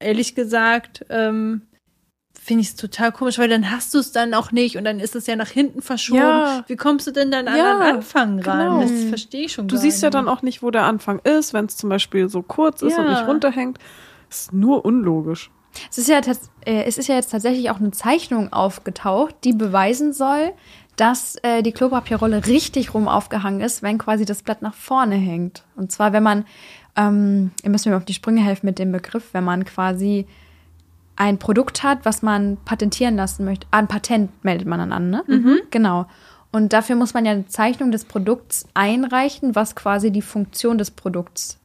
ehrlich 0.00 0.34
gesagt, 0.34 1.06
ähm, 1.08 1.62
finde 2.42 2.62
ich 2.62 2.68
es 2.68 2.76
total 2.76 3.12
komisch, 3.12 3.38
weil 3.38 3.48
dann 3.48 3.70
hast 3.70 3.92
du 3.94 3.98
es 3.98 4.12
dann 4.12 4.32
auch 4.34 4.50
nicht 4.50 4.76
und 4.76 4.84
dann 4.84 4.98
ist 4.98 5.14
es 5.14 5.26
ja 5.26 5.36
nach 5.36 5.48
hinten 5.50 5.82
verschoben. 5.82 6.18
Ja. 6.20 6.64
Wie 6.66 6.76
kommst 6.76 7.06
du 7.06 7.10
denn 7.10 7.30
dann 7.30 7.46
an 7.48 7.56
Ja, 7.56 7.74
den 7.78 7.96
Anfang 7.96 8.40
ran? 8.40 8.80
genau. 8.80 8.80
Das 8.80 9.04
verstehe 9.08 9.44
ich 9.44 9.52
schon 9.52 9.68
Du 9.68 9.76
siehst 9.76 10.02
ja 10.02 10.08
nicht. 10.08 10.14
dann 10.14 10.28
auch 10.28 10.42
nicht, 10.42 10.62
wo 10.62 10.70
der 10.70 10.84
Anfang 10.84 11.18
ist, 11.20 11.52
wenn 11.52 11.66
es 11.66 11.76
zum 11.76 11.90
Beispiel 11.90 12.28
so 12.28 12.42
kurz 12.42 12.82
ist 12.82 12.98
und 12.98 13.04
Ja. 13.04 13.10
nicht 13.10 13.26
runterhängt. 13.26 13.78
Ist 14.30 14.52
nur 14.52 14.84
unlogisch. 14.84 15.50
Es 15.90 15.98
ist, 15.98 16.08
ja 16.08 16.18
äh, 16.64 16.82
es 16.84 16.98
ist 16.98 17.06
ja 17.08 17.14
jetzt 17.14 17.30
tatsächlich 17.30 17.70
auch 17.70 17.78
eine 17.78 17.90
Zeichnung 17.92 18.52
aufgetaucht, 18.52 19.34
die 19.44 19.52
beweisen 19.52 20.12
soll, 20.12 20.52
dass 20.96 21.36
äh, 21.42 21.62
die 21.62 21.72
Klopapierrolle 21.72 22.46
richtig 22.46 22.94
rum 22.94 23.06
aufgehangen 23.06 23.60
ist, 23.60 23.82
wenn 23.82 23.98
quasi 23.98 24.24
das 24.24 24.42
Blatt 24.42 24.62
nach 24.62 24.74
vorne 24.74 25.14
hängt. 25.14 25.62
Und 25.76 25.92
zwar, 25.92 26.12
wenn 26.12 26.22
man, 26.24 26.44
ähm, 26.96 27.52
ihr 27.62 27.70
müsst 27.70 27.86
mir 27.86 27.96
auf 27.96 28.04
die 28.04 28.14
Sprünge 28.14 28.40
helfen 28.42 28.66
mit 28.66 28.78
dem 28.78 28.90
Begriff, 28.92 29.28
wenn 29.32 29.44
man 29.44 29.64
quasi 29.64 30.26
ein 31.20 31.38
Produkt 31.38 31.82
hat, 31.82 31.98
was 32.04 32.22
man 32.22 32.56
patentieren 32.64 33.14
lassen 33.14 33.44
möchte. 33.44 33.66
Ein 33.70 33.88
Patent 33.88 34.30
meldet 34.42 34.66
man 34.66 34.78
dann 34.78 34.90
an, 34.90 35.10
ne? 35.10 35.22
Genau. 35.70 36.06
Und 36.50 36.72
dafür 36.72 36.96
muss 36.96 37.12
man 37.12 37.26
ja 37.26 37.32
eine 37.32 37.46
Zeichnung 37.46 37.92
des 37.92 38.06
Produkts 38.06 38.66
einreichen, 38.72 39.54
was 39.54 39.76
quasi 39.76 40.10
die 40.10 40.22
Funktion 40.22 40.78
des 40.78 40.90
Produkts 40.90 41.58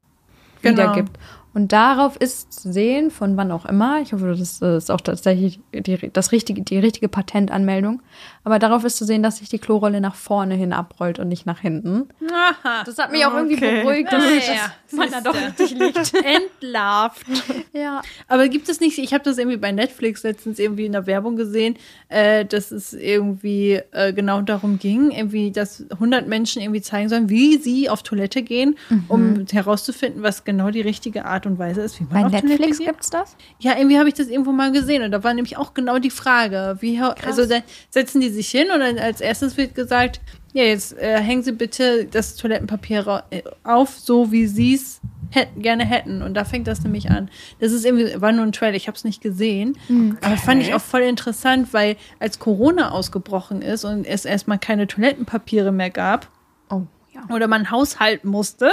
Genau. 0.62 0.78
wiedergibt. 0.78 1.18
Und 1.54 1.72
darauf 1.72 2.18
ist 2.18 2.52
zu 2.52 2.74
sehen, 2.74 3.12
von 3.12 3.38
wann 3.38 3.50
auch 3.54 3.66
immer, 3.66 4.02
ich 4.02 4.12
hoffe, 4.12 4.36
das 4.38 4.62
ist 4.62 4.92
auch 4.92 5.00
tatsächlich 5.00 5.62
die, 5.74 6.10
das 6.12 6.34
richtige, 6.34 6.62
die 6.62 6.78
richtige 6.78 7.08
Patentanmeldung, 7.08 8.02
aber 8.46 8.58
darauf 8.60 8.84
ist 8.86 8.96
zu 8.98 9.04
sehen, 9.06 9.22
dass 9.24 9.38
sich 9.38 9.50
die 9.50 9.60
Klorolle 9.60 10.00
nach 10.00 10.16
vorne 10.16 10.56
hin 10.56 10.72
abrollt 10.72 11.20
und 11.20 11.28
nicht 11.28 11.46
nach 11.46 11.60
hinten. 11.60 12.08
Aha. 12.32 12.84
Das 12.86 12.98
hat 12.98 13.12
mich 13.12 13.26
auch 13.26 13.34
irgendwie 13.34 13.56
Okay. 13.58 13.82
beruhigt, 13.84 14.14
dass, 14.14 14.24
Ah, 14.24 14.28
dass 14.36 14.48
ja. 14.48 14.72
man 14.98 15.12
da 15.12 15.22
doch 15.32 15.36
richtig 15.36 15.72
liegt. 15.78 16.14
Entlarvt. 16.62 17.26
Ja. 17.74 18.02
Aber 18.28 18.48
gibt 18.48 18.70
es 18.70 18.80
nicht, 18.80 18.98
ich 18.98 19.14
habe 19.14 19.24
das 19.24 19.38
irgendwie 19.38 19.58
bei 19.58 19.72
Netflix 19.72 20.24
letztens 20.24 20.60
irgendwie 20.60 20.86
in 20.86 20.92
der 20.94 21.06
Werbung 21.08 21.36
gesehen, 21.36 21.76
äh, 22.10 22.46
dass 22.46 22.72
es 22.72 22.94
irgendwie 22.94 23.82
äh, 23.92 24.14
genau 24.14 24.42
darum 24.42 24.80
ging, 24.80 25.12
irgendwie, 25.12 25.52
dass 25.52 25.84
100 25.92 26.28
Menschen 26.28 26.62
irgendwie 26.62 26.82
zeigen 26.82 27.10
sollen, 27.10 27.30
wie 27.30 27.58
sie 27.58 27.90
auf 27.90 28.04
Toilette 28.04 28.42
gehen, 28.44 28.78
um 29.08 29.46
herauszufinden, 29.52 30.24
was 30.24 30.44
genau 30.44 30.70
die 30.70 30.82
richtige 30.82 31.26
Art 31.26 31.46
und 31.46 31.58
Weise 31.60 31.82
ist, 31.82 32.00
wie 32.00 32.04
man 32.06 32.14
Bei 32.14 32.26
auf 32.26 32.32
Netflix 32.32 32.58
Toilette 32.58 32.78
geht. 32.78 32.88
gibt's 32.88 33.10
das? 33.10 33.36
Ja, 33.60 33.78
irgendwie 33.78 33.98
habe 33.98 34.08
ich 34.10 34.16
das 34.16 34.28
irgendwo 34.28 34.52
mal 34.52 34.72
gesehen 34.72 35.04
und 35.04 35.12
da 35.12 35.24
war 35.24 35.34
nämlich 35.34 35.58
auch 35.58 35.74
genau 35.74 36.00
die 36.00 36.10
Frage, 36.10 36.78
wie 36.80 37.00
also 37.26 37.46
dann 37.46 37.64
setzen 37.90 38.22
die 38.22 38.30
sich 38.36 38.50
hin 38.50 38.68
und 38.74 38.80
dann 38.82 38.98
als 39.00 39.22
erstes 39.22 39.58
wird 39.58 39.74
gesagt, 39.76 40.22
ja, 40.54 40.64
jetzt 40.64 40.98
äh, 40.98 41.20
hängen 41.20 41.44
Sie 41.44 41.52
bitte 41.52 42.06
das 42.06 42.36
Toilettenpapier 42.36 43.24
äh, 43.32 43.42
auf, 43.64 43.98
so 43.98 44.32
wie 44.32 44.46
Sie 44.48 44.76
es 44.76 45.02
hätt, 45.32 45.50
gerne 45.58 45.86
hätten 45.86 46.22
und 46.22 46.34
da 46.36 46.46
fängt 46.46 46.68
das 46.68 46.82
nämlich 46.84 47.10
an. 47.10 47.30
Das 47.60 47.72
ist 47.72 47.84
irgendwie 47.86 48.22
war 48.22 48.32
nur 48.32 48.46
ein 48.46 48.52
Trailer, 48.54 48.76
ich 48.76 48.88
habe 48.88 48.96
es 48.96 49.04
nicht 49.04 49.22
gesehen, 49.22 49.78
aber 50.22 50.38
fand 50.38 50.62
ich 50.62 50.74
auch 50.74 50.82
voll 50.82 51.02
interessant, 51.02 51.74
weil 51.74 51.98
als 52.20 52.40
Corona 52.40 52.92
ausgebrochen 52.92 53.62
ist 53.62 53.84
und 53.84 54.06
es 54.06 54.24
erstmal 54.24 54.60
keine 54.60 54.88
Toilettenpapiere 54.88 55.72
mehr 55.72 55.90
gab, 55.90 56.30
Oh, 56.70 56.84
ja. 57.14 57.36
oder 57.36 57.48
man 57.48 57.70
haushalten 57.72 58.30
musste, 58.30 58.72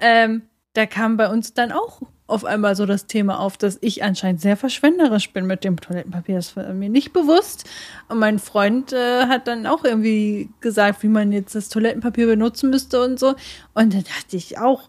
ähm, 0.00 0.42
da 0.72 0.86
kam 0.86 1.16
bei 1.18 1.28
uns 1.28 1.52
dann 1.52 1.72
auch 1.72 2.00
auf 2.32 2.44
einmal 2.44 2.74
so 2.74 2.86
das 2.86 3.06
Thema 3.06 3.38
auf, 3.38 3.56
dass 3.56 3.78
ich 3.80 4.02
anscheinend 4.02 4.40
sehr 4.40 4.56
verschwenderisch 4.56 5.32
bin 5.32 5.46
mit 5.46 5.64
dem 5.64 5.78
Toilettenpapier. 5.80 6.36
Das 6.36 6.56
war 6.56 6.72
mir 6.72 6.88
nicht 6.88 7.12
bewusst. 7.12 7.68
Und 8.08 8.18
mein 8.18 8.38
Freund 8.38 8.92
äh, 8.92 9.26
hat 9.26 9.46
dann 9.46 9.66
auch 9.66 9.84
irgendwie 9.84 10.48
gesagt, 10.60 11.02
wie 11.02 11.08
man 11.08 11.30
jetzt 11.32 11.54
das 11.54 11.68
Toilettenpapier 11.68 12.26
benutzen 12.26 12.70
müsste 12.70 13.02
und 13.04 13.18
so. 13.18 13.34
Und 13.74 13.94
da 13.94 13.98
dachte 13.98 14.36
ich 14.36 14.58
auch, 14.58 14.88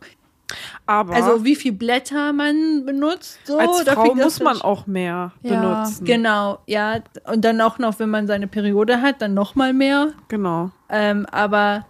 Aber 0.86 1.14
also 1.14 1.44
wie 1.46 1.56
viel 1.56 1.72
Blätter 1.74 2.34
man 2.34 2.86
benutzt, 2.86 3.40
so. 3.46 3.58
als 3.58 3.82
Frau 3.82 4.14
muss 4.16 4.40
man 4.40 4.62
auch 4.62 4.88
mehr 4.88 5.32
Ja, 5.42 5.62
benutzen. 5.62 6.06
Genau, 6.06 6.60
ja. 6.68 7.00
Und 7.32 7.44
dann 7.46 7.62
auch 7.62 7.80
noch, 7.80 8.00
wenn 8.00 8.10
man 8.10 8.28
seine 8.28 8.48
Periode 8.48 9.02
hat, 9.02 9.22
dann 9.22 9.34
noch 9.34 9.56
mal 9.56 9.74
mehr. 9.74 10.14
Genau. 10.28 10.72
Ähm, 10.90 11.26
aber 11.32 11.86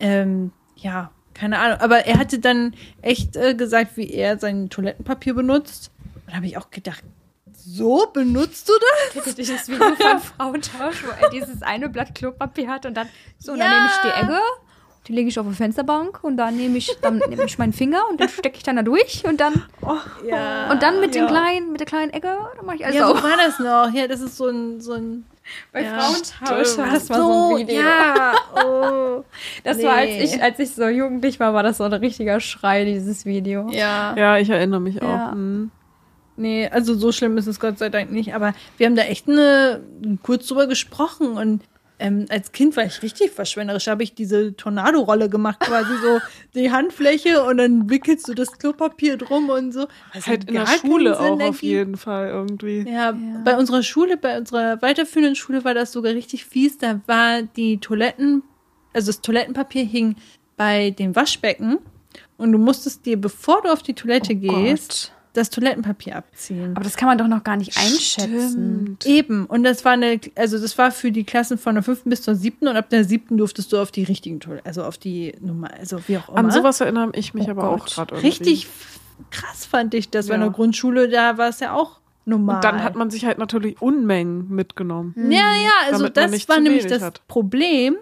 ähm, 0.00 0.52
ja, 0.76 1.10
keine 1.34 1.58
Ahnung. 1.58 1.78
Aber 1.80 2.06
er 2.06 2.18
hatte 2.18 2.38
dann 2.38 2.74
echt 3.02 3.36
äh, 3.36 3.54
gesagt, 3.54 3.96
wie 3.96 4.10
er 4.10 4.38
sein 4.38 4.70
Toilettenpapier 4.70 5.34
benutzt. 5.34 5.90
Und 6.14 6.22
da 6.30 6.36
habe 6.36 6.46
ich 6.46 6.56
auch 6.56 6.70
gedacht, 6.70 7.02
so 7.56 8.06
benutzt 8.12 8.68
du 8.68 8.72
das? 8.78 9.12
Kennt 9.14 9.26
ihr 9.26 9.34
dieses 9.44 9.68
Video 9.68 9.94
von 9.94 10.18
Frauentausch, 10.38 11.04
wo 11.04 11.10
er 11.24 11.30
dieses 11.30 11.62
eine 11.62 11.88
Blatt 11.88 12.14
Klopapier 12.14 12.68
hat 12.68 12.86
und 12.86 12.94
dann 12.94 13.08
so, 13.38 13.52
und 13.52 13.58
dann 13.58 13.70
Ja. 13.70 13.74
nehme 13.78 13.86
ich 13.90 14.00
die 14.02 14.22
Egge, 14.22 14.38
die 15.08 15.12
lege 15.12 15.28
ich 15.28 15.38
auf 15.38 15.46
die 15.48 15.54
Fensterbank 15.54 16.22
und 16.24 16.36
dann 16.36 16.56
nehme 16.56 16.76
ich, 16.78 16.90
dann 17.02 17.18
nehme 17.28 17.44
ich 17.44 17.58
meinen 17.58 17.72
Finger 17.72 18.02
und 18.10 18.20
den 18.20 18.28
stecke 18.28 18.56
ich 18.56 18.62
dann 18.62 18.76
da 18.76 18.82
durch 18.82 19.24
und 19.26 19.40
dann 19.40 19.62
Ja. 20.26 20.70
und 20.70 20.82
dann 20.82 21.00
mit 21.00 21.14
ja. 21.14 21.22
dem 21.22 21.28
kleinen, 21.30 21.70
mit 21.72 21.80
der 21.80 21.86
kleinen 21.86 22.12
Egge, 22.12 22.36
dann 22.56 22.66
mache 22.66 22.76
ich 22.76 22.84
alles 22.84 22.96
Ja, 22.96 23.06
so 23.06 23.14
auf. 23.14 23.22
war 23.22 23.36
das 23.36 23.58
noch. 23.58 23.92
Ja, 23.94 24.06
das 24.08 24.20
ist 24.20 24.36
so 24.36 24.46
ein, 24.48 24.80
so 24.80 24.92
ein 24.92 25.24
Bei 25.72 25.82
Ja, 25.82 25.98
Frauentausch 25.98 26.68
stimmt. 26.72 26.92
das 26.92 27.10
war 27.10 27.16
so 27.18 27.56
ein 27.56 27.66
Video. 27.68 27.80
ja. 27.82 28.34
Oh. 28.64 29.24
Das 29.64 29.82
war, 29.82 29.94
als 29.94 30.10
Nee. 30.10 30.24
ich, 30.24 30.42
als 30.42 30.58
ich 30.58 30.70
so 30.74 30.86
jugendlich 30.88 31.38
war, 31.40 31.54
war 31.54 31.62
das 31.62 31.78
so 31.78 31.84
ein 31.84 31.92
richtiger 31.92 32.40
Schrei, 32.40 32.84
dieses 32.84 33.24
Video. 33.26 33.68
Ja. 33.70 34.14
Ja, 34.16 34.38
ich 34.38 34.48
erinnere 34.50 34.80
mich 34.80 35.00
auch. 35.02 35.08
Ja. 35.08 35.32
Mhm. 35.34 35.70
Nee, 36.36 36.68
also 36.68 36.94
so 36.94 37.12
schlimm 37.12 37.36
ist 37.38 37.46
es 37.46 37.60
Gott 37.60 37.78
sei 37.78 37.90
Dank 37.90 38.10
nicht. 38.10 38.34
Aber 38.34 38.54
wir 38.76 38.86
haben 38.86 38.96
da 38.96 39.02
echt 39.02 39.28
eine, 39.28 39.80
kurz 40.22 40.46
drüber 40.48 40.66
gesprochen 40.66 41.32
und 41.38 41.62
ähm, 41.98 42.26
als 42.28 42.52
Kind 42.52 42.76
war 42.76 42.84
ich 42.84 43.02
richtig 43.02 43.30
verschwenderisch. 43.30 43.84
Da 43.84 43.92
habe 43.92 44.02
ich 44.02 44.14
diese 44.14 44.56
Tornado-Rolle 44.56 45.28
gemacht, 45.28 45.60
quasi 45.60 45.92
so 46.02 46.20
die 46.54 46.70
Handfläche 46.70 47.44
und 47.44 47.58
dann 47.58 47.88
wickelst 47.88 48.28
du 48.28 48.34
das 48.34 48.58
Klopapier 48.58 49.16
drum 49.16 49.48
und 49.48 49.72
so. 49.72 49.86
Was 50.12 50.26
Halt 50.26 50.44
in 50.44 50.54
der 50.54 50.66
Schule 50.66 51.14
Sinn 51.16 51.24
auch 51.24 51.40
auf 51.40 51.62
jeden 51.62 51.96
Fall 51.96 52.28
irgendwie. 52.28 52.88
Ja, 52.88 53.16
bei 53.44 53.56
unserer 53.56 53.82
Schule, 53.82 54.16
bei 54.16 54.38
unserer 54.38 54.82
weiterführenden 54.82 55.36
Schule 55.36 55.64
war 55.64 55.74
das 55.74 55.92
sogar 55.92 56.12
richtig 56.12 56.44
fies. 56.44 56.78
Da 56.78 57.00
war 57.06 57.42
die 57.42 57.78
Toiletten, 57.78 58.42
also 58.92 59.06
das 59.06 59.20
Toilettenpapier 59.20 59.84
hing 59.84 60.16
bei 60.56 60.90
dem 60.90 61.14
Waschbecken 61.16 61.78
und 62.36 62.52
du 62.52 62.58
musstest 62.58 63.06
dir, 63.06 63.16
bevor 63.20 63.62
du 63.62 63.72
auf 63.72 63.82
die 63.82 63.94
Toilette 63.94 64.34
gehst, 64.34 65.12
das 65.34 65.50
Toilettenpapier 65.50 66.16
abziehen. 66.16 66.72
Aber 66.74 66.82
das 66.84 66.96
kann 66.96 67.08
man 67.08 67.18
doch 67.18 67.28
noch 67.28 67.44
gar 67.44 67.56
nicht 67.56 67.76
einschätzen. 67.76 68.96
Stimmt. 69.00 69.06
Eben, 69.06 69.46
und 69.46 69.64
das 69.64 69.84
war 69.84 69.92
eine, 69.92 70.18
also 70.36 70.58
das 70.58 70.78
war 70.78 70.90
für 70.90 71.12
die 71.12 71.24
Klassen 71.24 71.58
von 71.58 71.74
der 71.74 71.82
fünften 71.82 72.08
bis 72.10 72.22
zur 72.22 72.34
siebten 72.34 72.68
und 72.68 72.76
ab 72.76 72.88
der 72.88 73.04
siebten 73.04 73.36
durftest 73.36 73.72
du 73.72 73.78
auf 73.78 73.90
die 73.90 74.04
richtigen 74.04 74.40
Toiletten, 74.40 74.66
also 74.66 74.84
auf 74.84 74.96
die 74.96 75.34
Nummer, 75.40 75.70
also 75.78 75.98
wie 76.08 76.16
auch 76.18 76.28
immer. 76.30 76.38
An 76.38 76.50
sowas 76.50 76.80
erinnere 76.80 77.10
ich 77.14 77.34
mich 77.34 77.48
Oh 77.48 77.50
aber 77.50 77.68
auch 77.68 77.80
Gott. 77.80 77.94
gerade 77.94 78.14
irgendwie. 78.14 78.26
Richtig 78.28 78.66
krass 79.30 79.66
fand 79.66 79.92
ich 79.94 80.10
das. 80.10 80.28
Bei 80.28 80.34
Ja. 80.34 80.40
der 80.40 80.50
Grundschule, 80.50 81.08
da 81.08 81.36
war 81.38 81.48
es 81.48 81.60
ja 81.60 81.74
auch 81.74 82.00
normal. 82.24 82.56
Und 82.56 82.64
dann 82.64 82.82
hat 82.82 82.94
man 82.94 83.10
sich 83.10 83.24
halt 83.26 83.38
natürlich 83.38 83.80
Unmengen 83.82 84.48
mitgenommen. 84.50 85.14
Ja, 85.30 85.54
ja, 85.56 85.70
also 85.92 86.08
das 86.08 86.48
war 86.48 86.60
nämlich 86.60 86.86
das 86.86 87.02
hat. 87.02 87.26
Problem, 87.28 87.96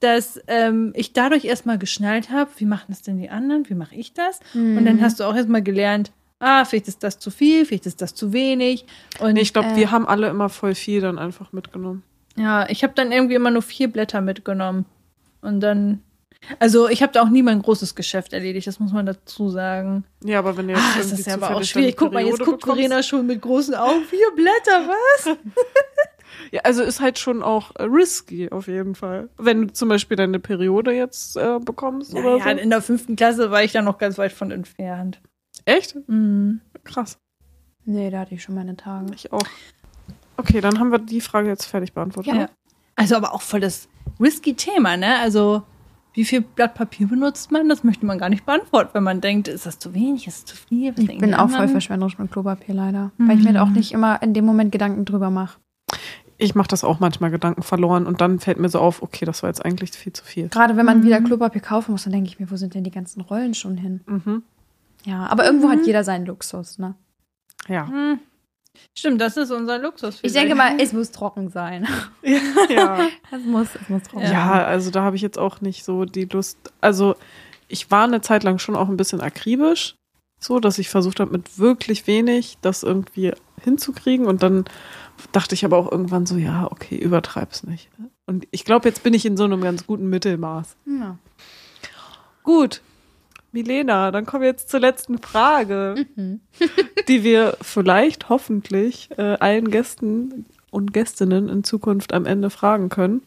dass 0.00 0.40
ähm, 0.46 0.92
ich 0.94 1.12
dadurch 1.12 1.44
erstmal 1.44 1.78
geschnallt 1.78 2.30
habe, 2.30 2.50
wie 2.58 2.64
machen 2.66 2.86
das 2.88 3.02
denn 3.02 3.18
die 3.18 3.30
anderen, 3.30 3.68
wie 3.68 3.74
mache 3.74 3.94
ich 3.94 4.12
das? 4.12 4.40
Und 4.54 4.84
dann 4.84 5.00
hast 5.00 5.20
du 5.20 5.24
auch 5.24 5.34
erstmal 5.34 5.62
gelernt, 5.62 6.12
ah, 6.40 6.64
vielleicht 6.64 6.88
ist 6.88 7.02
das 7.02 7.18
zu 7.18 7.30
viel, 7.30 7.64
vielleicht 7.66 7.86
ist 7.86 8.00
das 8.02 8.14
zu 8.14 8.32
wenig. 8.32 8.84
Und 9.20 9.34
Nee, 9.34 9.40
ich 9.42 9.52
glaube, 9.52 9.68
Äh. 9.68 9.76
wir 9.76 9.90
haben 9.90 10.06
alle 10.06 10.28
immer 10.28 10.48
voll 10.48 10.74
viel 10.74 11.00
dann 11.00 11.18
einfach 11.18 11.52
mitgenommen. 11.52 12.02
ja, 12.36 12.68
ich 12.68 12.82
habe 12.82 12.92
dann 12.94 13.12
irgendwie 13.12 13.34
immer 13.34 13.50
nur 13.50 13.62
vier 13.62 13.88
Blätter 13.90 14.20
mitgenommen. 14.20 14.84
Und 15.42 15.60
dann, 15.60 16.02
also 16.58 16.88
ich 16.88 17.02
habe 17.02 17.12
da 17.12 17.22
auch 17.22 17.28
nie 17.28 17.42
mein 17.42 17.62
großes 17.62 17.94
Geschäft 17.94 18.32
erledigt, 18.32 18.66
das 18.66 18.80
muss 18.80 18.92
man 18.92 19.06
dazu 19.06 19.48
sagen. 19.48 20.04
Ja, 20.24 20.40
aber 20.40 20.56
wenn 20.56 20.68
ihr 20.68 20.74
jetzt 20.76 20.84
Ah, 20.84 20.94
das 20.98 21.06
irgendwie 21.06 21.20
ist 21.20 21.26
ja 21.26 21.34
aber 21.34 21.54
auch 21.56 21.62
schwierig. 21.64 21.96
Guck 21.96 22.12
mal, 22.12 22.24
jetzt 22.24 22.38
guckt 22.40 22.60
bekommst. 22.60 22.80
Verena 22.80 23.02
schon 23.02 23.26
mit 23.26 23.40
großen 23.40 23.74
Augen. 23.74 24.02
Vier 24.04 24.30
Blätter, 24.34 24.88
was? 24.88 25.36
Ja, 26.52 26.60
also 26.64 26.82
ist 26.82 27.00
halt 27.00 27.18
schon 27.18 27.42
auch 27.42 27.74
äh, 27.76 27.84
risky 27.84 28.50
auf 28.50 28.66
jeden 28.68 28.94
Fall. 28.94 29.30
Wenn 29.38 29.62
du 29.68 29.72
zum 29.72 29.88
Beispiel 29.88 30.16
deine 30.18 30.38
Periode 30.38 30.92
jetzt 30.92 31.36
äh, 31.36 31.58
bekommst 31.60 32.12
oder 32.14 32.38
Naja, 32.38 32.54
so. 32.56 32.60
in 32.62 32.70
der 32.70 32.82
fünften 32.82 33.16
Klasse 33.16 33.50
war 33.50 33.64
ich 33.64 33.72
da 33.72 33.80
noch 33.80 33.96
ganz 33.98 34.18
weit 34.18 34.32
von 34.32 34.50
entfernt. 34.50 35.20
Echt? 35.66 35.96
Mhm. 36.08 36.60
Krass. 36.84 37.18
Nee, 37.84 38.10
da 38.10 38.20
hatte 38.20 38.34
ich 38.34 38.42
schon 38.42 38.54
meine 38.54 38.76
Tage. 38.76 39.12
Ich 39.14 39.32
auch. 39.32 39.46
Okay, 40.38 40.60
dann 40.60 40.78
haben 40.80 40.90
wir 40.90 40.98
die 40.98 41.20
Frage 41.20 41.48
jetzt 41.48 41.66
fertig 41.66 41.92
beantwortet. 41.92 42.34
Ja. 42.34 42.48
Also 42.94 43.16
aber 43.16 43.34
auch 43.34 43.42
voll 43.42 43.60
das 43.60 43.88
risky 44.18 44.54
Thema, 44.54 44.96
ne? 44.96 45.18
Also 45.18 45.62
wie 46.14 46.24
viel 46.24 46.40
Blatt 46.40 46.74
Papier 46.74 47.06
benutzt 47.06 47.52
man? 47.52 47.68
Das 47.68 47.84
möchte 47.84 48.06
man 48.06 48.18
gar 48.18 48.30
nicht 48.30 48.46
beantworten, 48.46 48.90
wenn 48.94 49.02
man 49.02 49.20
denkt, 49.20 49.48
ist 49.48 49.66
das 49.66 49.78
zu 49.78 49.92
wenig, 49.92 50.26
ist 50.26 50.44
das 50.44 50.56
zu 50.56 50.56
viel? 50.56 50.92
Was 50.96 51.04
Ich 51.04 51.18
bin 51.18 51.34
auch 51.34 51.50
voll 51.50 51.68
verschwenderisch 51.68 52.18
mit 52.18 52.32
Klopapier 52.32 52.74
leider. 52.74 53.12
Weil 53.18 53.38
ich 53.38 53.44
mir 53.44 53.52
da 53.52 53.62
auch 53.62 53.68
nicht 53.68 53.92
immer 53.92 54.22
in 54.22 54.32
dem 54.32 54.46
Moment 54.46 54.72
Gedanken 54.72 55.04
drüber 55.04 55.30
mache. 55.30 55.58
Ich 56.38 56.54
mache 56.54 56.68
das 56.68 56.84
auch 56.84 57.00
manchmal 57.00 57.30
Gedanken 57.30 57.62
verloren 57.62 58.06
und 58.06 58.20
dann 58.20 58.40
fällt 58.40 58.58
mir 58.58 58.68
so 58.68 58.78
auf, 58.78 59.02
okay, 59.02 59.24
das 59.24 59.42
war 59.42 59.50
jetzt 59.50 59.64
eigentlich 59.64 59.90
viel 59.92 60.12
zu 60.12 60.24
viel. 60.24 60.48
Gerade 60.48 60.76
wenn 60.76 60.86
man 60.86 61.02
wieder 61.02 61.20
Klopapier 61.20 61.60
kaufen 61.60 61.92
muss, 61.92 62.04
dann 62.04 62.12
denke 62.12 62.28
ich 62.28 62.38
mir, 62.38 62.50
wo 62.50 62.56
sind 62.56 62.74
denn 62.74 62.84
die 62.84 62.90
ganzen 62.90 63.20
Rollen 63.20 63.54
schon 63.54 63.76
hin? 63.76 64.00
Mhm. 64.06 64.42
Ja, 65.06 65.26
aber 65.28 65.46
irgendwo 65.46 65.70
hat 65.70 65.86
jeder 65.86 66.04
seinen 66.04 66.26
Luxus, 66.26 66.78
ne? 66.78 66.96
Ja. 67.68 67.88
Hm. 67.88 68.18
Stimmt, 68.94 69.20
das 69.20 69.36
ist 69.36 69.50
unser 69.50 69.78
Luxus. 69.78 70.18
Ich 70.22 70.32
denke 70.32 70.54
mal, 70.54 70.78
es 70.80 70.92
muss 70.92 71.12
trocken 71.12 71.48
sein. 71.48 71.86
ja. 72.68 73.08
Es 73.30 73.44
muss, 73.44 73.68
es 73.80 73.88
muss 73.88 74.02
trocken 74.02 74.26
Ja, 74.26 74.64
also 74.64 74.90
da 74.90 75.02
habe 75.02 75.16
ich 75.16 75.22
jetzt 75.22 75.38
auch 75.38 75.60
nicht 75.60 75.84
so 75.84 76.04
die 76.04 76.24
Lust. 76.24 76.58
Also 76.80 77.14
ich 77.68 77.90
war 77.90 78.04
eine 78.04 78.20
Zeit 78.20 78.42
lang 78.42 78.58
schon 78.58 78.76
auch 78.76 78.88
ein 78.88 78.96
bisschen 78.96 79.20
akribisch, 79.20 79.94
so 80.40 80.58
dass 80.58 80.78
ich 80.78 80.88
versucht 80.88 81.20
habe, 81.20 81.32
mit 81.32 81.58
wirklich 81.58 82.06
wenig 82.06 82.58
das 82.60 82.82
irgendwie 82.82 83.32
hinzukriegen. 83.62 84.26
Und 84.26 84.42
dann 84.42 84.64
dachte 85.32 85.54
ich 85.54 85.64
aber 85.64 85.78
auch 85.78 85.90
irgendwann 85.90 86.26
so, 86.26 86.36
ja, 86.36 86.70
okay, 86.70 86.96
übertreib's 86.96 87.62
nicht. 87.62 87.88
Und 88.26 88.46
ich 88.50 88.64
glaube, 88.64 88.88
jetzt 88.88 89.04
bin 89.04 89.14
ich 89.14 89.24
in 89.24 89.36
so 89.36 89.44
einem 89.44 89.62
ganz 89.62 89.86
guten 89.86 90.10
Mittelmaß. 90.10 90.76
sein. 90.84 90.98
Ja. 91.00 91.18
Gut. 92.42 92.82
Milena, 93.56 94.10
dann 94.10 94.26
kommen 94.26 94.42
wir 94.42 94.50
jetzt 94.50 94.68
zur 94.68 94.80
letzten 94.80 95.16
Frage, 95.18 96.06
Mhm. 96.14 96.40
die 97.08 97.24
wir 97.24 97.56
vielleicht 97.62 98.28
hoffentlich 98.28 99.08
äh, 99.16 99.36
allen 99.40 99.70
Gästen 99.70 100.44
und 100.70 100.92
Gästinnen 100.92 101.48
in 101.48 101.64
Zukunft 101.64 102.12
am 102.12 102.26
Ende 102.26 102.50
fragen 102.50 102.90
können. 102.90 103.22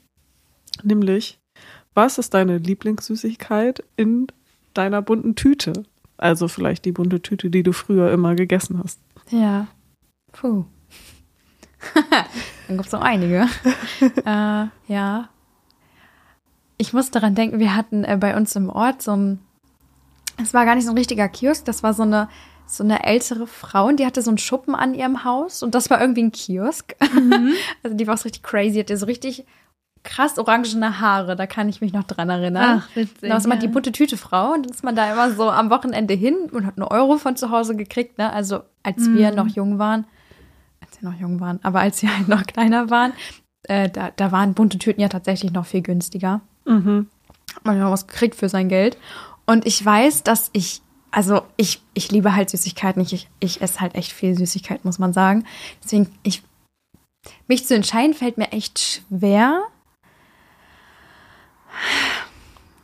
Nämlich, 0.83 1.39
was 1.95 2.19
ist 2.19 2.35
deine 2.35 2.59
Lieblingssüßigkeit 2.59 3.83
in 3.95 4.27
deiner 4.75 5.01
bunten 5.01 5.33
Tüte? 5.33 5.83
Also 6.17 6.47
vielleicht 6.47 6.85
die 6.85 6.91
bunte 6.91 7.21
Tüte, 7.21 7.49
die 7.49 7.63
du 7.63 7.71
früher 7.73 8.11
immer 8.11 8.35
gegessen 8.35 8.79
hast. 8.83 8.99
Ja. 9.31 9.67
Puh. 10.31 10.65
Dann 12.67 12.77
gibt 12.77 12.85
es 12.85 12.91
noch 12.91 13.01
einige. 13.01 13.47
äh, 14.25 14.65
ja. 14.87 15.29
Ich 16.77 16.93
muss 16.93 17.09
daran 17.09 17.33
denken, 17.33 17.59
wir 17.59 17.75
hatten 17.75 18.03
äh, 18.03 18.17
bei 18.19 18.37
uns 18.37 18.55
im 18.55 18.69
Ort 18.69 19.01
so 19.01 19.15
ein, 19.15 19.39
es 20.41 20.53
war 20.53 20.65
gar 20.65 20.75
nicht 20.75 20.85
so 20.85 20.91
ein 20.91 20.97
richtiger 20.97 21.27
Kiosk, 21.27 21.65
das 21.65 21.83
war 21.83 21.93
so 21.93 22.03
eine, 22.03 22.29
so 22.65 22.83
eine 22.83 23.03
ältere 23.03 23.47
Frau 23.47 23.87
und 23.87 23.99
die 23.99 24.05
hatte 24.05 24.21
so 24.21 24.29
einen 24.29 24.37
Schuppen 24.37 24.75
an 24.75 24.93
ihrem 24.93 25.23
Haus 25.23 25.63
und 25.63 25.75
das 25.75 25.89
war 25.89 25.99
irgendwie 26.01 26.23
ein 26.23 26.31
Kiosk. 26.31 26.95
also 27.83 27.95
die 27.95 28.07
war 28.07 28.15
auch 28.15 28.19
so 28.19 28.23
richtig 28.23 28.43
crazy, 28.43 28.79
hatte 28.79 28.97
so 28.97 29.05
richtig 29.05 29.45
krass 30.03 30.37
orangene 30.37 31.01
Haare, 31.01 31.35
da 31.35 31.45
kann 31.45 31.67
ich 31.67 31.81
mich 31.81 31.93
noch 31.93 32.03
dran 32.03 32.29
erinnern. 32.29 32.81
Ach, 32.83 32.95
witzig. 32.95 33.29
Da 33.29 33.37
ist 33.37 33.47
man 33.47 33.57
ja. 33.57 33.61
die 33.61 33.67
bunte 33.67 33.91
Tüte 33.91 34.17
Frau 34.17 34.53
und 34.53 34.65
dann 34.65 34.73
ist 34.73 34.83
man 34.83 34.95
da 34.95 35.11
immer 35.11 35.31
so 35.31 35.49
am 35.49 35.69
Wochenende 35.69 36.13
hin 36.13 36.35
und 36.51 36.65
hat 36.65 36.77
einen 36.77 36.87
Euro 36.87 37.17
von 37.17 37.35
zu 37.35 37.51
Hause 37.51 37.75
gekriegt, 37.75 38.17
ne? 38.17 38.31
Also 38.31 38.61
als 38.83 39.09
wir 39.09 39.31
noch 39.31 39.47
jung 39.47 39.77
waren, 39.77 40.05
als 40.79 41.01
wir 41.01 41.09
noch 41.09 41.19
jung 41.19 41.39
waren, 41.39 41.59
aber 41.63 41.81
als 41.81 42.01
wir 42.01 42.15
halt 42.15 42.29
noch 42.29 42.43
kleiner 42.45 42.89
waren, 42.89 43.13
äh, 43.63 43.89
da, 43.89 44.11
da 44.15 44.31
waren 44.31 44.53
bunte 44.53 44.77
Tüten 44.77 45.01
ja 45.01 45.09
tatsächlich 45.09 45.51
noch 45.51 45.65
viel 45.65 45.81
günstiger. 45.81 46.41
Mhm. 46.65 47.07
Hat 47.55 47.65
man 47.65 47.77
ja 47.77 47.91
was 47.91 48.07
gekriegt 48.07 48.35
für 48.35 48.47
sein 48.47 48.69
Geld. 48.69 48.97
Und 49.49 49.65
ich 49.65 49.83
weiß, 49.83 50.21
dass 50.21 50.51
ich, 50.53 50.83
also 51.09 51.41
ich, 51.57 51.81
ich 51.95 52.11
liebe 52.11 52.35
halt 52.35 52.51
Süßigkeiten. 52.51 53.01
Ich, 53.01 53.13
ich, 53.13 53.29
ich 53.39 53.61
esse 53.63 53.79
halt 53.79 53.95
echt 53.95 54.11
viel 54.11 54.37
Süßigkeit, 54.37 54.85
muss 54.85 54.99
man 54.99 55.11
sagen. 55.11 55.43
Deswegen, 55.83 56.11
ich, 56.21 56.43
mich 57.47 57.65
zu 57.65 57.73
entscheiden 57.73 58.13
fällt 58.13 58.37
mir 58.37 58.51
echt 58.51 58.79
schwer. 58.79 59.63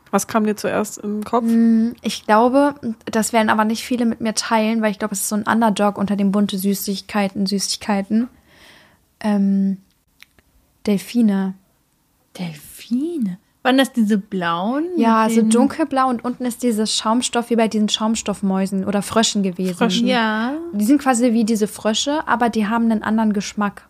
Was 0.09 0.25
kam 0.25 0.45
dir 0.45 0.55
zuerst 0.55 1.03
den 1.03 1.23
Kopf? 1.23 1.43
Hm, 1.43 1.97
Ich 2.01 2.25
glaube, 2.25 2.73
das 3.05 3.31
werden 3.31 3.51
aber 3.51 3.65
nicht 3.65 3.83
viele 3.83 4.07
mit 4.07 4.19
mir 4.19 4.33
teilen, 4.33 4.81
weil 4.81 4.89
ich 4.89 4.97
glaube, 4.97 5.13
es 5.13 5.21
ist 5.21 5.29
so 5.29 5.35
ein 5.35 5.43
Underdog 5.43 5.99
unter 5.99 6.15
den 6.15 6.31
bunte 6.31 6.57
Süßigkeiten, 6.57 7.45
Süßigkeiten. 7.45 8.27
Ähm, 9.19 9.77
Delfine. 10.87 11.53
Delfine. 12.39 13.37
Waren 13.65 13.79
das 13.79 13.91
diese 13.91 14.19
blauen? 14.19 14.85
Ja, 14.95 15.27
so 15.27 15.41
dunkelblau 15.41 16.07
und 16.07 16.23
unten 16.23 16.45
ist 16.45 16.61
dieses 16.61 16.95
Schaumstoff 16.95 17.49
wie 17.49 17.55
bei 17.55 17.67
diesen 17.67 17.89
Schaumstoffmäusen 17.89 18.85
oder 18.85 19.01
Fröschen 19.01 19.41
gewesen. 19.41 19.73
Fröschen. 19.73 20.05
Ja. 20.05 20.53
Die 20.71 20.85
sind 20.85 21.01
quasi 21.01 21.33
wie 21.33 21.45
diese 21.45 21.67
Frösche, 21.67 22.27
aber 22.27 22.49
die 22.49 22.67
haben 22.67 22.91
einen 22.91 23.01
anderen 23.01 23.33
Geschmack. 23.33 23.89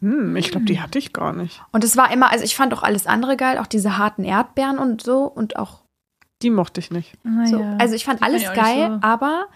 Hm, 0.00 0.36
ich 0.36 0.52
glaube, 0.52 0.66
die 0.66 0.80
hatte 0.80 1.00
ich 1.00 1.12
gar 1.12 1.32
nicht. 1.32 1.62
Und 1.72 1.82
es 1.82 1.96
war 1.96 2.12
immer, 2.12 2.30
also 2.30 2.44
ich 2.44 2.54
fand 2.54 2.72
auch 2.74 2.84
alles 2.84 3.08
andere 3.08 3.36
geil, 3.36 3.58
auch 3.58 3.66
diese 3.66 3.98
harten 3.98 4.22
Erdbeeren 4.22 4.78
und 4.78 5.02
so 5.02 5.24
und 5.24 5.56
auch 5.56 5.82
Die 6.40 6.50
mochte 6.50 6.78
ich 6.78 6.92
nicht. 6.92 7.12
Ah, 7.24 7.46
so. 7.46 7.58
ja. 7.58 7.76
Also 7.78 7.96
ich 7.96 8.04
fand 8.04 8.20
Die 8.20 8.24
fand 8.24 8.34
alles 8.34 8.42
ich 8.44 8.54
geil, 8.54 9.00
so. 9.02 9.06
aber 9.06 9.46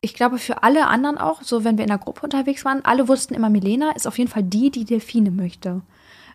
ich 0.00 0.14
glaube 0.14 0.38
für 0.38 0.64
alle 0.64 0.88
anderen 0.88 1.16
auch, 1.16 1.42
so 1.42 1.62
wenn 1.62 1.76
wir 1.78 1.84
in 1.84 1.90
der 1.90 1.98
Gruppe 1.98 2.22
unterwegs 2.22 2.64
waren, 2.64 2.84
alle 2.84 3.06
wussten 3.06 3.34
immer, 3.34 3.50
Milena 3.50 3.92
ist 3.92 4.08
auf 4.08 4.18
jeden 4.18 4.30
Fall 4.30 4.42
die, 4.42 4.70
die 4.70 4.84
Delfine 4.84 5.30
möchte. 5.30 5.82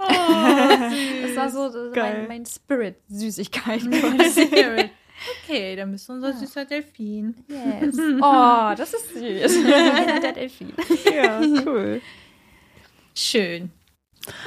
das 1.23 1.35
war 1.35 1.49
so 1.49 1.91
Geil. 1.91 2.19
mein, 2.19 2.27
mein 2.27 2.45
Spirit-Süßigkeit. 2.45 3.81
Okay, 5.43 5.75
dann 5.75 5.91
bist 5.91 6.09
du 6.09 6.13
unser 6.13 6.33
süßer 6.33 6.65
Delfin. 6.65 7.35
yes. 7.47 7.95
Oh, 8.21 8.73
das 8.75 8.91
ist 8.91 9.13
süß. 9.13 9.63
der 9.63 10.31
Delfin. 10.33 10.73
Ja, 11.13 11.39
cool. 11.63 12.01
Schön. 13.13 13.69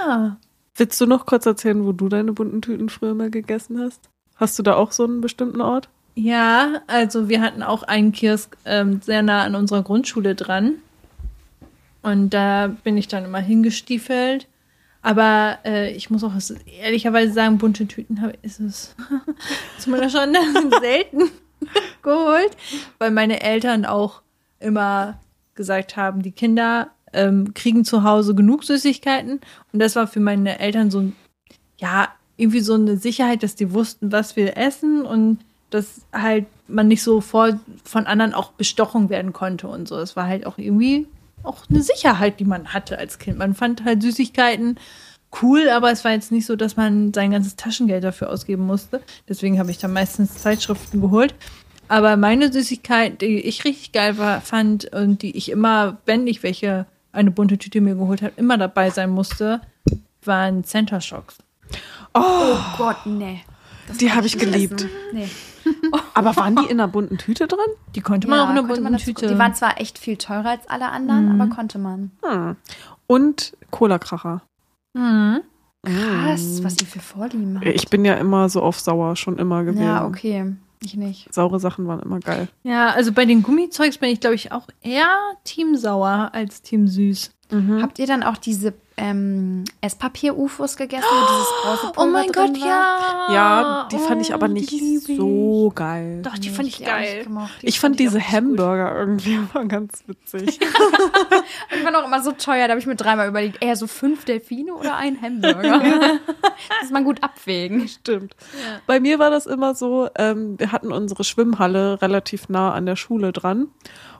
Ah. 0.00 0.36
Willst 0.74 1.00
du 1.00 1.06
noch 1.06 1.26
kurz 1.26 1.46
erzählen, 1.46 1.86
wo 1.86 1.92
du 1.92 2.08
deine 2.08 2.32
bunten 2.32 2.60
Tüten 2.60 2.88
früher 2.88 3.14
mal 3.14 3.30
gegessen 3.30 3.78
hast? 3.80 4.08
Hast 4.34 4.58
du 4.58 4.64
da 4.64 4.74
auch 4.74 4.90
so 4.90 5.04
einen 5.04 5.20
bestimmten 5.20 5.60
Ort? 5.60 5.88
Ja, 6.16 6.82
also 6.88 7.28
wir 7.28 7.40
hatten 7.40 7.62
auch 7.62 7.84
einen 7.84 8.10
Kiosk 8.10 8.56
ähm, 8.64 9.00
sehr 9.00 9.22
nah 9.22 9.42
an 9.44 9.54
unserer 9.54 9.82
Grundschule 9.82 10.34
dran. 10.34 10.74
Und 12.02 12.30
da 12.30 12.68
bin 12.82 12.96
ich 12.96 13.08
dann 13.08 13.24
immer 13.24 13.38
hingestiefelt. 13.38 14.48
Aber 15.04 15.58
äh, 15.66 15.92
ich 15.92 16.08
muss 16.08 16.24
auch 16.24 16.32
ehrlicherweise 16.80 17.34
sagen, 17.34 17.58
bunte 17.58 17.86
Tüten 17.86 18.22
habe 18.22 18.32
ist 18.40 18.58
es 18.58 18.96
ist 19.78 19.86
mir 19.86 20.08
schon 20.08 20.34
selten 20.80 21.30
geholt, 22.02 22.56
weil 22.98 23.10
meine 23.10 23.42
Eltern 23.42 23.84
auch 23.84 24.22
immer 24.60 25.20
gesagt 25.54 25.98
haben, 25.98 26.22
die 26.22 26.32
Kinder 26.32 26.88
ähm, 27.12 27.52
kriegen 27.52 27.84
zu 27.84 28.02
Hause 28.02 28.34
genug 28.34 28.64
Süßigkeiten. 28.64 29.42
Und 29.74 29.78
das 29.78 29.94
war 29.94 30.06
für 30.06 30.20
meine 30.20 30.58
Eltern 30.58 30.90
so 30.90 31.00
ein, 31.00 31.16
ja, 31.76 32.08
irgendwie 32.38 32.60
so 32.60 32.72
eine 32.72 32.96
Sicherheit, 32.96 33.42
dass 33.42 33.56
die 33.56 33.74
wussten, 33.74 34.10
was 34.10 34.36
wir 34.36 34.56
essen 34.56 35.02
und 35.02 35.40
dass 35.68 36.06
halt 36.14 36.46
man 36.66 36.88
nicht 36.88 37.02
so 37.02 37.20
vor, 37.20 37.60
von 37.84 38.06
anderen 38.06 38.32
auch 38.32 38.52
bestochen 38.52 39.10
werden 39.10 39.34
konnte 39.34 39.68
und 39.68 39.86
so. 39.86 39.96
Das 39.96 40.16
war 40.16 40.26
halt 40.26 40.46
auch 40.46 40.56
irgendwie 40.56 41.06
auch 41.44 41.64
eine 41.68 41.82
Sicherheit, 41.82 42.40
die 42.40 42.44
man 42.44 42.72
hatte 42.72 42.98
als 42.98 43.18
Kind. 43.18 43.38
Man 43.38 43.54
fand 43.54 43.84
halt 43.84 44.02
Süßigkeiten 44.02 44.78
cool, 45.42 45.68
aber 45.68 45.90
es 45.90 46.04
war 46.04 46.12
jetzt 46.12 46.32
nicht 46.32 46.46
so, 46.46 46.56
dass 46.56 46.76
man 46.76 47.12
sein 47.12 47.32
ganzes 47.32 47.56
Taschengeld 47.56 48.04
dafür 48.04 48.30
ausgeben 48.30 48.66
musste. 48.66 49.02
Deswegen 49.28 49.58
habe 49.58 49.70
ich 49.70 49.78
dann 49.78 49.92
meistens 49.92 50.34
Zeitschriften 50.34 51.00
geholt. 51.00 51.34
Aber 51.88 52.16
meine 52.16 52.52
Süßigkeit, 52.52 53.20
die 53.20 53.40
ich 53.40 53.64
richtig 53.64 53.92
geil 53.92 54.16
war, 54.16 54.40
fand 54.40 54.92
und 54.94 55.22
die 55.22 55.36
ich 55.36 55.50
immer, 55.50 55.98
wenn 56.06 56.26
ich 56.26 56.42
welche 56.42 56.86
eine 57.12 57.30
bunte 57.30 57.58
Tüte 57.58 57.80
mir 57.80 57.94
geholt 57.94 58.22
habe, 58.22 58.32
immer 58.36 58.58
dabei 58.58 58.90
sein 58.90 59.10
musste, 59.10 59.60
waren 60.22 60.64
Center 60.64 61.00
Shocks. 61.00 61.36
Oh, 62.14 62.54
Oh 62.54 62.58
Gott, 62.78 63.06
nee. 63.06 63.40
Das 63.88 63.98
Die 63.98 64.06
kann 64.06 64.18
hab 64.18 64.24
ich 64.24 64.38
geliebt. 64.38 64.86
Nee. 65.12 65.28
aber 66.14 66.36
waren 66.36 66.56
die 66.56 66.64
in 66.64 66.80
einer 66.80 66.88
bunten 66.88 67.18
Tüte 67.18 67.46
drin? 67.46 67.58
Die 67.94 68.00
konnte 68.00 68.28
man 68.28 68.38
Ja, 68.38 68.44
auch 68.44 68.50
in 68.50 68.58
einer 68.58 68.66
bunten 68.68 68.96
Tüte. 68.98 69.26
Die 69.28 69.38
waren 69.38 69.54
zwar 69.54 69.80
echt 69.80 69.98
viel 69.98 70.16
teurer 70.16 70.50
als 70.50 70.68
alle 70.68 70.90
anderen, 70.90 71.34
Mhm. 71.34 71.40
aber 71.40 71.54
konnte 71.54 71.78
man. 71.78 72.10
Hm. 72.24 72.56
Und 73.06 73.56
Cola-Kracher. 73.70 74.42
mhm. 74.94 75.40
Krass, 75.86 76.64
was 76.64 76.76
die 76.76 76.86
für 76.86 77.00
Vorlieben 77.00 77.58
hat. 77.60 77.66
Ich 77.66 77.88
bin 77.90 78.06
ja 78.06 78.14
immer 78.14 78.48
so 78.48 78.62
auf 78.62 78.80
sauer, 78.80 79.16
schon 79.16 79.36
immer 79.38 79.64
gewesen. 79.64 79.82
ja, 79.84 80.06
okay. 80.06 80.54
Ich 80.82 80.96
nicht. 80.96 81.32
Saure 81.32 81.60
Sachen 81.60 81.86
waren 81.86 82.00
immer 82.00 82.20
geil. 82.20 82.48
Ja, 82.62 82.88
also 82.90 83.12
bei 83.12 83.24
den 83.24 83.42
Gummizeugs 83.42 83.96
bin 83.98 84.10
ich, 84.10 84.20
glaube 84.20 84.34
ich, 84.34 84.52
auch 84.52 84.66
eher 84.82 85.06
Team 85.44 85.76
Sauer 85.76 86.30
als 86.32 86.60
Team 86.62 86.86
Süß. 86.88 87.30
Mhm. 87.50 87.82
Habt 87.82 87.98
ihr 87.98 88.06
dann 88.06 88.22
auch 88.22 88.36
diese 88.38 88.72
ähm, 88.96 89.64
Esspapier-UFOs 89.80 90.76
gegessen, 90.76 91.04
wo 91.10 91.26
dieses 91.32 91.48
große 91.62 91.86
Oh 91.88 91.92
Pulver 91.92 92.24
drin 92.32 92.60
war? 92.60 93.32
Ja, 93.34 93.88
die 93.90 93.98
fand 93.98 94.22
ich 94.22 94.30
Oh, 94.30 94.34
aber 94.34 94.48
die 94.48 94.54
nicht 94.54 94.72
ich. 94.72 95.16
so 95.16 95.72
geil. 95.74 96.22
Doch, 96.22 96.38
die 96.38 96.48
Nee, 96.50 96.54
fand 96.54 96.68
ich 96.68 96.84
geil. 96.84 97.26
Die 97.62 97.66
Ich 97.66 97.80
fand 97.80 97.94
auch 97.94 97.98
diese 97.98 98.16
richtig 98.18 98.30
gut. 98.32 98.36
Hamburger 98.42 98.96
irgendwie 98.96 99.34
immer 99.54 99.64
ganz 99.66 100.04
witzig. 100.06 100.60
Die 101.78 101.84
waren 101.84 101.94
auch 101.96 102.04
immer 102.06 102.22
so 102.22 102.32
teuer, 102.32 102.66
da 102.66 102.70
habe 102.72 102.80
ich 102.80 102.86
mir 102.86 102.94
dreimal 102.96 103.28
überlegt, 103.28 103.62
eher 103.62 103.76
so 103.76 103.86
fünf 103.86 104.24
Delfine 104.24 104.74
oder 104.74 104.96
ein 104.96 105.20
Hamburger. 105.20 105.80
das 105.80 106.82
muss 106.82 106.90
man 106.92 107.04
gut 107.04 107.22
abwägen. 107.22 107.88
Stimmt. 107.88 108.34
Bei 108.86 109.00
mir 109.00 109.18
war 109.18 109.30
das 109.30 109.46
immer 109.46 109.74
so, 109.74 110.08
ähm, 110.16 110.58
wir 110.58 110.72
hatten 110.72 110.92
unsere 110.92 111.24
Schwimmhalle 111.24 112.00
relativ 112.00 112.48
nah 112.48 112.72
an 112.72 112.86
der 112.86 112.96
Schule 112.96 113.32
dran. 113.32 113.68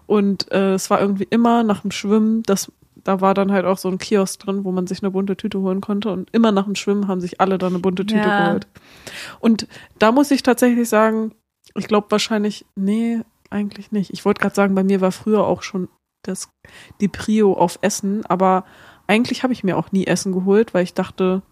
Und 0.07 0.51
äh, 0.53 0.75
es 0.75 0.91
war 0.91 1.01
irgendwie 1.01 1.27
immer 1.31 1.63
nach 1.63 1.81
dem 1.81 1.91
Schwimmen, 1.91 2.43
das, 2.43 2.71
da 3.05 3.21
war 3.21 3.35
dann 3.35 3.53
halt 3.53 3.67
auch 3.67 3.79
so 3.79 3.89
ein 3.89 3.99
Kiosk 3.99 4.41
drin, 4.41 4.65
wo 4.65 4.73
man 4.73 4.87
sich 4.87 5.03
eine 5.03 5.11
bunte 5.11 5.37
Tüte 5.37 5.61
holen 5.61 5.81
konnte. 5.81 6.11
Und 6.11 6.31
immer 6.33 6.53
nach 6.53 6.65
dem 6.65 6.75
Schwimmen 6.75 7.07
haben 7.07 7.21
sich 7.21 7.41
alle 7.41 7.59
da 7.59 7.67
eine 7.69 7.79
bunte 7.79 8.05
Tüte 8.07 8.29
Ja. 8.29 8.37
geholt. 8.37 8.67
Und 9.41 9.69
da 9.99 10.11
muss 10.11 10.31
ich 10.31 10.43
tatsächlich 10.43 10.89
sagen, 10.89 11.33
ich 11.75 11.87
glaube 11.87 12.11
wahrscheinlich, 12.11 12.67
nee, 12.77 13.21
eigentlich 13.51 13.93
nicht. 13.93 14.13
Ich 14.13 14.25
wollte 14.25 14.41
gerade 14.41 14.55
sagen, 14.55 14.75
bei 14.75 14.85
mir 14.85 15.01
war 15.01 15.13
früher 15.13 15.47
auch 15.47 15.63
schon 15.63 15.89
das, 16.23 16.49
die 17.01 17.09
Prio 17.09 17.53
auf 17.53 17.79
Essen, 17.83 18.25
aber 18.27 18.65
eigentlich 19.07 19.43
habe 19.43 19.53
ich 19.53 19.63
mir 19.65 19.77
auch 19.77 19.93
nie 19.93 20.07
Essen 20.07 20.33
geholt, 20.33 20.73
weil 20.73 20.83
ich 20.85 20.95
dachte, 20.95 21.43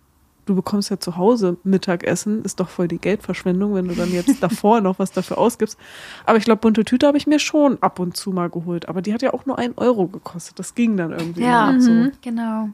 du 0.47 0.55
bekommst 0.57 0.91
ja 0.91 0.99
zu 0.99 1.17
Hause 1.17 1.57
Mittagessen, 1.65 2.45
ist 2.45 2.59
doch 2.61 2.69
voll 2.69 2.89
die 2.89 2.99
Geldverschwendung, 2.99 3.75
wenn 3.75 3.89
du 3.89 3.95
dann 3.95 4.13
jetzt 4.13 4.43
davor 4.43 4.81
noch 4.81 4.99
was 4.99 5.13
dafür 5.13 5.39
ausgibst. 5.39 5.79
Aber 6.27 6.39
ich 6.39 6.45
glaube, 6.45 6.61
bunte 6.61 6.85
Tüte 6.85 7.07
habe 7.07 7.17
ich 7.19 7.27
mir 7.27 7.39
schon 7.39 7.81
ab 7.83 7.99
und 7.99 8.17
zu 8.17 8.31
mal 8.33 8.51
geholt, 8.51 8.89
aber 8.89 9.03
die 9.03 9.15
hat 9.15 9.23
ja 9.23 9.33
auch 9.35 9.47
nur 9.47 9.59
einen 9.59 9.75
Euro 9.77 10.07
gekostet. 10.09 10.59
Das 10.59 10.75
ging 10.75 10.97
dann 10.97 11.13
irgendwie 11.13 11.43
Ja, 11.43 11.71
immer 11.71 11.81
so. 11.81 11.91
mhm. 11.91 12.13
Genau. 12.23 12.69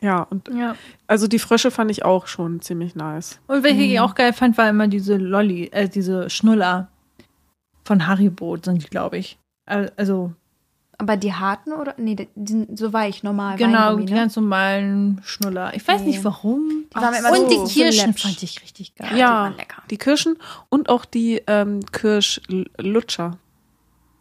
Ja, 0.00 0.22
und 0.30 0.48
Ja. 0.54 0.76
also 1.08 1.26
die 1.26 1.40
Frösche 1.40 1.70
fand 1.70 1.90
ich 1.90 2.04
auch 2.04 2.28
schon 2.28 2.60
ziemlich 2.60 2.94
nice. 2.94 3.40
Und 3.48 3.64
welche 3.64 3.82
ich 3.82 3.98
auch 4.00 4.14
geil 4.14 4.32
fand, 4.32 4.56
war 4.56 4.68
immer 4.70 4.86
diese 4.86 5.16
Lolli, 5.16 5.66
äh, 5.72 5.88
diese 5.88 6.30
Schnuller 6.30 6.88
von 7.84 8.06
Haribo 8.06 8.56
sind 8.62 8.84
die, 8.84 8.88
glaube 8.88 9.18
ich. 9.18 9.38
Al- 9.66 9.92
Also, 9.96 10.32
Aber 11.00 11.16
die 11.16 11.32
harten 11.32 11.72
oder? 11.72 11.94
Nee, 11.96 12.16
die 12.34 12.52
sind 12.52 12.76
so 12.76 12.92
weich, 12.92 13.22
normal. 13.22 13.56
genau, 13.56 13.96
die 13.96 14.12
ne? 14.12 14.18
ganz 14.18 14.34
normalen 14.34 15.20
Schnuller. 15.24 15.72
Ich 15.74 15.86
weiß 15.86 16.00
Nee. 16.00 16.08
nicht 16.08 16.24
warum. 16.24 16.84
Die 16.92 16.96
waren 16.96 17.14
immer 17.14 17.30
und 17.30 17.36
so- 17.36 17.48
die 17.48 17.54
so 17.56 17.80
Kirschen 17.80 18.06
läppsch. 18.08 18.22
fand 18.22 18.42
ich 18.42 18.60
richtig 18.62 18.94
geil. 18.96 19.10
die 19.14 19.20
waren 19.20 19.56
lecker. 19.56 19.80
Die 19.90 19.96
Kirschen 19.96 20.36
und 20.70 20.88
auch 20.88 21.04
die 21.04 21.40
ähm, 21.46 21.80
Kirschlutscher. 21.92 23.38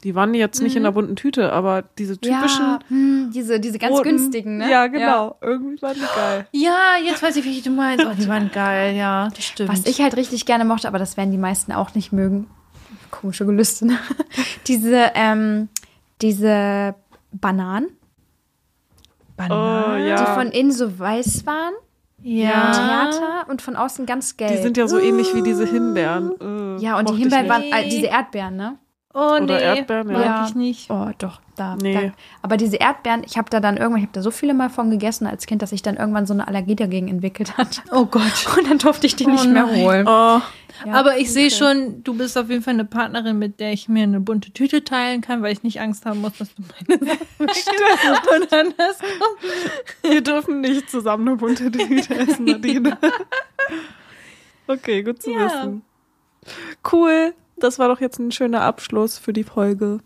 Die 0.04 0.14
waren 0.14 0.36
jetzt 0.36 0.62
nicht 0.62 0.76
in 0.76 0.84
der 0.84 0.92
bunten 0.92 1.16
Tüte, 1.16 1.52
aber 1.52 1.84
diese 1.98 2.20
typischen 2.20 2.64
Ja, 2.66 2.80
hm, 2.88 3.32
diese, 3.34 3.60
diese 3.60 3.80
ganz 3.80 3.96
roten- 3.96 4.10
günstigen, 4.10 4.58
ne? 4.58 4.70
Ja, 4.70 4.86
genau. 4.86 5.36
Irgendwie 5.42 5.82
waren 5.82 5.96
die 5.96 6.02
geil. 6.16 6.48
Ja, 6.52 6.92
jetzt 7.04 7.24
weiß 7.24 7.36
ich, 7.38 7.44
welche 7.46 7.64
du 7.64 7.72
meinst. 7.72 8.06
Oh, 8.06 8.14
die 8.16 8.28
waren 8.28 8.52
geil, 8.52 8.96
ja, 8.96 9.30
das 9.36 9.44
stimmt. 9.44 9.70
Was 9.70 9.86
ich 9.88 10.00
halt 10.00 10.16
richtig 10.16 10.46
gerne 10.46 10.66
mochte, 10.66 10.88
aber 10.88 11.00
das 11.00 11.18
werden 11.18 11.32
die 11.32 11.40
meisten 11.40 11.72
auch 11.72 11.96
nicht 11.96 12.14
mögen. 12.14 12.46
Komische 13.10 13.46
Gelüste, 13.48 13.88
ne? 13.88 13.98
diese, 14.68 15.12
ähm, 15.16 15.68
diese 16.22 16.96
Bananen, 17.32 17.90
Bananen. 19.36 20.04
Oh, 20.04 20.08
ja. 20.08 20.16
die 20.18 20.32
von 20.34 20.52
innen 20.52 20.72
so 20.72 20.98
weiß 20.98 21.46
waren, 21.46 21.74
ja. 22.22 22.72
Theater 22.72 23.50
und 23.50 23.62
von 23.62 23.76
außen 23.76 24.06
ganz 24.06 24.38
gelb. 24.38 24.52
Die 24.52 24.62
sind 24.62 24.78
ja 24.78 24.88
so 24.88 24.98
ähnlich 24.98 25.34
wie 25.36 25.44
diese 25.44 25.66
Himbeeren. 25.66 26.78
Äh, 26.78 26.82
ja, 26.82 26.98
und 26.98 27.10
die 27.10 27.16
Himbeeren 27.16 27.48
waren, 27.48 27.64
äh, 27.64 27.88
diese 27.90 28.08
Erdbeeren, 28.08 28.56
ne? 28.56 28.78
Oh, 29.14 29.38
nee. 29.40 29.44
Oder 29.46 29.60
Erdbeeren, 29.62 30.12
ja. 30.12 30.18
Mag 30.18 30.50
ich 30.50 30.56
nicht. 30.56 30.90
Oh, 30.92 31.10
doch, 31.18 31.40
da. 31.56 31.76
Nee. 31.76 31.94
da. 32.10 32.14
Aber 32.44 32.56
diese 32.58 32.76
Erdbeeren, 32.76 33.24
ich 33.26 33.38
habe 33.38 33.50
da 33.50 33.60
dann 33.60 33.78
irgendwann, 33.78 34.00
ich 34.02 34.06
habe 34.06 34.14
da 34.14 34.22
so 34.22 34.30
viele 34.30 34.54
mal 34.54 34.70
von 34.70 34.92
gegessen 34.92 35.26
als 35.26 35.48
Kind, 35.48 35.62
dass 35.64 35.72
ich 35.72 35.82
dann 35.82 35.96
irgendwann 35.98 36.28
so 36.28 36.34
eine 36.34 36.48
Allergie 36.48 36.76
dagegen 36.76 37.08
entwickelt 37.08 37.58
hatte. 37.58 37.82
Oh 37.92 38.06
Gott. 38.06 38.46
Und 38.58 38.70
dann 38.70 38.78
durfte 38.78 39.08
ich 39.08 39.16
die 39.16 39.26
Oh 39.26 39.30
nicht 39.32 39.46
mehr 39.50 39.66
nein. 39.66 39.84
holen. 39.84 40.08
Oh, 40.08 40.40
Ja, 40.86 40.94
Aber 40.94 41.18
ich 41.18 41.32
sehe 41.34 41.50
schon, 41.50 42.04
du 42.04 42.14
bist 42.16 42.38
auf 42.38 42.50
jeden 42.52 42.62
Fall 42.62 42.76
eine 42.76 42.86
Partnerin, 42.86 43.40
mit 43.40 43.60
der 43.60 43.72
ich 43.74 43.90
mir 43.90 44.04
eine 44.04 44.20
bunte 44.20 44.52
Tüte 44.52 44.84
teilen 44.84 45.22
kann, 45.22 45.42
weil 45.42 45.52
ich 45.54 45.64
nicht 45.64 45.82
Angst 45.82 46.06
haben 46.06 46.22
muss, 46.22 46.38
dass 46.38 46.54
du 46.54 46.62
meine 46.88 47.00
Sachen 47.04 47.22
und 48.42 48.54
andersrum. 48.54 49.28
wir 50.04 50.22
dürfen 50.22 50.62
nicht 50.62 50.92
zusammen 50.92 51.28
eine 51.30 51.38
bunte 51.38 51.72
Tüte 51.72 52.14
essen, 52.14 52.46
Nadine. 52.46 52.98
okay, 54.68 55.02
gut 55.02 55.24
zu 55.24 55.32
Ja. 55.32 55.46
wissen. 55.46 55.82
Cool. 56.92 57.34
Das 57.60 57.80
war 57.80 57.88
doch 57.88 58.00
jetzt 58.00 58.20
ein 58.20 58.32
schöner 58.32 58.62
Abschluss 58.62 59.18
für 59.18 59.34
die 59.34 59.44
Folge. 59.44 60.00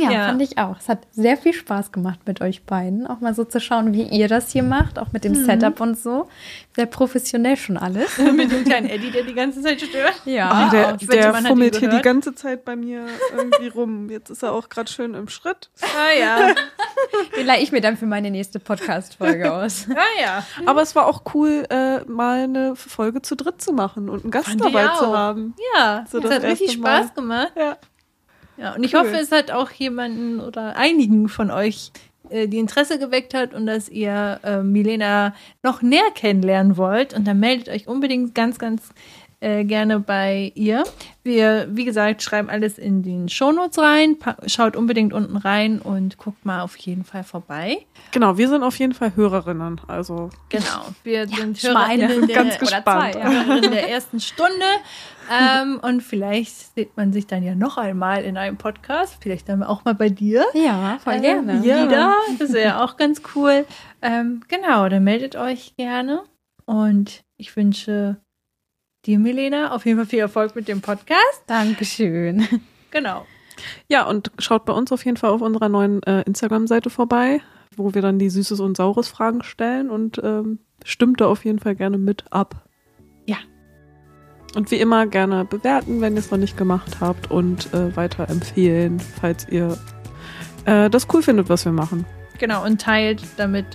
Ja, 0.00 0.10
Ja. 0.10 0.26
fand 0.26 0.42
ich 0.42 0.58
auch. 0.58 0.76
Es 0.78 0.88
hat 0.88 1.00
sehr 1.12 1.36
viel 1.36 1.52
Spaß 1.52 1.92
gemacht 1.92 2.20
mit 2.26 2.40
euch 2.40 2.64
beiden. 2.64 3.06
Auch 3.06 3.20
mal 3.20 3.34
so 3.34 3.44
zu 3.44 3.60
schauen, 3.60 3.92
wie 3.92 4.02
ihr 4.02 4.28
das 4.28 4.52
hier 4.52 4.62
macht, 4.62 4.98
auch 4.98 5.12
mit 5.12 5.24
dem 5.24 5.34
Setup 5.34 5.80
und 5.80 5.98
so. 5.98 6.28
Sehr 6.74 6.86
professionell 6.86 7.56
schon 7.56 7.76
alles. 7.76 8.18
mit 8.36 8.50
dem 8.52 8.64
kleinen 8.64 8.88
Eddie, 8.88 9.10
der 9.10 9.22
die 9.24 9.34
ganze 9.34 9.62
Zeit 9.62 9.80
stört. 9.80 10.20
Ja. 10.24 10.50
Ah, 10.50 10.70
der 10.70 10.92
wette, 10.92 11.06
der 11.06 11.32
man 11.32 11.44
hat 11.44 11.48
fummelt 11.50 11.76
hier 11.76 11.88
die 11.88 12.02
ganze 12.02 12.34
Zeit 12.34 12.64
bei 12.64 12.76
mir 12.76 13.06
irgendwie 13.34 13.68
rum. 13.68 14.10
Jetzt 14.10 14.30
ist 14.30 14.42
er 14.42 14.52
auch 14.52 14.68
gerade 14.68 14.90
schön 14.90 15.14
im 15.14 15.28
Schritt. 15.28 15.70
Ah 15.82 16.18
ja. 16.18 16.54
Den 17.36 17.46
leihe 17.46 17.62
ich 17.62 17.72
mir 17.72 17.80
dann 17.80 17.96
für 17.96 18.06
meine 18.06 18.30
nächste 18.30 18.58
Podcast-Folge 18.60 19.52
aus. 19.52 19.86
Ah 19.96 20.20
ja. 20.22 20.46
Aber 20.66 20.82
es 20.82 20.94
war 20.94 21.06
auch 21.06 21.22
cool, 21.34 21.64
äh, 21.70 22.00
mal 22.04 22.40
eine 22.44 22.76
Folge 22.76 23.22
zu 23.22 23.34
dritt 23.34 23.62
zu 23.62 23.72
machen 23.72 24.08
und 24.10 24.24
einen 24.24 24.30
Gast 24.30 24.48
Fand 24.48 24.60
dabei 24.60 24.88
zu 24.98 25.16
haben. 25.16 25.54
Ja, 25.74 26.04
So 26.10 26.20
das 26.20 26.30
das 26.30 26.42
hat 26.42 26.50
richtig. 26.50 26.72
Spaß 26.72 27.14
gemacht. 27.14 27.52
Ja. 27.56 27.76
Ja, 28.58 28.74
und 28.74 28.82
ich 28.84 28.94
Cool. 28.94 29.00
hoffe, 29.00 29.16
es 29.16 29.32
hat 29.32 29.50
auch 29.50 29.70
jemanden 29.70 30.40
oder 30.40 30.76
einigen 30.76 31.28
von 31.28 31.50
euch 31.50 31.90
äh, 32.30 32.48
die 32.48 32.58
Interesse 32.58 32.98
geweckt 32.98 33.34
hat 33.34 33.54
und 33.54 33.66
dass 33.66 33.88
ihr 33.88 34.40
äh, 34.42 34.62
Milena 34.62 35.34
noch 35.62 35.82
näher 35.82 36.10
kennenlernen 36.14 36.76
wollt. 36.76 37.14
Und 37.14 37.26
dann 37.26 37.38
meldet 37.40 37.68
euch 37.68 37.86
unbedingt 37.86 38.34
ganz, 38.34 38.58
ganz 38.58 38.82
äh, 39.40 39.64
gerne 39.64 40.00
bei 40.00 40.50
ihr. 40.54 40.84
Wir, 41.22 41.68
wie 41.70 41.84
gesagt, 41.84 42.22
schreiben 42.22 42.48
alles 42.48 42.78
in 42.78 43.02
den 43.02 43.28
Shownotes 43.28 43.78
rein. 43.78 44.18
Pa 44.18 44.36
schaut 44.46 44.74
unbedingt 44.76 45.12
unten 45.12 45.36
rein 45.36 45.78
und 45.80 46.16
guckt 46.16 46.46
mal 46.46 46.62
auf 46.62 46.76
jeden 46.78 47.04
Fall 47.04 47.22
vorbei. 47.24 47.84
Genau, 48.12 48.38
wir 48.38 48.48
sind 48.48 48.62
auf 48.62 48.78
jeden 48.78 48.94
Fall 48.94 49.14
Hörerinnen. 49.14 49.80
Also 49.88 50.30
Genau, 50.48 50.86
wir 51.04 51.28
sind 51.28 51.58
schon 51.58 51.74
mal 51.74 51.84
eine. 51.84 52.04
Hörerinnen 52.08 52.28
der, 52.28 52.36
Ganz 52.36 52.54
Oder 52.54 52.60
gespannt. 52.60 53.12
zwei, 53.12 53.20
ja, 53.20 53.30
Hörerin 53.44 53.70
der 53.72 53.90
ersten 53.90 54.20
Stunde. 54.20 54.64
Ähm, 55.30 55.80
und 55.82 56.02
vielleicht 56.02 56.74
sieht 56.74 56.96
man 56.96 57.12
sich 57.12 57.26
dann 57.26 57.42
ja 57.42 57.54
noch 57.54 57.76
einmal 57.78 58.24
in 58.24 58.36
einem 58.36 58.56
Podcast. 58.56 59.18
Vielleicht 59.20 59.48
dann 59.48 59.62
auch 59.62 59.84
mal 59.84 59.94
bei 59.94 60.08
dir. 60.08 60.44
Ja, 60.54 60.98
voll 61.02 61.14
äh, 61.14 61.20
gerne. 61.20 61.62
Wieder. 61.62 62.14
Das 62.38 62.52
wäre 62.52 62.82
auch 62.82 62.96
ganz 62.96 63.22
cool. 63.34 63.64
Ähm, 64.02 64.42
genau, 64.48 64.88
dann 64.88 65.04
meldet 65.04 65.36
euch 65.36 65.74
gerne. 65.76 66.22
Und 66.64 67.24
ich 67.36 67.54
wünsche 67.56 68.16
dir, 69.04 69.18
Milena, 69.18 69.72
auf 69.72 69.86
jeden 69.86 69.98
Fall 69.98 70.06
viel 70.06 70.18
Erfolg 70.20 70.56
mit 70.56 70.68
dem 70.68 70.80
Podcast. 70.80 71.42
Dankeschön. 71.46 72.46
Genau. 72.90 73.26
Ja, 73.88 74.06
und 74.06 74.30
schaut 74.38 74.64
bei 74.64 74.72
uns 74.72 74.90
auf 74.92 75.04
jeden 75.04 75.16
Fall 75.16 75.30
auf 75.30 75.42
unserer 75.42 75.68
neuen 75.68 76.02
äh, 76.04 76.22
Instagram-Seite 76.22 76.88
vorbei. 76.88 77.42
wo 77.76 77.94
wir 77.94 78.02
dann 78.02 78.18
die 78.18 78.30
Süßes 78.30 78.60
und 78.60 78.76
Saures 78.76 79.08
Fragen 79.08 79.42
stellen 79.42 79.90
und 79.90 80.20
ähm, 80.22 80.60
stimmt 80.84 81.20
da 81.20 81.26
auf 81.26 81.44
jeden 81.44 81.58
Fall 81.58 81.74
gerne 81.74 81.98
mit 81.98 82.24
ab. 82.30 82.66
Und 84.54 84.70
wie 84.70 84.76
immer 84.76 85.06
gerne 85.06 85.44
bewerten, 85.44 86.00
wenn 86.00 86.14
ihr 86.14 86.20
es 86.20 86.30
noch 86.30 86.38
nicht 86.38 86.56
gemacht 86.56 87.00
habt 87.00 87.30
und 87.30 87.72
äh, 87.74 87.94
weiterempfehlen, 87.94 89.00
falls 89.20 89.46
ihr 89.48 89.76
äh, 90.64 90.88
das 90.88 91.06
cool 91.12 91.22
findet, 91.22 91.48
was 91.48 91.64
wir 91.64 91.72
machen. 91.72 92.06
Genau, 92.38 92.64
und 92.64 92.80
teilt, 92.80 93.22
damit 93.36 93.66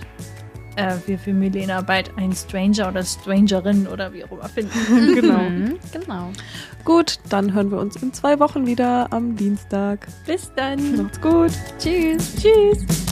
äh, 0.76 0.94
wir 1.06 1.18
für 1.18 1.32
Milena 1.32 1.80
bald 1.80 2.16
einen 2.16 2.32
Stranger 2.32 2.88
oder 2.88 3.02
Strangerin 3.04 3.86
oder 3.86 4.12
wie 4.12 4.24
auch 4.24 4.32
immer 4.32 4.48
finden. 4.48 5.14
genau. 5.14 5.38
Mhm, 5.38 5.78
genau. 5.92 6.30
Gut, 6.84 7.18
dann 7.28 7.52
hören 7.52 7.70
wir 7.70 7.78
uns 7.78 7.96
in 7.96 8.12
zwei 8.12 8.38
Wochen 8.40 8.66
wieder 8.66 9.12
am 9.12 9.36
Dienstag. 9.36 10.06
Bis 10.26 10.52
dann. 10.56 10.96
Macht's 10.96 11.20
gut. 11.20 11.52
Tschüss. 11.78 12.34
Tschüss. 12.36 13.11